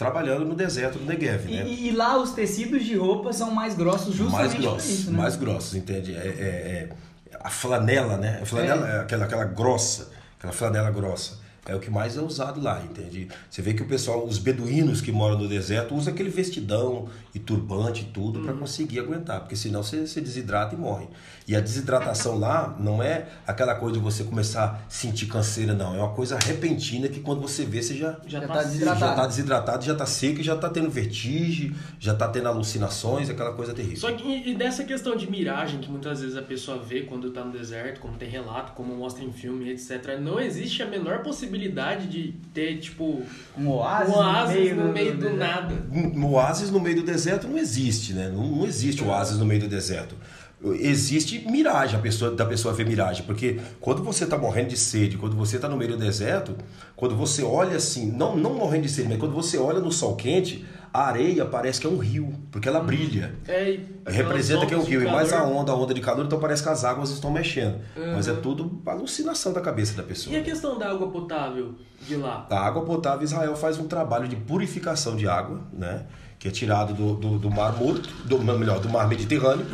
trabalhando 0.00 0.46
no 0.46 0.54
deserto 0.54 0.98
do 0.98 1.04
Negev, 1.04 1.46
E, 1.46 1.56
né? 1.56 1.64
e- 1.68 1.88
e 1.88 1.90
lá 1.92 2.16
os 2.16 2.30
tecidos 2.30 2.82
de 2.86 2.96
roupa 2.96 3.34
são 3.34 3.50
mais 3.50 3.74
grossos 3.74 4.14
justamente 4.14 4.52
mais 4.52 4.62
grossos, 4.62 4.88
isso, 4.90 5.10
né? 5.10 5.18
mais 5.18 5.36
grossos, 5.36 5.74
entende? 5.74 6.14
É, 6.16 6.18
é- 6.18 6.88
é 7.30 7.36
a 7.38 7.50
flanela, 7.50 8.16
né? 8.16 8.38
A 8.42 8.46
flanela 8.46 8.88
é, 8.88 9.00
aquela, 9.00 9.26
aquela 9.26 9.44
grossa, 9.44 10.08
aquela 10.38 10.54
flanela 10.54 10.90
grossa. 10.90 11.38
É 11.66 11.74
o 11.74 11.78
que 11.78 11.90
mais 11.90 12.16
é 12.16 12.20
usado 12.22 12.60
lá, 12.60 12.82
entende? 12.82 13.28
Você 13.50 13.60
vê 13.60 13.74
que 13.74 13.82
o 13.82 13.86
pessoal, 13.86 14.24
os 14.24 14.38
beduínos 14.38 15.02
que 15.02 15.12
moram 15.12 15.38
no 15.38 15.46
deserto, 15.46 15.94
usam 15.94 16.12
aquele 16.14 16.30
vestidão 16.30 17.06
e 17.34 17.38
turbante 17.38 18.00
e 18.00 18.04
tudo 18.06 18.40
para 18.40 18.54
conseguir 18.54 18.98
aguentar, 19.00 19.40
porque 19.40 19.54
senão 19.54 19.82
você, 19.82 20.06
você 20.06 20.20
desidrata 20.22 20.74
e 20.74 20.78
morre. 20.78 21.06
E 21.50 21.56
a 21.56 21.60
desidratação 21.60 22.38
lá 22.38 22.76
não 22.78 23.02
é 23.02 23.26
aquela 23.44 23.74
coisa 23.74 23.96
de 23.98 24.02
você 24.04 24.22
começar 24.22 24.64
a 24.86 24.88
sentir 24.88 25.26
canseira, 25.26 25.74
não. 25.74 25.96
É 25.96 25.98
uma 25.98 26.10
coisa 26.14 26.38
repentina 26.38 27.08
que 27.08 27.18
quando 27.18 27.40
você 27.40 27.64
vê, 27.64 27.82
você 27.82 27.96
já, 27.96 28.12
Já, 28.24 28.38
Já 28.38 28.40
tá, 28.42 28.46
tá 28.46 28.54
seco. 28.60 28.68
desidratado. 28.70 29.00
já 29.00 29.14
tá 29.16 29.26
desidratado, 29.26 29.84
já 29.84 29.94
tá 29.96 30.06
seco, 30.06 30.42
já 30.44 30.56
tá 30.56 30.68
tendo 30.68 30.88
vertigem, 30.88 31.74
já 31.98 32.14
tá 32.14 32.28
tendo 32.28 32.46
alucinações, 32.46 33.28
aquela 33.28 33.52
coisa 33.52 33.74
terrível. 33.74 33.96
Só 33.96 34.12
que 34.12 34.48
e 34.48 34.54
dessa 34.54 34.84
questão 34.84 35.16
de 35.16 35.28
miragem 35.28 35.80
que 35.80 35.90
muitas 35.90 36.20
vezes 36.20 36.36
a 36.36 36.42
pessoa 36.42 36.78
vê 36.78 37.00
quando 37.00 37.32
tá 37.32 37.44
no 37.44 37.50
deserto, 37.50 37.98
como 38.00 38.16
tem 38.16 38.28
relato, 38.28 38.70
como 38.74 38.94
mostra 38.94 39.24
em 39.24 39.32
filme, 39.32 39.70
etc. 39.70 40.20
Não 40.20 40.38
existe 40.38 40.84
a 40.84 40.86
menor 40.86 41.18
possibilidade 41.24 42.06
de 42.06 42.32
ter, 42.54 42.78
tipo, 42.78 43.24
Um 43.58 43.68
oásis, 43.70 44.14
um 44.14 44.18
oásis 44.18 44.76
no 44.76 44.86
do- 44.86 44.92
meio 44.92 45.12
do 45.14 45.18
deserto. 45.22 45.36
nada. 45.36 45.74
Um 45.92 46.26
oásis 46.26 46.70
no 46.70 46.78
meio 46.78 46.94
do 46.96 47.02
deserto 47.02 47.48
não 47.48 47.58
existe, 47.58 48.12
né? 48.12 48.28
Não, 48.32 48.46
não 48.46 48.66
existe 48.66 49.02
oásis 49.02 49.36
no 49.36 49.44
meio 49.44 49.62
do 49.62 49.68
deserto. 49.68 50.14
Existe 50.62 51.38
miragem, 51.50 51.98
a 51.98 52.02
pessoa, 52.02 52.30
da 52.32 52.44
pessoa 52.44 52.74
ver 52.74 52.86
miragem, 52.86 53.24
porque 53.24 53.58
quando 53.80 54.02
você 54.02 54.24
está 54.24 54.36
morrendo 54.36 54.68
de 54.68 54.76
sede, 54.76 55.16
quando 55.16 55.34
você 55.34 55.56
está 55.56 55.68
no 55.68 55.76
meio 55.76 55.92
do 55.92 55.96
deserto, 55.96 56.54
quando 56.94 57.16
você 57.16 57.42
olha 57.42 57.76
assim, 57.76 58.10
não, 58.12 58.36
não 58.36 58.52
morrendo 58.54 58.82
de 58.82 58.90
sede, 58.90 59.08
mas 59.08 59.18
quando 59.18 59.32
você 59.32 59.56
olha 59.56 59.80
no 59.80 59.90
sol 59.90 60.16
quente, 60.16 60.66
a 60.92 61.04
areia 61.04 61.46
parece 61.46 61.80
que 61.80 61.86
é 61.86 61.90
um 61.90 61.96
rio, 61.96 62.34
porque 62.50 62.68
ela 62.68 62.80
brilha. 62.80 63.34
É, 63.48 63.70
e 63.70 63.86
Representa 64.06 64.66
que 64.66 64.74
é 64.74 64.76
um 64.76 64.82
rio, 64.82 65.02
e 65.02 65.06
mais 65.10 65.32
a 65.32 65.42
onda, 65.44 65.72
a 65.72 65.74
onda 65.74 65.94
de 65.94 66.00
calor, 66.02 66.26
então 66.26 66.38
parece 66.38 66.62
que 66.62 66.68
as 66.68 66.84
águas 66.84 67.10
estão 67.10 67.30
mexendo. 67.30 67.78
Mas 68.14 68.28
é 68.28 68.32
Uhum. 68.32 68.40
tudo 68.42 68.82
alucinação 68.84 69.54
da 69.54 69.60
cabeça 69.62 69.94
da 69.96 70.02
pessoa. 70.02 70.34
E 70.36 70.38
a 70.38 70.42
questão 70.42 70.78
da 70.78 70.90
água 70.90 71.08
potável 71.08 71.74
de 72.06 72.16
lá? 72.16 72.46
A 72.50 72.58
água 72.66 72.82
potável, 72.82 73.22
Israel 73.24 73.56
faz 73.56 73.78
um 73.78 73.86
trabalho 73.86 74.28
de 74.28 74.36
purificação 74.36 75.16
de 75.16 75.26
água, 75.26 75.62
né? 75.72 76.04
Que 76.38 76.48
é 76.48 76.50
tirado 76.50 76.92
do, 76.92 77.14
do, 77.14 77.38
do 77.38 77.50
Mar 77.50 77.76
Morto, 77.78 78.08
do, 78.26 78.38
melhor, 78.40 78.80
do 78.80 78.88
Mar 78.88 79.06
Mediterrâneo, 79.08 79.64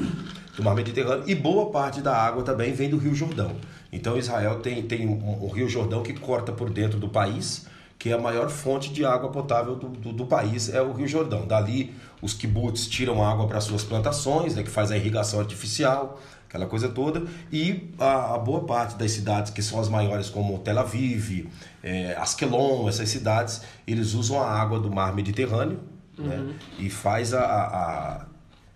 do 0.57 0.63
Mar 0.63 0.75
Mediterrâneo, 0.75 1.25
e 1.27 1.35
boa 1.35 1.71
parte 1.71 2.01
da 2.01 2.17
água 2.17 2.43
também 2.43 2.73
vem 2.73 2.89
do 2.89 2.97
Rio 2.97 3.15
Jordão. 3.15 3.53
Então 3.93 4.17
Israel 4.17 4.57
tem, 4.61 4.83
tem 4.83 5.07
um, 5.07 5.45
um 5.45 5.49
Rio 5.51 5.69
Jordão 5.69 6.03
que 6.03 6.15
corta 6.15 6.51
por 6.53 6.71
dentro 6.71 6.99
do 6.99 7.09
país, 7.09 7.67
que 7.99 8.11
é 8.11 8.13
a 8.15 8.19
maior 8.19 8.49
fonte 8.51 8.93
de 8.93 9.05
água 9.05 9.31
potável 9.31 9.75
do, 9.77 9.89
do, 9.89 10.13
do 10.13 10.27
país, 10.27 10.69
é 10.73 10.81
o 10.83 10.93
Rio 10.93 11.07
Jordão. 11.09 11.47
Dali 11.47 11.95
os 12.23 12.33
kibbutz 12.35 12.87
tiram 12.89 13.23
água 13.23 13.47
para 13.47 13.61
suas 13.61 13.85
plantações, 13.85 14.55
né, 14.55 14.63
que 14.63 14.71
faz 14.71 14.91
a 14.91 14.97
irrigação 14.97 15.41
artificial, 15.41 16.21
aquela 16.49 16.67
coisa 16.67 16.89
toda, 16.89 17.25
e 17.53 17.91
a, 17.99 18.35
a 18.35 18.39
boa 18.39 18.65
parte 18.65 18.97
das 18.97 19.11
cidades 19.11 19.51
que 19.53 19.63
são 19.63 19.79
as 19.81 19.89
maiores, 19.89 20.29
como 20.31 20.59
Tel 20.61 20.79
Aviv, 20.79 21.49
é, 21.83 22.15
Askelon, 22.19 22.89
essas 22.89 23.09
cidades, 23.11 23.63
eles 23.87 24.15
usam 24.15 24.41
a 24.43 24.49
água 24.51 24.79
do 24.81 24.91
mar 24.91 25.15
Mediterrâneo 25.15 25.81
né, 26.19 26.55
e 26.79 26.89
faz 26.89 27.35
a, 27.35 27.41
a- 27.41 27.67
a- 27.67 28.27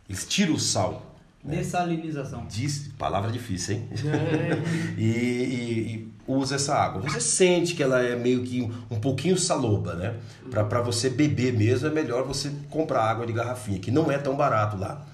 Eles 0.09 0.27
tiram 0.27 0.55
o 0.55 0.59
sal. 0.59 1.10
Dessalinização. 1.43 2.45
Diz, 2.49 2.91
palavra 2.99 3.31
difícil, 3.31 3.77
hein? 3.77 3.89
e, 4.99 5.03
e- 5.05 5.95
e 5.95 6.09
usa 6.27 6.55
essa 6.57 6.75
água. 6.75 7.03
Você 7.03 7.21
sente 7.21 7.75
que 7.75 7.83
ela 7.83 8.01
é 8.03 8.15
meio 8.15 8.43
que 8.43 8.63
um, 8.63 8.95
um 8.97 9.01
pouquinho 9.01 9.37
saloba, 9.39 9.95
né? 9.95 10.15
Pra 10.51 10.81
você 10.81 11.09
beber 11.11 11.53
mesmo, 11.53 11.89
é 11.89 11.91
melhor 11.91 12.25
você 12.25 12.53
comprar 12.69 13.03
água 13.05 13.27
de 13.27 13.33
garrafinha, 13.33 13.79
que 13.79 13.91
não 13.91 14.11
é 14.13 14.19
tão 14.19 14.37
barato 14.37 14.77
lá. 14.77 15.05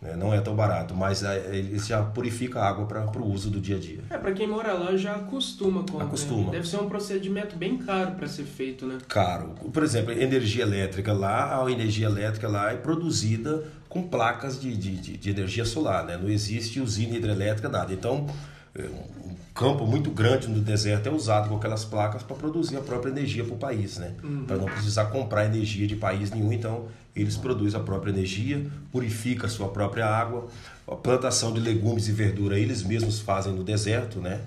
né? 0.00 0.14
Não 0.16 0.32
é 0.32 0.40
tão 0.40 0.54
barato, 0.56 0.94
mas 0.94 1.22
é, 1.22 1.54
eles 1.56 1.86
já 1.86 2.02
purificam 2.02 2.62
a 2.62 2.66
água 2.68 2.86
para 2.86 3.18
o 3.20 3.30
uso 3.30 3.50
do 3.50 3.60
dia 3.60 3.76
a 3.76 3.78
dia. 3.78 4.00
É, 4.08 4.16
pra 4.16 4.32
quem 4.32 4.46
mora 4.46 4.72
lá 4.72 4.96
já 4.96 5.14
acostuma 5.16 5.82
com 5.84 6.00
Acostuma. 6.00 6.50
Deve 6.52 6.66
ser 6.66 6.78
um 6.78 6.88
procedimento 6.88 7.56
bem 7.56 7.76
caro 7.76 8.12
pra 8.12 8.26
ser 8.26 8.44
feito, 8.44 8.86
né? 8.86 8.98
Caro. 9.08 9.50
Por 9.72 9.82
exemplo, 9.82 10.12
energia 10.12 10.62
elétrica 10.62 11.12
lá, 11.12 11.62
a 11.62 11.70
energia 11.70 12.06
elétrica 12.06 12.48
lá 12.48 12.72
é 12.72 12.76
produzida 12.76 13.64
com 13.92 14.02
placas 14.02 14.58
de, 14.58 14.74
de, 14.74 14.96
de- 15.18 15.30
energia 15.30 15.66
solar, 15.66 16.04
né? 16.06 16.16
Não 16.16 16.30
existe 16.30 16.80
usina 16.80 17.14
hidrelétrica, 17.14 17.68
nada. 17.68 17.92
Então, 17.92 18.26
é, 18.74 18.84
um 18.84 19.34
campo 19.54 19.86
muito 19.86 20.10
grande 20.10 20.48
no 20.48 20.60
deserto 20.60 21.08
é 21.08 21.12
usado 21.12 21.50
com 21.50 21.56
aquelas 21.56 21.84
placas 21.84 22.22
para 22.22 22.34
produzir 22.34 22.78
a 22.78 22.80
própria 22.80 23.10
energia 23.10 23.44
para 23.44 23.52
o 23.52 23.58
país, 23.58 23.98
né? 23.98 24.14
Para 24.46 24.56
não 24.56 24.64
precisar 24.64 25.06
comprar 25.06 25.44
energia 25.44 25.86
de 25.86 25.94
país 25.94 26.30
nenhum, 26.30 26.50
então 26.52 26.86
eles 27.14 27.36
produzem 27.36 27.78
a 27.78 27.82
própria 27.82 28.10
energia, 28.10 28.64
purifica 28.90 29.46
a 29.46 29.50
sua 29.50 29.68
própria 29.68 30.06
água, 30.06 30.48
a 30.88 30.94
plantação 30.96 31.52
de 31.52 31.60
legumes 31.60 32.08
e 32.08 32.12
verdura 32.12 32.58
eles 32.58 32.82
mesmos 32.82 33.20
fazem 33.20 33.52
no 33.52 33.62
deserto, 33.62 34.20
né? 34.20 34.40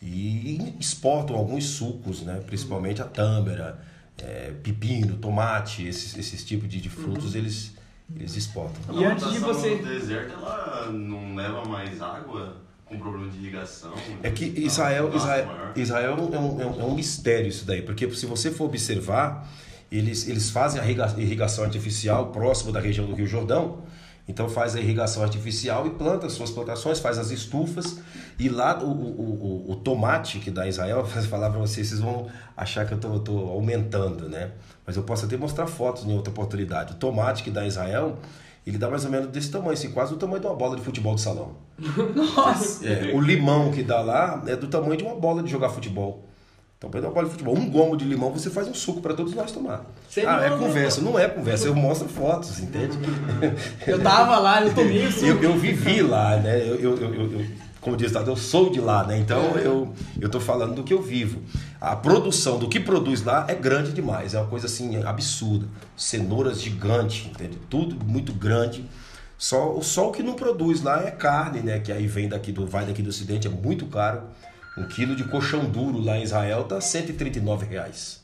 E 0.00 0.74
exportam 0.78 1.34
alguns 1.34 1.64
sucos, 1.64 2.22
né? 2.22 2.40
Principalmente 2.46 3.02
a 3.02 3.04
tâmara, 3.04 3.80
é, 4.18 4.52
pepino, 4.62 5.16
tomate, 5.16 5.86
esses, 5.86 6.16
esses 6.16 6.44
tipos 6.44 6.68
de, 6.68 6.80
de 6.80 6.88
frutos 6.88 7.34
eles, 7.34 7.72
eles 8.16 8.36
exportam. 8.36 8.80
E 8.98 9.04
antes 9.04 9.30
de 9.30 9.38
você- 9.38 9.76
no 9.76 9.82
deserto, 9.84 10.32
ela 10.34 10.90
não 10.92 11.34
leva 11.34 11.64
mais 11.64 12.00
água 12.00 12.56
com 12.84 12.98
problema 12.98 13.28
de 13.30 13.38
irrigação? 13.38 13.92
É 14.22 14.30
que 14.30 14.44
Israel, 14.44 15.10
um 15.12 15.16
Israel, 15.16 15.46
maior. 15.46 15.72
Israel 15.76 16.10
é, 16.12 16.20
um, 16.20 16.34
é 16.34 16.38
um- 16.66 16.80
é 16.80 16.84
um 16.84 16.94
mistério 16.94 17.48
isso 17.48 17.64
daí, 17.64 17.82
porque 17.82 18.08
se 18.14 18.26
você 18.26 18.50
for 18.50 18.64
observar, 18.66 19.48
eles, 19.90 20.26
eles 20.28 20.50
fazem 20.50 20.80
a 20.80 20.84
irriga- 20.84 21.14
irrigação 21.18 21.64
artificial 21.64 22.26
próximo 22.28 22.72
da 22.72 22.80
região 22.80 23.06
do 23.06 23.14
Rio 23.14 23.26
Jordão, 23.26 23.82
então 24.28 24.48
faz 24.48 24.76
a 24.76 24.80
irrigação 24.80 25.22
artificial 25.22 25.86
e 25.86 25.90
planta 25.90 26.26
as 26.26 26.32
suas 26.32 26.50
plantações, 26.50 27.00
faz 27.00 27.18
as 27.18 27.30
estufas, 27.30 27.98
e 28.38 28.48
lá 28.48 28.82
o, 28.82 28.86
o, 28.86 29.66
o, 29.68 29.72
o 29.72 29.76
tomate 29.76 30.38
que 30.38 30.50
dá 30.50 30.66
em 30.66 30.68
Israel, 30.68 31.02
vou 31.04 31.22
falar 31.24 31.50
para 31.50 31.58
vocês, 31.58 31.88
vocês 31.88 32.00
vão 32.00 32.28
achar 32.56 32.86
que 32.86 32.92
eu 32.92 33.16
estou 33.16 33.50
aumentando, 33.50 34.28
né? 34.28 34.52
Mas 34.86 34.96
eu 34.96 35.02
posso 35.02 35.24
até 35.24 35.36
mostrar 35.36 35.66
fotos 35.66 36.04
em 36.04 36.12
outra 36.12 36.30
oportunidade. 36.30 36.92
O 36.92 36.96
tomate 36.96 37.42
que 37.42 37.50
dá 37.50 37.64
em 37.64 37.68
Israel, 37.68 38.18
ele 38.66 38.78
dá 38.78 38.88
mais 38.88 39.04
ou 39.04 39.10
menos 39.10 39.28
desse 39.28 39.50
tamanho, 39.50 39.72
assim, 39.72 39.90
quase 39.90 40.14
o 40.14 40.16
tamanho 40.16 40.40
de 40.40 40.46
uma 40.46 40.56
bola 40.56 40.76
de 40.76 40.82
futebol 40.82 41.14
de 41.14 41.20
salão. 41.20 41.56
Nossa! 42.14 42.86
É, 42.86 43.12
o 43.14 43.20
limão 43.20 43.72
que 43.72 43.82
dá 43.82 44.00
lá 44.00 44.42
é 44.46 44.56
do 44.56 44.68
tamanho 44.68 44.96
de 44.96 45.04
uma 45.04 45.16
bola 45.16 45.42
de 45.42 45.50
jogar 45.50 45.68
futebol. 45.68 46.24
Então, 46.82 46.90
para 46.90 47.00
uma 47.00 47.10
bola 47.10 47.26
de 47.26 47.30
futebol, 47.30 47.56
um 47.56 47.70
gomo 47.70 47.96
de 47.96 48.04
limão 48.04 48.32
você 48.32 48.50
faz 48.50 48.66
um 48.66 48.74
suco 48.74 49.00
para 49.00 49.14
todos 49.14 49.34
nós 49.34 49.52
tomar. 49.52 49.84
Ah, 50.26 50.44
é 50.44 50.50
conversa. 50.50 51.00
Não 51.00 51.16
é 51.16 51.28
conversa, 51.28 51.68
eu 51.68 51.76
mostro 51.76 52.08
fotos, 52.08 52.58
entende? 52.58 52.98
Eu 53.86 54.02
tava 54.02 54.36
lá, 54.38 54.62
eu 54.62 54.74
tomei 54.74 55.06
o 55.06 55.12
suco. 55.12 55.26
Eu, 55.26 55.42
eu 55.42 55.56
vivi 55.56 56.02
lá, 56.02 56.36
né? 56.38 56.58
Eu, 56.60 56.74
eu, 56.74 57.14
eu, 57.14 57.46
como 57.80 57.96
diz, 57.96 58.12
eu 58.12 58.34
sou 58.34 58.68
de 58.68 58.80
lá, 58.80 59.04
né? 59.04 59.16
Então 59.16 59.56
eu 59.58 59.94
eu 60.20 60.28
tô 60.28 60.40
falando 60.40 60.74
do 60.74 60.82
que 60.82 60.92
eu 60.92 61.00
vivo. 61.00 61.40
A 61.80 61.94
produção 61.94 62.58
do 62.58 62.68
que 62.68 62.80
produz 62.80 63.22
lá 63.22 63.44
é 63.46 63.54
grande 63.54 63.92
demais, 63.92 64.34
é 64.34 64.40
uma 64.40 64.48
coisa 64.48 64.66
assim 64.66 65.00
absurda. 65.04 65.68
Cenouras 65.96 66.60
gigantes, 66.60 67.26
entende? 67.26 67.58
Tudo 67.70 68.04
muito 68.04 68.32
grande. 68.32 68.84
Só, 69.38 69.80
só 69.82 70.08
o 70.08 70.12
que 70.12 70.22
não 70.22 70.34
produz 70.34 70.82
lá 70.82 71.04
é 71.04 71.12
carne, 71.12 71.60
né? 71.60 71.78
Que 71.78 71.92
aí 71.92 72.08
vem 72.08 72.28
daqui 72.28 72.50
do 72.50 72.66
vai 72.66 72.84
daqui 72.84 73.02
do 73.02 73.10
Ocidente, 73.10 73.46
é 73.46 73.50
muito 73.50 73.86
caro. 73.86 74.22
Um 74.76 74.84
quilo 74.84 75.14
de 75.14 75.24
colchão 75.24 75.64
duro 75.64 76.02
lá 76.02 76.16
em 76.18 76.22
Israel 76.22 76.64
tá 76.64 76.80
139 76.80 77.66
reais. 77.66 78.22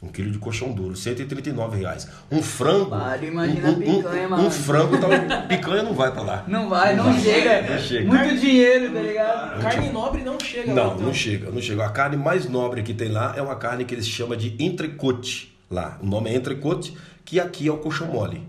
Um 0.00 0.08
quilo 0.08 0.30
de 0.30 0.38
colchão 0.38 0.70
duro, 0.70 0.94
139 0.94 1.78
reais. 1.78 2.08
Um 2.30 2.40
frango. 2.40 2.90
Para, 2.90 3.24
imagina 3.24 3.68
um, 3.68 3.72
a 3.72 3.74
picanha, 3.74 4.26
um, 4.26 4.30
mano. 4.30 4.46
Um 4.46 4.50
frango, 4.50 4.98
tá, 4.98 5.42
picanha 5.48 5.82
não 5.82 5.92
vai 5.92 6.12
pra 6.12 6.22
lá. 6.22 6.44
Não 6.46 6.68
vai, 6.68 6.94
não, 6.94 7.18
chega. 7.18 7.62
Não 7.62 7.78
chega. 7.80 8.06
Muito 8.06 8.36
dinheiro, 8.38 8.92
tá 8.94 9.00
ligado? 9.00 9.60
Carne 9.60 9.90
nobre 9.90 10.22
não 10.22 10.38
chega 10.38 10.72
lá. 10.72 10.74
Não, 10.74 10.94
então. 10.94 11.06
não 11.06 11.14
chega, 11.14 11.50
não 11.50 11.60
chega. 11.60 11.84
A 11.84 11.90
carne 11.90 12.16
mais 12.16 12.48
nobre 12.48 12.82
que 12.84 12.94
tem 12.94 13.08
lá 13.08 13.34
é 13.36 13.42
uma 13.42 13.56
carne 13.56 13.84
que 13.84 13.92
eles 13.92 14.06
chamam 14.06 14.36
de 14.36 14.54
entrecote 14.62 15.52
lá. 15.68 15.98
O 16.00 16.06
nome 16.06 16.30
é 16.30 16.36
entrecote, 16.36 16.96
que 17.24 17.40
aqui 17.40 17.66
é 17.66 17.72
o 17.72 17.78
coxão 17.78 18.06
mole. 18.06 18.46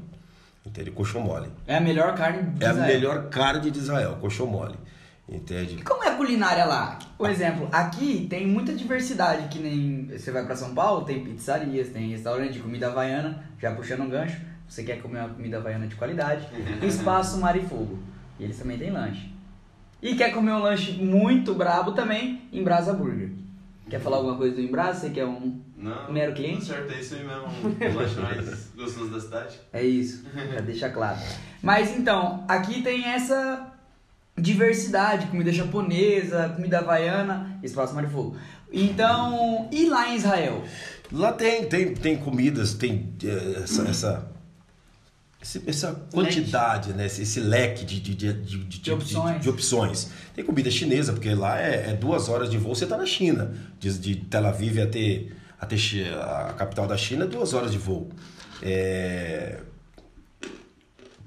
Entende? 0.64 0.92
Coxão 0.92 1.22
mole. 1.22 1.48
É 1.66 1.78
a 1.78 1.82
melhor 1.82 2.14
carne 2.14 2.44
de 2.44 2.64
É 2.64 2.68
a 2.68 2.72
Israel. 2.74 2.88
melhor 2.94 3.24
carne 3.30 3.72
de 3.72 3.80
Israel, 3.80 4.18
coxão 4.22 4.46
mole. 4.46 4.76
Entende? 5.32 5.76
E 5.76 5.82
como 5.84 6.04
é 6.04 6.08
a 6.08 6.16
culinária 6.16 6.66
lá? 6.66 6.98
Por 7.18 7.30
exemplo, 7.30 7.70
aqui 7.72 8.26
tem 8.30 8.48
muita 8.48 8.74
diversidade, 8.74 9.48
que 9.48 9.60
nem 9.60 10.08
você 10.08 10.32
vai 10.32 10.44
pra 10.44 10.56
São 10.56 10.74
Paulo, 10.74 11.06
tem 11.06 11.24
pizzarias, 11.24 11.90
tem 11.90 12.10
restaurante 12.10 12.54
de 12.54 12.60
comida 12.60 12.88
havaiana, 12.88 13.44
já 13.62 13.72
puxando 13.72 14.02
um 14.02 14.10
gancho, 14.10 14.38
você 14.68 14.84
quer 14.84 15.02
comer 15.02 15.20
uma 15.20 15.30
comida 15.30 15.58
havaiana 15.58 15.88
de 15.88 15.96
qualidade, 15.96 16.48
espaço 16.82 17.38
mar 17.38 17.56
e 17.56 17.62
fogo. 17.62 18.00
E 18.40 18.44
eles 18.44 18.58
também 18.58 18.78
têm 18.78 18.90
lanche. 18.90 19.30
E 20.02 20.16
quer 20.16 20.32
comer 20.32 20.54
um 20.54 20.60
lanche 20.60 20.94
muito 20.94 21.54
brabo 21.54 21.92
também, 21.92 22.42
Embrasa 22.52 22.94
Burger. 22.94 23.32
Quer 23.90 24.00
falar 24.00 24.18
alguma 24.18 24.38
coisa 24.38 24.56
do 24.56 24.62
Embrasa? 24.62 25.02
Você 25.02 25.10
quer 25.10 25.26
um 25.26 25.60
Não, 25.76 26.12
mero 26.12 26.34
cliente? 26.34 26.66
Certo, 26.66 26.92
é 26.92 27.00
isso 27.00 27.16
aí 27.16 27.24
mesmo. 27.24 27.44
O 27.44 27.98
lanche 28.00 28.20
mais 28.20 28.72
gostoso 28.76 29.10
da 29.12 29.20
cidade. 29.20 29.60
É 29.74 29.84
isso, 29.84 30.24
pra 30.24 30.62
deixar 30.62 30.92
claro. 30.92 31.20
Mas 31.62 31.98
então, 31.98 32.46
aqui 32.48 32.82
tem 32.82 33.04
essa 33.06 33.74
diversidade, 34.40 35.28
comida 35.28 35.52
japonesa, 35.52 36.50
comida 36.50 36.80
havaiana, 36.80 37.60
espaço 37.64 37.94
mar 37.94 38.04
e 38.04 38.08
fogo. 38.08 38.36
Então, 38.72 39.68
e 39.72 39.90
lá 39.90 40.10
em 40.10 40.16
Israel? 40.16 40.64
Lá 41.12 41.34
tem, 41.34 41.66
tem, 41.66 41.94
tem 41.94 42.18
comidas, 42.18 42.74
tem 42.74 43.14
eh, 43.24 43.62
essa, 43.64 43.90
essa, 45.42 45.62
essa 45.66 45.94
quantidade, 46.12 46.94
né? 46.94 47.08
Esse, 47.08 47.24
esse 47.24 47.40
leque 47.40 47.84
de, 47.84 48.00
de, 48.00 48.14
de, 48.14 48.34
de, 48.34 48.80
de, 48.80 48.92
opções. 48.92 49.42
de 49.42 49.50
opções. 49.50 50.12
Tem 50.36 50.46
comida 50.46 50.70
chinesa, 50.70 51.14
porque 51.14 51.34
lá 51.34 51.60
é, 51.60 51.90
é 51.90 51.94
duas 51.94 52.30
horas 52.30 52.50
de 52.50 52.58
voo, 52.58 52.76
você 52.76 52.84
está 52.84 52.96
na 52.96 53.08
China. 53.08 53.54
De, 53.80 53.98
de 53.98 54.16
Tel 54.18 54.46
Aviv 54.46 54.80
até, 54.80 55.26
até 55.60 55.76
a 56.22 56.54
capital 56.54 56.86
da 56.86 56.96
China 56.98 57.26
duas 57.26 57.54
horas 57.54 57.72
de 57.72 57.80
voo. 57.80 58.10
É, 58.62 59.62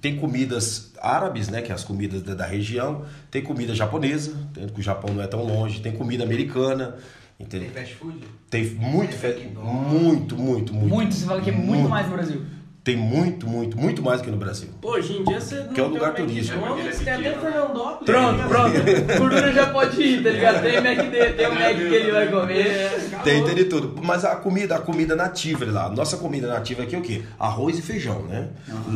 tem 0.03 0.17
comidas 0.17 0.93
árabes, 1.01 1.49
né, 1.49 1.63
que 1.63 1.73
é 1.73 1.75
as 1.75 1.85
comidas 1.85 2.23
da, 2.23 2.35
da 2.35 2.45
região. 2.47 3.05
Tem 3.31 3.41
comida 3.43 3.75
japonesa, 3.75 4.37
tendo 4.53 4.73
que 4.73 4.81
o 4.81 4.83
Japão 4.83 5.15
não 5.15 5.23
é 5.23 5.27
tão 5.27 5.43
longe. 5.45 5.81
Tem 5.81 5.93
comida 5.93 6.25
americana, 6.25 6.97
Tem 7.39 7.47
entendeu? 7.47 7.71
fast 7.71 7.95
food? 7.95 8.19
Tem 8.51 8.65
muito, 8.75 9.11
Tem 9.11 9.19
fe- 9.19 9.41
McDonald's. 9.41 10.03
muito, 10.03 10.37
muito, 10.37 10.75
muito. 10.75 10.95
Muito, 10.95 11.15
você 11.15 11.25
fala 11.25 11.41
que 11.41 11.49
é 11.51 11.53
muito, 11.53 11.89
mais 11.89 12.07
no 12.09 12.13
Brasil. 12.15 12.43
Tem 12.85 12.97
muito, 12.97 13.47
muito, 13.47 13.79
muito 13.79 14.03
mais 14.03 14.21
do 14.21 14.25
que 14.25 14.31
no 14.33 14.37
Brasil. 14.37 14.69
Pô, 14.81 14.95
hoje 14.95 15.17
em 15.17 15.23
dia 15.23 15.41
você 15.41 15.61
não 15.61 15.73
Que 15.73 15.81
é 15.81 15.85
um 15.85 15.89
lugar 15.89 16.15
turístico. 16.15 16.59
McDonald's, 16.59 17.01
É, 17.01 17.05
tem 17.05 17.13
até 17.13 17.31
porque 17.31 17.45
ele 17.45 17.49
é 17.49 17.53
Fernandópolis. 17.53 18.07
Pronto, 18.07 18.39
tá 18.39 18.49
pronto. 18.49 18.73
Gordura 19.19 19.53
já 19.53 19.67
pode 19.71 20.03
ir, 20.03 20.23
tá 20.25 20.31
ligado? 20.31 20.63
Tem 20.63 20.75
McD, 20.75 21.33
tem 21.35 21.47
o 21.47 21.55
Mac 21.55 21.77
que 21.77 21.95
ele 21.95 22.11
vai 22.11 22.29
comer. 22.29 23.11
Tem, 23.23 23.45
tem 23.45 23.55
de 23.55 23.65
tudo. 23.67 24.03
Mas 24.03 24.25
a 24.25 24.35
comida, 24.35 24.75
a 24.75 24.81
comida 24.81 25.15
nativa 25.15 25.65
lá, 25.71 25.89
nossa 25.91 26.17
comida 26.17 26.49
nativa 26.49 26.83
aqui 26.83 26.97
é 26.97 26.99
o 26.99 27.03
quê? 27.03 27.23
Arroz 27.39 27.79
e 27.79 27.83
feijão, 27.83 28.25
né? 28.25 28.51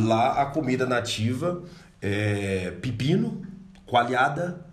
Lá 0.05 0.41
a 0.41 0.45
comida 0.47 0.85
nativa 0.85 1.63
é 2.01 2.73
pepino, 2.81 3.41
coalhada, 3.85 4.65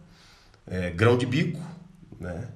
é, 0.66 0.90
grão 0.90 1.16
de 1.16 1.24
bico, 1.24 1.60
né? 2.18 2.48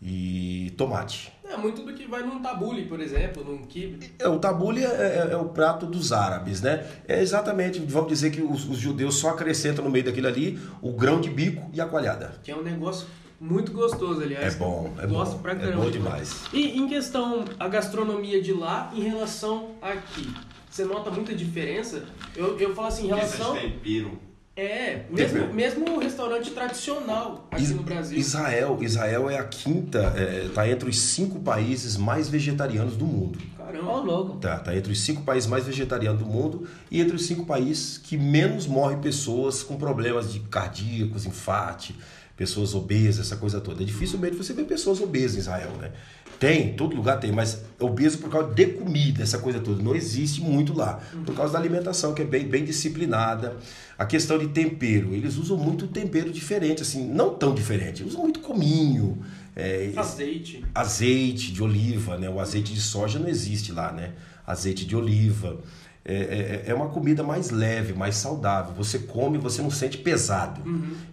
E 0.00 0.72
tomate. 0.76 1.32
É 1.44 1.56
muito 1.56 1.82
do 1.82 1.92
que 1.92 2.06
vai 2.06 2.22
num 2.22 2.40
tabule, 2.40 2.84
por 2.84 3.00
exemplo, 3.00 3.42
num 3.42 3.64
kibe. 3.64 4.12
É, 4.18 4.28
O 4.28 4.38
tabule 4.38 4.84
é, 4.84 4.86
é- 4.86 5.28
é 5.32 5.36
o 5.36 5.46
prato 5.46 5.86
dos 5.86 6.12
árabes, 6.12 6.60
né? 6.60 6.86
É 7.08 7.20
exatamente, 7.20 7.80
vamos 7.80 8.08
dizer 8.08 8.30
que 8.30 8.40
os, 8.40 8.68
os 8.68 8.78
judeus 8.78 9.16
só 9.16 9.30
acrescentam 9.30 9.84
no 9.84 9.90
meio 9.90 10.04
daquilo 10.04 10.28
ali 10.28 10.58
o 10.80 10.92
grão 10.92 11.20
de 11.20 11.28
bico 11.30 11.68
e 11.72 11.80
a 11.80 11.86
coalhada. 11.86 12.34
Que 12.44 12.52
é 12.52 12.56
um 12.56 12.62
negócio 12.62 13.06
muito 13.40 13.72
gostoso, 13.72 14.20
aliás. 14.22 14.54
É 14.54 14.58
bom, 14.58 14.92
é 14.98 15.06
Gosto 15.06 15.32
bom, 15.36 15.38
pra 15.42 15.52
é 15.52 15.56
caramba. 15.56 15.82
bom 15.84 15.90
demais. 15.90 16.44
E 16.52 16.78
em 16.78 16.86
questão 16.86 17.44
a 17.58 17.66
gastronomia 17.66 18.40
de 18.40 18.52
lá 18.52 18.92
em 18.94 19.00
relação 19.00 19.70
aqui, 19.82 20.32
você 20.70 20.84
nota 20.84 21.10
muita 21.10 21.34
diferença? 21.34 22.04
Eu, 22.36 22.56
eu 22.60 22.72
falo 22.74 22.88
assim, 22.88 23.04
em 23.06 23.08
relação. 23.08 23.54
Tempero. 23.56 24.27
É, 24.60 25.04
mesmo, 25.08 25.54
mesmo 25.54 25.88
o 25.94 25.98
restaurante 26.00 26.50
tradicional 26.50 27.46
aqui 27.48 27.62
Is- 27.62 27.70
no 27.70 27.84
Brasil. 27.84 28.18
Israel, 28.18 28.76
Israel 28.82 29.30
é 29.30 29.38
a 29.38 29.44
quinta, 29.44 30.12
é, 30.16 30.48
tá 30.52 30.68
entre 30.68 30.90
os 30.90 30.98
cinco 30.98 31.38
países 31.38 31.96
mais 31.96 32.28
vegetarianos 32.28 32.96
do 32.96 33.04
mundo. 33.06 33.38
Caramba. 33.56 33.92
louco. 34.00 34.36
Tá, 34.38 34.58
tá 34.58 34.74
entre 34.74 34.90
os 34.90 35.00
cinco 35.00 35.22
países 35.22 35.48
mais 35.48 35.64
vegetarianos 35.64 36.18
do 36.20 36.26
mundo 36.26 36.66
e 36.90 37.00
entre 37.00 37.14
os 37.14 37.24
cinco 37.24 37.44
países 37.46 37.98
que 37.98 38.16
menos 38.18 38.66
morrem 38.66 38.98
pessoas 38.98 39.62
com 39.62 39.76
problemas 39.76 40.32
de 40.32 40.40
cardíacos, 40.40 41.24
infarte, 41.24 41.94
pessoas 42.36 42.74
obesas, 42.74 43.26
essa 43.26 43.36
coisa 43.36 43.60
toda. 43.60 43.82
É 43.84 43.86
dificilmente 43.86 44.34
você 44.34 44.52
vê 44.52 44.64
pessoas 44.64 45.00
obesas 45.00 45.36
em 45.36 45.38
Israel, 45.40 45.70
né? 45.80 45.92
Tem, 46.38 46.72
todo 46.74 46.94
lugar 46.94 47.18
tem, 47.18 47.32
mas 47.32 47.62
obeso 47.80 48.18
por 48.18 48.30
causa 48.30 48.54
de 48.54 48.66
comida, 48.66 49.22
essa 49.24 49.38
coisa 49.38 49.58
toda. 49.58 49.82
Não 49.82 49.94
existe 49.94 50.40
muito 50.40 50.72
lá. 50.72 51.00
Por 51.26 51.34
causa 51.34 51.52
da 51.54 51.58
alimentação, 51.58 52.14
que 52.14 52.22
é 52.22 52.24
bem, 52.24 52.46
bem 52.46 52.64
disciplinada. 52.64 53.56
A 53.98 54.06
questão 54.06 54.38
de 54.38 54.46
tempero, 54.48 55.12
eles 55.14 55.36
usam 55.36 55.56
muito 55.56 55.88
tempero 55.88 56.30
diferente, 56.30 56.82
assim, 56.82 57.08
não 57.08 57.34
tão 57.34 57.52
diferente. 57.54 58.04
Usam 58.04 58.22
muito 58.22 58.38
cominho, 58.38 59.18
é, 59.56 59.90
Azeite. 59.96 60.64
azeite 60.72 61.50
de 61.52 61.60
oliva, 61.62 62.16
né? 62.16 62.30
O 62.30 62.38
azeite 62.38 62.72
de 62.72 62.80
soja 62.80 63.18
não 63.18 63.26
existe 63.28 63.72
lá, 63.72 63.90
né? 63.92 64.12
Azeite 64.46 64.84
de 64.86 64.94
oliva. 64.94 65.58
É, 66.04 66.62
é, 66.66 66.70
é 66.70 66.74
uma 66.74 66.88
comida 66.88 67.24
mais 67.24 67.50
leve, 67.50 67.92
mais 67.92 68.14
saudável. 68.14 68.72
Você 68.76 69.00
come, 69.00 69.36
você 69.38 69.60
não 69.60 69.70
sente 69.70 69.98
pesado. 69.98 70.62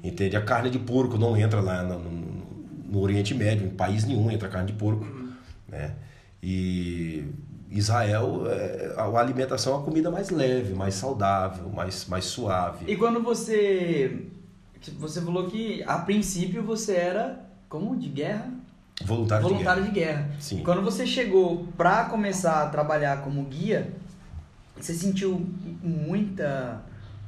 Entende? 0.03 0.37
A 0.37 0.41
carne 0.41 0.69
de 0.69 0.77
porco 0.77 1.17
não 1.17 1.35
entra 1.35 1.59
lá 1.59 1.81
no, 1.83 1.97
no- 1.99 2.35
no 2.87 3.01
Oriente 3.01 3.33
Médio, 3.33 3.65
em 3.65 3.71
país 3.71 4.05
nenhum 4.05 4.29
entra 4.31 4.47
carne 4.47 4.67
de 4.71 4.77
porco. 4.77 5.05
Né? 5.67 5.95
E 6.41 7.27
Israel, 7.71 8.43
é, 8.47 8.93
a 8.97 9.19
alimentação 9.19 9.73
é 9.73 9.75
uma 9.77 9.83
comida 9.83 10.11
mais 10.11 10.29
leve, 10.29 10.73
mais 10.73 10.95
saudável, 10.95 11.69
mais, 11.69 12.05
mais 12.07 12.25
suave. 12.25 12.85
E 12.87 12.95
quando 12.95 13.21
você. 13.21 14.27
Você 14.99 15.21
falou 15.21 15.47
que 15.47 15.83
a 15.83 15.97
princípio 15.99 16.63
você 16.63 16.93
era. 16.93 17.43
Como? 17.67 17.95
De 17.97 18.07
guerra? 18.07 18.51
Voluntário, 19.03 19.49
Voluntário 19.49 19.83
de 19.83 19.89
de 19.89 19.95
guerra. 19.95 20.29
Sim. 20.39 20.63
Quando 20.63 20.81
você 20.81 21.05
chegou 21.05 21.67
pra 21.75 22.05
começar 22.05 22.63
a 22.63 22.69
trabalhar 22.69 23.23
como 23.23 23.43
guia, 23.43 23.93
você 24.79 24.93
sentiu 24.93 25.45
muita. 25.83 26.81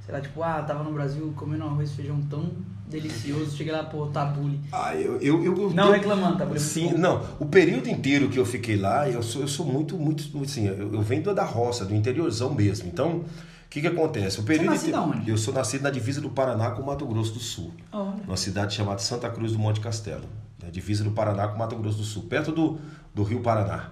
Sei 0.06 0.14
lá, 0.14 0.22
tipo, 0.22 0.42
ah, 0.42 0.62
tava 0.62 0.84
no 0.84 0.94
Brasil 0.94 1.34
comendo 1.36 1.66
arroz 1.66 1.92
e 1.92 1.96
feijão 1.96 2.22
tão 2.30 2.52
delicioso, 2.88 3.56
cheguei 3.58 3.74
lá, 3.74 3.84
pô, 3.84 4.08
tabule. 4.08 4.60
Ah, 4.72 4.96
eu, 4.96 5.20
eu, 5.22 5.44
eu, 5.44 5.70
Não 5.72 5.88
eu- 5.88 5.92
reclamando, 5.94 6.38
tabule. 6.38 6.58
é 6.58 6.62
muito 6.62 6.62
Sim, 6.62 6.92
bom. 6.94 6.98
não. 6.98 7.26
O 7.40 7.46
período 7.46 7.88
inteiro 7.90 8.30
que 8.30 8.38
eu 8.40 8.46
fiquei 8.46 8.78
lá, 8.78 9.10
eu 9.10 9.22
sou, 9.22 9.42
eu 9.42 9.48
sou 9.48 9.66
muito, 9.66 9.98
muito, 9.98 10.24
muito 10.36 10.50
assim, 10.50 10.66
eu, 10.68 10.94
eu 10.94 11.02
venho 11.02 11.24
da 11.34 11.44
roça, 11.44 11.84
do 11.86 11.94
interiorzão 11.94 12.54
mesmo. 12.54 12.88
Então, 12.88 13.18
o 13.18 13.26
que 13.70 13.82
que 13.82 13.88
acontece? 13.88 14.40
O 14.40 14.44
período 14.44 14.68
nascido 14.72 14.90
inteiro- 14.90 15.06
aonde? 15.14 15.30
Eu 15.30 15.38
sou 15.38 15.54
nascido 15.54 15.82
na 15.82 15.90
divisa 15.90 16.22
do 16.22 16.30
Paraná 16.30 16.72
com 16.72 16.82
Mato 16.84 17.06
Grosso 17.06 17.34
do 17.34 17.40
Sul, 17.40 17.72
Olha. 17.92 18.14
numa 18.26 18.38
cidade 18.38 18.74
chamada 18.74 19.00
Santa 19.00 19.30
Cruz 19.30 19.52
do 19.52 19.60
Monte 19.60 19.82
Castelo, 19.82 20.24
né? 20.64 20.70
divisa 20.72 21.04
do 21.04 21.12
Paraná 21.12 21.48
com 21.50 21.58
Mato 21.60 21.76
Grosso 21.76 21.98
do 21.98 22.04
Sul, 22.06 22.24
perto 22.24 22.52
do, 22.54 22.80
do 23.14 23.24
Rio 23.24 23.42
Paraná. 23.42 23.92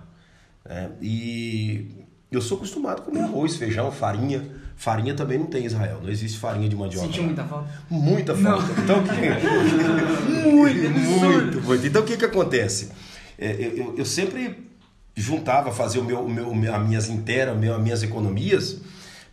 né? 0.63 0.91
E 1.01 1.87
eu 2.31 2.41
sou 2.41 2.55
acostumado 2.57 2.99
a 2.99 3.01
comer 3.03 3.21
arroz, 3.21 3.57
feijão, 3.57 3.91
farinha. 3.91 4.63
Farinha 4.76 5.13
também 5.13 5.38
não 5.39 5.45
tem 5.45 5.63
em 5.63 5.65
Israel, 5.65 5.99
não 6.03 6.09
existe 6.09 6.38
farinha 6.38 6.67
de 6.67 6.76
mandioca. 6.76 7.07
Sentiu 7.07 7.23
muita 7.23 7.43
falta? 7.45 7.69
Muita 7.89 8.34
Não. 8.36 8.61
falta. 8.61 8.82
Então, 8.82 9.03
que... 9.03 9.15
Muito, 10.49 10.88
absurdo. 10.88 11.28
muito, 11.28 11.61
muito. 11.61 11.88
Então, 11.88 12.01
o 12.01 12.05
que 12.05 12.17
que 12.17 12.26
acontece? 12.26 12.91
É, 13.39 13.51
eu, 13.76 13.95
eu- 13.97 14.05
sempre 14.05 14.67
juntava, 15.15 15.71
fazia 15.71 16.01
o 16.01 16.03
meu, 16.03 16.19
o 16.19 16.30
meu, 16.55 16.76
as 16.76 16.88
minhas 16.88 17.09
interas, 17.09 17.55
as 17.55 17.82
minhas 17.82 18.03
economias, 18.03 18.78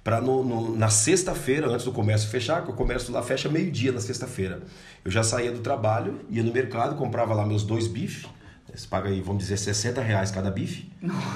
para 0.04 0.20
na 0.20 0.88
sexta-feira, 0.88 1.68
antes 1.68 1.84
do 1.84 1.92
comércio 1.92 2.28
fechar, 2.28 2.64
que 2.64 2.70
o 2.70 2.74
comércio 2.74 3.12
lá 3.12 3.22
fecha 3.22 3.48
meio-dia 3.48 3.92
na 3.92 4.00
sexta-feira. 4.00 4.62
Eu 5.04 5.10
já 5.10 5.22
saía 5.22 5.50
do 5.52 5.58
trabalho, 5.60 6.20
ia 6.30 6.42
no 6.42 6.52
mercado, 6.52 6.96
comprava 6.96 7.34
lá 7.34 7.44
meus 7.46 7.62
dois 7.64 7.86
bifes. 7.86 8.26
Você 8.74 8.86
paga 8.88 9.08
aí, 9.08 9.20
vamos 9.20 9.42
dizer, 9.42 9.56
60 9.58 10.00
reais 10.00 10.30
cada 10.30 10.50
bife. 10.50 10.90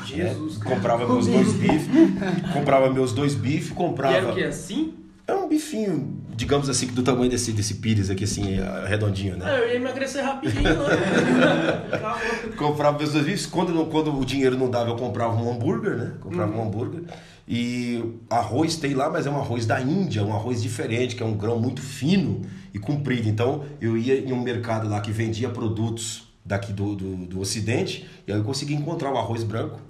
Jesus, 0.06 0.58
né? 0.58 0.64
Comprava 0.64 1.06
meus 1.06 1.26
dois 1.26 1.52
bifes, 1.52 1.88
comprava 2.52 2.90
meus 2.92 3.12
dois 3.12 3.34
bifes, 3.34 3.70
E 3.70 3.74
comprava. 3.74 4.14
era 4.16 4.30
o 4.30 4.34
que? 4.34 4.42
Assim? 4.44 4.94
É 5.28 5.34
um 5.34 5.48
bifinho, 5.48 6.22
digamos 6.36 6.68
assim, 6.68 6.86
do 6.86 7.02
tamanho 7.02 7.28
desse, 7.28 7.50
desse 7.50 7.74
pires 7.74 8.10
aqui, 8.10 8.22
assim, 8.22 8.58
redondinho, 8.86 9.36
né? 9.36 9.44
Ah, 9.44 9.58
eu 9.58 9.68
ia 9.70 9.74
emagrecer 9.74 10.24
rapidinho, 10.24 10.62
né? 10.62 10.70
Comprava 12.56 12.96
meus 12.96 13.12
dois 13.12 13.24
bifes. 13.24 13.44
Quando, 13.46 13.86
quando 13.86 14.16
o 14.16 14.24
dinheiro 14.24 14.56
não 14.56 14.70
dava, 14.70 14.90
eu 14.90 14.96
comprava 14.96 15.34
um 15.34 15.50
hambúrguer, 15.52 15.96
né? 15.96 16.12
Comprava 16.20 16.56
um 16.56 16.62
hambúrguer. 16.62 17.02
E 17.48 18.02
arroz 18.30 18.76
tem 18.76 18.94
lá, 18.94 19.10
mas 19.10 19.26
é 19.26 19.30
um 19.30 19.36
arroz 19.36 19.66
da 19.66 19.80
Índia, 19.80 20.22
um 20.24 20.32
arroz 20.32 20.62
diferente, 20.62 21.16
que 21.16 21.22
é 21.22 21.26
um 21.26 21.34
grão 21.34 21.58
muito 21.58 21.80
fino 21.80 22.42
e 22.72 22.78
comprido. 22.78 23.28
Então, 23.28 23.64
eu 23.80 23.96
ia 23.96 24.18
em 24.20 24.32
um 24.32 24.40
mercado 24.40 24.88
lá 24.88 25.00
que 25.00 25.10
vendia 25.10 25.48
produtos 25.48 26.25
daqui 26.46 26.72
do, 26.72 26.94
do, 26.94 27.16
do 27.26 27.40
Ocidente, 27.40 28.08
e 28.26 28.32
aí 28.32 28.38
eu 28.38 28.44
conseguia 28.44 28.76
encontrar 28.76 29.12
o 29.12 29.18
arroz 29.18 29.42
branco. 29.42 29.80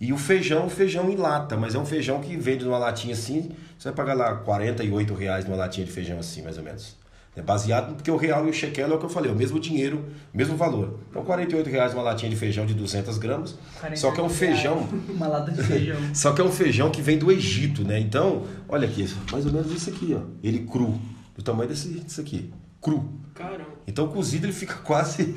E 0.00 0.12
o 0.12 0.18
feijão, 0.18 0.68
feijão 0.68 1.08
em 1.08 1.14
lata, 1.14 1.56
mas 1.56 1.76
é 1.76 1.78
um 1.78 1.86
feijão 1.86 2.20
que 2.20 2.36
vende 2.36 2.64
numa 2.64 2.76
latinha 2.76 3.14
assim, 3.14 3.52
você 3.78 3.88
vai 3.88 3.92
pagar 3.92 4.14
lá 4.14 4.34
48 4.34 5.14
reais 5.14 5.44
numa 5.44 5.56
latinha 5.56 5.86
de 5.86 5.92
feijão 5.92 6.18
assim, 6.18 6.42
mais 6.42 6.58
ou 6.58 6.64
menos. 6.64 6.96
É 7.36 7.40
baseado, 7.40 7.94
porque 7.94 8.10
o 8.10 8.16
real 8.16 8.46
e 8.46 8.50
o 8.50 8.52
shekel 8.52 8.90
é 8.90 8.94
o 8.94 8.98
que 8.98 9.06
eu 9.06 9.08
falei, 9.08 9.30
o 9.30 9.34
mesmo 9.34 9.60
dinheiro, 9.60 10.04
mesmo 10.34 10.56
valor. 10.56 10.98
Então 11.08 11.24
48 11.24 11.70
reais 11.70 11.94
uma 11.94 12.02
latinha 12.02 12.28
de 12.28 12.36
feijão 12.36 12.66
de 12.66 12.74
200 12.74 13.16
gramas, 13.16 13.56
só 13.94 14.10
que 14.10 14.20
é 14.20 14.22
um 14.22 14.28
48 14.28 14.34
feijão... 14.34 14.88
Uma 15.08 15.28
lata 15.28 15.52
de 15.52 15.62
feijão. 15.62 15.96
Só 16.12 16.32
que 16.32 16.40
é 16.40 16.44
um 16.44 16.50
feijão 16.50 16.90
que 16.90 17.00
vem 17.00 17.16
do 17.16 17.30
Egito, 17.30 17.84
né? 17.84 17.98
Então, 18.00 18.42
olha 18.68 18.86
aqui, 18.86 19.08
mais 19.30 19.46
ou 19.46 19.52
menos 19.52 19.72
isso 19.72 19.88
aqui, 19.88 20.14
ó. 20.14 20.22
Ele 20.42 20.66
cru, 20.66 21.00
do 21.34 21.42
tamanho 21.42 21.68
desse, 21.70 21.88
desse 21.88 22.20
aqui, 22.20 22.52
cru. 22.82 23.22
Caramba. 23.34 23.72
Então 23.86 24.08
cozido 24.08 24.46
ele 24.46 24.52
fica 24.52 24.74
quase. 24.74 25.22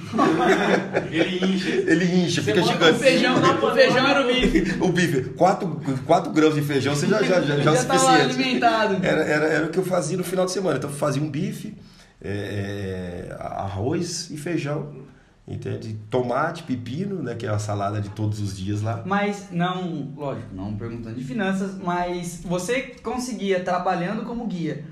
Ele 1.10 1.46
incha. 1.46 1.70
ele 1.70 2.06
incha, 2.06 2.42
Você 2.42 2.54
fica 2.54 2.62
gigante. 2.62 2.98
o 2.98 3.00
feijão 3.00 3.40
na 3.40 3.54
O 3.54 3.74
feijão 3.74 4.08
era 4.08 4.22
o 4.22 4.28
bife. 4.28 4.84
O 4.84 4.92
bife, 4.92 5.22
4, 5.30 5.82
quatro 6.06 6.32
gramas 6.34 6.56
de 6.56 6.62
feijão, 6.62 6.94
você 6.94 7.08
já, 7.08 7.24
já, 7.24 7.42
já, 7.42 7.58
já, 7.58 7.72
é 7.72 7.74
o 7.74 7.78
suficiente. 7.78 8.22
alimentado. 8.22 9.06
Era, 9.06 9.24
era, 9.24 9.46
era 9.46 9.66
o 9.68 9.70
que 9.70 9.78
eu 9.80 9.86
fazia 9.86 10.18
no 10.18 10.24
final 10.24 10.46
de 10.46 10.52
semana. 10.52 10.78
Então 10.78 10.90
eu 10.90 10.96
fazia 10.96 11.22
um 11.22 11.30
bife, 11.30 11.76
é, 12.22 13.30
é, 13.30 13.36
arroz 13.40 14.30
e 14.30 14.38
feijão. 14.38 15.06
Entende? 15.48 15.96
Tomate, 16.10 16.64
pepino, 16.64 17.22
né? 17.22 17.36
Que 17.36 17.46
é 17.46 17.50
a 17.50 17.60
salada 17.60 18.02
de 18.02 18.10
todos 18.10 18.40
os 18.42 18.58
dias 18.58 18.82
lá. 18.82 19.04
Mas 19.06 19.50
não, 19.52 20.12
lógico, 20.16 20.48
não 20.54 20.76
perguntando 20.76 21.16
de 21.16 21.24
finanças, 21.24 21.78
mas 21.78 22.42
você 22.44 22.82
conseguia 23.04 23.60
trabalhando 23.60 24.26
como 24.26 24.48
guia 24.48 24.84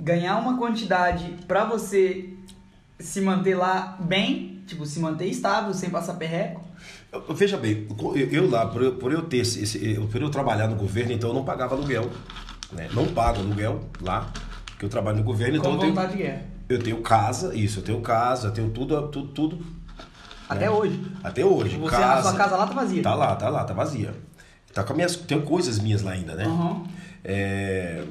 ganhar 0.00 0.36
uma 0.36 0.56
quantidade 0.56 1.34
pra 1.46 1.64
você 1.64 2.30
se 2.98 3.20
manter 3.20 3.54
lá 3.54 3.96
bem, 4.00 4.62
tipo, 4.66 4.84
se 4.86 4.98
manter 5.00 5.26
estável, 5.26 5.72
sem 5.74 5.90
passar 5.90 6.14
perreco? 6.14 6.62
Veja 7.30 7.56
bem, 7.56 7.86
eu, 8.30 8.50
lá, 8.50 8.66
por 8.66 8.82
eu, 8.82 8.94
por 8.96 9.12
eu 9.12 9.22
ter 9.22 9.38
esse, 9.38 9.62
esse- 9.62 9.94
por 10.10 10.20
eu 10.20 10.30
trabalhar 10.30 10.68
no 10.68 10.76
governo, 10.76 11.12
então 11.12 11.30
eu 11.30 11.34
não 11.34 11.44
pagava 11.44 11.74
aluguel. 11.74 12.10
Né? 12.72 12.88
Não 12.92 13.06
pago 13.06 13.40
aluguel 13.40 13.80
lá, 14.00 14.30
porque 14.66 14.84
eu 14.84 14.88
trabalho 14.90 15.16
no 15.18 15.22
governo, 15.24 15.56
então 15.56 15.70
com 15.70 15.76
eu 15.76 15.80
tenho, 15.80 15.94
vontade 15.94 16.12
de 16.12 16.18
guerra. 16.22 16.42
eu 16.68 16.78
tenho 16.82 17.00
casa, 17.00 17.54
isso, 17.54 17.78
eu 17.78 17.82
tenho 17.82 18.00
casa, 18.02 18.48
eu 18.48 18.52
tenho 18.52 18.68
tudo, 18.70 19.08
tudo, 19.08 19.28
tudo 19.28 19.66
Até 20.48 20.66
né? 20.66 20.70
hoje. 20.70 21.00
Até 21.24 21.44
hoje. 21.44 21.76
Você, 21.78 21.96
a 21.96 22.22
sua 22.22 22.34
casa 22.34 22.56
lá 22.56 22.66
tá 22.66 22.74
vazia. 22.74 23.02
Tá 23.02 23.14
lá, 23.14 23.34
tá 23.36 23.48
lá, 23.48 23.64
tá 23.64 23.72
vazia. 23.72 24.12
Tá 24.74 24.84
com 24.84 24.92
as 24.92 24.96
minhas, 24.96 25.16
tenho 25.16 25.42
coisas 25.42 25.78
minhas 25.78 26.02
lá 26.02 26.10
ainda, 26.12 26.34
né? 26.34 26.46
Uhum. 26.46 26.84
É, 27.24 28.04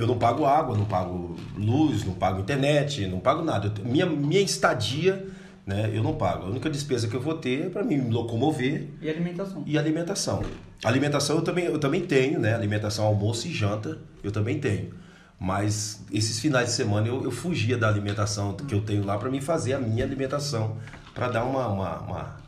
eu 0.00 0.06
não 0.06 0.18
pago 0.18 0.44
água, 0.44 0.76
não 0.76 0.84
pago 0.84 1.36
luz, 1.56 2.04
não 2.04 2.14
pago 2.14 2.40
internet, 2.40 3.06
não 3.06 3.20
pago 3.20 3.42
nada. 3.42 3.72
Eu 3.78 3.84
minha, 3.84 4.06
minha 4.06 4.40
estadia, 4.40 5.26
né, 5.66 5.90
eu 5.92 6.02
não 6.02 6.14
pago. 6.14 6.46
A 6.46 6.50
única 6.50 6.70
despesa 6.70 7.06
que 7.06 7.14
eu 7.14 7.20
vou 7.20 7.34
ter 7.34 7.66
é 7.66 7.68
para 7.68 7.84
me 7.84 8.00
locomover 8.00 8.88
E 9.00 9.08
alimentação. 9.08 9.62
e 9.66 9.78
alimentação. 9.78 10.42
Alimentação 10.82 11.36
eu 11.36 11.42
também, 11.42 11.64
eu 11.66 11.78
também 11.78 12.06
tenho, 12.06 12.40
né? 12.40 12.54
Alimentação, 12.54 13.04
almoço 13.04 13.46
e 13.46 13.52
janta, 13.52 13.98
eu 14.24 14.32
também 14.32 14.58
tenho. 14.58 14.94
Mas 15.38 16.02
esses 16.12 16.38
finais 16.40 16.68
de 16.68 16.74
semana 16.74 17.06
eu, 17.06 17.22
eu 17.24 17.30
fugia 17.30 17.76
da 17.76 17.88
alimentação 17.88 18.54
que 18.54 18.74
eu 18.74 18.80
tenho 18.80 19.04
lá 19.04 19.16
para 19.18 19.30
me 19.30 19.40
fazer 19.40 19.74
a 19.74 19.78
minha 19.78 20.04
alimentação, 20.04 20.76
para 21.14 21.28
dar 21.28 21.44
uma, 21.44 21.66
uma, 21.68 21.98
uma. 22.00 22.40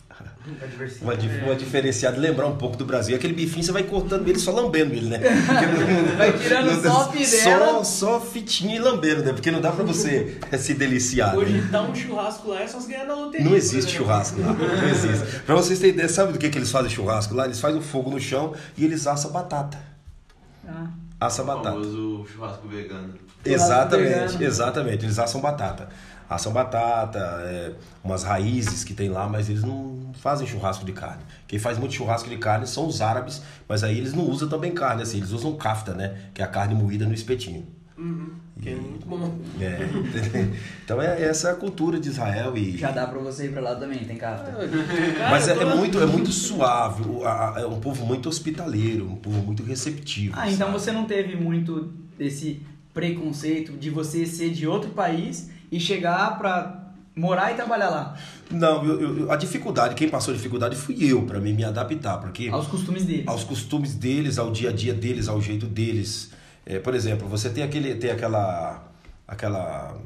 Uma, 1.01 1.15
uma 1.45 1.55
diferenciada, 1.55 2.19
lembrar 2.19 2.47
um 2.47 2.57
pouco 2.57 2.77
do 2.77 2.85
Brasil. 2.85 3.15
Aquele 3.15 3.33
bifinho 3.33 3.63
você 3.65 3.71
vai 3.71 3.85
cortando 3.85 4.27
ele, 4.29 4.39
só 4.39 4.51
lambendo 4.51 4.93
ele, 4.93 5.09
né? 5.09 5.19
Não- 5.19 6.17
Vai 6.17 6.33
tirando 6.37 6.83
só 6.83 7.11
a. 7.13 7.25
Só, 7.25 7.85
só 7.85 8.21
fitinha 8.21 8.75
e 8.77 8.79
lambendo, 8.79 9.23
né? 9.23 9.33
Porque 9.33 9.51
não 9.51 9.61
dá 9.61 9.71
pra 9.71 9.85
você 9.85 10.39
se 10.59 10.75
deliciar. 10.75 11.37
Hoje 11.37 11.53
né? 11.53 11.69
dá 11.71 11.83
um 11.83 11.95
churrasco 11.95 12.49
lá 12.49 12.63
é 12.63 12.67
só 12.67 12.81
se 12.81 12.89
ganhar 12.91 13.05
na 13.05 13.15
loteria. 13.15 13.47
Não 13.49 13.55
existe 13.57 13.91
exemplo. 13.91 14.07
churrasco 14.07 14.41
lá. 14.41 14.53
Não 14.53 14.89
existe. 14.89 15.41
Pra 15.47 15.55
vocês 15.55 15.79
terem 15.79 15.95
ideia, 15.95 16.09
sabe 16.09 16.33
do 16.33 16.39
que, 16.39 16.51
que 16.51 16.59
eles 16.59 16.71
fazem 16.71 16.91
churrasco 16.91 17.35
lá? 17.35 17.45
Eles 17.45 17.61
fazem 17.61 17.79
o 17.79 17.83
fogo 17.83 18.11
no 18.11 18.19
chão 18.21 18.55
e 18.77 18.85
eles 18.85 19.07
assam 19.07 19.31
batata. 19.31 19.79
Ah. 20.67 20.89
Assa 21.21 21.43
O 21.43 21.47
batata. 21.47 21.71
famoso 21.71 22.27
churrasco 22.35 22.67
vegano. 22.67 23.15
Exatamente, 23.45 24.43
exatamente. 24.43 25.05
Eles 25.05 25.19
assam 25.19 25.41
batata. 25.41 25.89
Assam 26.29 26.53
batata, 26.53 27.19
é, 27.45 27.73
umas 28.03 28.23
raízes 28.23 28.85
que 28.85 28.95
tem 28.95 29.09
lá, 29.09 29.29
mas 29.29 29.49
eles 29.49 29.63
não 29.63 30.13
fazem 30.15 30.47
churrasco 30.47 30.85
de 30.85 30.93
carne. 30.93 31.23
Quem 31.47 31.59
faz 31.59 31.79
muito 31.79 31.95
churrasco 31.95 32.29
de 32.29 32.37
carne 32.39 32.67
são 32.67 32.87
os 32.87 33.01
árabes, 33.01 33.43
mas 33.69 33.83
aí 33.85 33.99
eles 33.99 34.15
não 34.15 34.25
usam 34.29 34.49
também 34.49 34.73
carne, 34.73 35.03
assim, 35.03 35.19
eles 35.19 35.31
usam 35.31 35.55
kafta, 35.57 35.95
né? 35.95 36.17
Que 36.33 36.43
é 36.43 36.45
a 36.45 36.49
carne 36.49 36.75
moída 36.75 37.07
no 37.07 37.13
espetinho. 37.13 37.67
Uhum, 37.97 38.31
que 38.61 38.71
é 38.71 38.75
muito 38.75 39.07
bom. 39.07 39.39
É. 39.61 39.79
então 40.85 41.01
é, 41.01 41.23
essa 41.23 41.49
é 41.49 41.53
a 41.53 41.55
cultura 41.55 42.01
de 42.01 42.09
Israel 42.09 42.57
e. 42.57 42.77
Já 42.77 42.91
dá 42.91 43.07
pra 43.07 43.19
você 43.19 43.47
ir 43.47 43.53
pra 43.53 43.61
lá 43.61 43.77
também, 43.77 43.99
tem 44.01 44.17
Ah, 44.17 44.21
carta. 44.21 44.53
Mas 45.31 45.47
é, 45.49 45.53
é 45.53 45.75
muito, 45.77 46.01
é 46.01 46.07
muito 46.07 46.33
suave, 46.33 47.05
é 47.57 47.67
um 47.67 47.79
povo 47.79 48.05
muito 48.05 48.29
hospitaleiro, 48.29 49.07
um 49.07 49.17
povo 49.17 49.43
muito 49.43 49.63
receptivo. 49.63 50.35
Ah, 50.37 50.51
então 50.51 50.69
sabe? 50.69 50.81
você 50.81 50.93
não 50.93 51.05
teve 51.05 51.37
muito 51.37 51.93
desse 52.19 52.63
preconceito 52.93 53.73
de 53.73 53.91
você 53.91 54.27
ser 54.27 54.51
de 54.51 54.67
outro 54.67 54.91
país 54.91 55.51
e 55.73 55.81
chegar 55.81 56.39
pra 56.39 56.79
morar 57.17 57.51
e 57.53 57.57
trabalhar 57.57 57.91
lá, 57.91 58.17
Não, 58.51 58.85
eu- 58.85 59.19
eu- 59.21 59.33
a 59.33 59.37
dificuldade, 59.37 59.95
quem 59.95 60.09
passou 60.09 60.33
dificuldade 60.35 60.77
fui 60.77 60.97
eu, 61.01 61.23
pra 61.23 61.41
mim 61.41 61.53
me 61.55 61.65
adaptar, 61.65 62.19
porque 62.19 62.49
aos 62.49 62.67
costumes 62.67 63.05
deles. 63.05 63.27
aos 63.27 63.43
costumes 63.45 63.95
deles, 63.95 64.39
ao 64.39 64.51
dia 64.53 64.69
a 64.69 64.73
dia 64.73 64.93
deles, 64.95 65.27
ao 65.29 65.41
jeito 65.41 65.67
deles. 65.67 66.31
É, 66.67 66.79
por 66.79 66.95
exemplo, 66.95 67.27
você 67.27 67.49
tem 67.51 67.65
aquele, 67.65 67.95
tem 67.97 68.11
aquela, 68.11 68.85
aquela, 69.27 69.97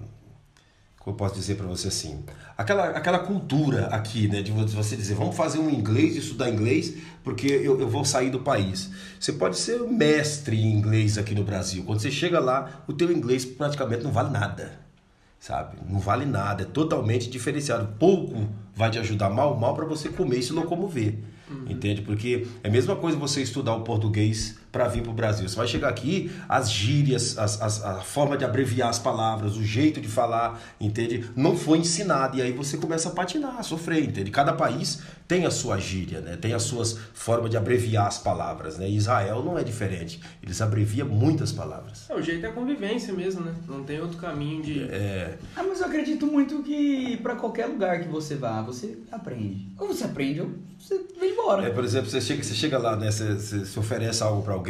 como 0.99 1.15
eu 1.15 1.19
posso 1.19 1.35
dizer 1.35 1.57
pra 1.57 1.67
você 1.67 1.89
assim, 1.89 2.25
aquela, 2.57 2.87
aquela 2.91 3.19
cultura 3.19 3.87
aqui, 3.89 4.27
né, 4.29 4.43
de 4.43 4.51
você 4.53 4.97
dizer, 4.97 5.15
vamos 5.15 5.37
fazer 5.37 5.59
um 5.59 5.69
inglês, 5.71 6.17
estudar 6.17 6.49
inglês, 6.49 6.95
porque 7.25 7.47
eu, 7.49 7.81
eu 7.81 7.89
vou 7.89 8.05
sair 8.05 8.31
do 8.31 8.41
país. 8.41 8.91
Você 9.21 9.33
pode 9.33 9.59
ser 9.59 9.81
mestre 9.83 10.57
em 10.57 10.73
inglês 10.73 11.19
aqui 11.19 11.35
no 11.35 11.45
Brasil. 11.45 11.83
Quando 11.85 12.01
você 12.01 12.11
chega 12.11 12.39
lá, 12.41 12.83
o 12.87 12.93
teu 12.93 13.11
inglês 13.13 13.45
praticamente 13.45 14.03
não 14.05 14.13
vale 14.13 14.31
nada 14.31 14.86
sabe? 15.47 15.77
Não 15.89 16.01
vale 16.01 16.25
nada, 16.25 16.65
é 16.65 16.67
totalmente 16.67 17.31
diferenciado. 17.31 17.95
Pouco 18.01 18.49
vai 18.75 18.91
te 18.91 18.99
ajudar 18.99 19.31
mal, 19.31 19.57
mal 19.57 19.75
para 19.75 19.85
você 19.85 20.09
comer 20.09 20.39
e 20.39 20.43
se 20.43 20.53
locomover. 20.53 21.15
Entende? 21.71 22.03
Porque 22.03 22.45
é 22.65 22.69
a 22.69 22.71
mesma 22.71 22.97
coisa 22.97 23.17
você 23.17 23.43
estudar 23.43 23.77
o 23.77 23.83
português 23.83 24.59
para 24.77 24.89
vir 24.89 25.03
para 25.03 25.11
o 25.11 25.15
Brasil. 25.15 25.49
Você 25.49 25.57
vai 25.57 25.67
chegar 25.67 25.89
aqui, 25.89 26.31
as 26.47 26.71
gírias, 26.71 27.39
as, 27.39 27.61
as- 27.63 27.83
a 27.83 27.95
forma 28.03 28.37
de 28.37 28.45
abreviar 28.45 28.91
as 28.91 28.99
palavras, 28.99 29.57
o 29.57 29.65
jeito 29.65 30.01
de 30.03 30.09
falar, 30.09 30.61
entende? 30.79 31.25
Não 31.35 31.57
foi 31.57 31.79
ensinado. 31.79 32.37
E 32.37 32.43
aí 32.43 32.53
você 32.53 32.77
começa 32.77 33.09
a 33.09 33.13
patinar, 33.13 33.57
a 33.59 33.63
sofrer, 33.63 34.05
entende? 34.05 34.31
Cada 34.31 34.53
país 34.53 35.01
tem 35.27 35.47
a 35.47 35.51
sua 35.51 35.79
gíria, 35.79 36.21
né? 36.21 36.37
Tem 36.37 36.53
as 36.53 36.63
suas 36.63 36.99
formas 37.15 37.51
de 37.51 37.57
abreviar 37.57 38.07
as 38.07 38.19
palavras, 38.19 38.77
né? 38.79 38.89
Israel 38.89 39.43
não 39.43 39.59
é 39.59 39.65
diferente. 39.65 40.21
Eles 40.43 40.61
abreviam 40.61 41.09
muitas 41.09 41.51
palavras. 41.51 42.05
É, 42.11 42.15
o 42.15 42.21
jeito 42.23 42.45
é 42.45 42.51
a 42.51 42.53
convivência 42.53 43.13
mesmo, 43.15 43.41
né? 43.41 43.55
Não 43.67 43.83
tem 43.83 43.99
outro 44.01 44.19
caminho 44.19 44.63
de. 44.63 44.83
É, 44.85 45.39
Ah, 45.57 45.63
mas 45.67 45.81
eu 45.81 45.87
acredito 45.87 46.27
muito 46.27 46.63
que 46.63 47.17
pra 47.23 47.35
qualquer 47.35 47.67
lugar 47.67 48.01
que 48.01 48.09
você 48.09 48.35
vá, 48.37 48.61
você 48.63 48.99
aprende. 49.11 49.69
Ou 49.79 49.89
você 49.89 50.05
aprende 50.05 50.43
ou 50.43 50.51
você 50.79 51.01
vem 51.19 51.33
embora. 51.33 51.67
É, 51.67 51.71
por 51.71 51.83
exemplo, 51.83 52.09
você 52.11 52.21
chega, 52.21 52.43
você 52.45 52.55
chega 52.55 52.79
lá, 52.79 52.95
né? 52.97 53.11
Você, 53.11 53.35
você, 53.35 53.59
você 53.65 53.81
oferece 53.81 54.23
algo 54.23 54.43
para 54.43 54.53
alguém, 54.55 54.66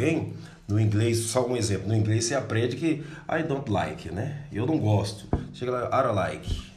no 0.67 0.79
inglês, 0.79 1.19
só 1.19 1.47
um 1.47 1.55
exemplo, 1.55 1.87
no 1.87 1.95
inglês 1.95 2.25
você 2.25 2.35
aprende 2.35 2.75
que 2.75 3.03
I 3.29 3.43
don't 3.47 3.71
like, 3.71 4.11
né? 4.11 4.43
Eu 4.51 4.65
não 4.65 4.77
gosto. 4.77 5.25
Chega 5.53 5.71
lá, 5.71 5.87
I 5.87 6.03
don't 6.03 6.15
like. 6.15 6.67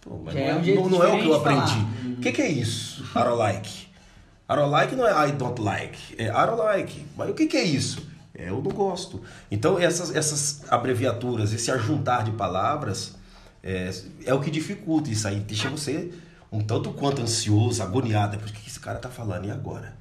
Pô, 0.00 0.20
mas 0.24 0.34
não, 0.34 0.40
é 0.40 0.48
é, 0.48 0.54
um 0.54 0.74
não, 0.74 0.88
não 0.88 1.04
é 1.04 1.08
o 1.08 1.18
que 1.20 1.26
eu 1.26 1.34
aprendi. 1.34 1.86
O 2.18 2.20
que, 2.20 2.32
que 2.32 2.42
é 2.42 2.48
isso? 2.48 3.02
I 3.14 3.22
don't 3.22 3.36
like. 3.36 3.84
I 4.48 4.56
don't 4.56 4.70
like 4.70 4.94
não 4.94 5.06
é 5.06 5.28
I 5.28 5.32
don't 5.32 5.60
like, 5.60 5.98
é 6.18 6.26
I 6.26 6.46
don't 6.46 6.58
like. 6.58 7.06
Mas 7.16 7.30
o 7.30 7.34
que, 7.34 7.46
que 7.46 7.56
é 7.56 7.64
isso? 7.64 8.06
É 8.34 8.48
eu 8.48 8.60
não 8.62 8.70
gosto. 8.70 9.22
Então, 9.50 9.78
essas, 9.78 10.14
essas 10.14 10.62
abreviaturas, 10.70 11.52
esse 11.52 11.70
ajuntar 11.70 12.24
de 12.24 12.32
palavras 12.32 13.14
é, 13.62 13.90
é 14.26 14.34
o 14.34 14.40
que 14.40 14.50
dificulta 14.50 15.10
isso 15.10 15.26
aí. 15.28 15.40
Deixa 15.40 15.70
você 15.70 16.12
um 16.50 16.60
tanto 16.60 16.92
quanto 16.92 17.22
ansioso, 17.22 17.82
agoniado. 17.82 18.36
Por 18.38 18.48
que 18.48 18.60
que 18.60 18.68
esse 18.68 18.80
cara 18.80 18.98
tá 18.98 19.08
falando? 19.08 19.46
E 19.46 19.50
agora? 19.50 19.94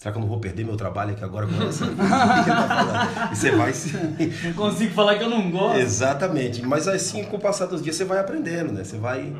Será 0.00 0.12
que 0.12 0.16
eu 0.18 0.22
não 0.22 0.28
vou 0.28 0.38
perder 0.40 0.64
meu 0.64 0.76
trabalho 0.78 1.12
aqui 1.12 1.22
agora 1.22 1.46
com 1.46 1.62
essa? 1.62 1.84
Tá? 1.94 3.28
E 3.30 3.36
você 3.36 3.50
vai 3.50 3.70
se. 3.74 3.92
Não 4.44 4.54
consigo 4.54 4.94
falar 4.94 5.16
que 5.16 5.24
eu 5.24 5.28
não 5.28 5.50
gosto. 5.50 5.78
Exatamente. 5.78 6.62
Mas 6.62 6.88
assim, 6.88 7.22
com 7.24 7.36
o 7.36 7.38
passar 7.38 7.66
dos 7.66 7.82
dias, 7.82 7.96
você 7.96 8.04
vai 8.06 8.18
aprendendo, 8.18 8.72
né? 8.72 8.82
Você 8.82 8.96
vai, 8.96 9.30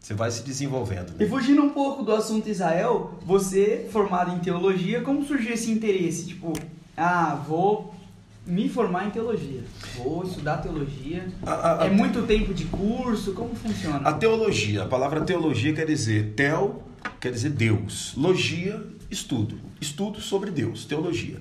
você 0.00 0.12
vai 0.12 0.32
se 0.32 0.42
desenvolvendo. 0.42 1.12
E 1.20 1.22
Né? 1.22 1.30
fugindo 1.30 1.62
um 1.62 1.70
pouco 1.70 2.02
do 2.02 2.12
assunto 2.12 2.48
Israel, 2.48 3.12
você, 3.24 3.88
formado 3.92 4.34
em 4.34 4.40
teologia, 4.40 5.00
como 5.02 5.24
surgiu 5.24 5.54
esse 5.54 5.70
interesse? 5.70 6.26
Tipo, 6.26 6.52
ah, 6.96 7.40
vou 7.46 7.94
me 8.44 8.68
formar 8.68 9.06
em 9.06 9.10
teologia. 9.10 9.62
Vou 9.96 10.24
estudar 10.24 10.56
teologia. 10.56 11.28
A, 11.46 11.52
a- 11.52 11.82
a- 11.82 11.86
É 11.86 11.90
muito 11.90 12.22
tempo 12.26 12.52
de 12.52 12.64
curso? 12.64 13.32
Como 13.32 13.54
funciona? 13.54 14.00
a 14.08 14.12
teologia, 14.12 14.82
a 14.82 14.86
palavra 14.86 15.20
teologia 15.20 15.72
quer 15.72 15.86
dizer 15.86 16.32
tel, 16.34 16.82
quer 17.20 17.30
dizer 17.30 17.50
Deus. 17.50 18.12
Logia, 18.16 18.82
estudo. 19.10 19.58
Estudo 19.80 20.20
sobre 20.20 20.50
Deus, 20.50 20.84
teologia. 20.84 21.40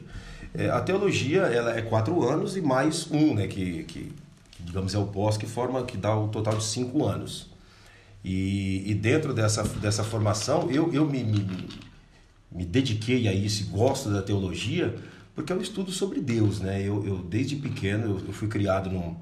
É, 0.53 0.69
a 0.69 0.81
teologia, 0.81 1.41
ela 1.41 1.75
é 1.75 1.81
quatro 1.81 2.27
anos 2.27 2.55
e 2.55 2.61
mais 2.61 3.09
um, 3.09 3.33
né? 3.33 3.47
Que, 3.47 3.83
que, 3.83 4.11
que, 4.51 4.63
digamos, 4.63 4.93
é 4.93 4.97
o 4.97 5.07
pós 5.07 5.35
que 5.37 5.45
forma, 5.45 5.83
que 5.83 5.97
dá 5.97 6.15
o 6.15 6.27
total 6.27 6.57
de 6.57 6.63
cinco 6.63 7.05
anos. 7.05 7.49
E, 8.23 8.83
e 8.89 8.93
dentro 8.93 9.33
dessa, 9.33 9.63
dessa 9.63 10.03
formação, 10.03 10.69
eu, 10.71 10.93
eu 10.93 11.05
me, 11.05 11.23
me, 11.23 11.67
me 12.51 12.65
dediquei 12.65 13.27
a 13.27 13.33
isso 13.33 13.65
gosto 13.67 14.09
da 14.09 14.21
teologia, 14.21 14.95
porque 15.35 15.51
é 15.51 15.55
um 15.55 15.61
estudo 15.61 15.91
sobre 15.91 16.21
Deus, 16.21 16.59
né? 16.59 16.81
Eu, 16.81 17.05
eu 17.05 17.17
desde 17.17 17.55
pequeno 17.55 18.21
eu 18.25 18.33
fui 18.33 18.47
criado 18.47 18.89
num, 18.89 19.15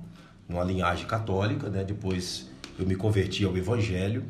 numa 0.47 0.63
linhagem 0.63 1.07
católica, 1.07 1.69
né? 1.69 1.83
Depois 1.83 2.49
eu 2.77 2.85
me 2.85 2.95
converti 2.95 3.45
ao 3.45 3.55
Evangelho 3.55 4.25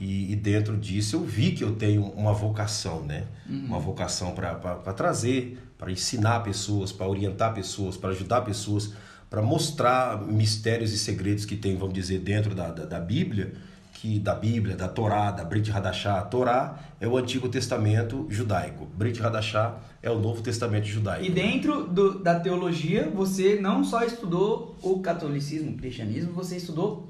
e, 0.00 0.32
e 0.32 0.36
dentro 0.36 0.76
disso 0.76 1.16
eu 1.16 1.24
vi 1.24 1.52
que 1.52 1.62
eu 1.62 1.72
tenho 1.76 2.04
uma 2.10 2.32
vocação, 2.32 3.02
né? 3.04 3.24
Uma 3.48 3.78
vocação 3.78 4.32
para 4.32 4.54
trazer, 4.94 5.58
para 5.78 5.90
ensinar 5.92 6.40
pessoas, 6.40 6.90
para 6.92 7.06
orientar 7.08 7.54
pessoas, 7.54 7.96
para 7.96 8.10
ajudar 8.10 8.40
pessoas, 8.42 8.92
para 9.30 9.42
mostrar 9.42 10.20
mistérios 10.22 10.92
e 10.92 10.98
segredos 10.98 11.44
que 11.44 11.56
tem, 11.56 11.76
vamos 11.76 11.94
dizer, 11.94 12.20
dentro 12.20 12.54
da, 12.54 12.68
da, 12.70 12.84
da 12.84 13.00
Bíblia 13.00 13.52
que 13.94 14.18
da 14.18 14.34
Bíblia, 14.34 14.76
da 14.76 14.86
Torá, 14.88 15.30
da 15.30 15.44
Brit 15.44 15.70
Hadashah. 15.70 16.18
A 16.18 16.22
Torá 16.22 16.78
é 17.00 17.06
o 17.08 17.16
Antigo 17.16 17.48
Testamento 17.48 18.26
judaico. 18.28 18.86
Brit 18.94 19.22
Hadashah 19.22 19.78
é 20.02 20.10
o 20.10 20.18
Novo 20.18 20.42
Testamento 20.42 20.84
judaico. 20.86 21.24
E 21.24 21.30
dentro 21.30 21.86
do- 21.86 22.18
da 22.18 22.38
teologia, 22.38 23.08
você 23.14 23.58
não 23.60 23.82
só 23.84 24.02
estudou 24.04 24.76
o 24.82 24.98
catolicismo, 25.00 25.70
o 25.70 25.74
cristianismo, 25.76 26.32
você 26.32 26.56
estudou 26.56 27.08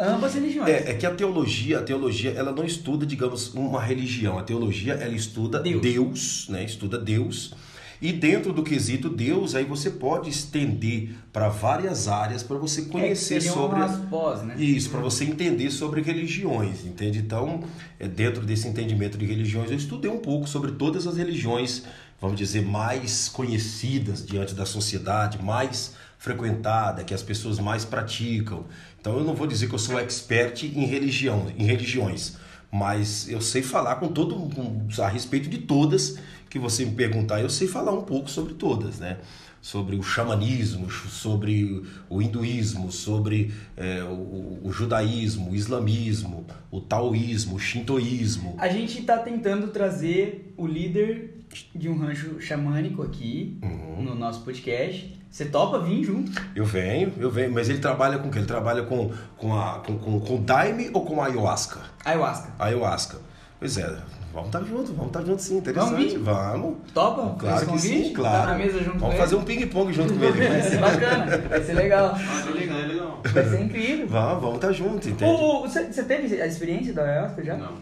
ambas 0.00 0.34
religiões. 0.34 0.68
É, 0.68 0.90
é 0.90 0.94
que 0.94 1.06
a 1.06 1.14
teologia, 1.14 1.78
a 1.78 1.82
teologia, 1.82 2.30
ela 2.32 2.52
não 2.52 2.64
estuda, 2.64 3.04
digamos, 3.04 3.54
uma 3.54 3.80
religião. 3.80 4.38
A 4.38 4.42
teologia, 4.42 4.94
ela 4.94 5.14
estuda 5.14 5.60
Deus. 5.60 5.82
Deus, 5.82 6.46
né? 6.48 6.64
Estuda 6.64 6.98
Deus. 6.98 7.54
E 8.02 8.12
dentro 8.12 8.50
do 8.52 8.62
quesito 8.62 9.10
Deus, 9.10 9.54
aí 9.54 9.64
você 9.64 9.90
pode 9.90 10.30
estender 10.30 11.10
para 11.30 11.50
várias 11.50 12.08
áreas 12.08 12.42
para 12.42 12.56
você 12.56 12.80
É, 12.80 12.84
conhecer 12.84 13.42
seriam 13.42 13.54
sobre 13.54 13.82
as 13.82 13.96
pós, 14.06 14.42
né? 14.42 14.54
Isso, 14.56 14.88
para 14.88 15.00
você 15.00 15.24
entender 15.24 15.70
sobre 15.70 16.00
religiões, 16.00 16.86
entende? 16.86 17.18
Então, 17.18 17.62
é, 17.98 18.08
dentro 18.08 18.46
desse 18.46 18.66
entendimento 18.66 19.18
de 19.18 19.26
religiões, 19.26 19.70
eu 19.70 19.76
estudei 19.76 20.10
um 20.10 20.18
pouco 20.18 20.48
sobre 20.48 20.72
todas 20.72 21.06
as 21.06 21.18
religiões, 21.18 21.84
vamos 22.18 22.38
dizer, 22.38 22.62
mais 22.62 23.28
conhecidas 23.28 24.24
diante 24.24 24.54
da 24.54 24.64
sociedade, 24.64 25.42
mais 25.42 25.94
frequentada, 26.16 27.04
que 27.04 27.14
as 27.14 27.22
pessoas 27.22 27.58
mais 27.58 27.84
praticam. 27.84 28.64
Então, 29.00 29.16
eu 29.18 29.24
não 29.24 29.34
vou 29.34 29.46
dizer 29.46 29.68
que 29.68 29.74
eu 29.74 29.78
sou 29.78 29.98
expert 29.98 30.62
em 30.64 30.84
religião, 30.84 31.46
em 31.56 31.64
religiões, 31.64 32.36
mas 32.70 33.28
eu 33.28 33.40
sei 33.40 33.62
falar 33.62 33.96
com 33.96 34.08
todo 34.08 34.34
com, 34.36 34.86
a 35.02 35.08
respeito 35.08 35.48
de 35.48 35.58
todas 35.58 36.18
que 36.50 36.58
você 36.58 36.84
me 36.84 36.92
perguntar, 36.92 37.40
eu 37.40 37.48
sei 37.48 37.66
falar 37.66 37.92
um 37.92 38.02
pouco 38.02 38.28
sobre 38.28 38.54
todas, 38.54 38.98
né? 38.98 39.18
Sobre 39.62 39.94
o 39.96 40.02
xamanismo, 40.02 40.90
sobre 40.90 41.82
o 42.08 42.20
hinduísmo, 42.22 42.90
sobre 42.90 43.52
é, 43.76 44.02
o, 44.04 44.58
o 44.64 44.72
judaísmo, 44.72 45.50
o 45.50 45.54
islamismo, 45.54 46.46
o 46.70 46.80
taoísmo, 46.80 47.56
o 47.56 47.58
shintoísmo. 47.58 48.56
A 48.58 48.68
gente 48.68 49.02
tá 49.02 49.18
tentando 49.18 49.68
trazer 49.68 50.54
o 50.56 50.66
líder 50.66 51.36
de 51.74 51.88
um 51.88 51.96
rancho 51.98 52.40
xamânico 52.40 53.02
aqui 53.02 53.58
Uhum. 53.62 54.02
no 54.02 54.14
nosso 54.14 54.40
podcast. 54.42 55.18
Você 55.30 55.44
topa 55.44 55.78
vir 55.78 56.02
junto? 56.04 56.32
Eu 56.56 56.64
venho, 56.64 57.12
eu 57.18 57.30
venho, 57.30 57.52
mas 57.52 57.68
ele 57.68 57.78
trabalha 57.78 58.18
com 58.18 58.28
o 58.28 58.30
quê? 58.30 58.38
Ele 58.38 58.46
trabalha 58.46 58.82
com, 58.82 59.12
com, 59.36 59.56
a, 59.58 59.78
com, 59.78 59.96
com, 59.96 60.20
com 60.20 60.42
daime 60.42 60.90
ou 60.92 61.04
com 61.04 61.22
ayahuasca? 61.22 61.78
Ayahuasca. 62.04 62.48
Ayahuasca. 62.58 63.18
Pois 63.60 63.76
é, 63.78 63.86
vamos 64.32 64.48
estar 64.48 64.64
juntos, 64.64 64.90
vamos 64.90 65.06
estar 65.06 65.22
juntos 65.24 65.44
sim, 65.44 65.58
interessante. 65.58 65.90
Vamos 65.92 66.12
vir? 66.12 66.18
Vamos. 66.18 66.76
Topa? 66.92 67.36
Claro 67.38 67.66
que 67.66 67.78
sim, 67.78 68.12
claro. 68.12 68.38
Tá 68.40 68.46
na 68.52 68.58
mesa 68.58 68.78
junto 68.78 68.98
Vamos 68.98 69.14
com 69.14 69.20
fazer 69.20 69.34
ele? 69.36 69.42
um 69.42 69.44
ping-pong 69.44 69.92
junto 69.92 70.14
com 70.14 70.24
ele. 70.24 70.48
Vai 70.48 70.62
ser 70.62 70.78
bacana, 70.78 71.38
vai 71.48 71.62
ser 71.62 71.72
legal. 71.74 72.14
Ah, 72.16 72.44
é 72.48 72.50
legal, 72.52 72.78
é 72.78 72.86
legal. 72.86 73.20
Vai 73.24 73.44
ser 73.44 73.60
incrível. 73.62 74.08
Vamos, 74.08 74.40
vamos 74.42 74.54
estar 74.56 74.72
juntos, 74.72 75.06
entende? 75.08 75.30
O- 75.30 75.58
o- 75.58 75.60
Você 75.68 75.92
você 75.92 76.02
teve 76.04 76.42
a 76.42 76.46
experiência 76.46 76.92
da 76.92 77.02
ayahuasca 77.04 77.44
já? 77.44 77.56
Não. 77.56 77.74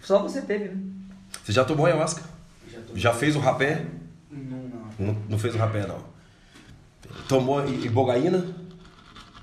Só 0.00 0.22
você 0.22 0.40
teve, 0.40 0.64
né? 0.68 0.76
Você 1.44 1.52
já 1.52 1.64
tomou 1.64 1.84
ayahuasca? 1.84 2.22
Já. 2.72 2.78
Já 2.94 3.12
fez 3.12 3.36
o 3.36 3.40
rapé? 3.40 3.84
Não, 4.30 4.40
não. 4.58 4.84
Não, 4.98 5.16
não 5.30 5.38
fez 5.38 5.54
o 5.54 5.58
rapé, 5.58 5.86
não. 5.86 6.13
Tomou 7.28 7.64
ibogaína? 7.68 8.44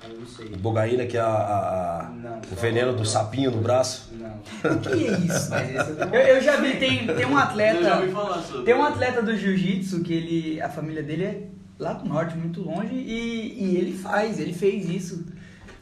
Eu 0.10 0.20
não 0.20 0.28
sei. 0.28 0.48
Ibogaína, 0.48 1.06
que 1.06 1.18
é 1.18 1.22
a, 1.22 1.26
a- 1.26 2.10
Não, 2.16 2.40
o 2.40 2.56
só- 2.56 2.62
veneno 2.62 2.94
do 2.94 3.06
sapinho 3.06 3.52
no 3.52 3.62
braço? 3.62 4.10
Não. 4.14 4.32
O 4.76 4.80
que 4.80 5.08
é 5.08 5.18
isso? 5.20 5.50
Mas 5.50 5.70
esse 5.70 5.90
eu 5.92 6.08
Eu, 6.08 6.36
eu 6.36 6.42
já 6.42 6.58
vi, 6.58 6.78
tem, 6.78 7.08
tem 7.08 7.26
um 7.26 7.30
Eu 7.32 7.36
já 7.38 7.44
atleta. 7.44 7.96
ouvi 8.00 8.12
falar 8.12 8.42
sobre. 8.42 8.64
Tem 8.66 8.74
um 8.76 8.84
atleta 8.84 9.22
do 9.22 9.36
jiu-jitsu 9.38 10.02
que 10.02 10.14
ele. 10.14 10.62
A 10.62 10.70
família 10.70 11.02
dele 11.04 11.24
é 11.24 11.44
lá 11.80 11.94
do 11.94 12.08
norte, 12.08 12.36
muito 12.38 12.62
longe, 12.62 12.94
e, 12.94 13.64
e 13.64 13.78
ele 13.78 13.98
faz, 13.98 14.40
ele 14.40 14.54
fez 14.54 14.88
isso. 14.90 15.26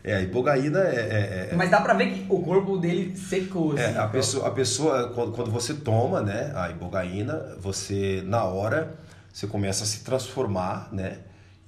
É, 0.02 0.16
a 0.16 0.22
ibogaína 0.22 0.80
é- 0.80 0.96
é- 0.96 1.50
é, 1.52 1.56
Mas 1.56 1.70
dá 1.70 1.82
pra 1.82 1.94
ver 1.94 2.12
que 2.14 2.26
o 2.30 2.42
corpo 2.42 2.78
dele 2.78 3.14
secou, 3.18 3.74
assim. 3.74 3.82
É, 3.82 3.98
a 3.98 4.08
pessoa, 4.08 4.48
a 4.48 4.52
pessoa 4.52 5.10
quando, 5.14 5.34
quando 5.34 5.52
você 5.52 5.74
toma, 5.74 6.22
né, 6.22 6.54
a 6.56 6.70
ibogaína, 6.70 7.58
você 7.60 8.24
na 8.26 8.46
hora 8.46 8.96
você 9.34 9.46
começa 9.46 9.84
a 9.84 9.88
se 9.88 10.04
transformar, 10.06 10.88
né, 10.94 11.18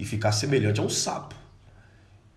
e 0.01 0.05
ficar 0.05 0.31
semelhante 0.31 0.79
a 0.79 0.83
um 0.83 0.89
sapo. 0.89 1.35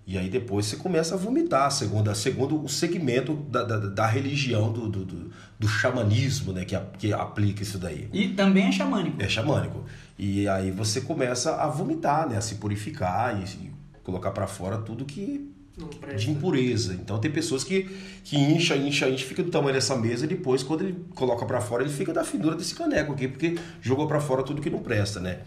E 0.06 0.18
aí 0.18 0.28
depois 0.28 0.66
você 0.66 0.76
começa 0.76 1.14
a 1.14 1.16
vomitar, 1.18 1.70
segundo, 1.70 2.14
segundo 2.14 2.62
o 2.62 2.68
segmento 2.68 3.32
da, 3.34 3.64
da, 3.64 3.78
da 3.78 4.06
religião 4.06 4.70
do, 4.70 4.86
do, 4.86 5.02
do, 5.04 5.30
do 5.58 5.66
xamanismo, 5.66 6.52
né, 6.52 6.66
que, 6.66 6.76
a- 6.76 6.84
que 6.98 7.10
aplica 7.10 7.62
isso 7.62 7.78
daí. 7.78 8.06
E 8.12 8.28
também 8.28 8.66
é 8.68 8.72
xamânico. 8.72 9.22
É 9.22 9.26
xamânico. 9.28 9.82
E 10.18 10.46
aí 10.46 10.70
você 10.70 11.00
começa 11.00 11.56
a 11.56 11.66
vomitar, 11.68 12.28
né, 12.28 12.36
a 12.36 12.42
se 12.42 12.56
purificar 12.56 13.40
e, 13.40 13.44
e 13.66 13.72
colocar 14.02 14.30
para 14.32 14.46
fora 14.46 14.76
tudo 14.76 15.06
que 15.06 15.50
Não 15.78 15.88
presta. 15.88 16.18
de 16.18 16.30
impureza. 16.30 16.92
Então 16.92 17.18
tem 17.18 17.30
pessoas 17.30 17.64
que, 17.64 17.84
que 18.24 18.36
incha, 18.36 18.76
incha, 18.76 19.08
incha, 19.08 19.24
fica 19.24 19.42
do 19.42 19.50
tamanho 19.50 19.72
dessa 19.72 19.96
mesa 19.96 20.26
e 20.26 20.28
depois 20.28 20.62
quando 20.62 20.82
ele 20.82 21.02
coloca 21.14 21.46
pra 21.46 21.62
fora 21.62 21.82
ele 21.82 21.90
fica 21.90 22.12
da 22.12 22.22
finura 22.24 22.54
desse 22.56 22.74
caneco 22.74 23.14
aqui, 23.14 23.26
porque 23.26 23.56
jogou 23.80 24.06
pra 24.06 24.20
fora 24.20 24.42
tudo 24.42 24.60
que 24.60 24.68
não 24.68 24.80
presta, 24.80 25.18
né? 25.18 25.38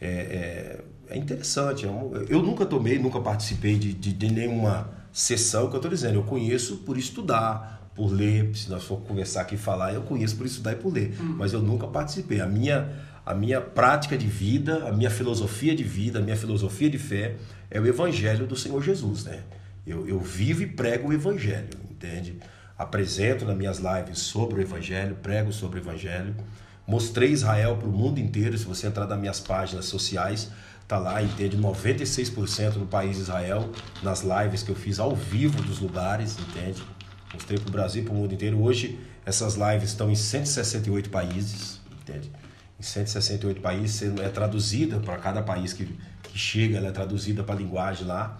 É, 0.00 0.06
é, 0.08 0.80
é 1.10 1.18
interessante. 1.18 1.86
é 1.86 1.88
eu 2.28 2.42
nunca 2.42 2.64
tomei, 2.64 2.98
nunca 2.98 3.20
participei 3.20 3.78
de, 3.78 3.92
de, 3.92 4.12
de 4.12 4.32
nenhuma 4.32 4.90
sessão 5.12 5.68
que 5.68 5.76
eu 5.76 5.80
tô 5.80 5.88
dizendo. 5.88 6.14
Eu 6.14 6.22
conheço 6.22 6.78
por 6.78 6.96
estudar, 6.96 7.90
por 7.94 8.10
ler. 8.10 8.54
Se 8.56 8.70
nós 8.70 8.84
for 8.84 9.00
conversar 9.00 9.42
aqui 9.42 9.56
e 9.56 9.58
falar, 9.58 9.92
eu 9.92 10.02
conheço 10.02 10.36
por 10.36 10.46
estudar 10.46 10.72
e 10.72 10.76
por 10.76 10.92
ler. 10.92 11.14
Mas 11.20 11.52
eu 11.52 11.60
nunca 11.60 11.86
participei. 11.86 12.40
A 12.40 12.46
minha, 12.46 12.88
a 13.26 13.34
minha 13.34 13.60
prática 13.60 14.16
de 14.16 14.26
vida, 14.26 14.88
a 14.88 14.92
minha 14.92 15.10
filosofia 15.10 15.74
de 15.74 15.84
vida, 15.84 16.18
a 16.18 16.22
minha 16.22 16.36
filosofia 16.36 16.88
de 16.88 16.98
fé 16.98 17.36
é 17.70 17.80
o 17.80 17.86
evangelho 17.86 18.46
do 18.46 18.56
Senhor 18.56 18.82
Jesus, 18.82 19.24
né? 19.24 19.40
Eu, 19.86 20.06
eu 20.06 20.20
vivo 20.20 20.62
e 20.62 20.66
prego 20.66 21.08
o 21.08 21.12
evangelho, 21.12 21.68
entende? 21.90 22.38
Apresento 22.76 23.44
nas 23.44 23.56
minhas 23.56 23.78
lives 23.78 24.18
sobre 24.18 24.60
o 24.60 24.62
evangelho, 24.62 25.16
prego 25.22 25.52
sobre 25.52 25.78
o 25.78 25.82
evangelho. 25.82 26.34
Mostrei 26.90 27.30
Israel 27.30 27.76
para 27.76 27.86
o 27.86 27.92
mundo 27.92 28.18
inteiro. 28.18 28.58
Se 28.58 28.64
você 28.64 28.88
entrar 28.88 29.06
nas 29.06 29.16
minhas 29.16 29.38
páginas 29.38 29.84
sociais, 29.84 30.50
tá 30.88 30.98
lá, 30.98 31.22
entende? 31.22 31.56
96% 31.56 32.72
do 32.72 32.86
país 32.86 33.16
Israel 33.16 33.70
nas 34.02 34.22
lives 34.22 34.64
que 34.64 34.72
eu 34.72 34.74
fiz 34.74 34.98
ao 34.98 35.14
vivo 35.14 35.62
dos 35.62 35.78
lugares, 35.78 36.36
entende? 36.36 36.82
Mostrei 37.32 37.60
para 37.60 37.68
o 37.68 37.70
Brasil, 37.70 38.02
para 38.02 38.12
o 38.12 38.16
mundo 38.16 38.34
inteiro. 38.34 38.60
Hoje 38.60 38.98
essas 39.24 39.54
lives 39.54 39.90
estão 39.90 40.10
em 40.10 40.16
168 40.16 41.10
países, 41.10 41.80
entende? 42.02 42.28
Em 42.76 42.82
168 42.82 43.60
países, 43.60 44.02
é 44.18 44.28
traduzida 44.28 44.98
para 44.98 45.16
cada 45.16 45.42
país 45.44 45.72
que, 45.72 45.86
que 46.24 46.36
chega, 46.36 46.78
ela 46.78 46.88
é 46.88 46.90
traduzida 46.90 47.44
para 47.44 47.54
a 47.54 47.58
linguagem 47.58 48.04
lá. 48.04 48.36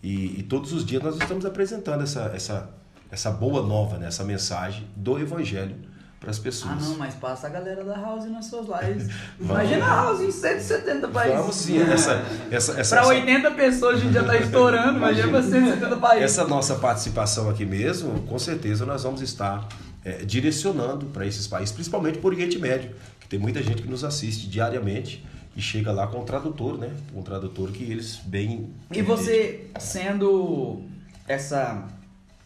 E, 0.00 0.38
e 0.38 0.42
todos 0.44 0.72
os 0.72 0.86
dias 0.86 1.02
nós 1.02 1.16
estamos 1.16 1.44
apresentando 1.44 2.04
essa, 2.04 2.30
essa, 2.32 2.70
essa 3.10 3.32
boa 3.32 3.60
nova, 3.60 3.98
né? 3.98 4.06
essa 4.06 4.22
mensagem 4.22 4.86
do 4.94 5.18
Evangelho 5.18 5.97
para 6.20 6.30
as 6.30 6.38
pessoas. 6.38 6.72
Ah, 6.72 6.76
não, 6.80 6.96
mas 6.96 7.14
passa 7.14 7.46
a 7.46 7.50
galera 7.50 7.84
da 7.84 7.96
House 7.96 8.24
nas 8.30 8.46
suas 8.46 8.66
lives. 8.82 9.08
Imagina 9.38 9.84
a 9.84 9.88
House 10.04 10.20
em 10.20 10.30
170 10.30 11.08
países. 11.08 11.38
Vamos 11.38 11.54
sim, 11.56 11.78
essa, 11.80 12.12
essa, 12.50 12.72
essa, 12.72 12.96
essa- 12.96 13.06
80 13.06 13.50
pessoas 13.52 13.96
a 13.96 14.00
gente 14.00 14.12
já 14.14 14.24
tá 14.24 14.36
estourando, 14.38 14.98
imagina 14.98 15.28
pra 15.28 15.42
170 15.42 15.96
países. 15.96 16.24
Essa 16.24 16.46
nossa 16.48 16.74
participação 16.76 17.48
aqui 17.48 17.64
mesmo, 17.64 18.20
com 18.22 18.38
certeza 18.38 18.84
nós 18.84 19.02
vamos 19.04 19.20
estar 19.22 19.68
é, 20.04 20.24
direcionando 20.24 21.06
para 21.06 21.24
esses 21.26 21.46
países, 21.46 21.72
principalmente 21.72 22.18
por 22.18 22.32
Oriente 22.32 22.58
Médio, 22.58 22.90
que 23.20 23.28
tem 23.28 23.38
muita 23.38 23.62
gente 23.62 23.82
que 23.82 23.88
nos 23.88 24.02
assiste 24.04 24.48
diariamente 24.48 25.24
e 25.56 25.60
chega 25.60 25.92
lá 25.92 26.06
com 26.06 26.18
um 26.20 26.24
tradutor, 26.24 26.78
né? 26.78 26.90
Um 27.14 27.22
tradutor 27.22 27.70
que 27.70 27.84
eles 27.84 28.16
bem. 28.24 28.72
E 28.92 29.02
você 29.02 29.66
sendo 29.78 30.82
essa 31.26 31.84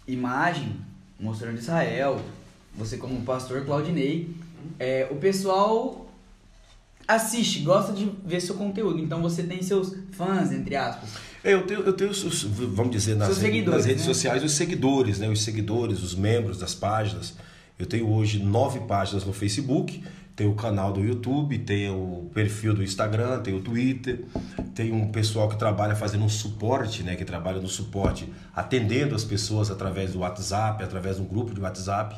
imagem 0.08 0.76
mostrando 1.20 1.58
Israel, 1.58 2.20
você 2.76 2.96
como 2.96 3.20
pastor 3.22 3.64
Claudinei, 3.64 4.34
é, 4.78 5.08
o 5.10 5.16
pessoal 5.16 6.08
assiste, 7.06 7.60
gosta 7.60 7.92
de 7.92 8.10
ver 8.24 8.40
seu 8.40 8.54
conteúdo. 8.54 8.98
Então 8.98 9.20
você 9.20 9.42
tem 9.42 9.62
seus 9.62 9.94
fãs, 10.12 10.52
entre 10.52 10.76
aspas. 10.76 11.10
É, 11.44 11.52
eu 11.54 11.66
tenho, 11.66 11.80
eu 11.80 11.92
tenho 11.92 12.10
os- 12.10 12.22
os- 12.24 12.42
vamos 12.44 12.92
dizer, 12.92 13.16
nas, 13.16 13.38
redes- 13.38 13.64
nas 13.66 13.84
redes 13.84 14.02
né? 14.06 14.14
sociais, 14.14 14.42
os 14.44 14.52
seguidores, 14.52 15.18
né? 15.18 15.28
Os 15.28 15.42
seguidores, 15.42 16.02
os 16.02 16.14
membros 16.14 16.58
das 16.58 16.74
páginas. 16.74 17.34
Eu 17.78 17.86
tenho 17.86 18.08
hoje 18.08 18.38
nove 18.38 18.78
páginas 18.80 19.24
no 19.24 19.32
Facebook, 19.32 20.02
tenho 20.36 20.52
o 20.52 20.54
canal 20.54 20.92
do 20.92 21.00
YouTube, 21.00 21.58
tenho 21.58 21.94
o 21.94 22.30
perfil 22.32 22.72
do 22.74 22.82
Instagram, 22.82 23.40
tenho 23.40 23.56
o 23.58 23.60
Twitter, 23.60 24.24
tem 24.74 24.92
um 24.92 25.08
pessoal 25.10 25.48
que 25.48 25.58
trabalha 25.58 25.96
fazendo 25.96 26.24
um 26.24 26.28
suporte, 26.28 27.02
né? 27.02 27.16
Que 27.16 27.24
trabalha 27.24 27.60
no 27.60 27.68
suporte, 27.68 28.32
atendendo 28.54 29.14
as 29.16 29.24
pessoas 29.24 29.70
através 29.70 30.12
do 30.12 30.20
WhatsApp, 30.20 30.82
através 30.84 31.16
de 31.16 31.22
um 31.22 31.26
grupo 31.26 31.52
de 31.52 31.60
WhatsApp. 31.60 32.16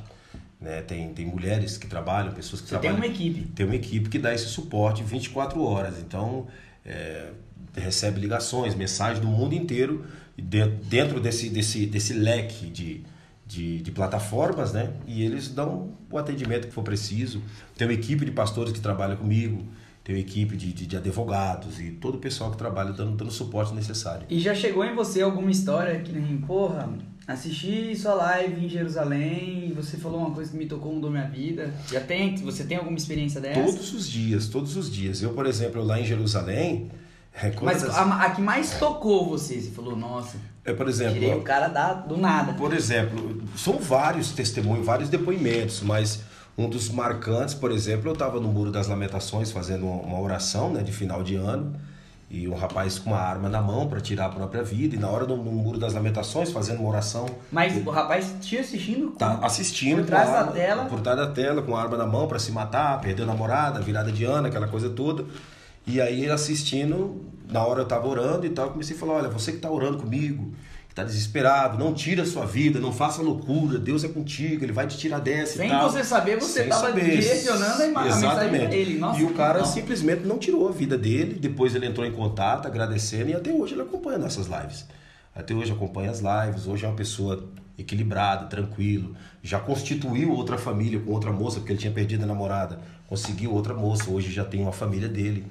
Né? 0.65 0.83
Tem, 0.83 1.13
tem 1.15 1.27
mulheres 1.27 1.77
que 1.79 1.87
trabalham, 1.87 2.33
pessoas 2.33 2.61
que 2.63 2.69
Você 2.69 2.75
tem 2.79 2.91
trabalham. 2.91 3.05
uma 3.07 3.15
equipe. 3.15 3.43
Tem 3.55 3.67
uma 3.67 3.77
equipe 3.77 4.09
que 4.09 4.19
dá 4.19 4.35
esse 4.35 4.47
suporte 4.47 5.03
24 5.05 5.63
horas. 5.63 5.99
Então, 6.01 6.47
é, 6.85 7.29
recebe 7.77 8.19
ligações, 8.21 8.75
mensagens 8.75 9.21
do 9.21 9.27
mundo 9.29 9.55
inteiro 9.55 10.05
de- 10.37 10.67
dentro 10.89 11.21
desse, 11.21 11.49
desse, 11.51 11.87
desse 11.87 12.13
leque 12.15 12.67
de, 12.67 13.03
de, 13.47 13.81
de 13.83 13.91
plataformas, 13.93 14.73
né? 14.73 14.91
E 15.07 15.23
eles 15.23 15.49
dão 15.49 15.93
o 16.11 16.19
atendimento 16.19 16.67
que 16.69 16.73
for 16.75 16.83
preciso. 16.83 17.43
Tem 17.77 17.87
uma 17.87 17.95
equipe 17.95 18.25
de 18.25 18.31
pastores 18.33 18.73
que 18.73 18.81
trabalha 18.81 19.17
comigo, 19.17 19.65
tem 20.03 20.15
uma 20.17 20.21
equipe 20.21 20.57
de, 20.57 20.73
de, 20.73 20.87
de 20.87 20.97
advogados 20.97 21.81
e 21.81 21.91
todo 21.91 22.17
o 22.17 22.19
pessoal 22.19 22.51
que 22.51 22.59
trabalha 22.59 22.93
dando, 22.93 23.17
dando 23.17 23.29
o 23.29 23.33
suporte 23.33 23.73
necessário. 23.75 24.27
E 24.29 24.39
já 24.39 24.55
chegou 24.55 24.85
em 24.85 24.95
você 24.95 25.23
alguma 25.23 25.51
história 25.51 25.99
que 26.01 26.13
nem, 26.13 26.37
porra, 26.39 26.91
assisti 27.27 27.95
sua 27.97 28.15
live 28.15 28.65
em 28.67 28.69
Jerusalém 28.69 29.69
e 29.69 29.73
você 29.73 29.97
falou 29.97 30.21
uma 30.21 30.31
coisa 30.31 30.51
que 30.51 30.57
me 30.57 30.67
tocou, 30.67 30.93
mudou 30.93 31.11
minha 31.11 31.27
vida. 31.29 31.73
Já 31.91 32.01
tem? 32.01 32.37
Você 32.37 32.65
tem 32.65 32.77
alguma 32.77 32.97
experiência 32.97 33.41
dessa? 33.41 33.61
Todos 33.63 33.93
os 33.95 34.09
dias, 34.11 34.49
todos 34.49 34.77
os 34.77 34.93
dias. 34.93 35.23
Eu, 35.23 35.33
por 35.33 35.47
exemplo, 35.47 35.83
lá 35.83 35.99
em 36.01 36.05
Jerusalém, 36.05 36.91
é, 37.33 37.53
Mas 37.63 37.83
as- 37.83 37.97
a, 37.97 38.23
a 38.23 38.31
que 38.31 38.41
mais 38.43 38.79
tocou 38.79 39.29
você, 39.29 39.61
você 39.61 39.71
falou, 39.71 39.97
nossa, 39.97 40.37
é, 40.65 40.73
por 40.73 40.89
exemplo, 40.89 41.15
tirei 41.15 41.35
o 41.35 41.43
cara 41.43 41.69
da, 41.69 41.93
do 41.95 42.17
nada. 42.17 42.53
Por 42.55 42.73
exemplo, 42.73 43.43
são 43.57 43.79
vários 43.79 44.31
testemunhos, 44.33 44.85
vários 44.87 45.09
depoimentos, 45.09 45.81
mas 45.83 46.21
um 46.57 46.69
dos 46.69 46.89
marcantes, 46.91 47.53
por 47.55 47.73
exemplo, 47.73 48.09
eu 48.09 48.13
estava 48.13 48.39
no 48.39 48.49
Muro 48.49 48.71
das 48.71 48.87
Lamentações 48.87 49.51
fazendo 49.51 49.85
uma 49.87 50.03
uma 50.03 50.21
oração 50.21 50.73
né, 50.73 50.83
de 50.83 50.93
final 50.93 51.23
de 51.25 51.35
ano 51.35 51.75
e 52.31 52.49
um 52.49 52.55
rapaz 52.55 52.99
com 52.99 53.11
uma 53.11 53.19
arma 53.21 53.49
na 53.49 53.61
mão 53.61 53.87
para 53.87 54.01
tirar 54.01 54.27
a 54.27 54.29
própria 54.29 54.63
vida 54.63 54.97
e 54.97 54.99
na 54.99 55.09
hora 55.09 55.27
do 55.27 55.37
no 55.37 55.53
Muro 55.53 55.79
das 55.79 55.93
Lamentações 55.95 56.51
fazendo 56.51 56.81
uma 56.81 56.89
oração 56.89 57.27
Mas 57.53 57.77
o 57.87 57.91
rapaz 57.91 58.35
te 58.41 58.57
assistindo 58.59 59.11
tá 59.13 59.39
assistindo 59.43 59.99
por 59.99 60.07
trás 60.07 60.29
com 60.29 60.31
a 60.31 60.35
da 60.35 60.41
arma- 60.41 60.53
tela. 60.53 60.85
por 60.87 61.01
trás 61.01 61.19
da 61.19 61.27
tela 61.29 61.63
com 61.63 61.77
a 61.77 61.83
arma 61.83 61.97
na 61.97 62.07
mão 62.07 62.27
para 62.27 62.39
se 62.39 62.51
matar, 62.51 63.01
perdeu 63.01 63.25
a 63.25 63.29
namorada, 63.29 63.81
virada 63.81 64.11
de 64.11 64.25
ano, 64.25 64.47
aquela 64.49 64.67
coisa 64.69 64.89
toda. 64.91 65.25
E 65.87 66.01
aí 66.01 66.23
ele 66.23 66.33
assistindo, 66.33 67.25
na 67.49 67.63
hora 67.65 67.83
eu 67.83 67.87
tava 67.87 68.09
orando 68.09 68.47
e 68.47 68.51
tal, 68.51 68.67
eu 68.67 68.73
comecei 68.73 68.97
a 68.97 68.99
falar, 68.99 69.13
olha, 69.15 69.29
você 69.29 69.53
que 69.53 69.59
tá 69.59 69.71
orando 69.71 69.99
comigo, 69.99 70.53
que 70.95 71.01
tá 71.01 71.03
desesperado, 71.03 71.77
não 71.77 71.93
tira 71.93 72.23
a 72.23 72.25
sua 72.25 72.47
vida, 72.47 72.79
não 72.79 72.93
faça 72.93 73.21
loucura, 73.21 73.81
Deus 73.81 74.05
é 74.05 74.09
contigo, 74.09 74.65
ele 74.65 74.73
vai 74.73 74.87
te 74.87 74.97
tirar 74.97 75.19
dessa 75.19 75.57
Sem 75.59 75.69
você 75.69 76.05
saber, 76.05 76.39
você 76.41 76.61
Sem 76.61 76.69
tava 76.69 76.87
saber. 76.87 77.05
direcionando 77.17 77.83
a 77.83 77.87
ima- 77.87 78.01
a 78.01 78.05
mensagem 78.05 78.29
Exatamente. 78.29 78.67
pra 78.67 78.77
ele. 78.77 78.99
Nossa, 79.01 79.21
e 79.21 79.25
o 79.25 79.31
cara 79.35 79.59
não. 79.59 79.67
simplesmente 79.67 80.25
não 80.25 80.39
tirou 80.39 80.69
a 80.69 80.71
vida 80.71 80.97
dele, 80.97 81.35
depois 81.35 81.75
ele 81.75 81.87
entrou 81.87 82.07
em 82.07 82.13
contato, 82.13 82.67
agradecendo, 82.67 83.29
e 83.31 83.35
até 83.35 83.51
hoje 83.51 83.75
ele 83.75 83.83
acompanha 83.83 84.19
nossas 84.19 84.47
lives. 84.47 84.87
Até 85.35 85.53
hoje 85.53 85.73
acompanha 85.73 86.13
as 86.13 86.21
lives, 86.21 86.69
hoje 86.69 86.85
é 86.85 86.89
uma 86.89 86.95
pessoa 86.97 87.45
equilibrada, 87.77 88.47
tranquilo, 88.47 89.17
já 89.43 89.59
constituiu 89.59 90.31
outra 90.31 90.57
família 90.57 91.01
com 91.01 91.11
outra 91.11 91.33
moça, 91.33 91.59
porque 91.59 91.73
ele 91.73 91.81
tinha 91.81 91.93
perdido 91.93 92.23
a 92.23 92.27
namorada, 92.27 92.79
conseguiu 93.09 93.53
outra 93.53 93.75
moça, 93.75 94.09
hoje 94.09 94.31
já 94.31 94.45
tem 94.45 94.61
uma 94.63 94.71
família 94.73 95.09
dele. 95.09 95.45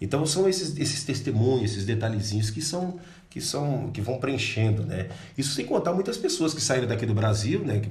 Então 0.00 0.24
são 0.26 0.48
esses, 0.48 0.76
esses 0.78 1.04
testemunhos, 1.04 1.72
esses 1.72 1.84
detalhezinhos 1.84 2.50
que 2.50 2.62
são 2.62 2.98
que 3.28 3.40
são 3.40 3.90
que 3.92 4.00
vão 4.00 4.18
preenchendo, 4.18 4.82
né? 4.84 5.08
Isso 5.38 5.54
sem 5.54 5.64
contar 5.64 5.92
muitas 5.92 6.16
pessoas 6.16 6.52
que 6.52 6.60
saíram 6.60 6.88
daqui 6.88 7.06
do 7.06 7.14
Brasil, 7.14 7.60
né, 7.60 7.78
que- 7.80 7.90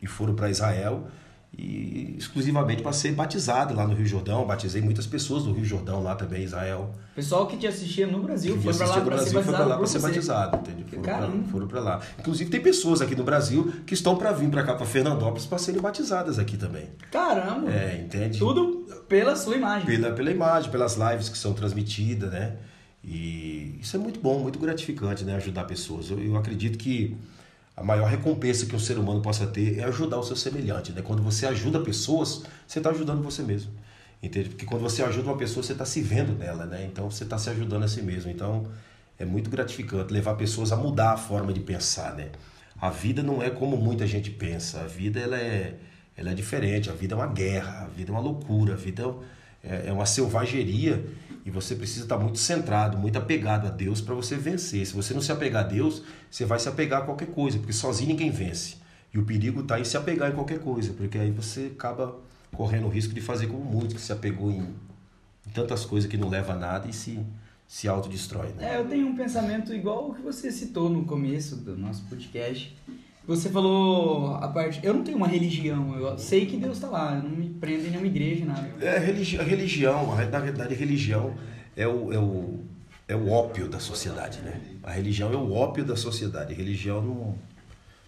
e 0.00 0.06
foram 0.08 0.34
para 0.34 0.50
Israel 0.50 1.06
e 1.56 2.16
exclusivamente 2.18 2.82
para 2.82 2.92
ser 2.92 3.12
batizado 3.12 3.74
lá 3.74 3.86
no 3.86 3.94
Rio 3.94 4.06
Jordão. 4.06 4.44
Batizei 4.46 4.80
muitas 4.80 5.06
pessoas 5.06 5.44
do 5.44 5.52
Rio 5.52 5.64
Jordão 5.66 6.02
lá 6.02 6.14
também, 6.16 6.42
Israel. 6.42 6.90
Pessoal 7.14 7.46
que 7.46 7.58
te 7.58 7.66
assistia 7.66 8.06
no 8.06 8.20
Brasil 8.22 8.56
Que 8.56 8.62
foi 8.62 8.72
pra 8.74 8.86
lá 8.86 8.92
pra 8.94 9.02
ser 9.02 9.04
Brasil 9.10 9.32
foi 9.32 9.42
para 9.42 9.52
batizado 9.52 9.70
lá 9.70 9.76
para 9.76 9.86
ser 9.86 9.98
batizado, 10.00 10.56
entendeu? 10.56 10.86
Foram 11.52 11.68
pra 11.68 11.80
lá. 11.80 12.00
Inclusive 12.18 12.50
tem 12.50 12.60
pessoas 12.60 13.02
aqui 13.02 13.14
no 13.14 13.22
Brasil 13.22 13.70
que 13.86 13.92
estão 13.92 14.16
para 14.16 14.32
vir 14.32 14.48
para 14.48 14.62
cá 14.64 14.74
para 14.74 14.86
Fernandópolis 14.86 15.44
para 15.44 15.58
serem 15.58 15.80
batizadas 15.80 16.38
aqui 16.38 16.56
também. 16.56 16.88
Caramba! 17.10 17.70
É, 17.70 18.00
entende? 18.02 18.38
Tudo 18.38 18.81
pela 19.08 19.36
sua 19.36 19.56
imagem. 19.56 19.86
pela, 19.86 20.12
pela 20.12 20.30
imagem, 20.30 20.70
pelas 20.70 20.96
lives 20.96 21.28
que 21.28 21.38
são 21.38 21.52
transmitidas, 21.52 22.30
né? 22.30 22.56
E 23.04 23.78
isso 23.80 23.96
é 23.96 23.98
muito 23.98 24.20
bom, 24.20 24.38
muito 24.38 24.58
gratificante, 24.58 25.24
né? 25.24 25.34
Ajudar 25.36 25.64
pessoas. 25.64 26.10
Eu, 26.10 26.20
eu 26.20 26.36
acredito 26.36 26.78
que 26.78 27.16
a 27.76 27.82
maior 27.82 28.08
recompensa 28.08 28.66
que 28.66 28.76
um 28.76 28.78
ser 28.78 28.98
humano 28.98 29.20
possa 29.20 29.46
ter 29.46 29.78
é 29.78 29.84
ajudar 29.84 30.18
o 30.18 30.22
seu 30.22 30.36
semelhante, 30.36 30.92
né? 30.92 31.02
Quando 31.02 31.22
você 31.22 31.46
ajuda 31.46 31.80
pessoas, 31.80 32.42
você 32.66 32.78
está 32.78 32.90
ajudando 32.90 33.22
você 33.22 33.42
mesmo. 33.42 33.72
Entende? 34.22 34.50
Porque 34.50 34.64
quando 34.64 34.82
você 34.82 35.02
ajuda 35.02 35.28
uma 35.30 35.36
pessoa, 35.36 35.64
você 35.64 35.72
está 35.72 35.84
se 35.84 36.00
vendo 36.00 36.38
nela, 36.38 36.64
né? 36.64 36.84
Então 36.84 37.10
você 37.10 37.24
está 37.24 37.36
se 37.38 37.50
ajudando 37.50 37.82
a 37.82 37.88
si 37.88 38.02
mesmo. 38.02 38.30
Então 38.30 38.66
é 39.18 39.24
muito 39.24 39.50
gratificante 39.50 40.12
levar 40.12 40.34
pessoas 40.34 40.70
a 40.70 40.76
mudar 40.76 41.12
a 41.12 41.16
forma 41.16 41.52
de 41.52 41.60
pensar, 41.60 42.14
né? 42.14 42.30
A 42.80 42.90
vida 42.90 43.22
não 43.22 43.42
é 43.42 43.50
como 43.50 43.76
muita 43.76 44.06
gente 44.06 44.30
pensa. 44.30 44.80
A 44.80 44.86
vida 44.86 45.18
ela 45.18 45.36
é, 45.36 45.76
ela 46.16 46.30
é 46.30 46.34
diferente. 46.34 46.90
A 46.90 46.92
vida 46.92 47.14
é 47.14 47.16
uma 47.16 47.26
guerra, 47.26 47.82
a 47.82 47.86
vida 47.86 48.10
é 48.10 48.12
uma 48.12 48.20
loucura, 48.20 48.74
a 48.74 48.76
vida 48.76 49.04
é, 49.62 49.88
é 49.88 49.92
uma 49.92 50.06
selvageria 50.06 51.04
e 51.44 51.50
você 51.50 51.74
precisa 51.74 52.04
estar 52.04 52.18
muito 52.18 52.38
centrado, 52.38 52.96
muito 52.96 53.18
apegado 53.18 53.66
a 53.66 53.70
Deus 53.70 54.00
para 54.00 54.14
você 54.14 54.36
vencer. 54.36 54.86
Se 54.86 54.94
você 54.94 55.12
não 55.12 55.20
se 55.20 55.32
apegar 55.32 55.64
a 55.64 55.68
Deus, 55.68 56.02
você 56.30 56.44
vai 56.44 56.58
se 56.58 56.68
apegar 56.68 57.02
a 57.02 57.04
qualquer 57.04 57.28
coisa, 57.28 57.58
porque 57.58 57.72
sozinho 57.72 58.10
ninguém 58.10 58.30
vence. 58.30 58.76
E 59.12 59.18
o 59.18 59.24
perigo 59.24 59.60
está 59.60 59.78
em 59.78 59.84
se 59.84 59.96
apegar 59.96 60.30
em 60.30 60.34
qualquer 60.34 60.60
coisa, 60.60 60.92
porque 60.92 61.18
aí 61.18 61.30
você 61.30 61.72
acaba 61.74 62.16
correndo 62.52 62.86
o 62.86 62.88
risco 62.88 63.12
de 63.12 63.20
fazer 63.20 63.46
como 63.46 63.64
muito, 63.64 63.94
que 63.94 64.00
se 64.00 64.12
apegou 64.12 64.50
em 64.50 64.74
tantas 65.52 65.84
coisas 65.84 66.08
que 66.08 66.16
não 66.16 66.28
leva 66.28 66.52
a 66.52 66.56
nada 66.56 66.88
e 66.88 66.92
se, 66.92 67.18
se 67.66 67.88
autodestrói. 67.88 68.48
Né? 68.52 68.74
É, 68.74 68.78
eu 68.78 68.86
tenho 68.86 69.06
um 69.08 69.16
pensamento 69.16 69.74
igual 69.74 70.10
o 70.10 70.14
que 70.14 70.22
você 70.22 70.50
citou 70.50 70.88
no 70.88 71.04
começo 71.04 71.56
do 71.56 71.76
nosso 71.76 72.04
podcast. 72.04 72.76
Você 73.26 73.48
falou 73.50 74.34
a 74.34 74.48
parte. 74.48 74.80
Eu 74.82 74.94
não 74.94 75.04
tenho 75.04 75.16
uma 75.16 75.28
religião, 75.28 75.96
eu 75.96 76.18
sei 76.18 76.44
que 76.46 76.56
Deus 76.56 76.74
está 76.76 76.88
lá, 76.88 77.14
eu 77.16 77.22
não 77.22 77.30
me 77.36 77.48
prendo 77.50 77.86
em 77.86 77.90
nenhuma 77.90 78.06
igreja, 78.06 78.44
nada. 78.44 78.68
É, 78.80 78.96
a 78.96 78.98
religi- 78.98 79.38
a 79.38 79.42
religião, 79.44 80.12
a- 80.12 80.24
na 80.24 80.40
verdade, 80.40 80.74
a 80.74 80.76
religião 80.76 81.32
é 81.76 81.86
o, 81.86 82.12
é, 82.12 82.18
o, 82.18 82.58
é 83.06 83.14
o 83.14 83.30
ópio 83.30 83.68
da 83.68 83.78
sociedade, 83.78 84.40
né? 84.40 84.60
A 84.82 84.90
religião 84.90 85.32
é 85.32 85.36
o 85.36 85.52
ópio 85.52 85.84
da 85.84 85.94
sociedade. 85.96 86.52
A 86.52 86.56
religião 86.56 87.00
não, 87.00 87.34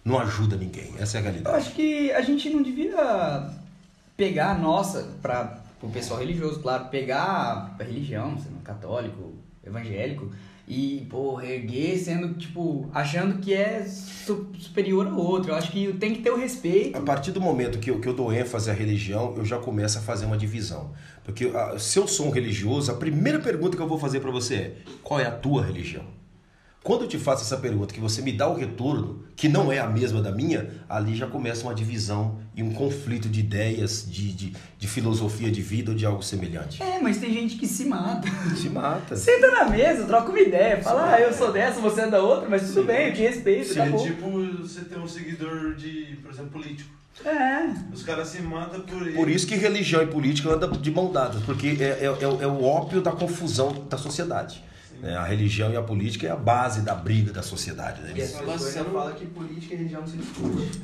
não 0.03 0.19
ajuda 0.19 0.57
ninguém. 0.57 0.93
Essa 0.99 1.17
é 1.17 1.19
a 1.19 1.21
Eu 1.21 1.25
realidade. 1.25 1.55
acho 1.57 1.71
que 1.73 2.11
a 2.11 2.21
gente 2.21 2.49
não 2.49 2.61
devia 2.61 3.49
pegar 4.17 4.51
a 4.51 4.57
nossa, 4.57 5.15
para 5.21 5.63
o 5.81 5.89
pessoal 5.89 6.19
religioso, 6.19 6.59
claro, 6.59 6.85
pegar 6.89 7.73
a 7.79 7.83
religião, 7.83 8.37
sendo 8.37 8.61
católico, 8.63 9.33
evangélico, 9.65 10.29
e, 10.67 11.05
pô, 11.09 11.39
erguer 11.41 11.97
sendo, 11.97 12.33
tipo, 12.33 12.89
achando 12.93 13.37
que 13.39 13.53
é 13.53 13.85
su- 13.85 14.47
superior 14.57 15.07
ao 15.07 15.17
outro. 15.17 15.51
Eu 15.51 15.55
acho 15.55 15.71
que 15.71 15.93
tem 15.93 16.13
que 16.15 16.21
ter 16.21 16.31
o 16.31 16.37
respeito. 16.37 16.97
A 16.97 17.01
partir 17.01 17.31
do 17.31 17.39
momento 17.39 17.77
que 17.79 17.91
eu, 17.91 17.99
que 17.99 18.07
eu 18.07 18.13
dou 18.13 18.33
ênfase 18.33 18.69
à 18.71 18.73
religião, 18.73 19.35
eu 19.37 19.45
já 19.45 19.59
começo 19.59 19.99
a 19.99 20.01
fazer 20.01 20.25
uma 20.25 20.37
divisão. 20.37 20.91
Porque 21.23 21.51
ah, 21.53 21.77
se 21.77 21.99
eu 21.99 22.07
sou 22.07 22.27
um 22.27 22.31
religioso, 22.31 22.91
a 22.91 22.95
primeira 22.95 23.39
pergunta 23.39 23.77
que 23.77 23.83
eu 23.83 23.87
vou 23.87 23.99
fazer 23.99 24.19
para 24.19 24.31
você 24.31 24.55
é: 24.55 24.75
qual 25.03 25.19
é 25.19 25.25
a 25.25 25.31
tua 25.31 25.63
religião? 25.63 26.03
Quando 26.85 27.01
eu 27.01 27.07
te 27.07 27.17
faço 27.17 27.41
essa 27.41 27.57
pergunta, 27.57 27.91
que 27.95 27.99
você 27.99 28.21
me 28.21 28.31
dá 28.31 28.47
o 28.47 28.53
retorno, 28.53 29.23
que 29.35 29.49
não 29.49 29.71
é 29.71 29.79
a 29.79 29.87
mesma 29.87 30.21
da 30.21 30.31
minha, 30.31 30.69
ali 30.87 31.15
já 31.15 31.25
começa 31.25 31.63
uma 31.63 31.73
divisão 31.73 32.37
e 32.55 32.61
um 32.61 32.71
conflito 32.71 33.27
de 33.27 33.39
ideias, 33.39 34.05
de, 34.07 34.31
de, 34.31 34.53
de 34.77 34.87
filosofia 34.87 35.49
de 35.49 35.63
vida 35.63 35.89
ou 35.89 35.97
de 35.97 36.05
algo 36.05 36.21
semelhante. 36.21 36.83
É, 36.83 37.01
mas 37.01 37.17
tem 37.17 37.33
gente 37.33 37.55
que 37.55 37.65
se 37.65 37.85
mata. 37.85 38.27
Se 38.55 38.69
mata. 38.69 39.15
Senta 39.15 39.49
na 39.49 39.67
mesa, 39.67 40.05
troca 40.05 40.29
uma 40.29 40.39
ideia, 40.39 40.79
fala, 40.79 41.11
ah, 41.15 41.19
eu 41.19 41.33
sou 41.33 41.51
dessa, 41.51 41.79
você 41.81 42.01
é 42.01 42.07
da 42.07 42.21
outra, 42.21 42.47
mas 42.47 42.67
tudo 42.67 42.83
bem, 42.83 43.07
eu 43.07 43.13
te 43.15 43.21
respeito, 43.23 43.69
Sim, 43.69 43.73
tá 43.79 43.85
é 43.87 43.89
bom. 43.89 43.97
tipo 44.05 44.29
você 44.61 44.81
ter 44.81 44.99
um 44.99 45.07
seguidor 45.07 45.73
de, 45.73 46.19
por 46.21 46.29
exemplo, 46.31 46.51
político. 46.51 46.91
É. 47.25 47.67
Os 47.91 48.03
caras 48.03 48.27
se 48.27 48.43
matam 48.43 48.81
por 48.81 49.01
ele. 49.01 49.13
Por 49.15 49.27
isso 49.27 49.47
que 49.47 49.55
religião 49.55 50.03
e 50.03 50.05
política 50.07 50.49
andam 50.51 50.69
de 50.71 50.91
mão 50.91 51.11
dadas, 51.11 51.41
porque 51.45 51.77
é, 51.79 51.83
é, 51.83 52.05
é 52.05 52.27
o- 52.27 52.41
é 52.43 52.45
o 52.45 52.63
ópio 52.63 53.01
da 53.01 53.11
confusão 53.11 53.87
da 53.89 53.97
sociedade. 53.97 54.63
Né? 55.01 55.15
A 55.15 55.23
religião 55.23 55.71
e 55.71 55.77
a 55.77 55.81
política 55.81 56.27
é 56.27 56.31
a 56.31 56.35
base 56.35 56.81
da 56.81 56.93
briga 56.95 57.31
da 57.31 57.41
sociedade. 57.41 58.01
né? 58.01 58.13
E 58.15 58.21
sendo- 58.25 58.91
falam 58.91 59.13
que 59.13 59.25
política 59.25 59.73
e 59.73 59.77
religião 59.77 60.01
não 60.01 60.07
se 60.07 60.17
discute. 60.17 60.81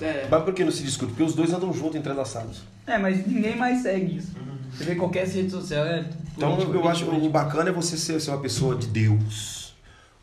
É, 0.00 0.28
Mas 0.30 0.44
por 0.44 0.54
que 0.54 0.64
não 0.64 0.70
se 0.70 0.82
discute? 0.82 1.10
Porque 1.12 1.24
os 1.24 1.34
dois 1.34 1.52
andam 1.52 1.72
juntos, 1.72 1.96
entrelaçados. 1.96 2.62
É, 2.86 2.96
mas 2.98 3.26
ninguém 3.26 3.56
mais 3.56 3.82
segue 3.82 4.18
isso. 4.18 4.32
Você 4.72 4.84
vê 4.84 4.94
qualquer 4.94 5.26
rede 5.26 5.50
social, 5.50 5.84
é. 5.84 6.08
Então 6.36 6.52
político, 6.52 6.76
eu 6.76 6.88
acho 6.88 7.00
que 7.00 7.06
político, 7.06 7.28
o 7.28 7.32
bacana 7.32 7.70
é 7.70 7.72
você 7.72 7.96
ser, 7.96 8.20
ser 8.20 8.30
uma 8.30 8.40
pessoa 8.40 8.76
de 8.76 8.86
Deus. 8.86 9.74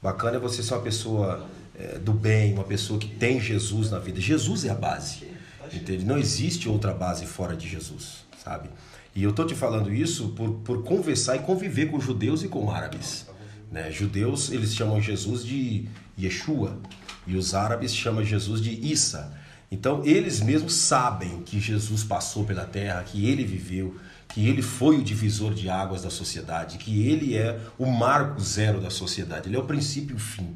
Bacana 0.02 0.38
é 0.38 0.40
você 0.40 0.64
ser 0.64 0.74
uma 0.76 0.82
pessoa 0.82 1.46
é, 1.78 1.98
do 1.98 2.14
bem, 2.14 2.54
uma 2.54 2.64
pessoa 2.64 2.98
que 2.98 3.08
tem 3.08 3.40
Jesus 3.40 3.92
na 3.92 4.00
vida. 4.00 4.22
Jesus 4.22 4.64
é 4.64 4.70
a 4.70 4.76
base. 4.76 5.26
Entende? 5.74 6.06
Não 6.06 6.18
existe 6.18 6.70
outra 6.70 6.94
base 6.94 7.26
fora 7.26 7.56
de 7.56 7.68
Jesus, 7.68 8.24
sabe? 8.46 8.70
E 9.16 9.24
eu 9.24 9.32
estou 9.32 9.46
te 9.46 9.56
falando 9.56 9.92
isso 9.92 10.30
por, 10.30 10.52
por 10.60 10.84
conversar 10.84 11.36
e 11.36 11.40
conviver 11.40 11.88
com 11.88 12.00
judeus 12.00 12.44
e 12.44 12.48
com 12.48 12.70
árabes. 12.70 13.26
Né? 13.72 13.92
Judeus, 13.92 14.52
eles 14.52 14.76
chamam 14.76 15.02
Jesus 15.02 15.44
de 15.44 15.88
Yeshua 16.20 16.78
e 17.26 17.36
os 17.36 17.56
árabes 17.56 17.96
chamam 17.96 18.24
Jesus 18.24 18.62
de 18.62 18.70
Issa. 18.72 19.36
Então, 19.72 20.06
eles 20.06 20.42
mesmos 20.42 20.76
sabem 20.76 21.42
que 21.42 21.60
Jesus 21.60 22.04
passou 22.04 22.46
pela 22.46 22.66
terra, 22.66 23.04
que 23.04 23.28
ele 23.28 23.44
viveu, 23.44 23.96
que 24.30 24.48
ele 24.48 24.62
foi 24.62 25.00
o 25.00 25.04
divisor 25.04 25.56
de 25.56 25.70
águas 25.70 26.04
da 26.04 26.12
sociedade, 26.12 26.78
que 26.78 27.08
ele 27.08 27.36
é 27.36 27.60
o 27.80 27.88
marco 27.88 28.40
zero 28.40 28.80
da 28.80 28.92
sociedade, 28.92 29.50
ele 29.50 29.56
é 29.56 29.60
o 29.60 29.66
princípio 29.66 30.14
e 30.14 30.18
o 30.18 30.20
fim. 30.20 30.56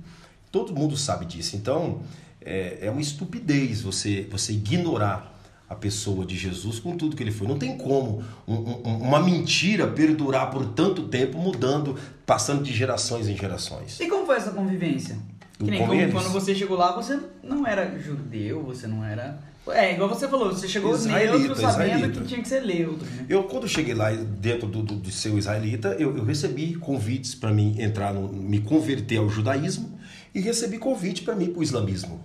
Todo 0.52 0.76
mundo 0.76 0.95
sabe 0.95 1.26
disso. 1.26 1.56
Então, 1.56 2.03
é, 2.40 2.78
é 2.82 2.91
uma 2.91 3.02
estupidez 3.02 3.82
você, 3.82 4.28
você 4.30 4.53
ignorar 4.53 5.39
a 5.69 5.75
pessoa 5.75 6.25
de 6.25 6.35
Jesus 6.35 6.79
com 6.79 6.97
tudo 6.97 7.15
que 7.15 7.21
ele 7.21 7.31
foi. 7.31 7.47
Não 7.47 7.59
tem 7.59 7.77
como 7.77 8.23
um, 8.47 8.55
um, 8.55 8.97
uma 8.97 9.19
mentira 9.19 9.85
perdurar 9.85 10.49
por 10.49 10.65
tanto 10.69 11.07
tempo, 11.07 11.37
mudando, 11.37 11.95
passando 12.25 12.63
de 12.63 12.73
gerações 12.73 13.27
em 13.27 13.37
gerações. 13.37 13.99
E 13.99 14.07
como 14.07 14.25
foi 14.25 14.37
essa 14.37 14.51
convivência? 14.51 15.17
Que 15.59 15.69
nem 15.69 15.79
Com 15.79 15.87
como 15.87 16.11
quando 16.11 16.29
você 16.29 16.55
chegou 16.55 16.75
lá, 16.75 16.93
você 16.93 17.19
não 17.43 17.67
era 17.67 17.99
judeu, 17.99 18.63
você 18.63 18.87
não 18.87 19.05
era. 19.05 19.39
É, 19.67 19.93
igual 19.93 20.09
você 20.09 20.27
falou, 20.27 20.51
você 20.51 20.67
chegou 20.67 20.95
Israelita, 20.95 21.37
neutro 21.37 21.61
sabendo 21.61 21.95
israelita. 21.95 22.21
que 22.21 22.27
tinha 22.27 22.41
que 22.41 22.47
ser 22.47 22.65
neutro. 22.65 23.05
Né? 23.05 23.25
Eu, 23.29 23.43
quando 23.43 23.67
cheguei 23.67 23.93
lá 23.93 24.09
dentro 24.09 24.67
do, 24.67 24.81
do, 24.81 24.95
de 24.95 25.11
ser 25.11 25.31
israelita, 25.35 25.89
eu, 25.99 26.17
eu 26.17 26.23
recebi 26.23 26.73
convites 26.75 27.35
para 27.35 27.51
mim 27.51 27.75
entrar, 27.77 28.11
no, 28.13 28.27
me 28.27 28.61
converter 28.61 29.17
ao 29.17 29.29
judaísmo 29.29 29.99
e 30.33 30.39
recebi 30.39 30.79
convite 30.79 31.21
para 31.21 31.35
mim 31.35 31.47
para 31.51 31.59
o 31.59 31.63
islamismo. 31.63 32.23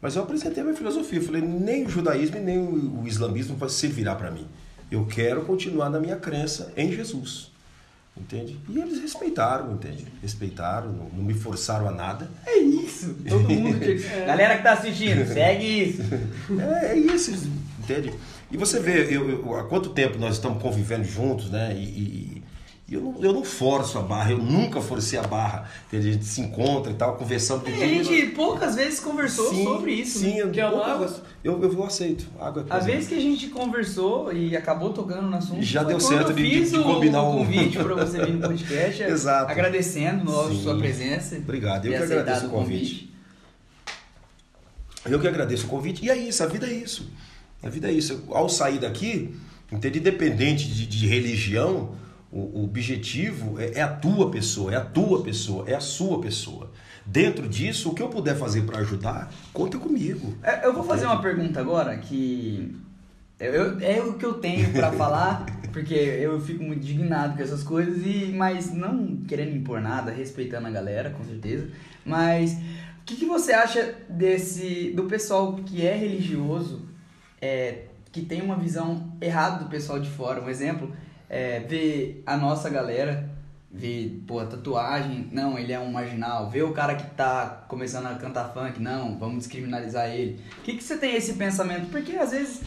Mas 0.00 0.14
eu 0.16 0.22
apresentei 0.22 0.60
a 0.62 0.64
minha 0.64 0.76
filosofia. 0.76 1.18
Eu 1.18 1.24
falei, 1.24 1.42
nem 1.42 1.84
o 1.84 1.88
judaísmo 1.90 2.36
e 2.36 2.40
nem 2.40 2.58
o, 2.58 3.02
islamismo 3.06 3.56
vai 3.56 3.68
servirá 3.68 4.14
para 4.14 4.30
mim. 4.30 4.46
Eu 4.90 5.04
quero 5.06 5.42
continuar 5.44 5.90
na 5.90 5.98
minha 6.00 6.16
crença 6.16 6.72
em 6.76 6.92
Jesus. 6.92 7.50
Entende? 8.16 8.58
E 8.68 8.78
eles 8.80 9.00
respeitaram, 9.00 9.72
entende? 9.74 10.04
Respeitaram, 10.20 10.90
não, 10.92 11.08
não 11.10 11.24
me 11.24 11.34
forçaram 11.34 11.88
a 11.88 11.92
nada. 11.92 12.28
É 12.44 12.58
isso, 12.58 13.14
todo 13.28 13.48
mundo 13.48 13.78
que... 13.78 13.94
Galera 14.26 14.56
que 14.56 14.62
tá 14.64 14.72
assistindo, 14.72 15.24
segue 15.32 15.64
isso. 15.84 16.02
É, 16.80 16.86
é 16.92 16.96
isso, 16.98 17.30
entende? 17.78 18.12
E 18.50 18.56
você 18.56 18.80
vê, 18.80 19.04
eu, 19.14 19.30
eu- 19.30 19.54
há 19.56 19.64
quanto 19.64 19.90
tempo 19.90 20.18
nós 20.18 20.34
estamos 20.34 20.60
convivendo 20.60 21.04
juntos, 21.04 21.48
né? 21.48 21.72
E, 21.76 21.82
e- 21.84 22.37
e 22.90 22.94
eu, 22.94 23.02
não, 23.02 23.22
eu 23.22 23.32
não 23.34 23.44
forço 23.44 23.98
a 23.98 24.02
barra, 24.02 24.30
eu 24.30 24.38
nunca 24.38 24.80
forcei 24.80 25.18
a 25.18 25.22
barra. 25.22 25.68
A 25.92 26.00
gente 26.00 26.24
se 26.24 26.40
encontra 26.40 26.90
e 26.90 26.94
tal, 26.94 27.16
conversando. 27.16 27.68
E 27.68 27.82
a 27.82 27.86
gente 27.86 28.28
poucas 28.28 28.76
vezes 28.76 28.98
conversou 28.98 29.50
Sim, 29.50 29.62
sobre 29.64 29.92
isso. 29.92 30.20
Sim, 30.20 30.32
né? 30.34 30.40
eu, 30.42 30.50
Quer 30.50 30.64
uma 30.66 30.84
poucas 30.84 30.92
água? 31.12 31.22
eu, 31.44 31.62
eu 31.62 31.70
vou 31.70 31.84
aceito. 31.84 32.26
Água 32.40 32.64
é 32.66 32.72
A 32.72 32.78
vez 32.78 33.06
que 33.06 33.14
a 33.14 33.20
gente 33.20 33.48
conversou 33.48 34.32
e 34.32 34.56
acabou 34.56 34.90
tocando 34.94 35.28
no 35.28 35.36
assunto, 35.36 35.60
Já 35.60 35.82
deu 35.82 36.00
certo 36.00 36.30
eu 36.30 36.36
de- 36.36 36.42
de- 36.42 36.50
fiz 36.60 36.70
de 36.70 36.78
o, 36.78 36.82
combinar 36.82 37.22
o 37.24 37.28
o- 37.34 37.38
convite 37.38 37.76
para 37.76 37.94
você 37.94 38.24
vir 38.24 38.32
no 38.32 38.40
podcast. 38.48 39.02
Exato. 39.02 39.52
Agradecendo 39.52 40.40
a 40.40 40.48
Sim. 40.48 40.62
sua 40.62 40.78
presença. 40.78 41.36
Obrigado, 41.36 41.84
eu 41.84 41.92
que 41.92 42.02
agradeço 42.02 42.46
o 42.46 42.50
convite. 42.50 43.12
Eu 45.04 45.20
que 45.20 45.28
agradeço 45.28 45.66
o 45.66 45.68
convite. 45.68 46.04
E 46.04 46.10
é 46.10 46.16
isso, 46.16 46.42
a 46.42 46.46
vida 46.46 46.66
é 46.66 46.72
isso. 46.72 47.10
A 47.62 47.68
vida 47.68 47.88
é 47.88 47.92
isso. 47.92 48.24
Ao 48.30 48.48
sair 48.48 48.78
daqui, 48.78 49.34
entende? 49.70 49.98
independente 49.98 50.66
de, 50.68 50.86
de 50.86 51.06
religião, 51.06 51.90
o, 52.30 52.64
objetivo 52.64 53.58
é, 53.60 53.78
é 53.78 53.82
a 53.82 53.88
tua 53.88 54.30
pessoa, 54.30 54.72
é 54.72 54.76
a 54.76 54.84
tua 54.84 55.22
pessoa, 55.22 55.64
é 55.68 55.74
a 55.74 55.80
sua 55.80 56.20
pessoa. 56.20 56.70
Dentro 57.06 57.48
disso, 57.48 57.90
o 57.90 57.94
que 57.94 58.02
eu 58.02 58.08
puder 58.08 58.36
fazer 58.36 58.62
para 58.62 58.78
ajudar, 58.80 59.32
conta 59.52 59.78
comigo. 59.78 60.34
É, 60.42 60.66
Eu 60.66 60.74
vou 60.74 60.84
fazer 60.84 61.06
uma 61.06 61.22
pergunta 61.22 61.58
agora 61.58 61.96
que 61.96 62.76
eu- 63.40 63.78
é 63.80 64.00
o 64.02 64.14
que 64.14 64.26
eu 64.26 64.34
tenho 64.34 64.70
pra 64.72 64.92
falar, 64.92 65.46
porque 65.72 65.94
eu 65.94 66.38
fico 66.40 66.62
muito 66.62 66.80
indignado 66.84 67.36
com 67.36 67.42
essas 67.42 67.62
coisas 67.62 68.04
e 68.04 68.32
mas 68.36 68.72
não 68.74 69.16
querendo 69.26 69.56
impor 69.56 69.80
nada, 69.80 70.10
respeitando 70.10 70.66
a 70.66 70.70
galera, 70.70 71.10
com 71.10 71.24
certeza. 71.24 71.68
Mas 72.04 72.52
o 72.52 73.04
que, 73.06 73.16
que 73.16 73.24
você 73.24 73.52
acha 73.52 73.94
desse 74.08 74.92
do 74.94 75.04
pessoal 75.04 75.54
que 75.64 75.86
é 75.86 75.96
religioso, 75.96 76.82
é, 77.40 77.84
que 78.12 78.20
tem 78.22 78.42
uma 78.42 78.56
visão 78.56 79.12
errada 79.20 79.64
do 79.64 79.70
pessoal 79.70 79.98
de 79.98 80.10
fora? 80.10 80.42
Um 80.42 80.48
exemplo, 80.48 80.92
é, 81.28 81.60
ver 81.60 82.22
a 82.26 82.36
nossa 82.36 82.68
galera 82.70 83.28
ver, 83.70 84.22
pô, 84.26 84.44
tatuagem, 84.44 85.28
não, 85.30 85.58
ele 85.58 85.72
é 85.72 85.78
um 85.78 85.92
marginal. 85.92 86.48
Ver 86.50 86.62
o 86.62 86.72
cara 86.72 86.94
que 86.94 87.08
tá 87.14 87.64
começando 87.68 88.06
a 88.06 88.14
cantar 88.14 88.52
funk, 88.52 88.80
não, 88.80 89.18
vamos 89.18 89.38
descriminalizar 89.38 90.08
ele. 90.08 90.40
O 90.58 90.62
que, 90.62 90.74
que 90.74 90.82
você 90.82 90.96
tem 90.96 91.14
esse 91.14 91.34
pensamento? 91.34 91.90
Porque 91.90 92.16
às 92.16 92.30
vezes 92.30 92.62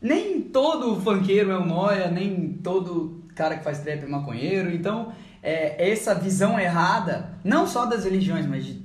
nem 0.00 0.40
todo 0.40 1.00
funkeiro 1.00 1.50
é 1.50 1.58
um 1.58 1.66
noia, 1.66 2.10
nem 2.10 2.54
todo 2.54 3.22
cara 3.34 3.56
que 3.56 3.64
faz 3.64 3.80
trap 3.80 4.02
é 4.02 4.06
maconheiro. 4.06 4.72
Então, 4.74 5.12
é, 5.42 5.90
essa 5.90 6.14
visão 6.14 6.58
errada, 6.58 7.30
não 7.44 7.66
só 7.66 7.86
das 7.86 8.04
religiões, 8.04 8.46
mas 8.46 8.64
de 8.64 8.82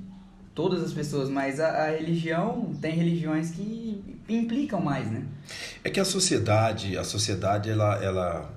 todas 0.54 0.82
as 0.82 0.92
pessoas, 0.92 1.28
mas 1.28 1.60
a, 1.60 1.68
a 1.68 1.90
religião, 1.90 2.72
tem 2.80 2.94
religiões 2.94 3.50
que 3.50 4.20
implicam 4.28 4.80
mais, 4.80 5.10
né? 5.10 5.22
É 5.84 5.90
que 5.90 6.00
a 6.00 6.04
sociedade, 6.04 6.96
a 6.96 7.04
sociedade, 7.04 7.70
ela, 7.70 8.02
ela 8.02 8.50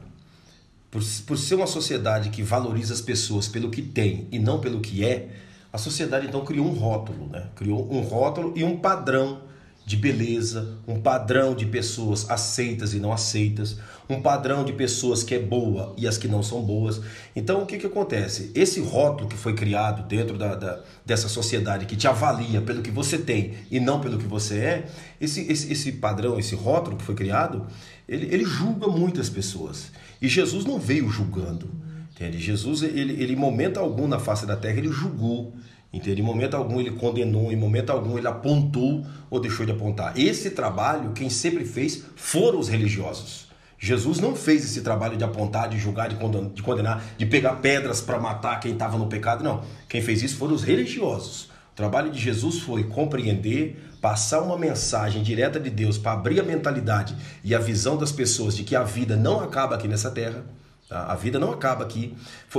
por, 0.91 1.01
por 1.25 1.37
ser 1.37 1.55
uma 1.55 1.67
sociedade 1.67 2.29
que 2.29 2.43
valoriza 2.43 2.93
as 2.93 3.01
pessoas 3.01 3.47
pelo 3.47 3.71
que 3.71 3.81
tem 3.81 4.27
e 4.31 4.37
não 4.37 4.59
pelo 4.59 4.81
que 4.81 5.03
é, 5.05 5.29
a 5.71 5.77
sociedade 5.77 6.27
então 6.27 6.43
criou 6.43 6.67
um 6.67 6.73
rótulo, 6.73 7.27
né? 7.31 7.45
Criou 7.55 7.87
um 7.91 8.01
rótulo 8.01 8.51
e 8.57 8.63
um 8.63 8.77
padrão 8.77 9.39
de 9.85 9.97
beleza, 9.97 10.77
um 10.87 11.01
padrão 11.01 11.55
de 11.55 11.65
pessoas 11.65 12.29
aceitas 12.29 12.93
e 12.93 12.99
não 12.99 13.11
aceitas, 13.11 13.77
um 14.07 14.21
padrão 14.21 14.63
de 14.63 14.73
pessoas 14.73 15.23
que 15.23 15.33
é 15.33 15.39
boa 15.39 15.93
e 15.97 16.07
as 16.07 16.17
que 16.17 16.27
não 16.27 16.43
são 16.43 16.61
boas. 16.61 17.01
Então 17.35 17.63
o 17.63 17.65
que, 17.65 17.77
que 17.77 17.87
acontece? 17.87 18.51
Esse 18.53 18.79
rótulo 18.79 19.27
que 19.29 19.35
foi 19.37 19.53
criado 19.55 20.07
dentro 20.07 20.37
da, 20.37 20.55
da- 20.55 20.79
dessa 21.05 21.27
sociedade 21.27 21.85
que 21.85 21.95
te 21.95 22.07
avalia 22.07 22.61
pelo 22.61 22.81
que 22.81 22.91
você 22.91 23.17
tem 23.17 23.53
e 23.71 23.79
não 23.79 23.99
pelo 23.99 24.17
que 24.17 24.27
você 24.27 24.57
é, 24.59 24.87
esse, 25.19 25.41
esse, 25.51 25.71
esse 25.71 25.91
padrão, 25.93 26.37
esse 26.37 26.53
rótulo 26.53 26.97
que 26.97 27.03
foi 27.03 27.15
criado, 27.15 27.65
ele, 28.07 28.27
ele 28.33 28.45
julga 28.45 28.87
muitas 28.87 29.29
pessoas. 29.29 29.91
E 30.21 30.27
Jesus 30.27 30.65
não 30.65 30.79
veio 30.79 31.09
julgando. 31.09 31.69
Entende? 32.11 32.37
Jesus, 32.37 32.83
ele, 32.83 33.13
ele, 33.13 33.33
em 33.33 33.35
momento 33.35 33.79
algum 33.79 34.07
na 34.07 34.19
face 34.19 34.45
da 34.45 34.55
terra, 34.55 34.77
ele 34.77 34.91
julgou. 34.91 35.53
Entende? 35.91 36.21
Em 36.21 36.23
momento 36.23 36.55
algum 36.55 36.79
ele 36.79 36.91
condenou, 36.91 37.51
em 37.51 37.55
momento 37.55 37.89
algum 37.89 38.17
ele 38.17 38.27
apontou 38.27 39.05
ou 39.29 39.39
deixou 39.39 39.65
de 39.65 39.71
apontar. 39.71 40.17
Esse 40.17 40.51
trabalho, 40.51 41.11
quem 41.13 41.29
sempre 41.29 41.65
fez 41.65 42.05
foram 42.15 42.59
os 42.59 42.69
religiosos. 42.69 43.49
Jesus 43.77 44.19
não 44.19 44.35
fez 44.35 44.63
esse 44.63 44.81
trabalho 44.81 45.17
de 45.17 45.23
apontar, 45.23 45.67
de 45.67 45.79
julgar, 45.79 46.07
de 46.07 46.15
condenar, 46.61 47.03
de, 47.17 47.25
pegar 47.25 47.55
pedras 47.55 47.99
para 47.99 48.19
matar 48.19 48.59
quem 48.59 48.73
estava 48.73 48.95
no 48.95 49.07
pecado, 49.07 49.43
não. 49.43 49.63
Quem 49.89 50.01
fez 50.03 50.21
isso 50.21 50.37
foram 50.37 50.53
os 50.53 50.63
religiosos. 50.63 51.45
O 51.73 51.75
trabalho 51.75 52.11
de 52.11 52.19
Jesus 52.19 52.59
foi 52.59 52.83
compreender, 52.83 53.90
passar 54.01 54.41
uma 54.41 54.57
mensagem 54.57 55.21
direta 55.21 55.59
de 55.59 55.69
Deus 55.69 55.97
para 55.97 56.13
abrir 56.13 56.39
a 56.39 56.43
mentalidade 56.43 57.15
e 57.43 57.53
a 57.53 57.59
visão 57.59 57.95
das 57.95 58.11
pessoas 58.11 58.55
de 58.57 58.63
que 58.63 58.75
a 58.75 58.83
vida 58.83 59.15
não 59.15 59.39
acaba 59.39 59.75
aqui 59.75 59.87
nessa 59.87 60.09
terra. 60.09 60.43
tá? 60.89 61.05
A 61.05 61.15
vida 61.15 61.39
não 61.39 61.51
acaba 61.51 61.83
aqui. 61.85 62.13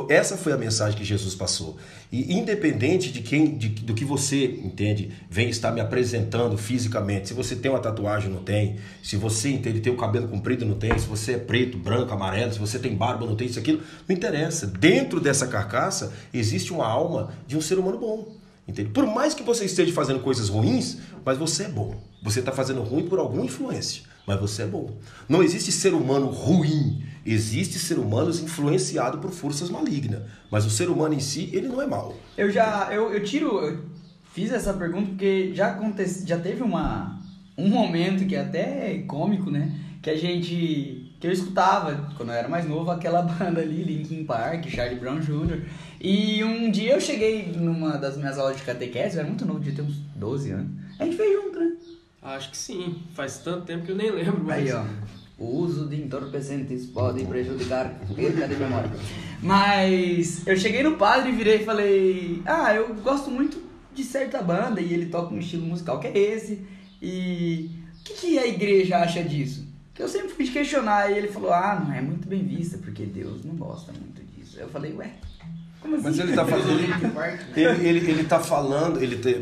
Essa 0.09 0.39
foi 0.39 0.53
a 0.53 0.57
mensagem 0.57 0.97
que 0.97 1.05
Jesus 1.05 1.35
passou. 1.35 1.77
E 2.11 2.33
independente 2.33 3.13
de 3.13 3.21
quem, 3.21 3.59
de- 3.59 3.69
do 3.69 3.93
que 3.93 4.05
você 4.07 4.45
entende, 4.65 5.11
vem 5.29 5.51
estar 5.51 5.71
me 5.73 5.81
apresentando 5.81 6.57
fisicamente, 6.57 7.29
se 7.29 7.35
você 7.35 7.57
tem 7.57 7.71
uma 7.71 7.81
tatuagem 7.81 8.31
não 8.31 8.43
tem, 8.43 8.77
se 9.03 9.17
você 9.17 9.51
entende 9.51 9.81
tem 9.81 9.93
o 9.93 9.97
cabelo 9.97 10.29
comprido 10.29 10.65
não 10.65 10.77
tem, 10.77 10.97
se 10.99 11.07
você 11.07 11.33
é 11.33 11.39
preto, 11.39 11.77
branco, 11.77 12.15
amarelo, 12.15 12.53
se 12.53 12.59
você 12.59 12.79
tem 12.79 12.95
barba 12.97 13.27
não 13.27 13.37
tem 13.37 13.49
isso 13.49 13.59
aquilo, 13.59 13.83
não 14.09 14.17
interessa. 14.17 14.67
Dentro 14.67 15.21
dessa 15.21 15.47
carcaça 15.47 16.13
existe 16.33 16.73
uma 16.73 16.87
alma 16.87 17.33
de 17.47 17.57
um 17.57 17.61
ser 17.61 17.79
humano 17.79 17.99
bom. 17.99 18.42
Entende? 18.67 18.91
Por 18.91 19.07
mais 19.07 19.35
que 19.35 19.43
você 19.43 19.65
esteja 19.65 19.93
fazendo 19.93 20.21
coisas 20.21 20.49
ruins, 20.49 20.99
mas 21.25 21.37
você 21.37 21.65
é 21.65 21.69
bom. 21.69 22.01
Você 22.23 22.39
está 22.41 22.53
fazendo 22.53 22.81
ruim 22.83 23.09
por 23.09 23.19
alguma 23.19 23.45
influência, 23.45 24.05
mas 24.27 24.39
você 24.41 24.63
é 24.63 24.67
bom. 24.67 24.91
Não 25.29 25.43
existe 25.43 25.73
ser 25.73 25.95
humano 25.95 26.27
ruim. 26.27 27.03
Existe 27.27 27.79
ser 27.79 27.99
humanos 27.99 28.41
influenciado 28.41 29.19
por 29.19 29.31
forças 29.31 29.69
malignas. 29.69 30.23
Mas 30.51 30.65
o 30.65 30.71
ser 30.71 30.89
humano 30.89 31.15
em 31.15 31.21
si, 31.21 31.51
ele 31.53 31.69
não 31.69 31.83
é 31.83 31.87
mau. 31.87 32.17
Eu 32.37 32.51
já, 32.51 32.89
eu, 32.93 33.13
eu 33.13 33.23
tiro, 33.25 33.59
eu 33.59 33.85
fiz 34.33 34.53
essa 34.53 34.73
pergunta 34.73 35.09
porque 35.11 35.53
já 35.55 35.69
acontece, 35.69 36.27
já 36.27 36.39
teve 36.39 36.63
uma, 36.63 37.21
um 37.57 37.69
momento 37.69 38.27
que 38.27 38.35
é 38.35 38.41
até 38.41 38.99
cômico, 39.07 39.51
né? 39.51 39.73
Que 40.01 40.11
a 40.11 40.17
gente, 40.17 41.12
que 41.23 41.29
eu 41.29 41.33
escutava 41.33 42.11
quando 42.17 42.31
eu 42.31 42.35
era 42.35 42.49
mais 42.49 42.69
novo, 42.69 42.91
aquela 42.91 43.23
banda 43.39 43.61
ali, 43.61 43.85
Linkin 43.85 44.25
Park, 44.25 44.69
Charlie 44.69 44.99
Brown 44.99 45.21
Jr. 45.21 45.63
E 46.01 46.43
um 46.43 46.69
dia 46.69 46.95
eu 46.95 47.01
cheguei 47.01 47.53
numa 47.53 47.97
das 47.97 48.17
minhas 48.17 48.41
aulas 48.41 48.57
de 48.57 48.65
catequese, 48.65 49.15
eu 49.15 49.21
era 49.21 49.29
muito 49.29 49.47
novo, 49.47 49.61
devia 49.61 49.77
ter 49.77 49.83
uns 49.83 49.99
12 50.17 50.51
anos. 50.51 50.73
A 50.99 51.05
gente 51.05 51.17
fez 51.17 51.33
junto, 51.33 51.61
né? 51.61 51.77
Acho 52.21 52.51
que 52.51 52.57
sim. 52.57 53.01
Faz 53.15 53.39
tanto 53.39 53.65
tempo 53.67 53.85
que 53.85 53.93
eu 53.93 53.97
nem 53.97 54.11
lembro 54.11 54.43
mais. 54.43 54.67
Aí, 54.67 54.73
ó. 54.73 54.85
O 55.39 55.59
uso 55.59 55.89
de 55.89 56.03
entorpecentes 56.03 56.87
pode 56.87 57.25
prejudicar 57.25 57.95
perca 58.17 58.49
de 58.49 58.57
memória. 58.57 58.91
Mas 59.41 60.45
eu 60.45 60.57
cheguei 60.57 60.83
no 60.83 60.97
padre 60.97 61.31
e 61.31 61.37
virei 61.37 61.57
e 61.57 61.65
falei: 61.65 62.43
Ah, 62.45 62.75
eu 62.75 62.95
gosto 62.97 63.31
muito 63.31 63.63
de 63.95 64.03
certa 64.03 64.43
banda 64.43 64.81
e 64.81 64.93
ele 64.93 65.07
toca 65.07 65.33
um 65.33 65.39
estilo 65.39 65.67
musical 65.67 66.01
que 66.01 66.09
é 66.09 66.19
esse. 66.19 66.67
E 67.01 67.71
o 68.01 68.05
que, 68.05 68.15
que 68.15 68.39
a 68.39 68.47
igreja 68.47 68.99
acha 68.99 69.23
disso? 69.23 69.72
Que 69.95 70.03
eu 70.03 70.09
sempre 70.09 70.31
fui 70.31 70.47
questionar 70.49 71.11
e 71.11 71.19
ele 71.19 71.29
falou: 71.29 71.53
Ah, 71.53 71.83
não 71.85 71.93
é 71.95 72.01
muito 72.01 72.27
bem 72.29 72.43
vista, 72.45 72.79
porque 72.79 73.05
Deus 73.05 73.45
não 73.45 73.55
gosta 73.55 73.93
muito 73.93 74.23
disso. 74.33 74.59
Eu 74.59 74.69
falei: 74.69 74.93
Ué, 74.95 75.13
como 75.81 75.95
assim? 75.97 76.05
Mas 76.05 76.19
ele 76.19 76.31
está 76.31 76.47
fazendo. 76.47 76.81
Ele, 77.57 77.89
ele, 77.89 78.11
ele 78.11 78.25
tá 78.25 78.41
falando, 78.41 79.03
ele 79.03 79.17
tem, 79.19 79.35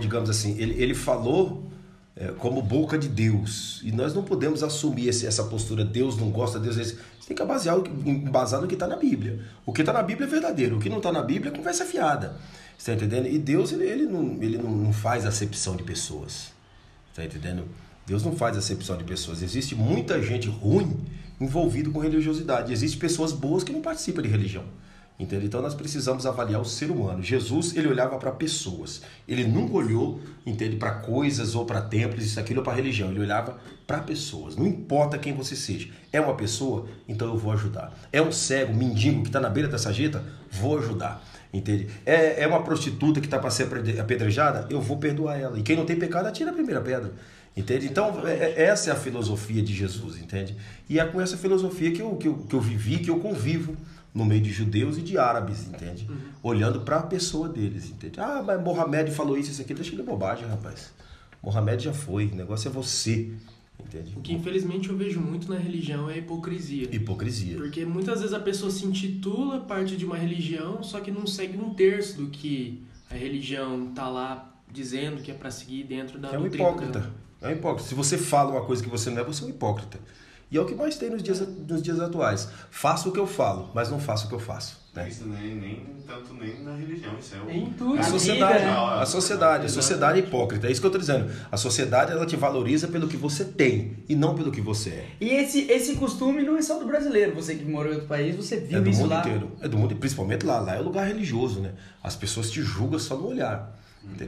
digamos 0.00 0.30
assim, 0.30 0.56
ele, 0.58 0.80
ele 0.80 0.94
falou 0.94 1.68
é, 2.14 2.28
como 2.38 2.62
boca 2.62 2.96
de 2.96 3.08
Deus. 3.08 3.80
E 3.84 3.90
nós 3.90 4.14
não 4.14 4.22
podemos 4.22 4.62
assumir 4.62 5.08
esse- 5.08 5.26
essa 5.26 5.44
postura, 5.44 5.84
Deus 5.84 6.16
não 6.16 6.30
gosta, 6.30 6.58
Deus 6.60 6.78
é. 6.78 6.84
Você 6.84 6.98
tem 7.28 7.36
que 7.36 7.44
basear, 7.44 7.76
o- 7.76 7.84
embasar 8.08 8.60
no 8.60 8.68
que 8.68 8.74
está 8.74 8.86
na 8.86 8.96
Bíblia. 8.96 9.40
O 9.66 9.72
que 9.72 9.82
está 9.82 9.92
na 9.92 10.02
Bíblia 10.02 10.26
é 10.28 10.30
verdadeiro, 10.30 10.76
o 10.76 10.80
que 10.80 10.88
não 10.88 10.98
está 10.98 11.10
na 11.10 11.22
Bíblia 11.22 11.50
é 11.52 11.56
conversa 11.56 11.84
fiada. 11.84 12.36
Você 12.78 12.92
está 12.92 13.04
entendendo? 13.04 13.26
E 13.26 13.38
Deus, 13.38 13.72
ele, 13.72 13.84
ele, 13.84 14.06
não, 14.06 14.38
ele 14.40 14.58
não 14.58 14.92
faz 14.92 15.26
acepção 15.26 15.74
de 15.74 15.82
pessoas. 15.82 16.52
Está 17.10 17.24
entendendo? 17.24 17.64
Deus 18.06 18.22
não 18.22 18.36
faz 18.36 18.56
acepção 18.56 18.96
de 18.96 19.04
pessoas. 19.04 19.42
Existe 19.42 19.74
muita 19.74 20.22
gente 20.22 20.48
ruim 20.48 20.96
envolvido 21.40 21.90
com 21.90 21.98
religiosidade. 21.98 22.72
Existem 22.72 23.00
pessoas 23.00 23.32
boas 23.32 23.64
que 23.64 23.72
não 23.72 23.82
participam 23.82 24.22
de 24.22 24.28
religião. 24.28 24.64
Então 25.18 25.62
nós 25.62 25.74
precisamos 25.74 26.26
avaliar 26.26 26.60
o 26.60 26.64
ser 26.64 26.90
humano. 26.90 27.22
Jesus, 27.22 27.74
ele 27.74 27.88
olhava 27.88 28.18
para 28.18 28.30
pessoas. 28.30 29.00
Ele 29.26 29.44
nunca 29.44 29.74
olhou, 29.74 30.20
entende, 30.44 30.76
para 30.76 30.90
coisas 30.92 31.54
ou 31.54 31.64
para 31.64 31.80
templos, 31.80 32.24
isso 32.24 32.38
aquilo 32.38 32.60
ou 32.60 32.64
para 32.64 32.74
religião. 32.74 33.10
Ele 33.10 33.20
olhava 33.20 33.58
para 33.86 33.98
pessoas. 34.00 34.56
Não 34.56 34.66
importa 34.66 35.16
quem 35.16 35.32
você 35.32 35.56
seja. 35.56 35.88
É 36.12 36.20
uma 36.20 36.34
pessoa, 36.34 36.86
então 37.08 37.28
eu 37.28 37.38
vou 37.38 37.52
ajudar. 37.52 37.92
É 38.12 38.20
um 38.20 38.30
cego, 38.30 38.74
mendigo 38.74 39.22
que 39.22 39.28
está 39.28 39.40
na 39.40 39.48
beira 39.48 39.68
da 39.68 39.78
sarjeta, 39.78 40.22
vou 40.50 40.78
ajudar. 40.78 41.24
Entende? 41.52 41.88
É, 42.04 42.42
é 42.42 42.46
uma 42.46 42.62
prostituta 42.62 43.18
que 43.18 43.26
está 43.26 43.38
para 43.38 43.48
ser 43.50 43.68
apedrejada, 43.98 44.66
eu 44.68 44.80
vou 44.80 44.98
perdoar 44.98 45.40
ela. 45.40 45.58
E 45.58 45.62
quem 45.62 45.76
não 45.76 45.86
tem 45.86 45.96
pecado, 45.96 46.26
atira 46.26 46.50
a 46.50 46.54
primeira 46.54 46.82
pedra. 46.82 47.12
Entende? 47.56 47.86
Então, 47.86 48.26
é, 48.28 48.34
é, 48.34 48.64
essa 48.64 48.90
é 48.90 48.92
a 48.92 48.96
filosofia 48.96 49.62
de 49.62 49.74
Jesus, 49.74 50.18
entende? 50.18 50.54
E 50.90 51.00
é 51.00 51.06
com 51.06 51.20
essa 51.20 51.38
filosofia 51.38 51.90
que 51.90 52.02
eu, 52.02 52.14
que 52.16 52.28
eu, 52.28 52.34
que 52.34 52.54
eu 52.54 52.60
vivi, 52.60 52.98
que 52.98 53.08
eu 53.08 53.18
convivo 53.18 53.74
no 54.14 54.26
meio 54.26 54.42
de 54.42 54.52
judeus 54.52 54.98
e 54.98 55.02
de 55.02 55.16
árabes, 55.16 55.66
entende? 55.66 56.06
Uhum. 56.08 56.16
Olhando 56.42 56.82
para 56.82 56.98
a 56.98 57.02
pessoa 57.02 57.48
deles, 57.48 57.88
entende? 57.88 58.20
Ah, 58.20 58.42
mas 58.46 58.62
Mohamed 58.62 59.10
falou 59.10 59.38
isso, 59.38 59.50
isso 59.50 59.62
aqui, 59.62 59.72
deixa 59.72 59.94
ele 59.94 60.02
bobagem, 60.02 60.46
rapaz. 60.46 60.92
Mohamed 61.42 61.84
já 61.84 61.94
foi, 61.94 62.26
o 62.26 62.34
negócio 62.34 62.68
é 62.68 62.70
você, 62.70 63.30
entende? 63.80 64.12
O 64.16 64.20
que 64.20 64.34
infelizmente 64.34 64.90
eu 64.90 64.96
vejo 64.96 65.20
muito 65.20 65.50
na 65.50 65.58
religião 65.58 66.10
é 66.10 66.14
a 66.14 66.16
hipocrisia. 66.18 66.94
Hipocrisia. 66.94 67.56
Porque 67.56 67.86
muitas 67.86 68.20
vezes 68.20 68.34
a 68.34 68.40
pessoa 68.40 68.70
se 68.70 68.84
intitula 68.84 69.60
parte 69.60 69.96
de 69.96 70.04
uma 70.04 70.16
religião, 70.16 70.82
só 70.82 71.00
que 71.00 71.10
não 71.10 71.26
segue 71.26 71.56
um 71.56 71.72
terço 71.72 72.18
do 72.18 72.28
que 72.28 72.82
a 73.10 73.14
religião 73.14 73.92
tá 73.94 74.08
lá 74.08 74.54
dizendo 74.70 75.22
que 75.22 75.30
é 75.30 75.34
para 75.34 75.50
seguir 75.50 75.84
dentro 75.84 76.18
da 76.18 76.32
É 76.32 76.38
um 76.38 76.46
hipócrita. 76.46 77.00
Dela. 77.00 77.25
É 77.40 77.48
um 77.48 77.52
hipócrita. 77.52 77.88
Se 77.88 77.94
você 77.94 78.16
fala 78.16 78.50
uma 78.52 78.64
coisa 78.64 78.82
que 78.82 78.88
você 78.88 79.10
não 79.10 79.20
é, 79.20 79.24
você 79.24 79.42
é 79.44 79.46
um 79.46 79.50
hipócrita. 79.50 79.98
E 80.50 80.56
é 80.56 80.60
o 80.60 80.64
que 80.64 80.74
mais 80.74 80.96
tem 80.96 81.10
nos 81.10 81.22
dias, 81.22 81.40
nos 81.40 81.82
dias 81.82 81.98
atuais. 81.98 82.48
Faço 82.70 83.08
o 83.08 83.12
que 83.12 83.18
eu 83.18 83.26
falo, 83.26 83.70
mas 83.74 83.90
não 83.90 83.98
faço 83.98 84.26
o 84.26 84.28
que 84.28 84.34
eu 84.34 84.38
faço. 84.38 84.86
Né? 84.94 85.08
Isso 85.08 85.26
nem, 85.26 85.56
nem 85.56 85.86
tanto 86.06 86.32
nem 86.34 86.62
na 86.62 86.74
religião, 86.74 87.18
isso 87.18 87.34
é 87.34 87.40
o... 87.40 87.50
Em 87.50 87.70
tudo. 87.72 87.98
A 87.98 88.02
sociedade, 88.04 88.64
a 88.64 89.04
sociedade, 89.04 89.66
a 89.66 89.68
sociedade 89.68 90.20
é 90.20 90.22
hipócrita. 90.22 90.68
É 90.68 90.70
isso 90.70 90.80
que 90.80 90.86
eu 90.86 90.88
estou 90.88 91.00
dizendo. 91.00 91.30
A 91.50 91.56
sociedade 91.56 92.12
ela 92.12 92.24
te 92.24 92.36
valoriza 92.36 92.86
pelo 92.86 93.08
que 93.08 93.16
você 93.16 93.44
tem 93.44 93.98
e 94.08 94.14
não 94.14 94.34
pelo 94.36 94.52
que 94.52 94.60
você 94.60 94.90
é. 94.90 95.06
E 95.20 95.30
esse, 95.30 95.70
esse 95.70 95.96
costume 95.96 96.42
não 96.44 96.56
é 96.56 96.62
só 96.62 96.78
do 96.78 96.86
brasileiro. 96.86 97.34
Você 97.34 97.56
que 97.56 97.64
morou 97.64 97.90
em 97.90 97.96
outro 97.96 98.08
país, 98.08 98.34
você 98.36 98.56
viu 98.58 98.78
é 98.78 98.80
do 98.80 98.88
isso 98.88 99.00
mundo 99.00 99.10
lá. 99.10 99.20
inteiro. 99.20 99.52
É 99.60 99.68
do 99.68 99.76
mundo, 99.76 99.96
principalmente 99.96 100.46
lá. 100.46 100.60
Lá 100.60 100.76
é 100.76 100.80
lugar 100.80 101.06
religioso, 101.06 101.60
né? 101.60 101.72
As 102.02 102.14
pessoas 102.14 102.50
te 102.50 102.62
julgam 102.62 102.98
só 102.98 103.16
no 103.16 103.26
olhar. 103.26 103.76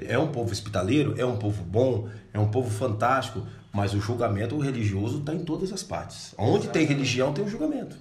É 0.06 0.18
um 0.18 0.28
povo 0.28 0.50
hospitaleiro, 0.50 1.14
é 1.18 1.24
um 1.24 1.36
povo 1.36 1.62
bom, 1.62 2.08
é 2.32 2.38
um 2.38 2.48
povo 2.48 2.70
fantástico, 2.70 3.46
mas 3.72 3.94
o 3.94 4.00
julgamento 4.00 4.58
religioso 4.58 5.18
está 5.18 5.34
em 5.34 5.44
todas 5.44 5.72
as 5.72 5.82
partes. 5.82 6.34
Onde 6.36 6.68
tem 6.68 6.84
religião, 6.84 7.32
tem 7.32 7.44
o 7.44 7.48
julgamento. 7.48 7.96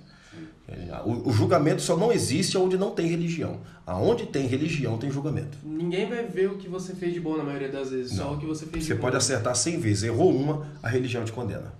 O, 1.05 1.29
o, 1.29 1.31
julgamento 1.31 1.81
só 1.81 1.95
não 1.95 2.11
existe 2.11 2.57
onde 2.57 2.77
não 2.77 2.91
tem 2.91 3.07
religião. 3.07 3.61
Aonde 3.85 4.25
tem 4.25 4.47
religião, 4.47 4.97
tem 4.97 5.09
julgamento. 5.09 5.57
Ninguém 5.63 6.09
vai 6.09 6.25
ver 6.25 6.51
o 6.51 6.57
que 6.57 6.67
você 6.67 6.93
fez 6.93 7.13
de 7.13 7.21
bom 7.21 7.37
na 7.37 7.43
maioria 7.43 7.69
das 7.69 7.89
vezes, 7.89 8.17
não. 8.17 8.25
só 8.25 8.33
o 8.33 8.37
que 8.37 8.45
você 8.45 8.65
fez 8.65 8.83
você 8.83 8.87
de 8.89 8.93
bom. 8.93 8.95
Você 8.95 9.01
pode 9.01 9.15
acertar 9.15 9.55
100 9.55 9.79
vezes. 9.79 10.03
Errou 10.03 10.35
uma, 10.35 10.67
a 10.83 10.89
religião 10.89 11.23
te 11.23 11.31
condena. 11.31 11.73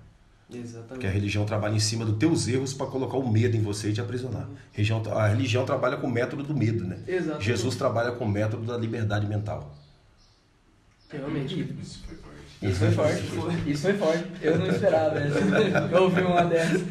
Exatamente. 0.49 0.88
Porque 0.88 1.07
a 1.07 1.10
religião 1.10 1.45
trabalha 1.45 1.76
em 1.76 1.80
cima 1.80 2.06
dos 2.06 2.18
teus 2.18 2.48
erros 2.48 2.74
para 2.74 2.88
colocar 2.88 3.18
o 3.18 3.30
medo 3.30 3.57
em 3.57 3.61
você 3.61 3.90
e 3.90 3.94
te 3.94 3.99
aprisionar. 3.99 4.48
A 5.14 5.28
religião 5.28 5.65
trabalha 5.65 5.98
com 5.98 6.07
o 6.07 6.11
método 6.11 6.44
do 6.44 6.56
medo, 6.56 6.86
né? 6.86 6.99
Exatamente. 7.06 7.45
Jesus 7.45 7.76
trabalha 7.76 8.14
com 8.14 8.24
o 8.24 8.30
método 8.30 8.65
da 8.65 8.78
liberdade 8.78 9.28
mental. 9.28 9.76
Realmente. 11.10 11.76
Isso 11.82 12.00
foi 12.06 12.18
forte. 12.18 12.38
Isso 12.62 12.80
foi 12.80 12.92
forte. 12.92 13.72
Isso 13.72 13.82
foi 13.82 13.94
forte. 13.94 14.28
Eu 14.42 14.60
não 14.60 14.68
esperava 14.68 15.20
essa. 15.20 15.40
Eu 15.92 16.04
ouvi 16.04 16.22
uma 16.22 16.44
dessas. 16.46 16.82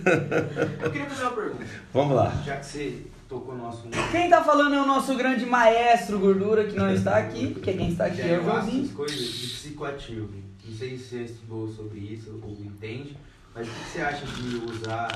Eu 0.82 0.90
queria 0.90 1.06
fazer 1.06 1.22
uma 1.22 1.32
pergunta. 1.32 1.64
Vamos 1.92 2.16
lá. 2.16 2.42
Já 2.44 2.56
que 2.56 2.66
você 2.66 3.02
tocou 3.28 3.56
no 3.56 3.68
assunto. 3.68 3.96
Quem 4.10 4.30
tá 4.30 4.42
falando 4.42 4.74
é 4.74 4.80
o 4.80 4.86
nosso 4.86 5.14
grande 5.16 5.44
maestro 5.44 6.18
gordura 6.18 6.64
que 6.64 6.76
não 6.76 6.92
está 6.92 7.18
aqui, 7.18 7.48
porque 7.48 7.72
quem 7.72 7.90
está 7.90 8.06
aqui 8.06 8.22
é 8.22 8.38
o 8.38 8.44
Joãozinho. 8.44 8.88
coisas 8.90 9.18
de 9.18 9.48
psicoativo. 9.48 10.28
Não 10.64 10.76
sei 10.76 10.96
se 10.96 11.04
você 11.04 11.22
estudou 11.22 11.68
sobre 11.68 12.00
isso 12.00 12.40
ou 12.42 12.50
entende, 12.52 13.16
mas 13.54 13.68
o 13.68 13.70
que 13.70 13.90
você 13.90 14.00
acha 14.00 14.26
de 14.26 14.56
usar, 14.70 15.08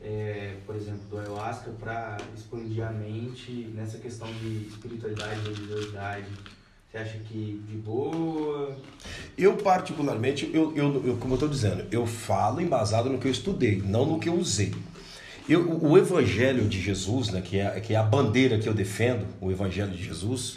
é, 0.00 0.56
por 0.64 0.76
exemplo, 0.76 1.00
do 1.10 1.18
ayahuasca 1.18 1.70
para 1.78 2.16
expandir 2.36 2.86
a 2.86 2.90
mente 2.90 3.70
nessa 3.74 3.98
questão 3.98 4.28
de 4.34 4.68
espiritualidade, 4.68 5.40
religiosidade? 5.40 6.26
Você 6.96 7.02
acha 7.02 7.18
que 7.18 7.62
de 7.68 7.76
boa? 7.76 8.74
Eu, 9.36 9.54
particularmente, 9.58 10.50
eu, 10.50 10.74
eu, 10.74 11.06
eu 11.06 11.16
como 11.18 11.34
eu 11.34 11.36
estou 11.36 11.48
dizendo, 11.48 11.84
eu 11.90 12.06
falo 12.06 12.58
embasado 12.58 13.10
no 13.10 13.18
que 13.18 13.26
eu 13.26 13.30
estudei, 13.30 13.82
não 13.84 14.06
no 14.06 14.18
que 14.18 14.30
eu 14.30 14.34
usei. 14.34 14.72
Eu, 15.46 15.78
o 15.84 15.98
Evangelho 15.98 16.66
de 16.66 16.80
Jesus, 16.80 17.28
né, 17.28 17.42
que, 17.42 17.58
é, 17.58 17.80
que 17.80 17.92
é 17.92 17.98
a 17.98 18.02
bandeira 18.02 18.58
que 18.58 18.66
eu 18.66 18.72
defendo, 18.72 19.26
o 19.42 19.50
Evangelho 19.50 19.90
de 19.90 20.02
Jesus, 20.02 20.56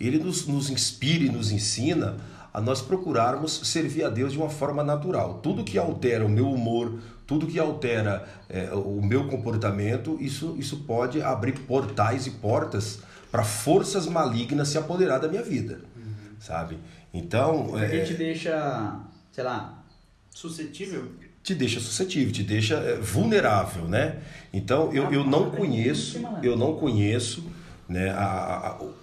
ele 0.00 0.18
nos, 0.18 0.48
nos 0.48 0.68
inspira 0.68 1.22
e 1.22 1.28
nos 1.28 1.52
ensina 1.52 2.16
a 2.52 2.60
nós 2.60 2.82
procurarmos 2.82 3.60
servir 3.62 4.02
a 4.02 4.08
Deus 4.08 4.32
de 4.32 4.38
uma 4.38 4.50
forma 4.50 4.82
natural. 4.82 5.34
Tudo 5.44 5.62
que 5.62 5.78
altera 5.78 6.26
o 6.26 6.28
meu 6.28 6.50
humor, 6.50 6.98
tudo 7.24 7.46
que 7.46 7.56
altera 7.56 8.28
é, 8.48 8.72
o 8.72 9.00
meu 9.00 9.28
comportamento, 9.28 10.18
isso, 10.20 10.56
isso 10.58 10.78
pode 10.78 11.22
abrir 11.22 11.52
portais 11.52 12.26
e 12.26 12.32
portas 12.32 13.06
para 13.30 13.44
forças 13.44 14.06
malignas 14.06 14.68
se 14.68 14.78
apoderar 14.78 15.20
da 15.20 15.28
minha 15.28 15.42
vida, 15.42 15.80
uhum. 15.96 16.12
sabe? 16.38 16.78
Então, 17.12 17.68
porque 17.68 17.96
é, 17.96 18.04
te 18.04 18.14
deixa, 18.14 19.00
sei 19.32 19.44
lá, 19.44 19.82
suscetível. 20.30 21.12
Te 21.42 21.54
deixa 21.54 21.80
suscetível, 21.80 22.32
te 22.32 22.42
deixa 22.42 22.74
é, 22.76 22.96
vulnerável, 22.96 23.84
né? 23.84 24.18
Então 24.52 24.92
eu, 24.92 25.12
eu 25.12 25.24
não 25.24 25.50
conheço, 25.50 26.20
eu 26.42 26.56
não 26.56 26.76
conheço, 26.76 27.44
né? 27.88 28.10
A, 28.10 28.24
a, 28.24 28.82
o, 28.82 28.94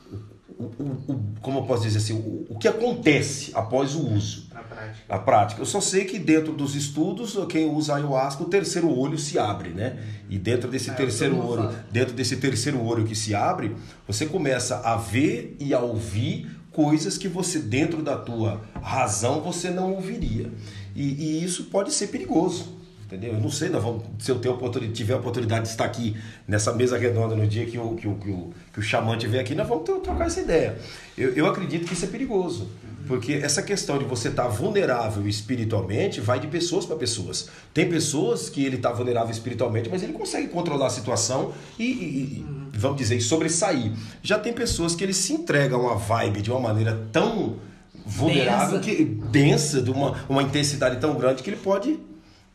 o, 0.57 0.63
o, 1.11 1.25
como 1.41 1.59
eu 1.59 1.63
posso 1.63 1.83
dizer 1.83 1.97
assim, 1.97 2.13
o, 2.13 2.45
o 2.49 2.57
que 2.57 2.67
acontece 2.67 3.51
após 3.53 3.95
o 3.95 4.07
uso. 4.07 4.47
Na 4.53 4.61
prática. 4.61 5.05
A 5.09 5.19
prática. 5.19 5.61
Eu 5.61 5.65
só 5.65 5.81
sei 5.81 6.05
que 6.05 6.17
dentro 6.17 6.53
dos 6.53 6.75
estudos, 6.75 7.37
quem 7.47 7.69
usa 7.69 7.95
ayahuasca, 7.95 8.43
o 8.43 8.47
terceiro 8.47 8.89
olho 8.89 9.17
se 9.17 9.37
abre, 9.37 9.69
né? 9.69 9.97
E 10.29 10.37
dentro 10.37 10.69
desse 10.69 10.89
é, 10.89 10.93
terceiro 10.93 11.37
olho, 11.37 11.69
dentro 11.91 12.13
desse 12.13 12.37
terceiro 12.37 12.81
olho 12.83 13.05
que 13.05 13.15
se 13.15 13.35
abre, 13.35 13.75
você 14.07 14.25
começa 14.25 14.79
a 14.79 14.95
ver 14.95 15.55
e 15.59 15.73
a 15.73 15.79
ouvir 15.79 16.49
coisas 16.71 17.17
que 17.17 17.27
você 17.27 17.59
dentro 17.59 18.03
da 18.03 18.17
tua 18.17 18.61
razão 18.81 19.41
você 19.41 19.69
não 19.69 19.93
ouviria. 19.93 20.51
E, 20.95 21.03
e 21.03 21.43
isso 21.43 21.65
pode 21.65 21.93
ser 21.93 22.07
perigoso. 22.07 22.74
Entendeu? 23.05 23.33
Eu 23.33 23.39
não 23.39 23.51
sei, 23.51 23.69
nós 23.69 23.83
vamos, 23.83 24.03
se 24.17 24.31
eu 24.31 24.35
oportunidade, 24.35 24.93
tiver 24.93 25.13
a 25.13 25.17
oportunidade 25.17 25.65
de 25.65 25.69
estar 25.69 25.85
aqui 25.85 26.17
nessa 26.47 26.73
mesa 26.73 26.97
redonda 26.97 27.35
no 27.35 27.45
dia 27.45 27.65
que 27.65 27.77
o, 27.77 27.95
que 27.95 28.07
o, 28.07 28.15
que 28.15 28.31
o, 28.31 28.49
que 28.73 28.79
o 28.79 28.81
xamã 28.81 29.15
estiver 29.15 29.39
aqui, 29.39 29.53
nós 29.53 29.67
vamos 29.67 29.83
trocar 29.83 30.25
essa 30.25 30.41
ideia. 30.41 30.75
Eu, 31.15 31.33
eu 31.33 31.45
acredito 31.45 31.85
que 31.85 31.93
isso 31.93 32.05
é 32.05 32.07
perigoso. 32.07 32.67
Porque 33.07 33.33
essa 33.33 33.61
questão 33.61 33.99
de 33.99 34.05
você 34.05 34.29
estar 34.29 34.47
vulnerável 34.47 35.27
espiritualmente 35.27 36.19
vai 36.19 36.39
de 36.39 36.47
pessoas 36.47 36.87
para 36.87 36.95
pessoas. 36.95 37.47
Tem 37.71 37.87
pessoas 37.87 38.49
que 38.49 38.65
ele 38.65 38.77
está 38.77 38.91
vulnerável 38.91 39.29
espiritualmente, 39.29 39.89
mas 39.89 40.01
ele 40.01 40.13
consegue 40.13 40.47
controlar 40.47 40.87
a 40.87 40.89
situação 40.89 41.53
e, 41.77 41.83
e, 41.83 42.45
vamos 42.73 42.97
dizer, 42.97 43.21
sobressair. 43.21 43.91
Já 44.23 44.39
tem 44.39 44.53
pessoas 44.53 44.95
que 44.95 45.03
ele 45.03 45.13
se 45.13 45.33
entregam 45.33 45.81
a 45.81 45.91
uma 45.91 45.95
vibe 45.95 46.41
de 46.41 46.49
uma 46.49 46.59
maneira 46.59 47.07
tão 47.11 47.57
vulnerável, 48.05 48.79
densa. 48.79 48.95
que 48.97 49.03
densa, 49.03 49.81
de 49.81 49.91
uma, 49.91 50.15
uma 50.27 50.41
intensidade 50.41 50.99
tão 50.99 51.15
grande 51.15 51.43
que 51.43 51.49
ele 51.51 51.57
pode 51.57 51.99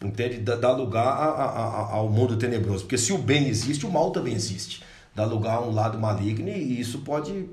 entende? 0.03 0.39
Dá 0.39 0.73
lugar 0.73 1.07
a, 1.07 1.25
a, 1.25 1.45
a, 1.45 1.93
ao 1.93 2.09
mundo 2.09 2.37
tenebroso. 2.37 2.85
Porque 2.85 2.99
se 2.99 3.13
o 3.13 3.19
bem 3.19 3.49
existe, 3.49 3.87
o 3.87 3.91
mal 3.91 4.11
também 4.11 4.35
existe. 4.35 4.83
Dá 5.15 5.25
lugar 5.25 5.57
a 5.57 5.61
um 5.63 5.73
lado 5.73 5.99
maligno 5.99 6.49
e 6.49 6.81
isso 6.81 7.01
pode. 7.01 7.49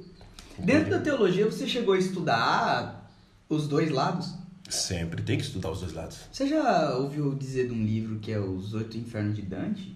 Dentro 0.57 0.91
da 0.91 0.99
teologia, 0.99 1.45
você 1.45 1.67
chegou 1.67 1.93
a 1.93 1.97
estudar 1.97 3.11
os 3.49 3.67
dois 3.67 3.91
lados? 3.91 4.33
Sempre, 4.69 5.21
tem 5.21 5.37
que 5.37 5.43
estudar 5.43 5.71
os 5.71 5.79
dois 5.79 5.93
lados. 5.93 6.19
Você 6.31 6.47
já 6.47 6.95
ouviu 6.95 7.33
dizer 7.33 7.67
de 7.67 7.73
um 7.73 7.85
livro 7.85 8.19
que 8.19 8.31
é 8.31 8.39
Os 8.39 8.73
Oito 8.73 8.97
Infernos 8.97 9.35
de 9.35 9.41
Dante? 9.41 9.95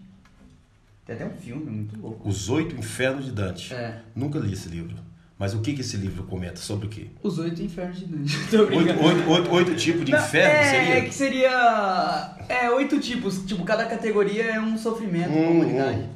Tem 1.06 1.15
até 1.15 1.26
um 1.26 1.36
filme 1.36 1.65
muito 1.65 1.99
louco. 1.99 2.28
Os 2.28 2.48
Oito 2.49 2.76
Infernos 2.76 3.26
de 3.26 3.32
Dante? 3.32 3.73
É. 3.73 4.02
Nunca 4.15 4.40
li 4.40 4.53
esse 4.53 4.69
livro. 4.69 4.95
Mas 5.42 5.56
o 5.56 5.60
que, 5.60 5.74
que 5.74 5.82
esse 5.82 5.98
livro 5.98 6.22
comenta? 6.26 6.58
Sobre 6.58 6.86
o 6.86 6.90
quê? 6.92 7.08
Os 7.24 7.40
oito 7.40 7.64
infernos 7.64 7.98
de 7.98 8.06
Dante. 8.06 8.38
Oito, 8.56 9.04
oito, 9.04 9.30
oito, 9.32 9.52
oito 9.52 9.76
tipos 9.76 10.06
de 10.06 10.14
inferno? 10.14 10.54
É, 10.54 10.70
seria? 10.70 10.98
é 10.98 11.02
que 11.02 11.14
seria. 11.16 12.36
É, 12.48 12.70
oito 12.70 13.00
tipos. 13.00 13.40
Tipo, 13.40 13.64
cada 13.64 13.88
categoria 13.88 14.44
é 14.44 14.60
um 14.62 14.78
sofrimento 14.78 15.32
hum, 15.32 15.42
da 15.42 15.50
humanidade. 15.50 16.00
Hum. 16.02 16.10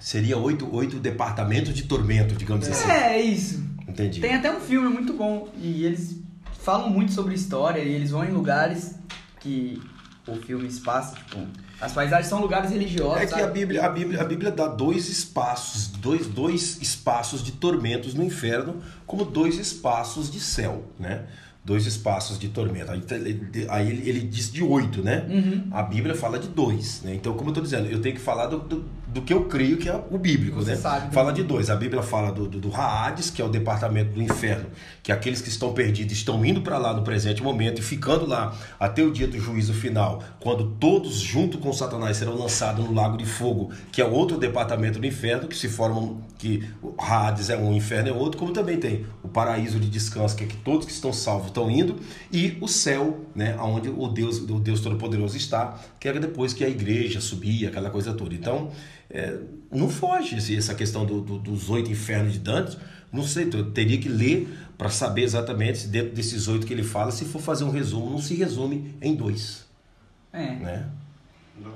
Seria 0.00 0.36
oito, 0.38 0.68
oito 0.74 0.98
departamentos 0.98 1.72
de 1.72 1.84
tormento, 1.84 2.34
digamos 2.34 2.66
é, 2.66 2.70
assim. 2.72 2.90
É, 2.90 3.22
isso. 3.22 3.64
Entendi. 3.86 4.20
Tem 4.20 4.34
até 4.34 4.50
um 4.50 4.58
filme 4.58 4.88
muito 4.88 5.12
bom. 5.12 5.48
E 5.62 5.84
eles 5.84 6.20
falam 6.64 6.90
muito 6.90 7.12
sobre 7.12 7.32
história 7.32 7.80
e 7.80 7.92
eles 7.92 8.10
vão 8.10 8.24
em 8.24 8.32
lugares 8.32 8.96
que 9.38 9.80
o 10.26 10.34
filme 10.34 10.68
se 10.68 10.80
passa, 10.80 11.14
tipo 11.14 11.38
as 11.80 11.92
paisagens 11.92 12.28
são 12.28 12.40
lugares 12.40 12.70
religiosos. 12.70 13.20
É 13.22 13.26
que 13.26 13.34
a 13.34 13.46
Bíblia, 13.46 13.84
a, 13.84 13.88
Bíblia, 13.88 14.20
a 14.20 14.24
Bíblia 14.24 14.50
dá 14.50 14.66
dois 14.66 15.08
espaços, 15.08 15.88
dois, 15.88 16.26
dois 16.26 16.78
espaços 16.80 17.42
de 17.42 17.52
tormentos 17.52 18.14
no 18.14 18.22
inferno, 18.24 18.76
como 19.06 19.24
dois 19.24 19.58
espaços 19.58 20.30
de 20.30 20.40
céu, 20.40 20.84
né? 20.98 21.24
dois 21.64 21.84
espaços 21.84 22.38
de 22.38 22.46
tormenta. 22.48 22.92
Aí, 22.92 23.02
ele- 23.10 23.66
aí 23.68 23.90
ele, 23.90 24.08
ele 24.08 24.20
diz 24.20 24.52
de 24.52 24.62
oito, 24.62 25.02
né? 25.02 25.26
A 25.72 25.82
Bíblia 25.82 26.14
fala 26.14 26.38
de 26.38 26.46
dois, 26.46 27.02
né? 27.02 27.12
Então, 27.12 27.32
como 27.34 27.46
eu 27.48 27.50
estou 27.50 27.62
dizendo, 27.64 27.88
eu 27.88 28.00
tenho 28.00 28.14
que 28.14 28.20
falar 28.20 28.46
do, 28.46 28.60
do, 28.60 28.84
do 29.16 29.22
que 29.22 29.32
eu 29.32 29.44
creio 29.44 29.78
que 29.78 29.88
é 29.88 30.04
o 30.10 30.18
bíblico, 30.18 30.56
Você 30.62 30.72
né? 30.72 30.76
sabe? 30.76 31.12
Fala 31.14 31.32
de 31.32 31.42
dois. 31.42 31.70
A 31.70 31.74
Bíblia 31.74 32.02
fala 32.02 32.30
do, 32.30 32.46
do, 32.46 32.60
do 32.60 32.74
Hades, 32.76 33.30
que 33.30 33.40
é 33.40 33.44
o 33.44 33.48
departamento 33.48 34.12
do 34.12 34.22
inferno, 34.22 34.66
que 35.02 35.10
aqueles 35.10 35.40
que 35.40 35.48
estão 35.48 35.72
perdidos 35.72 36.12
estão 36.12 36.44
indo 36.44 36.60
para 36.60 36.76
lá 36.76 36.92
no 36.92 37.02
presente 37.02 37.42
momento 37.42 37.78
e 37.78 37.82
ficando 37.82 38.26
lá 38.26 38.54
até 38.78 39.02
o 39.02 39.10
dia 39.10 39.26
do 39.26 39.38
juízo 39.40 39.72
final, 39.72 40.22
quando 40.38 40.66
todos 40.78 41.14
junto 41.14 41.56
com 41.56 41.72
Satanás 41.72 42.18
serão 42.18 42.36
lançados 42.36 42.84
no 42.84 42.92
lago 42.92 43.16
de 43.16 43.24
fogo, 43.24 43.70
que 43.90 44.02
é 44.02 44.04
outro 44.04 44.36
departamento 44.36 44.98
do 44.98 45.06
inferno, 45.06 45.48
que 45.48 45.56
se 45.56 45.68
formam 45.68 46.20
que 46.36 46.68
Hades 46.98 47.48
é 47.48 47.56
um, 47.56 47.70
o 47.70 47.74
inferno 47.74 48.10
é 48.10 48.12
outro, 48.12 48.38
como 48.38 48.52
também 48.52 48.76
tem 48.76 49.06
o 49.22 49.28
paraíso 49.28 49.80
de 49.80 49.88
descanso, 49.88 50.36
que 50.36 50.44
é 50.44 50.46
que 50.46 50.56
todos 50.58 50.84
que 50.84 50.92
estão 50.92 51.10
salvos 51.10 51.46
estão 51.46 51.70
indo, 51.70 51.96
e 52.30 52.58
o 52.60 52.68
céu, 52.68 53.20
né, 53.34 53.56
onde 53.58 53.88
o 53.88 54.08
Deus, 54.08 54.38
o 54.38 54.60
Deus 54.60 54.80
Todo-Poderoso 54.80 55.38
está, 55.38 55.80
que 56.12 56.18
é 56.18 56.20
depois 56.20 56.52
que 56.52 56.64
a 56.64 56.68
igreja 56.68 57.20
subia, 57.20 57.68
aquela 57.68 57.90
coisa 57.90 58.12
toda. 58.14 58.34
Então, 58.34 58.70
é, 59.10 59.38
não 59.70 59.88
foge 59.88 60.36
esse- 60.36 60.56
essa 60.56 60.74
questão 60.74 61.04
do- 61.06 61.20
do- 61.20 61.38
dos 61.38 61.68
oito 61.70 61.90
infernos 61.90 62.32
de 62.32 62.38
Dante. 62.38 62.76
Não 63.12 63.22
sei, 63.22 63.48
eu 63.52 63.70
teria 63.70 63.98
que 63.98 64.08
ler 64.08 64.48
para 64.76 64.88
saber 64.90 65.22
exatamente 65.22 65.78
se 65.78 65.88
dentro 65.88 66.14
desses 66.14 66.48
oito 66.48 66.66
que 66.66 66.72
ele 66.72 66.82
fala, 66.82 67.10
se 67.10 67.24
for 67.24 67.40
fazer 67.40 67.64
um 67.64 67.70
resumo, 67.70 68.10
não 68.10 68.18
se 68.18 68.34
resume 68.34 68.94
em 69.00 69.14
dois, 69.14 69.64
É. 70.32 70.50
né? 70.54 70.86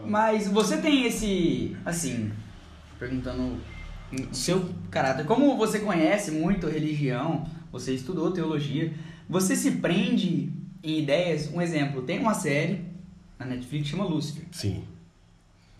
Mas 0.06 0.46
você 0.48 0.76
tem 0.76 1.06
esse, 1.06 1.74
assim, 1.86 2.30
perguntando 2.98 3.56
do 4.12 4.36
seu 4.36 4.68
caráter, 4.90 5.24
como 5.24 5.56
você 5.56 5.78
conhece 5.78 6.30
muito 6.32 6.66
religião, 6.66 7.46
você 7.72 7.94
estudou 7.94 8.30
teologia, 8.32 8.92
você 9.28 9.56
se 9.56 9.70
prende 9.72 10.50
em 10.82 10.98
ideias, 10.98 11.48
um 11.54 11.62
exemplo, 11.62 12.02
tem 12.02 12.18
uma 12.18 12.34
série 12.34 12.80
na 13.40 13.46
Netflix 13.46 13.88
chama 13.88 14.04
Lucifer. 14.04 14.44
Sim. 14.52 14.84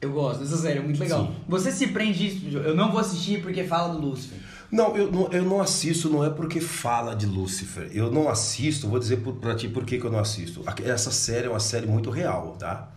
Eu 0.01 0.13
gosto 0.13 0.41
dessa 0.41 0.57
série, 0.57 0.79
é 0.79 0.83
muito 0.83 0.99
legal. 0.99 1.27
Sim. 1.27 1.35
Você 1.47 1.71
se 1.71 1.89
prende 1.89 2.27
isso, 2.27 2.57
eu 2.57 2.75
não 2.75 2.91
vou 2.91 3.01
assistir 3.01 3.43
porque 3.43 3.65
fala 3.65 3.93
do 3.93 4.01
Lucifer. 4.01 4.39
Não 4.73 4.97
eu, 4.97 5.11
não, 5.11 5.29
eu 5.33 5.45
não 5.45 5.61
assisto, 5.61 6.09
não 6.09 6.25
é 6.25 6.31
porque 6.31 6.61
fala 6.61 7.15
de 7.15 7.27
Lúcifer. 7.27 7.91
Eu 7.93 8.11
não 8.11 8.29
assisto, 8.29 8.89
vou 8.89 8.99
dizer 9.01 9.21
pra 9.41 9.55
ti 9.55 9.69
por 9.69 9.85
que, 9.85 9.99
que 9.99 10.05
eu 10.05 10.13
não 10.13 10.21
assisto. 10.21 10.63
Essa 10.85 11.11
série 11.11 11.49
é 11.49 11.51
uma 11.51 11.61
série 11.61 11.87
muito 11.87 12.09
real, 12.09 12.57
tá? 12.59 12.89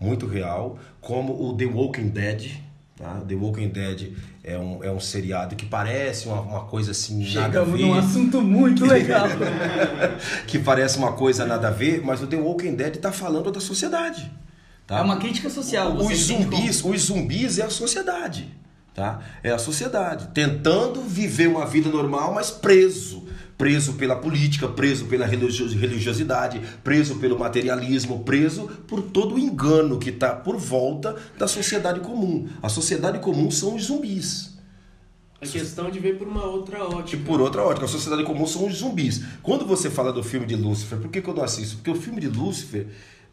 Muito 0.00 0.26
real. 0.26 0.78
Como 1.00 1.48
o 1.48 1.56
The 1.56 1.66
Walking 1.66 2.08
Dead. 2.08 2.50
Tá? 2.96 3.22
The 3.26 3.34
Walking 3.34 3.68
Dead 3.68 4.12
é 4.44 4.56
um, 4.58 4.84
é 4.84 4.90
um 4.90 5.00
seriado 5.00 5.56
que 5.56 5.64
parece 5.66 6.28
uma, 6.28 6.40
uma 6.40 6.60
coisa 6.64 6.90
assim. 6.90 7.18
nada 7.34 7.40
a 7.40 7.44
Chegamos 7.64 7.80
ver. 7.80 7.86
num 7.86 7.94
assunto 7.94 8.40
muito 8.42 8.84
legal. 8.84 9.26
que 10.46 10.58
parece 10.58 10.98
uma 10.98 11.12
coisa 11.12 11.44
nada 11.46 11.68
a 11.68 11.70
ver, 11.70 12.02
mas 12.04 12.22
o 12.22 12.26
The 12.26 12.36
Walking 12.36 12.74
Dead 12.74 12.96
está 12.96 13.10
falando 13.10 13.50
da 13.50 13.60
sociedade. 13.60 14.30
Tá? 14.86 14.98
É 14.98 15.02
uma 15.02 15.16
crítica 15.16 15.48
social. 15.48 15.96
Os 15.96 16.28
entende 16.30 16.44
como- 16.46 16.56
zumbis, 16.62 16.84
os 16.84 17.00
zumbis 17.02 17.58
é 17.58 17.62
a 17.64 17.70
sociedade, 17.70 18.52
tá? 18.94 19.20
É 19.42 19.50
a 19.50 19.58
sociedade 19.58 20.28
tentando 20.34 21.00
viver 21.02 21.46
uma 21.48 21.64
vida 21.64 21.88
normal, 21.88 22.34
mas 22.34 22.50
preso, 22.50 23.24
preso 23.56 23.94
pela 23.94 24.16
política, 24.16 24.66
preso 24.68 25.04
pela 25.06 25.26
religio- 25.26 25.68
religiosidade, 25.68 26.60
preso 26.82 27.16
pelo 27.16 27.38
materialismo, 27.38 28.20
preso 28.24 28.66
por 28.88 29.02
todo 29.02 29.34
o 29.34 29.38
engano 29.38 29.98
que 29.98 30.10
está 30.10 30.30
por 30.34 30.56
volta 30.56 31.16
da 31.38 31.46
sociedade 31.46 32.00
comum. 32.00 32.48
A 32.62 32.68
sociedade 32.68 33.18
comum 33.20 33.50
são 33.50 33.74
os 33.76 33.84
zumbis. 33.84 34.52
A 35.40 35.46
questão 35.46 35.90
de 35.90 35.98
ver 35.98 36.18
por 36.18 36.28
uma 36.28 36.44
outra 36.44 36.78
E 36.78 36.82
ótica. 36.82 37.22
por 37.26 37.40
outra 37.40 37.62
ótica, 37.62 37.84
a 37.86 37.88
sociedade 37.88 38.22
comum 38.24 38.46
são 38.46 38.66
os 38.66 38.74
zumbis. 38.76 39.22
Quando 39.42 39.66
você 39.66 39.90
fala 39.90 40.12
do 40.12 40.22
filme 40.22 40.46
de 40.46 40.54
Lúcifer, 40.54 40.98
por 40.98 41.10
que, 41.10 41.20
que 41.20 41.28
eu 41.28 41.34
não 41.34 41.42
assisto? 41.42 41.76
Porque 41.76 41.90
o 41.90 41.96
filme 42.00 42.20
de 42.20 42.28
Lúcifer 42.28 42.86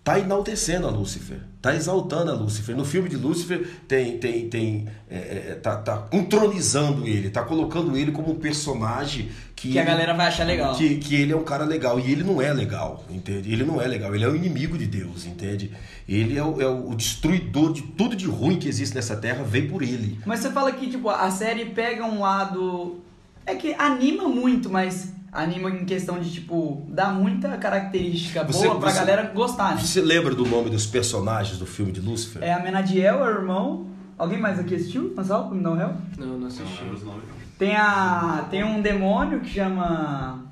tá 0.03 0.17
enaltecendo 0.17 0.88
a 0.88 0.89
Lúcifer, 0.89 1.39
tá 1.61 1.76
exaltando 1.76 2.31
a 2.31 2.34
Lúcifer. 2.34 2.76
No 2.76 2.85
filme 2.85 3.09
de 3.09 3.15
Lúcifer 3.15 3.67
tem, 3.88 4.17
tem, 4.17 4.49
tem, 4.49 4.88
é, 5.09 5.17
é, 5.17 5.59
tá, 5.61 5.76
tá 5.76 6.07
entronizando 6.11 7.07
ele, 7.07 7.30
tá 7.30 7.43
colocando 7.43 7.95
ele 7.95 8.11
como 8.11 8.31
um 8.31 8.35
personagem 8.35 9.30
que, 9.55 9.73
Que 9.73 9.80
a 9.80 9.84
galera 9.84 10.13
vai 10.13 10.27
achar 10.27 10.45
legal. 10.45 10.73
Que, 10.73 10.95
que 10.95 11.15
ele 11.15 11.34
é 11.34 11.35
um 11.35 11.43
cara 11.43 11.65
legal 11.65 11.99
e 11.99 12.09
ele 12.09 12.23
não 12.23 12.41
é 12.41 12.53
legal, 12.53 13.03
entende? 13.09 13.51
Ele 13.51 13.65
não 13.65 13.81
é 13.81 13.88
legal, 13.88 14.15
ele 14.15 14.23
é 14.23 14.27
o 14.27 14.35
inimigo 14.35 14.77
de 14.77 14.85
Deus, 14.85 15.26
entende? 15.26 15.71
Ele 16.07 16.38
é 16.38 16.43
o, 16.43 16.61
é 16.61 16.67
o 16.67 16.95
destruidor 16.95 17.73
de 17.73 17.81
tudo 17.81 18.15
de 18.15 18.26
ruim 18.26 18.57
que 18.57 18.69
existe 18.69 18.95
nessa 18.95 19.17
terra, 19.17 19.43
vem 19.43 19.67
por 19.67 19.84
ele. 19.84 20.17
Mas 20.26 20.39
você 20.39 20.49
fala 20.49 20.71
que, 20.71 20.89
tipo, 20.89 21.09
a 21.09 21.30
série 21.30 21.65
pega 21.65 22.05
um 22.05 22.21
lado. 22.21 23.01
É 23.45 23.53
que 23.53 23.73
anima 23.73 24.30
muito, 24.30 24.69
mas 24.69 25.13
anima 25.31 25.69
em 25.69 25.85
questão 25.85 26.19
de, 26.19 26.31
tipo, 26.31 26.85
dá 26.89 27.10
muita 27.10 27.49
característica 27.57 28.43
Você- 28.45 28.65
boa 28.68 28.80
pra 28.80 28.89
você- 28.89 28.99
galera 28.99 29.23
gostar, 29.34 29.76
né? 29.76 29.81
Você 29.81 30.01
lembra 30.01 30.34
do 30.34 30.45
nome 30.45 30.69
dos 30.69 30.85
personagens 30.85 31.57
do 31.60 31.65
filme 31.65 31.91
de 31.91 32.01
Lúcifer? 32.01 32.41
É 32.43 32.53
a 32.53 32.60
Menadiel, 32.60 33.23
é 33.23 33.27
o 33.27 33.39
irmão. 33.39 33.88
Alguém 34.18 34.39
mais 34.39 34.60
aqui 34.60 34.76
assistiu? 34.76 35.14
Me 35.15 35.23
dá 35.23 35.39
um 35.72 35.76
réu? 35.76 35.93
Não, 36.18 36.27
não 36.27 36.39
Não, 36.39 36.47
assisti. 36.47 36.81
lembro 36.81 36.97
os 36.97 37.03
nomes. 37.03 37.23
Tem 37.57 37.76
a. 37.76 38.45
Tem 38.49 38.64
um 38.64 38.81
demônio 38.81 39.39
que 39.41 39.49
chama. 39.49 40.45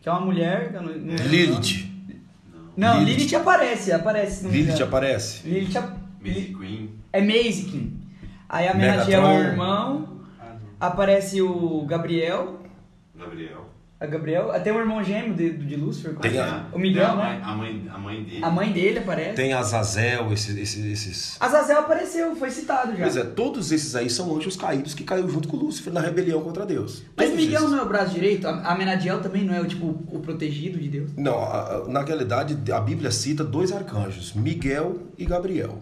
Que 0.00 0.08
é 0.08 0.12
uma 0.12 0.20
mulher. 0.22 0.72
não- 0.72 0.82
não. 0.82 1.14
Lilith. 1.26 1.90
Não, 2.76 2.98
Lilith. 3.00 3.16
Lilith 3.18 3.34
aparece, 3.36 3.92
aparece. 3.92 4.44
não 4.44 4.50
Lilith 4.50 4.70
engano. 4.70 4.84
aparece. 4.84 5.46
Lilith 5.48 5.76
ap- 5.76 5.96
Maisie 6.22 6.54
Queen. 6.54 6.90
é 7.12 7.20
Mazikin. 7.20 8.00
Aí 8.48 8.68
a 8.68 8.74
Menadiel 8.74 9.22
é 9.22 9.26
o 9.38 9.40
irmão. 9.42 10.08
Ah, 10.40 10.44
não. 10.54 10.60
Aparece 10.80 11.42
o 11.42 11.84
Gabriel. 11.86 12.60
Gabriel. 13.18 13.68
A 14.00 14.06
Gabriel. 14.06 14.50
Tem 14.64 14.72
um 14.72 14.78
irmão 14.78 15.04
gêmeo 15.04 15.34
de, 15.34 15.50
de 15.50 15.76
Lúcifer. 15.76 16.14
Tem 16.16 16.38
a- 16.38 16.64
O 16.72 16.78
Miguel, 16.78 17.04
a 17.06 17.16
né? 17.16 17.22
mãe, 17.22 17.40
a 17.42 17.54
mãe, 17.54 17.88
a 17.94 17.98
mãe 17.98 18.22
dele. 18.24 18.44
A 18.44 18.50
mãe 18.50 18.72
dele 18.72 18.98
aparece. 19.00 19.34
Tem 19.34 19.52
Azazel, 19.52 20.32
esses, 20.32 20.56
esses, 20.56 20.84
esses. 20.86 21.36
Azazel 21.38 21.80
apareceu, 21.80 22.34
foi 22.34 22.50
citado 22.50 22.92
já. 22.92 23.02
Pois 23.02 23.16
é, 23.18 23.24
todos 23.24 23.70
esses 23.70 23.94
aí 23.94 24.08
são 24.08 24.34
anjos 24.34 24.56
caídos 24.56 24.94
que 24.94 25.04
caiu 25.04 25.28
junto 25.28 25.48
com 25.48 25.56
Lúcifer 25.58 25.92
na 25.92 26.00
rebelião 26.00 26.40
contra 26.40 26.64
Deus. 26.64 27.02
Mas 27.14 27.28
Todos 27.28 27.44
Miguel 27.44 27.60
esses. 27.60 27.70
não 27.72 27.78
é 27.78 27.82
o 27.82 27.88
braço 27.88 28.14
direito? 28.14 28.48
A 28.48 28.70
a 28.72 28.74
Menadiel 28.74 29.20
também 29.20 29.44
não 29.44 29.52
é 29.54 29.60
o 29.60 29.66
tipo 29.66 29.86
o 30.10 30.18
protegido 30.20 30.78
de 30.78 30.88
Deus? 30.88 31.10
Não, 31.14 31.38
a- 31.38 31.60
a- 31.84 31.88
na 31.88 32.02
realidade 32.02 32.56
a 32.72 32.80
Bíblia 32.80 33.10
cita 33.10 33.44
dois 33.44 33.70
arcanjos, 33.70 34.32
Miguel 34.32 34.96
e 35.18 35.26
Gabriel. 35.26 35.78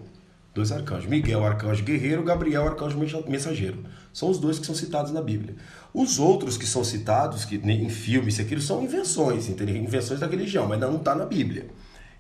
Dois 0.59 0.73
arcanjos. 0.73 1.07
Miguel, 1.09 1.45
arcanjo 1.47 1.85
guerreiro, 1.85 2.21
Gabriel, 2.25 2.67
arcanjo 2.67 2.99
mensa- 2.99 3.23
mensageiro. 3.29 3.79
São 4.13 4.29
os 4.29 4.39
dois 4.41 4.59
que 4.59 4.67
são 4.67 4.75
citados 4.75 5.13
na 5.13 5.23
Bíblia. 5.23 5.55
Os 5.95 6.19
outros 6.19 6.57
que 6.57 6.67
são 6.67 6.83
citados, 6.83 7.45
que 7.45 7.55
em 7.57 7.89
filmes, 7.89 8.35
isso 8.35 8.43
aquilo, 8.43 8.61
são 8.61 8.83
invenções, 8.83 9.49
entendeu? 9.49 9.77
Invenções 9.77 10.19
da 10.19 10.27
religião, 10.27 10.67
mas 10.67 10.81
não 10.81 10.97
está 10.97 11.15
na 11.15 11.25
Bíblia. 11.25 11.67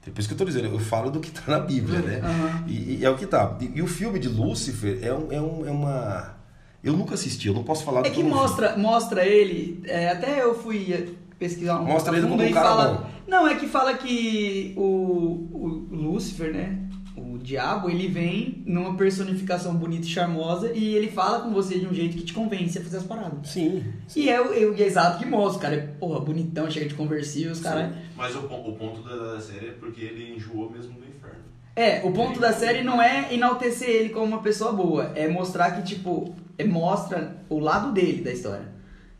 Então, 0.01 0.15
Por 0.15 0.20
isso 0.20 0.28
que 0.28 0.35
eu 0.35 0.36
estou 0.36 0.47
dizendo, 0.47 0.66
eu 0.73 0.78
falo 0.78 1.10
do 1.10 1.19
que 1.19 1.31
está 1.31 1.51
na 1.51 1.59
Bíblia, 1.59 1.98
né? 1.98 2.20
Aham. 2.23 2.65
E, 2.69 2.98
e 3.01 3.05
é 3.05 3.10
o 3.10 3.16
que 3.16 3.24
está. 3.24 3.56
E, 3.60 3.73
e 3.78 3.82
o 3.82 3.89
filme 3.89 4.20
de 4.20 4.28
Lúcifer 4.28 5.01
é, 5.02 5.12
um, 5.12 5.32
é, 5.32 5.40
um- 5.40 5.66
é 5.66 5.70
uma. 5.73 6.36
Eu 6.85 6.93
nunca 6.97 7.15
assisti, 7.15 7.48
eu 7.48 7.55
não 7.55 7.65
posso 7.65 7.82
falar 7.85 8.02
do 8.02 8.06
É 8.06 8.10
que 8.10 8.23
vi. 8.23 8.28
mostra, 8.28 8.77
mostra 8.78 9.27
ele, 9.27 9.82
é, 9.85 10.10
até 10.10 10.40
eu 10.44 10.55
fui 10.62 10.93
eh, 10.93 11.09
pesquisar 11.36 11.81
um 11.81 11.86
Mostra 11.86 12.16
ele 12.16 12.28
como 12.28 12.40
um 12.40 12.47
e 12.47 12.52
cara 12.52 12.69
fala, 12.69 12.89
bom. 12.94 13.06
Não, 13.27 13.48
é 13.48 13.56
que 13.56 13.66
fala 13.66 13.94
que 13.94 14.74
o, 14.77 15.48
o 15.52 15.89
Lúcifer, 15.90 16.52
né? 16.52 16.78
O 17.18 17.38
diabo, 17.38 17.90
ele 17.90 18.08
vem 18.08 18.62
numa 18.66 18.96
personificação 18.96 19.74
bonita 19.74 20.06
e 20.06 20.08
charmosa 20.08 20.72
e 20.72 20.94
ele 20.94 21.10
fala 21.10 21.40
com 21.40 21.52
você 21.52 21.78
de 21.78 21.86
um 21.86 21.92
jeito 21.92 22.16
que 22.16 22.22
te 22.22 22.32
convence 22.32 22.78
a 22.78 22.82
fazer 22.82 22.98
as 22.98 23.04
paradas. 23.04 23.48
Sim. 23.48 23.84
E 24.14 24.28
é 24.28 24.40
o, 24.40 24.52
é 24.52 24.64
o 24.66 24.80
exato 24.80 25.18
que 25.18 25.26
mostra, 25.26 25.58
o 25.58 25.60
cara 25.60 25.74
é, 25.74 25.86
porra, 25.86 26.20
bonitão, 26.20 26.70
chega 26.70 26.86
de 26.86 26.94
conversível, 26.94 27.52
os 27.52 27.60
caras... 27.60 27.92
Mas 28.16 28.34
o, 28.34 28.40
o 28.40 28.76
ponto 28.76 29.02
da, 29.02 29.34
da 29.34 29.40
série 29.40 29.68
é 29.68 29.72
porque 29.72 30.02
ele 30.02 30.34
enjoou 30.34 30.70
mesmo 30.70 30.94
do 30.94 31.06
inferno. 31.06 31.44
É, 31.74 32.04
o 32.04 32.12
ponto 32.12 32.40
da 32.40 32.52
série 32.52 32.82
não 32.82 33.00
é 33.00 33.32
enaltecer 33.32 33.88
ele 33.88 34.08
como 34.10 34.26
uma 34.26 34.42
pessoa 34.42 34.72
boa, 34.72 35.12
é 35.14 35.28
mostrar 35.28 35.72
que, 35.72 35.82
tipo, 35.82 36.34
é, 36.56 36.64
mostra 36.64 37.36
o 37.48 37.58
lado 37.58 37.92
dele 37.92 38.22
da 38.22 38.32
história. 38.32 38.68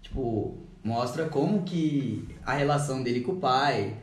Tipo, 0.03 0.59
mostra 0.83 1.27
como 1.27 1.63
que 1.63 2.29
a 2.45 2.55
relação 2.55 3.03
dele 3.03 3.21
com 3.21 3.33
o 3.33 3.37
pai, 3.37 3.97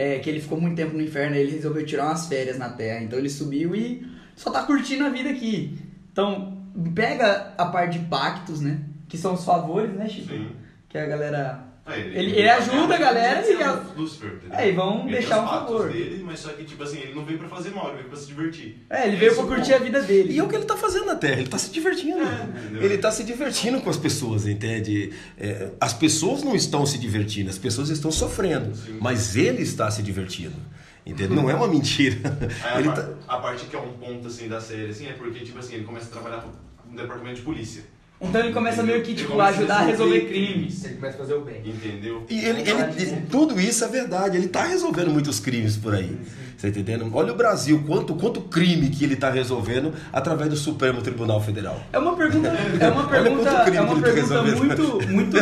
é, 0.00 0.18
que 0.18 0.30
ele 0.30 0.40
ficou 0.40 0.58
muito 0.58 0.76
tempo 0.76 0.96
no 0.96 1.02
inferno, 1.02 1.36
aí 1.36 1.42
ele 1.42 1.52
resolveu 1.52 1.84
tirar 1.84 2.06
umas 2.06 2.26
férias 2.26 2.56
na 2.56 2.70
Terra, 2.70 3.02
então 3.02 3.18
ele 3.18 3.28
subiu 3.28 3.74
e 3.74 4.10
só 4.34 4.50
tá 4.50 4.62
curtindo 4.62 5.04
a 5.04 5.10
vida 5.10 5.28
aqui. 5.28 5.78
Então, 6.10 6.56
pega 6.94 7.52
a 7.58 7.66
parte 7.66 7.98
de 7.98 8.06
pactos, 8.06 8.62
né, 8.62 8.80
que 9.06 9.18
são 9.18 9.34
os 9.34 9.44
favores, 9.44 9.92
né, 9.92 10.08
Chico? 10.08 10.28
Sim. 10.28 10.52
Que 10.88 10.96
a 10.96 11.04
galera... 11.04 11.69
É, 11.92 11.98
Ele- 12.00 12.38
ele 12.38 12.48
ajuda 12.48 12.94
a 12.94 12.98
galera 12.98 13.46
e 13.50 13.62
a- 13.62 13.84
Lúcifer, 13.96 14.32
entendeu? 14.34 14.58
É, 14.58 14.68
e 14.68 14.72
vão 14.72 15.02
Ele 15.02 15.12
deixar 15.18 15.34
tem 15.36 15.44
um 15.44 15.48
favor. 15.48 15.90
dele, 15.90 16.22
mas 16.24 16.38
só 16.40 16.48
que, 16.50 16.64
tipo 16.64 16.82
assim, 16.82 16.98
ele 17.00 17.14
não 17.14 17.24
veio 17.24 17.38
pra 17.38 17.48
fazer 17.48 17.70
mal, 17.70 17.88
ele 17.88 17.96
veio 17.98 18.08
pra 18.08 18.18
se 18.18 18.26
divertir. 18.26 18.76
É, 18.88 19.06
ele 19.08 19.16
veio 19.16 19.32
Esse 19.32 19.40
pra 19.40 19.50
é 19.52 19.56
curtir 19.56 19.72
a 19.72 19.76
ponto. 19.78 19.84
vida 19.86 20.02
dele. 20.02 20.32
E 20.32 20.38
é 20.38 20.42
o 20.42 20.48
que 20.48 20.54
ele 20.54 20.62
está 20.64 20.76
fazendo 20.76 21.06
na 21.06 21.14
Terra, 21.16 21.34
ele 21.34 21.42
está 21.44 21.58
se 21.58 21.70
divertindo. 21.70 22.18
entendeu? 22.22 22.82
ele 22.82 22.94
está 22.94 23.10
se 23.10 23.24
divertindo 23.24 23.80
com 23.80 23.90
as 23.90 23.96
pessoas, 23.96 24.46
entende? 24.46 25.12
É, 25.38 25.70
as 25.80 25.92
pessoas 25.92 26.42
não 26.42 26.54
estão 26.54 26.84
se 26.86 26.98
divertindo, 26.98 27.50
as 27.50 27.58
pessoas 27.58 27.88
estão 27.90 28.10
sofrendo, 28.10 28.74
Sim. 28.76 28.98
mas 29.00 29.36
ele 29.36 29.62
está 29.62 29.90
se 29.90 30.02
divertindo. 30.02 30.56
Entende? 31.04 31.34
Não 31.34 31.48
é 31.48 31.54
uma 31.54 31.66
mentira. 31.66 32.18
Ele 32.78 32.88
a, 32.88 32.92
tá- 32.92 33.08
a 33.26 33.38
parte 33.38 33.64
que 33.64 33.74
é 33.74 33.78
um 33.78 33.92
ponto 33.94 34.28
assim 34.28 34.48
da 34.48 34.60
série 34.60 34.90
assim 34.90 35.06
é 35.08 35.14
porque 35.14 35.40
tipo 35.40 35.58
assim, 35.58 35.74
ele 35.76 35.84
começa 35.84 36.06
a 36.06 36.10
trabalhar 36.10 36.44
no 36.88 36.94
departamento 36.94 37.36
de 37.36 37.42
polícia. 37.42 37.82
Então 38.20 38.40
ele 38.42 38.52
começa 38.52 38.82
meio 38.82 39.02
que, 39.02 39.14
tipo, 39.14 39.40
a 39.40 39.46
ajudar 39.46 39.78
a 39.78 39.82
resolver 39.86 40.20
crimes. 40.26 40.84
Ele 40.84 40.94
começa 40.96 41.16
a 41.16 41.18
fazer 41.20 41.34
o 41.34 41.40
bem. 41.40 41.62
Entendeu? 41.64 42.24
E 42.28 42.38
ele, 42.44 42.60
ele- 42.68 43.22
tudo 43.30 43.58
isso 43.58 43.82
é 43.84 43.88
verdade, 43.88 44.36
ele 44.36 44.48
tá 44.48 44.64
resolvendo 44.64 45.10
muitos 45.10 45.40
crimes 45.40 45.76
por 45.76 45.94
aí. 45.94 46.18
Você 46.56 46.70
tá 46.70 46.78
entendendo? 46.78 47.10
Olha 47.14 47.32
o 47.32 47.36
Brasil, 47.36 47.82
quanto, 47.86 48.14
quanto 48.14 48.42
crime 48.42 48.90
que 48.90 49.02
ele 49.02 49.16
tá 49.16 49.30
resolvendo 49.30 49.94
através 50.12 50.50
do 50.50 50.56
Supremo 50.56 51.00
Tribunal 51.00 51.40
Federal. 51.40 51.80
É 51.90 51.98
uma 51.98 52.14
pergunta, 52.14 52.48
é 52.48 52.88
uma 52.90 53.04
pergunta, 53.08 53.48
é 53.48 53.80
uma 53.80 53.94
tá 53.96 54.02
pergunta 54.02 54.42
muito, 54.42 55.08
muito, 55.08 55.36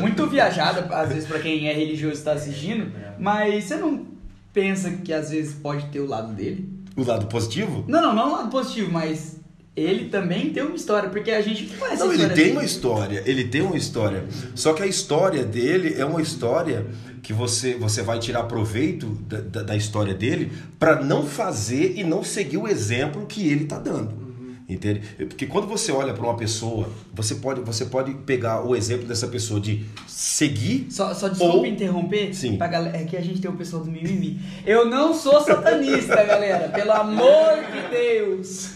muito 0.00 0.26
viajada, 0.26 0.92
às 0.92 1.10
vezes 1.10 1.28
pra 1.28 1.38
quem 1.38 1.68
é 1.68 1.72
religioso 1.72 2.16
e 2.16 2.18
está 2.18 2.32
assistindo, 2.32 2.90
mas 3.20 3.62
você 3.64 3.76
não 3.76 4.04
pensa 4.52 4.90
que 4.90 5.12
às 5.12 5.30
vezes 5.30 5.54
pode 5.54 5.86
ter 5.86 6.00
o 6.00 6.06
lado 6.06 6.32
dele? 6.32 6.68
O 6.96 7.04
lado 7.04 7.26
positivo? 7.26 7.84
Não, 7.86 8.02
não, 8.02 8.12
não 8.14 8.28
o 8.28 8.32
lado 8.32 8.50
positivo, 8.50 8.90
mas 8.90 9.35
ele 9.76 10.06
também 10.08 10.50
tem 10.50 10.62
uma 10.62 10.74
história, 10.74 11.08
porque 11.10 11.30
a 11.30 11.42
gente 11.42 11.66
conhece 11.66 11.98
Não, 12.02 12.10
a 12.10 12.14
ele 12.14 12.26
tem 12.28 12.34
dele. 12.36 12.50
uma 12.52 12.64
história, 12.64 13.22
ele 13.26 13.44
tem 13.44 13.60
uma 13.60 13.76
história. 13.76 14.24
Só 14.54 14.72
que 14.72 14.82
a 14.82 14.86
história 14.86 15.44
dele 15.44 15.94
é 15.98 16.04
uma 16.04 16.22
história 16.22 16.86
que 17.22 17.32
você, 17.32 17.74
você 17.74 18.02
vai 18.02 18.18
tirar 18.18 18.44
proveito 18.44 19.06
da, 19.28 19.40
da, 19.40 19.62
da 19.62 19.76
história 19.76 20.14
dele 20.14 20.50
para 20.78 21.02
não 21.04 21.26
fazer 21.26 21.92
e 21.96 22.02
não 22.04 22.24
seguir 22.24 22.56
o 22.56 22.66
exemplo 22.66 23.26
que 23.26 23.46
ele 23.48 23.66
tá 23.66 23.78
dando. 23.78 24.24
Entende? 24.68 25.00
Porque 25.28 25.46
quando 25.46 25.66
você 25.68 25.92
olha 25.92 26.12
para 26.12 26.24
uma 26.24 26.36
pessoa, 26.36 26.88
você 27.14 27.36
pode, 27.36 27.60
você 27.60 27.84
pode 27.84 28.12
pegar 28.14 28.66
o 28.66 28.74
exemplo 28.74 29.06
dessa 29.06 29.28
pessoa 29.28 29.60
de 29.60 29.84
seguir 30.08 30.88
Só, 30.90 31.14
só 31.14 31.28
desculpa 31.28 31.58
Ou- 31.58 31.66
interromper, 31.66 32.34
Sim. 32.34 32.56
pra 32.56 32.66
galera, 32.66 32.96
é 32.96 33.04
que 33.04 33.16
a 33.16 33.20
gente 33.20 33.40
tem 33.40 33.48
o 33.48 33.54
pessoal 33.54 33.84
do 33.84 33.90
mimimi. 33.92 34.40
Eu 34.66 34.84
não 34.86 35.14
sou 35.14 35.40
satanista, 35.40 36.16
galera, 36.24 36.68
pelo 36.70 36.90
amor 36.92 37.52
de 37.72 37.90
Deus. 37.96 38.70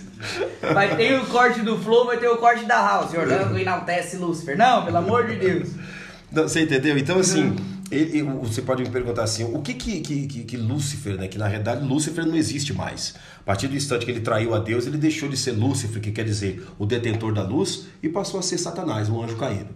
Vai 0.73 0.97
ter 0.97 1.19
o 1.21 1.27
corte 1.27 1.61
do 1.63 1.79
Flow, 1.79 2.07
vai 2.07 2.19
ter 2.19 2.29
o 2.29 2.37
corte 2.37 2.65
da 2.65 2.77
House. 2.81 3.15
Orlando 3.15 3.59
enaltece 3.59 4.17
Lúcifer. 4.17 4.57
Não, 4.57 4.85
pelo 4.85 4.99
amor 4.99 5.27
de 5.27 5.37
Deus. 5.37 5.71
Não, 6.31 6.45
Você 6.45 6.61
entendeu? 6.63 6.97
Então, 6.99 7.19
assim, 7.19 7.57
ele- 7.91 8.19
ele- 8.19 8.23
você 8.23 8.63
pode 8.63 8.83
me 8.83 8.91
perguntar 8.91 9.25
assim, 9.25 9.45
o 9.45 9.61
que 9.63 9.75
que, 9.75 10.01
que, 10.01 10.27
que, 10.27 10.45
que 10.45 10.57
Lúcifer, 10.57 11.17
né? 11.17 11.27
Que 11.27 11.39
na 11.39 11.49
realidade 11.49 11.85
Lúcifer 11.85 12.25
não 12.27 12.37
existe 12.37 12.73
mais. 12.73 13.15
A 13.41 13.43
partir 13.43 13.67
do 13.69 13.75
instante 13.77 14.05
que 14.05 14.11
ele 14.13 14.21
traiu 14.21 14.55
a 14.55 14.59
Deus, 14.59 14.87
ele 14.87 14.99
deixou 14.99 15.29
de 15.29 15.37
ser 15.37 15.53
Lúcifer, 15.53 16.01
que 16.01 16.13
quer 16.13 16.25
dizer 16.25 16.65
o 16.79 16.87
detentor 16.87 17.33
da 17.35 17.43
luz, 17.43 17.87
e 18.03 18.09
passou 18.09 18.39
a 18.39 18.43
ser 18.43 18.59
Satanás, 18.59 19.09
um 19.09 19.21
anjo 19.23 19.37
caído. 19.37 19.71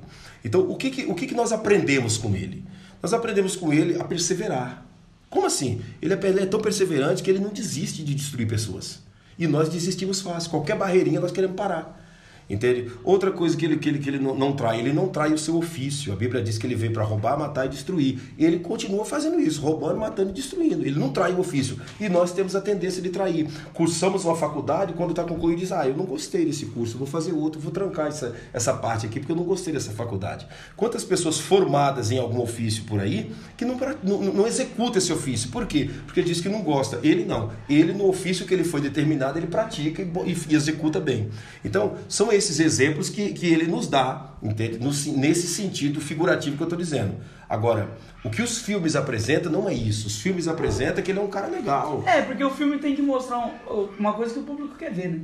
Então, 0.45 0.61
o 0.61 0.77
que 0.77 0.91
que, 0.91 1.05
o 1.07 1.15
que, 1.15 1.27
que 1.27 1.35
nós 1.35 1.51
aprendemos 1.53 2.17
com 2.19 2.37
ele? 2.37 2.63
Nós 3.03 3.13
aprendemos 3.13 3.57
com 3.57 3.73
ele 3.73 3.99
a 4.01 4.05
perseverar. 4.05 4.87
Como 5.29 5.47
assim? 5.47 5.81
Ele 6.01 6.15
é, 6.15 6.21
ele 6.23 6.41
é 6.41 6.47
tão 6.47 6.61
perseverante 6.61 7.21
que 7.23 7.29
ele 7.31 7.41
não 7.41 7.51
desiste 7.51 8.05
de 8.05 8.15
destruir 8.15 8.47
pessoas. 8.47 9.01
E 9.39 9.47
nós 9.47 9.69
desistimos 9.69 10.21
fácil. 10.21 10.51
Qualquer 10.51 10.77
barreirinha 10.77 11.21
nós 11.21 11.33
queremos 11.33 11.57
parar. 11.57 12.04
Entende? 12.49 12.91
Outra 13.03 13.31
coisa 13.31 13.57
que 13.57 13.65
ele, 13.65 13.77
que 13.79 13.89
ele, 13.89 13.99
que 13.99 14.09
ele 14.11 14.19
não, 14.19 14.35
não 14.35 14.53
trai, 14.53 14.79
ele 14.79 14.93
não 14.93 15.09
trai 15.09 15.33
o 15.33 15.39
seu 15.39 15.57
ofício. 15.57 16.13
A 16.13 16.17
Bíblia 16.17 16.43
diz 16.43 16.59
que 16.59 16.67
ele 16.67 16.75
veio 16.75 16.93
para 16.93 17.03
roubar, 17.03 17.39
matar 17.39 17.65
e 17.67 17.69
destruir. 17.71 18.19
Ele 18.39 18.59
continua 18.59 19.05
fazendo 19.05 19.41
isso, 19.41 19.63
roubando, 19.63 19.99
matando 19.99 20.31
e 20.31 20.33
destruindo. 20.35 20.85
Ele 20.87 20.99
não 20.99 21.11
trai 21.11 21.33
o 21.33 21.41
ofício. 21.41 21.79
E 21.99 22.09
nós 22.09 22.33
temos 22.33 22.55
a 22.55 22.61
tendência 22.61 23.01
de 23.01 23.09
trair. 23.09 23.49
Cursamos 23.73 24.25
uma 24.25 24.37
faculdade, 24.37 24.93
quando 24.93 25.11
está 25.11 25.25
concluído, 25.25 25.59
diz: 25.61 25.73
Ah, 25.73 25.89
eu 25.89 25.97
não 25.97 26.05
gostei 26.05 26.45
desse 26.45 26.67
curso, 26.67 26.99
vou 26.99 27.07
fazer 27.07 27.33
outro, 27.33 27.59
vou 27.61 27.73
trancar 27.73 28.09
essa, 28.09 28.35
essa 28.53 28.75
parte 28.75 29.07
aqui, 29.07 29.19
porque 29.21 29.33
eu 29.33 29.37
não 29.37 29.45
gostei 29.45 29.73
dessa 29.73 29.93
faculdade. 29.93 30.47
Quantas 30.77 31.03
pessoas 31.03 31.39
formadas 31.39 32.11
em 32.11 32.19
algum 32.19 32.41
ofício 32.43 32.85
por 32.85 33.01
aí 33.01 33.33
que 33.57 33.65
não, 33.65 33.79
não, 34.03 34.21
não 34.35 34.47
executa 34.47 34.99
esse 34.99 35.13
ofício? 35.13 35.49
Por 35.51 35.67
quê? 35.67 35.89
Porque 36.05 36.23
diz 36.23 36.41
que 36.43 36.49
não 36.49 36.63
gosta. 36.63 37.01
Ele 37.03 37.25
não. 37.25 37.51
Ele, 37.71 37.93
no 37.95 38.07
ofício 38.09 38.47
que 38.47 38.53
ele 38.53 38.65
foi 38.65 38.83
determinado, 38.83 39.39
ele 39.39 39.47
pratica 39.47 40.03
e, 40.03 40.05
bo- 40.05 40.25
e 40.27 40.55
executa 40.55 41.01
bem. 41.01 41.31
Então, 41.65 41.95
são 42.09 42.34
esses 42.35 42.61
exemplos 42.61 43.09
que, 43.09 43.33
que 43.33 43.47
ele 43.47 43.67
nos 43.67 43.87
dá, 43.89 44.27
entende? 44.43 44.79
No 44.79 44.93
se- 44.93 45.13
nesse 45.13 45.47
sentido 45.47 46.01
figurativo 46.01 46.57
que 46.57 46.63
eu 46.63 46.67
estou 46.67 46.79
dizendo. 46.79 47.15
Agora, 47.49 47.89
o 48.25 48.31
que 48.31 48.43
os 48.43 48.59
filmes 48.59 48.97
apresentam 48.97 49.51
não 49.53 49.69
é 49.69 49.75
isso. 49.75 50.07
Os 50.07 50.21
filmes 50.21 50.49
apresentam 50.49 51.03
que 51.03 51.11
ele 51.11 51.19
é 51.19 51.23
um 51.23 51.29
cara 51.29 51.47
legal. 51.47 52.03
É, 52.07 52.23
porque 52.23 52.43
o 52.43 52.51
filme 52.51 52.79
tem 52.79 52.95
que 52.97 53.03
mostrar 53.03 53.39
um- 53.39 53.89
uma 53.99 54.13
coisa 54.15 54.33
que 54.35 54.41
o 54.41 54.43
público 54.45 54.75
quer 54.77 54.93
ver, 54.93 55.09
né? 55.09 55.21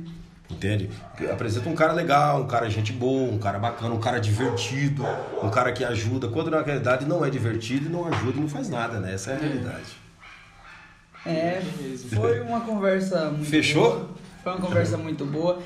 Entende? 0.49 0.89
Apresenta 1.31 1.69
um 1.69 1.73
cara 1.75 1.93
legal, 1.93 2.41
um 2.41 2.47
cara 2.47 2.69
gente 2.69 2.91
boa, 2.91 3.31
um 3.31 3.37
cara 3.39 3.57
bacana, 3.57 3.95
um 3.95 3.99
cara 4.01 4.19
divertido, 4.19 5.03
um 5.41 5.49
cara 5.49 5.71
que 5.71 5.81
ajuda, 5.83 6.27
quando 6.27 6.51
na 6.51 6.61
realidade 6.61 7.05
não 7.05 7.23
é 7.23 7.29
divertido, 7.29 7.89
não 7.89 8.05
ajuda 8.05 8.37
e 8.37 8.41
não 8.41 8.49
faz 8.49 8.67
nada, 8.69 8.99
né? 8.99 9.13
Essa 9.13 9.31
é 9.31 9.35
a 9.35 9.39
realidade. 9.39 10.01
É, 11.25 11.61
foi 12.13 12.41
uma 12.41 12.61
conversa 12.61 13.25
muito 13.29 13.45
Fechou? 13.49 13.83
boa. 13.91 14.09
Foi 14.43 14.51
uma 14.53 14.61
conversa 14.61 14.97
muito 14.97 15.25
boa. 15.25 15.61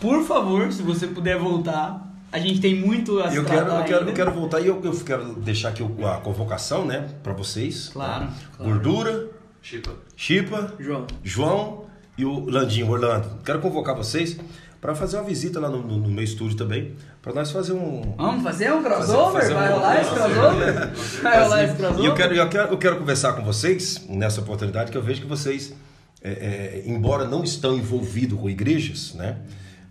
Por 0.00 0.24
favor, 0.24 0.70
se 0.72 0.82
você 0.82 1.06
puder 1.06 1.38
voltar, 1.38 2.06
a 2.30 2.38
gente 2.38 2.60
tem 2.60 2.74
muito 2.74 3.18
a 3.20 3.30
se 3.30 3.36
Eu 3.36 3.44
quero, 3.44 3.70
eu 3.70 3.84
quero, 3.84 4.08
eu 4.08 4.14
quero 4.14 4.30
voltar 4.32 4.60
e 4.60 4.66
eu, 4.66 4.80
eu 4.84 4.92
quero 5.00 5.34
deixar 5.34 5.70
aqui 5.70 5.82
a 5.82 6.16
convocação, 6.20 6.84
né, 6.84 7.08
para 7.22 7.32
vocês. 7.32 7.90
Claro, 7.92 8.26
tá? 8.26 8.32
claro. 8.56 8.72
Gordura, 8.72 9.26
Chipa. 9.62 9.90
Chipa, 10.16 10.74
João. 10.78 11.06
João 11.24 11.84
e 12.16 12.24
o 12.24 12.48
Landinho, 12.48 12.90
Orlando. 12.90 13.38
Quero 13.44 13.58
convocar 13.60 13.94
vocês 13.96 14.38
para 14.80 14.94
fazer 14.94 15.16
uma 15.16 15.24
visita 15.24 15.58
lá 15.58 15.68
no, 15.68 15.78
no- 15.82 15.96
no 15.98 16.08
meu 16.10 16.22
estúdio 16.22 16.56
também, 16.56 16.94
para 17.20 17.32
nós 17.32 17.50
fazer 17.50 17.72
um, 17.72 18.14
Vamos 18.16 18.42
fazer 18.44 18.72
um 18.72 18.82
crossover? 18.82 19.40
fazer 19.42 19.54
Vai 19.54 19.68
um- 19.72 19.74
rolar 19.74 20.00
esse 20.00 20.10
crossover? 20.10 20.90
Vai 21.22 21.42
rolar 21.42 21.64
esse 21.64 21.74
crossover? 21.74 22.04
E 22.04 22.06
eu 22.06 22.14
quero, 22.14 22.34
eu, 22.34 22.48
quero, 22.48 22.68
eu 22.72 22.78
quero 22.78 22.96
conversar 22.98 23.32
com 23.32 23.42
vocês 23.42 24.06
nessa 24.08 24.40
oportunidade 24.42 24.92
que 24.92 24.96
eu 24.98 25.02
vejo 25.02 25.22
que 25.22 25.26
vocês, 25.26 25.74
é, 26.22 26.30
é, 26.30 26.82
embora 26.86 27.24
não 27.26 27.42
estão 27.42 27.74
envolvidos 27.76 28.38
com 28.38 28.48
igrejas, 28.48 29.14
né? 29.14 29.38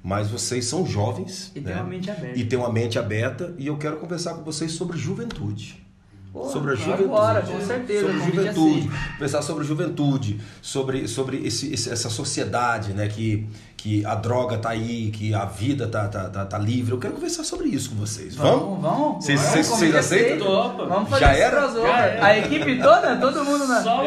Mas 0.06 0.30
vocês 0.30 0.66
são 0.66 0.86
jovens. 0.86 1.52
E 1.56 1.60
né? 1.60 1.72
tem 1.72 1.82
uma 1.82 1.90
mente 1.90 2.12
aberta. 2.12 2.40
E 2.40 2.46
tem 2.46 2.60
uma 2.60 2.72
mente 2.72 3.00
aberta. 3.00 3.56
E 3.58 3.66
eu 3.66 3.76
quero 3.78 3.98
conversar 3.98 4.36
com 4.36 4.44
vocês 4.44 4.72
sobre 4.74 4.98
juventude. 5.00 5.84
Pô, 6.32 6.48
sobre 6.50 6.74
a 6.74 6.76
juventude. 6.76 7.04
embora, 7.06 7.42
com 7.42 7.60
certeza, 7.62 8.02
Sobre 8.06 8.20
convite 8.20 8.36
juventude. 8.36 8.88
aceito. 8.90 9.18
Pensar 9.20 9.42
sobre 9.42 9.64
juventude, 9.64 10.42
sobre, 10.62 11.08
sobre 11.08 11.38
esse- 11.48 11.74
essa 11.74 12.10
sociedade, 12.10 12.94
né? 12.94 13.08
Que, 13.08 13.48
que 13.86 14.04
a 14.04 14.16
droga 14.16 14.58
tá 14.58 14.70
aí, 14.70 15.12
que 15.12 15.32
a 15.32 15.46
vida 15.46 15.88
tá, 15.88 16.08
tá, 16.08 16.28
tá, 16.28 16.44
tá 16.44 16.58
livre. 16.58 16.92
Eu 16.92 16.98
quero 16.98 17.14
conversar 17.14 17.44
sobre 17.44 17.68
isso 17.68 17.92
com 17.92 17.98
vocês. 17.98 18.36
Vamos? 18.36 18.82
Vamos, 18.82 18.82
vamos. 18.82 19.26
Vocês- 19.26 19.96
aceitam? 19.96 20.40
Topa. 20.48 20.86
Vamos 20.88 21.08
fazer 21.08 21.24
Já 21.26 21.34
era? 21.36 21.70
Já 21.72 21.98
era. 22.00 22.26
A 22.26 22.38
equipe 22.40 22.80
toda? 22.82 23.16
Todo 23.18 23.46
mundo 23.46 23.68
na... 23.68 23.84
Só. 23.84 23.98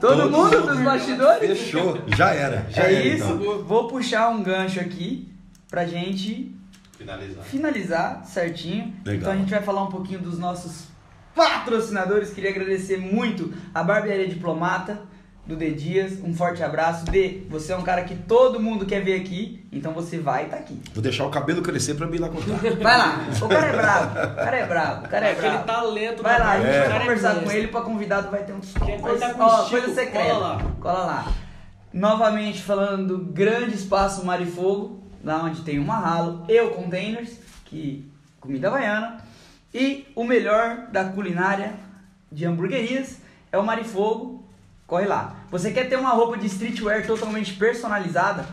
Todo 0.00 0.30
mundo 0.30 0.58
mundo. 0.60 0.66
dos 0.68 0.78
bastidores? 0.80 1.50
Fechou. 1.60 1.98
Já 2.16 2.30
era. 2.32 2.66
Já 2.70 2.84
É 2.84 2.94
era, 2.94 3.04
isso. 3.08 3.24
então. 3.30 3.62
Vou 3.62 3.88
puxar 3.88 4.30
um 4.30 4.42
gancho 4.42 4.80
aqui 4.80 5.30
pra 5.68 5.84
gente 5.84 6.56
Finalizar. 6.96 7.44
finalizar 7.44 8.24
certinho. 8.24 8.94
Legal. 9.04 9.20
Então 9.20 9.32
a 9.34 9.36
gente 9.36 9.50
vai 9.50 9.60
falar 9.60 9.82
um 9.82 9.90
pouquinho 9.90 10.20
dos 10.20 10.38
nossos 10.38 10.84
patrocinadores. 11.34 12.30
Queria 12.30 12.48
agradecer 12.48 12.96
muito 12.96 13.52
a 13.74 13.82
Barbearia 13.82 14.26
Diplomata 14.28 15.02
do 15.46 15.56
D 15.56 15.70
Dias. 15.72 16.12
Um 16.22 16.34
forte 16.34 16.62
abraço. 16.62 17.04
D, 17.06 17.42
você 17.48 17.72
é 17.72 17.76
um 17.76 17.82
cara 17.82 18.02
que 18.04 18.14
todo 18.14 18.60
mundo 18.60 18.86
quer 18.86 19.00
ver 19.02 19.20
aqui, 19.20 19.66
então 19.72 19.92
você 19.92 20.18
vai 20.18 20.44
estar 20.44 20.56
aqui. 20.58 20.80
Vou 20.94 21.02
deixar 21.02 21.24
o 21.26 21.30
cabelo 21.30 21.60
crescer 21.62 21.94
pra 21.94 22.06
mim 22.06 22.16
ir 22.16 22.20
lá 22.20 22.28
contar. 22.28 22.54
Vai 22.80 22.98
lá. 22.98 23.26
O 23.42 23.48
cara 23.48 23.66
é 23.66 23.72
bravo. 23.72 24.10
O 24.32 24.36
cara 24.36 24.56
é 24.58 24.66
bravo. 24.66 25.04
O 25.04 25.08
cara 25.08 25.26
é 25.26 25.32
Aquele 25.32 25.48
bravo. 25.50 25.64
talento 25.66 26.22
Vai 26.22 26.38
lá, 26.38 26.50
a 26.52 26.56
gente 26.60 26.68
o 26.68 26.72
vai 26.72 26.82
cara 26.88 26.94
é 26.94 27.00
conversar 27.00 27.34
com 27.42 27.50
ele, 27.50 27.68
pra 27.68 27.80
convidado 27.80 28.30
vai 28.30 28.42
ter 28.44 28.52
uns 28.52 28.72
Quer 28.74 29.00
cortar 29.00 29.34
com 29.34 29.42
Ó, 29.42 29.68
coisa 29.68 29.94
secreta. 29.94 30.28
cola 30.28 30.38
lá. 30.38 30.62
Cola 30.80 31.04
lá. 31.04 31.32
Novamente 31.92 32.62
falando 32.62 33.18
do 33.18 33.32
grande 33.32 33.74
espaço 33.74 34.24
Mar 34.24 34.40
e 34.40 34.46
Fogo, 34.46 35.02
lá 35.24 35.42
onde 35.42 35.62
tem 35.62 35.78
uma 35.78 35.96
ralo 35.96 36.44
e 36.48 36.60
o 36.60 36.70
Containers, 36.70 37.32
que 37.64 38.08
comida 38.40 38.68
havaiana. 38.68 39.18
E 39.74 40.06
o 40.14 40.22
melhor 40.24 40.86
da 40.92 41.04
culinária 41.04 41.74
de 42.30 42.44
hamburguerias 42.46 43.18
é 43.50 43.58
o 43.58 43.64
Mar 43.64 43.80
e 43.80 43.84
Fogo. 43.84 44.39
Corre 44.90 45.06
lá. 45.06 45.36
Você 45.52 45.70
quer 45.70 45.88
ter 45.88 45.94
uma 45.94 46.10
roupa 46.10 46.36
de 46.36 46.48
streetwear 46.48 47.06
totalmente 47.06 47.52
personalizada? 47.52 48.44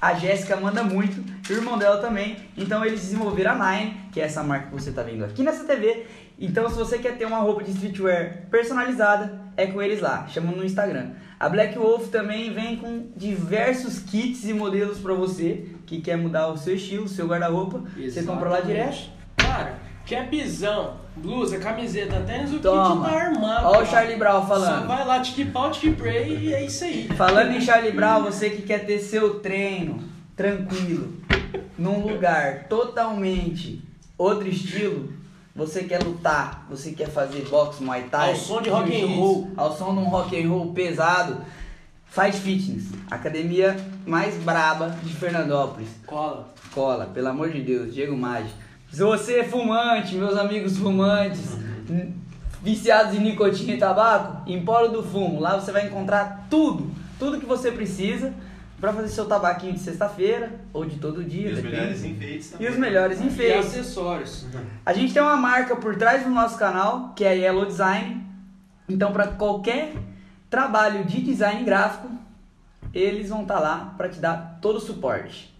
A 0.00 0.14
Jéssica 0.14 0.56
manda 0.56 0.84
muito, 0.84 1.24
e 1.50 1.52
o 1.52 1.56
irmão 1.56 1.76
dela 1.76 2.00
também. 2.00 2.36
Então 2.56 2.84
eles 2.84 3.00
desenvolveram 3.00 3.60
a 3.60 3.72
Nine, 3.72 3.96
que 4.12 4.20
é 4.20 4.24
essa 4.24 4.44
marca 4.44 4.68
que 4.68 4.74
você 4.74 4.90
está 4.90 5.02
vendo 5.02 5.24
aqui 5.24 5.42
nessa 5.42 5.64
TV. 5.64 6.06
Então 6.38 6.70
se 6.70 6.76
você 6.76 6.98
quer 6.98 7.18
ter 7.18 7.24
uma 7.24 7.38
roupa 7.38 7.64
de 7.64 7.72
streetwear 7.72 8.46
personalizada, 8.48 9.40
é 9.56 9.66
com 9.66 9.82
eles 9.82 10.00
lá. 10.00 10.24
Chama 10.28 10.52
no 10.52 10.64
Instagram. 10.64 11.10
A 11.40 11.48
Black 11.48 11.76
Wolf 11.76 12.10
também 12.10 12.54
vem 12.54 12.76
com 12.76 13.10
diversos 13.16 13.98
kits 13.98 14.44
e 14.44 14.54
modelos 14.54 14.98
para 14.98 15.14
você 15.14 15.74
que 15.84 16.00
quer 16.00 16.16
mudar 16.16 16.46
o 16.46 16.56
seu 16.56 16.76
estilo, 16.76 17.06
o 17.06 17.08
seu 17.08 17.26
guarda-roupa. 17.26 17.82
Você 17.96 18.22
compra 18.22 18.48
lá 18.48 18.60
direto. 18.60 19.10
Cara, 19.36 19.80
capzão, 20.08 20.94
blusa, 21.16 21.58
camiseta, 21.58 22.20
tênis, 22.20 22.52
o 22.52 22.58
Toma. 22.60 23.04
kit 23.06 23.12
tá 23.14 23.20
armado. 23.20 23.66
Ó 23.66 23.82
o. 23.82 23.86
Charlie 23.86 24.16
Brown 24.16 24.40
Só 24.40 24.46
falando. 24.46 24.86
vai 24.86 25.04
lá, 25.06 25.20
tique 25.20 25.44
pau, 25.46 25.70
tique 25.70 25.90
pray 25.92 26.36
e 26.38 26.54
é 26.54 26.64
isso 26.64 26.84
aí. 26.84 27.08
Falando 27.16 27.52
em 27.52 27.60
Charlie 27.60 27.92
Brown, 27.92 28.22
você 28.22 28.50
que 28.50 28.62
quer 28.62 28.84
ter 28.86 28.98
seu 29.00 29.40
treino 29.40 30.02
tranquilo, 30.36 31.12
num 31.76 32.06
lugar 32.06 32.64
totalmente 32.68 33.82
outro 34.16 34.48
estilo, 34.48 35.12
você 35.54 35.82
quer 35.84 36.02
lutar, 36.02 36.66
você 36.70 36.92
quer 36.92 37.08
fazer 37.08 37.46
boxe, 37.48 37.82
muay 37.82 38.04
thai, 38.04 38.30
Ao 38.30 38.36
som 38.36 38.62
de 38.62 38.70
rock 38.70 39.02
and 39.02 39.06
roll. 39.16 39.50
ao 39.56 39.76
som 39.76 39.92
de 39.92 40.00
um 40.00 40.04
rock 40.04 40.40
and 40.40 40.48
roll 40.48 40.72
pesado, 40.72 41.38
Fight 42.06 42.36
Fitness, 42.38 42.84
academia 43.10 43.76
mais 44.06 44.34
braba 44.36 44.96
de 45.02 45.12
Fernandópolis. 45.14 45.88
Cola. 46.06 46.48
Cola, 46.72 47.06
pelo 47.06 47.28
amor 47.28 47.50
de 47.50 47.60
Deus, 47.60 47.92
Diego 47.92 48.16
Maggi. 48.16 48.50
Se 48.90 49.02
você 49.02 49.40
é 49.40 49.44
fumante, 49.44 50.14
meus 50.16 50.36
amigos 50.36 50.76
fumantes, 50.78 51.56
viciados 52.62 53.14
em 53.14 53.20
nicotina 53.20 53.72
e 53.74 53.78
tabaco, 53.78 54.48
Empório 54.50 54.90
do 54.90 55.02
Fumo. 55.02 55.40
Lá 55.40 55.54
você 55.60 55.70
vai 55.70 55.86
encontrar 55.86 56.46
tudo, 56.50 56.90
tudo 57.18 57.38
que 57.38 57.46
você 57.46 57.70
precisa 57.70 58.32
para 58.80 58.92
fazer 58.92 59.08
seu 59.08 59.26
tabaquinho 59.26 59.72
de 59.74 59.80
sexta-feira 59.80 60.52
ou 60.72 60.84
de 60.84 60.96
todo 60.96 61.22
dia. 61.22 61.50
E 61.50 61.52
os 61.52 61.56
depende. 61.56 61.76
melhores 61.76 62.04
enfeites 62.04 62.48
E 62.48 62.52
também. 62.52 62.68
os 62.70 62.76
melhores 62.76 63.20
E 63.20 63.24
enfeites. 63.24 63.66
acessórios. 63.66 64.46
A 64.86 64.92
gente 64.92 65.12
tem 65.12 65.20
uma 65.22 65.36
marca 65.36 65.76
por 65.76 65.96
trás 65.96 66.22
do 66.24 66.30
nosso 66.30 66.56
canal, 66.58 67.12
que 67.14 67.24
é 67.24 67.28
a 67.28 67.32
Yellow 67.32 67.66
Design. 67.66 68.24
Então, 68.88 69.12
para 69.12 69.26
qualquer 69.28 69.92
trabalho 70.48 71.04
de 71.04 71.20
design 71.20 71.62
gráfico, 71.64 72.08
eles 72.94 73.28
vão 73.28 73.42
estar 73.42 73.58
lá 73.60 73.92
para 73.98 74.08
te 74.08 74.18
dar 74.18 74.58
todo 74.62 74.76
o 74.76 74.80
suporte. 74.80 75.54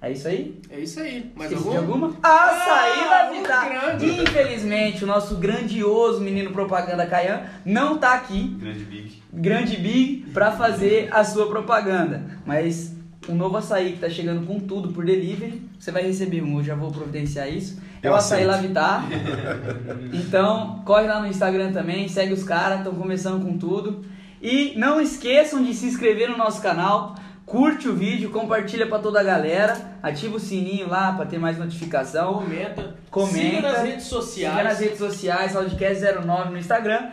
É 0.00 0.12
isso 0.12 0.28
aí? 0.28 0.60
É 0.70 0.78
isso 0.78 1.00
aí. 1.00 1.32
Mais 1.34 1.50
Esqueci 1.50 1.68
algum? 1.68 1.70
de 1.86 1.92
alguma? 1.92 2.08
Açaí 2.22 3.00
Ah, 3.00 3.08
da 3.22 3.26
muito 3.30 3.40
Vittar. 3.42 3.68
grande. 3.70 4.06
Infelizmente, 4.22 5.04
o 5.04 5.06
nosso 5.06 5.36
grandioso 5.36 6.20
menino 6.20 6.50
propaganda 6.50 7.06
Caian 7.06 7.42
não 7.64 7.96
tá 7.98 8.12
aqui, 8.14 8.48
Grande 8.60 8.84
Big. 8.84 9.22
grande 9.32 9.76
Big, 9.78 10.30
para 10.32 10.52
fazer 10.52 11.08
a 11.10 11.24
sua 11.24 11.48
propaganda. 11.48 12.22
Mas 12.44 12.94
um 13.28 13.34
novo 13.34 13.56
açaí 13.56 13.92
que 13.92 13.98
tá 13.98 14.08
chegando 14.10 14.46
com 14.46 14.60
tudo 14.60 14.90
por 14.90 15.04
delivery, 15.04 15.62
você 15.78 15.90
vai 15.90 16.02
receber 16.02 16.42
um, 16.42 16.58
eu 16.58 16.64
já 16.64 16.74
vou 16.74 16.92
providenciar 16.92 17.48
isso. 17.50 17.80
É 18.02 18.08
Eu 18.08 18.12
o 18.12 18.16
açaí 18.16 18.44
aceito. 18.44 18.50
La 18.50 18.68
Vittar. 18.68 19.04
Então, 20.12 20.82
corre 20.84 21.06
lá 21.06 21.20
no 21.20 21.26
Instagram 21.26 21.72
também, 21.72 22.06
segue 22.08 22.32
os 22.34 22.44
caras, 22.44 22.78
estão 22.78 22.94
começando 22.94 23.42
com 23.44 23.56
tudo. 23.56 24.04
E 24.42 24.74
não 24.76 25.00
esqueçam 25.00 25.62
de 25.64 25.72
se 25.74 25.86
inscrever 25.86 26.28
no 26.30 26.36
nosso 26.36 26.60
canal, 26.62 27.14
curte 27.46 27.88
o 27.88 27.94
vídeo, 27.94 28.30
compartilha 28.30 28.86
para 28.88 28.98
toda 28.98 29.20
a 29.20 29.22
galera, 29.22 29.98
ativa 30.02 30.36
o 30.36 30.40
sininho 30.40 30.88
lá 30.88 31.12
para 31.12 31.24
ter 31.26 31.38
mais 31.38 31.56
notificação. 31.56 32.34
Comenta. 32.34 32.94
Comenta. 33.10 33.38
Siga 33.38 33.60
nas 33.62 33.82
redes 33.82 34.04
Siga 34.04 34.16
sociais. 34.20 34.64
nas 34.64 34.78
redes 34.80 34.98
sociais, 34.98 35.52
Loudcast09 35.54 36.50
no 36.50 36.58
Instagram. 36.58 37.10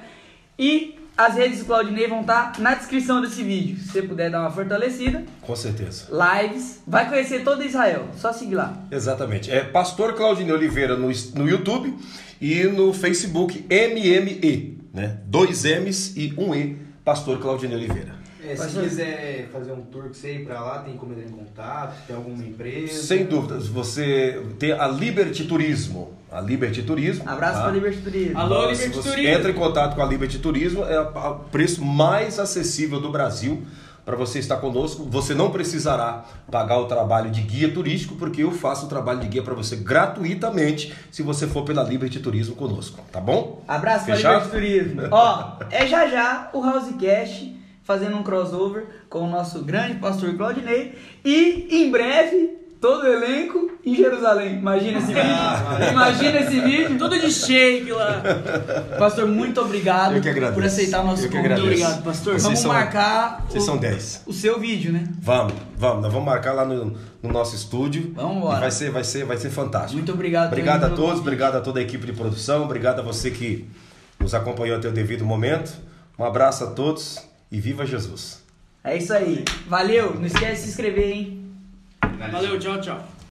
E 0.57 0.99
as 1.15 1.35
redes 1.35 1.59
do 1.59 1.65
Claudinei 1.65 2.07
vão 2.07 2.21
estar 2.21 2.59
na 2.59 2.73
descrição 2.73 3.21
desse 3.21 3.43
vídeo. 3.43 3.77
Se 3.77 3.89
você 3.91 4.01
puder 4.01 4.31
dar 4.31 4.41
uma 4.41 4.49
fortalecida, 4.51 5.23
Com 5.41 5.55
certeza. 5.55 6.07
lives, 6.11 6.81
vai 6.87 7.07
conhecer 7.07 7.43
todo 7.43 7.63
Israel. 7.63 8.07
Só 8.17 8.33
seguir 8.33 8.55
lá. 8.55 8.75
Exatamente. 8.89 9.51
É 9.51 9.63
Pastor 9.63 10.13
Claudinei 10.13 10.51
Oliveira 10.53 10.97
no, 10.97 11.09
no 11.35 11.47
YouTube 11.47 11.93
e 12.41 12.63
no 12.63 12.91
Facebook 12.93 13.63
MME, 13.69 14.79
né? 14.91 15.19
Dois 15.25 15.63
M's 15.65 16.17
e 16.17 16.33
um 16.37 16.55
E, 16.55 16.77
Pastor 17.05 17.39
Claudinei 17.39 17.77
Oliveira. 17.77 18.22
É, 18.45 18.55
se 18.55 18.79
quiser 18.79 19.49
fazer 19.51 19.71
um 19.71 19.81
tour 19.81 20.09
que 20.09 20.17
você 20.17 20.35
ir 20.35 20.45
pra 20.45 20.59
lá, 20.59 20.79
tem 20.79 20.97
como 20.97 21.13
entrar 21.13 21.25
em 21.25 21.31
contato, 21.31 21.95
tem 22.05 22.15
alguma 22.15 22.43
empresa? 22.43 23.01
Sem 23.01 23.25
dúvidas, 23.25 23.67
você 23.67 24.41
tem 24.59 24.71
a 24.73 24.87
Liberty 24.87 25.45
Turismo. 25.45 26.13
A 26.31 26.41
Liberty 26.41 26.81
Turismo. 26.81 27.23
Abraço 27.27 27.57
tá? 27.57 27.63
pra 27.63 27.71
Liberty 27.71 28.01
Turismo. 28.01 28.39
Alô, 28.39 28.63
Se 28.75 28.83
Liberty 28.85 28.95
você 28.95 29.09
Turismo. 29.11 29.33
entra 29.33 29.51
em 29.51 29.53
contato 29.53 29.95
com 29.95 30.01
a 30.01 30.05
Liberty 30.05 30.39
Turismo, 30.39 30.83
é 30.83 30.99
o 30.99 31.35
preço 31.51 31.83
mais 31.85 32.39
acessível 32.39 32.99
do 32.99 33.11
Brasil 33.11 33.63
para 34.03 34.15
você 34.15 34.39
estar 34.39 34.57
conosco. 34.57 35.07
Você 35.09 35.33
não 35.33 35.51
precisará 35.51 36.25
pagar 36.51 36.79
o 36.79 36.85
trabalho 36.85 37.31
de 37.31 37.41
guia 37.41 37.71
turístico, 37.71 38.15
porque 38.15 38.43
eu 38.43 38.51
faço 38.51 38.87
o 38.87 38.89
trabalho 38.89 39.19
de 39.19 39.27
guia 39.27 39.43
para 39.43 39.53
você 39.53 39.75
gratuitamente 39.75 40.93
se 41.11 41.21
você 41.21 41.47
for 41.47 41.63
pela 41.63 41.83
Liberty 41.83 42.19
Turismo 42.19 42.55
conosco, 42.55 42.99
tá 43.11 43.21
bom? 43.21 43.63
Abraço 43.67 44.05
pra 44.05 44.15
Fechado? 44.15 44.45
Liberty 44.45 44.51
Turismo. 44.51 45.01
Ó, 45.11 45.53
é 45.69 45.85
já 45.87 46.07
já 46.07 46.49
o 46.53 46.59
Housecast 46.59 47.62
fazendo 47.83 48.15
um 48.17 48.23
crossover 48.23 48.85
com 49.09 49.19
o 49.19 49.29
nosso 49.29 49.63
grande 49.63 49.95
pastor 49.95 50.35
Claudinei. 50.35 50.97
E 51.23 51.67
em 51.69 51.91
breve, 51.91 52.57
todo 52.79 53.03
o 53.03 53.07
elenco 53.07 53.71
em 53.85 53.95
Jerusalém. 53.95 54.57
Imagina 54.57 54.97
esse 54.99 55.07
vídeo? 55.07 55.91
Imagina 55.91 56.39
esse 56.39 56.59
vídeo? 56.61 56.97
Tudo 56.97 57.19
de 57.19 57.31
shake 57.31 57.91
lá. 57.91 58.21
Pastor, 58.97 59.27
muito 59.27 59.59
obrigado 59.61 60.15
Eu 60.15 60.21
que 60.21 60.29
agradeço. 60.29 60.53
por 60.53 60.63
aceitar 60.65 61.01
o 61.01 61.07
nosso 61.07 61.29
convite. 61.29 61.59
Obrigado, 61.61 62.03
pastor. 62.03 62.33
Vocês 62.33 62.43
Vamos 62.43 62.59
são- 62.59 62.71
marcar 62.71 63.45
Vocês 63.49 63.63
o, 63.63 63.65
são 63.65 63.77
10. 63.77 64.23
o 64.27 64.33
seu 64.33 64.59
vídeo, 64.59 64.91
né? 64.93 65.03
Vamos, 65.21 65.53
vamos, 65.77 66.03
nós 66.03 66.11
vamos 66.13 66.25
marcar 66.25 66.53
lá 66.53 66.65
no, 66.65 66.93
no 67.21 67.29
nosso 67.31 67.55
estúdio. 67.55 68.13
Vamos 68.15 68.37
embora. 68.37 68.59
Vai 68.61 68.71
ser, 68.71 68.91
vai 68.91 69.03
ser, 69.03 69.25
vai 69.25 69.37
ser 69.37 69.49
fantástico. 69.49 69.95
Muito 69.95 70.11
obrigado. 70.13 70.47
Obrigado 70.47 70.83
a 70.85 70.89
todos, 70.89 71.01
convite. 71.05 71.21
obrigado 71.21 71.55
a 71.57 71.61
toda 71.61 71.79
a 71.79 71.83
equipe 71.83 72.05
de 72.05 72.13
produção, 72.13 72.63
obrigado 72.63 72.99
a 72.99 73.03
você 73.03 73.29
que 73.31 73.67
nos 74.19 74.33
acompanhou 74.33 74.77
até 74.77 74.87
o 74.87 74.91
devido 74.91 75.25
momento. 75.25 75.73
Um 76.17 76.23
abraço 76.23 76.63
a 76.63 76.67
todos 76.67 77.17
e 77.53 77.59
viva 77.59 77.85
Jesus! 77.85 78.43
É 78.83 78.97
isso 78.97 79.13
aí. 79.13 79.45
Valeu. 79.67 80.15
Não 80.15 80.25
esquece 80.25 80.55
de 80.55 80.61
se 80.63 80.69
inscrever, 80.69 81.11
hein? 81.11 81.53
Valeu, 82.31 82.59
tchau, 82.59 82.81
tchau. 82.81 83.07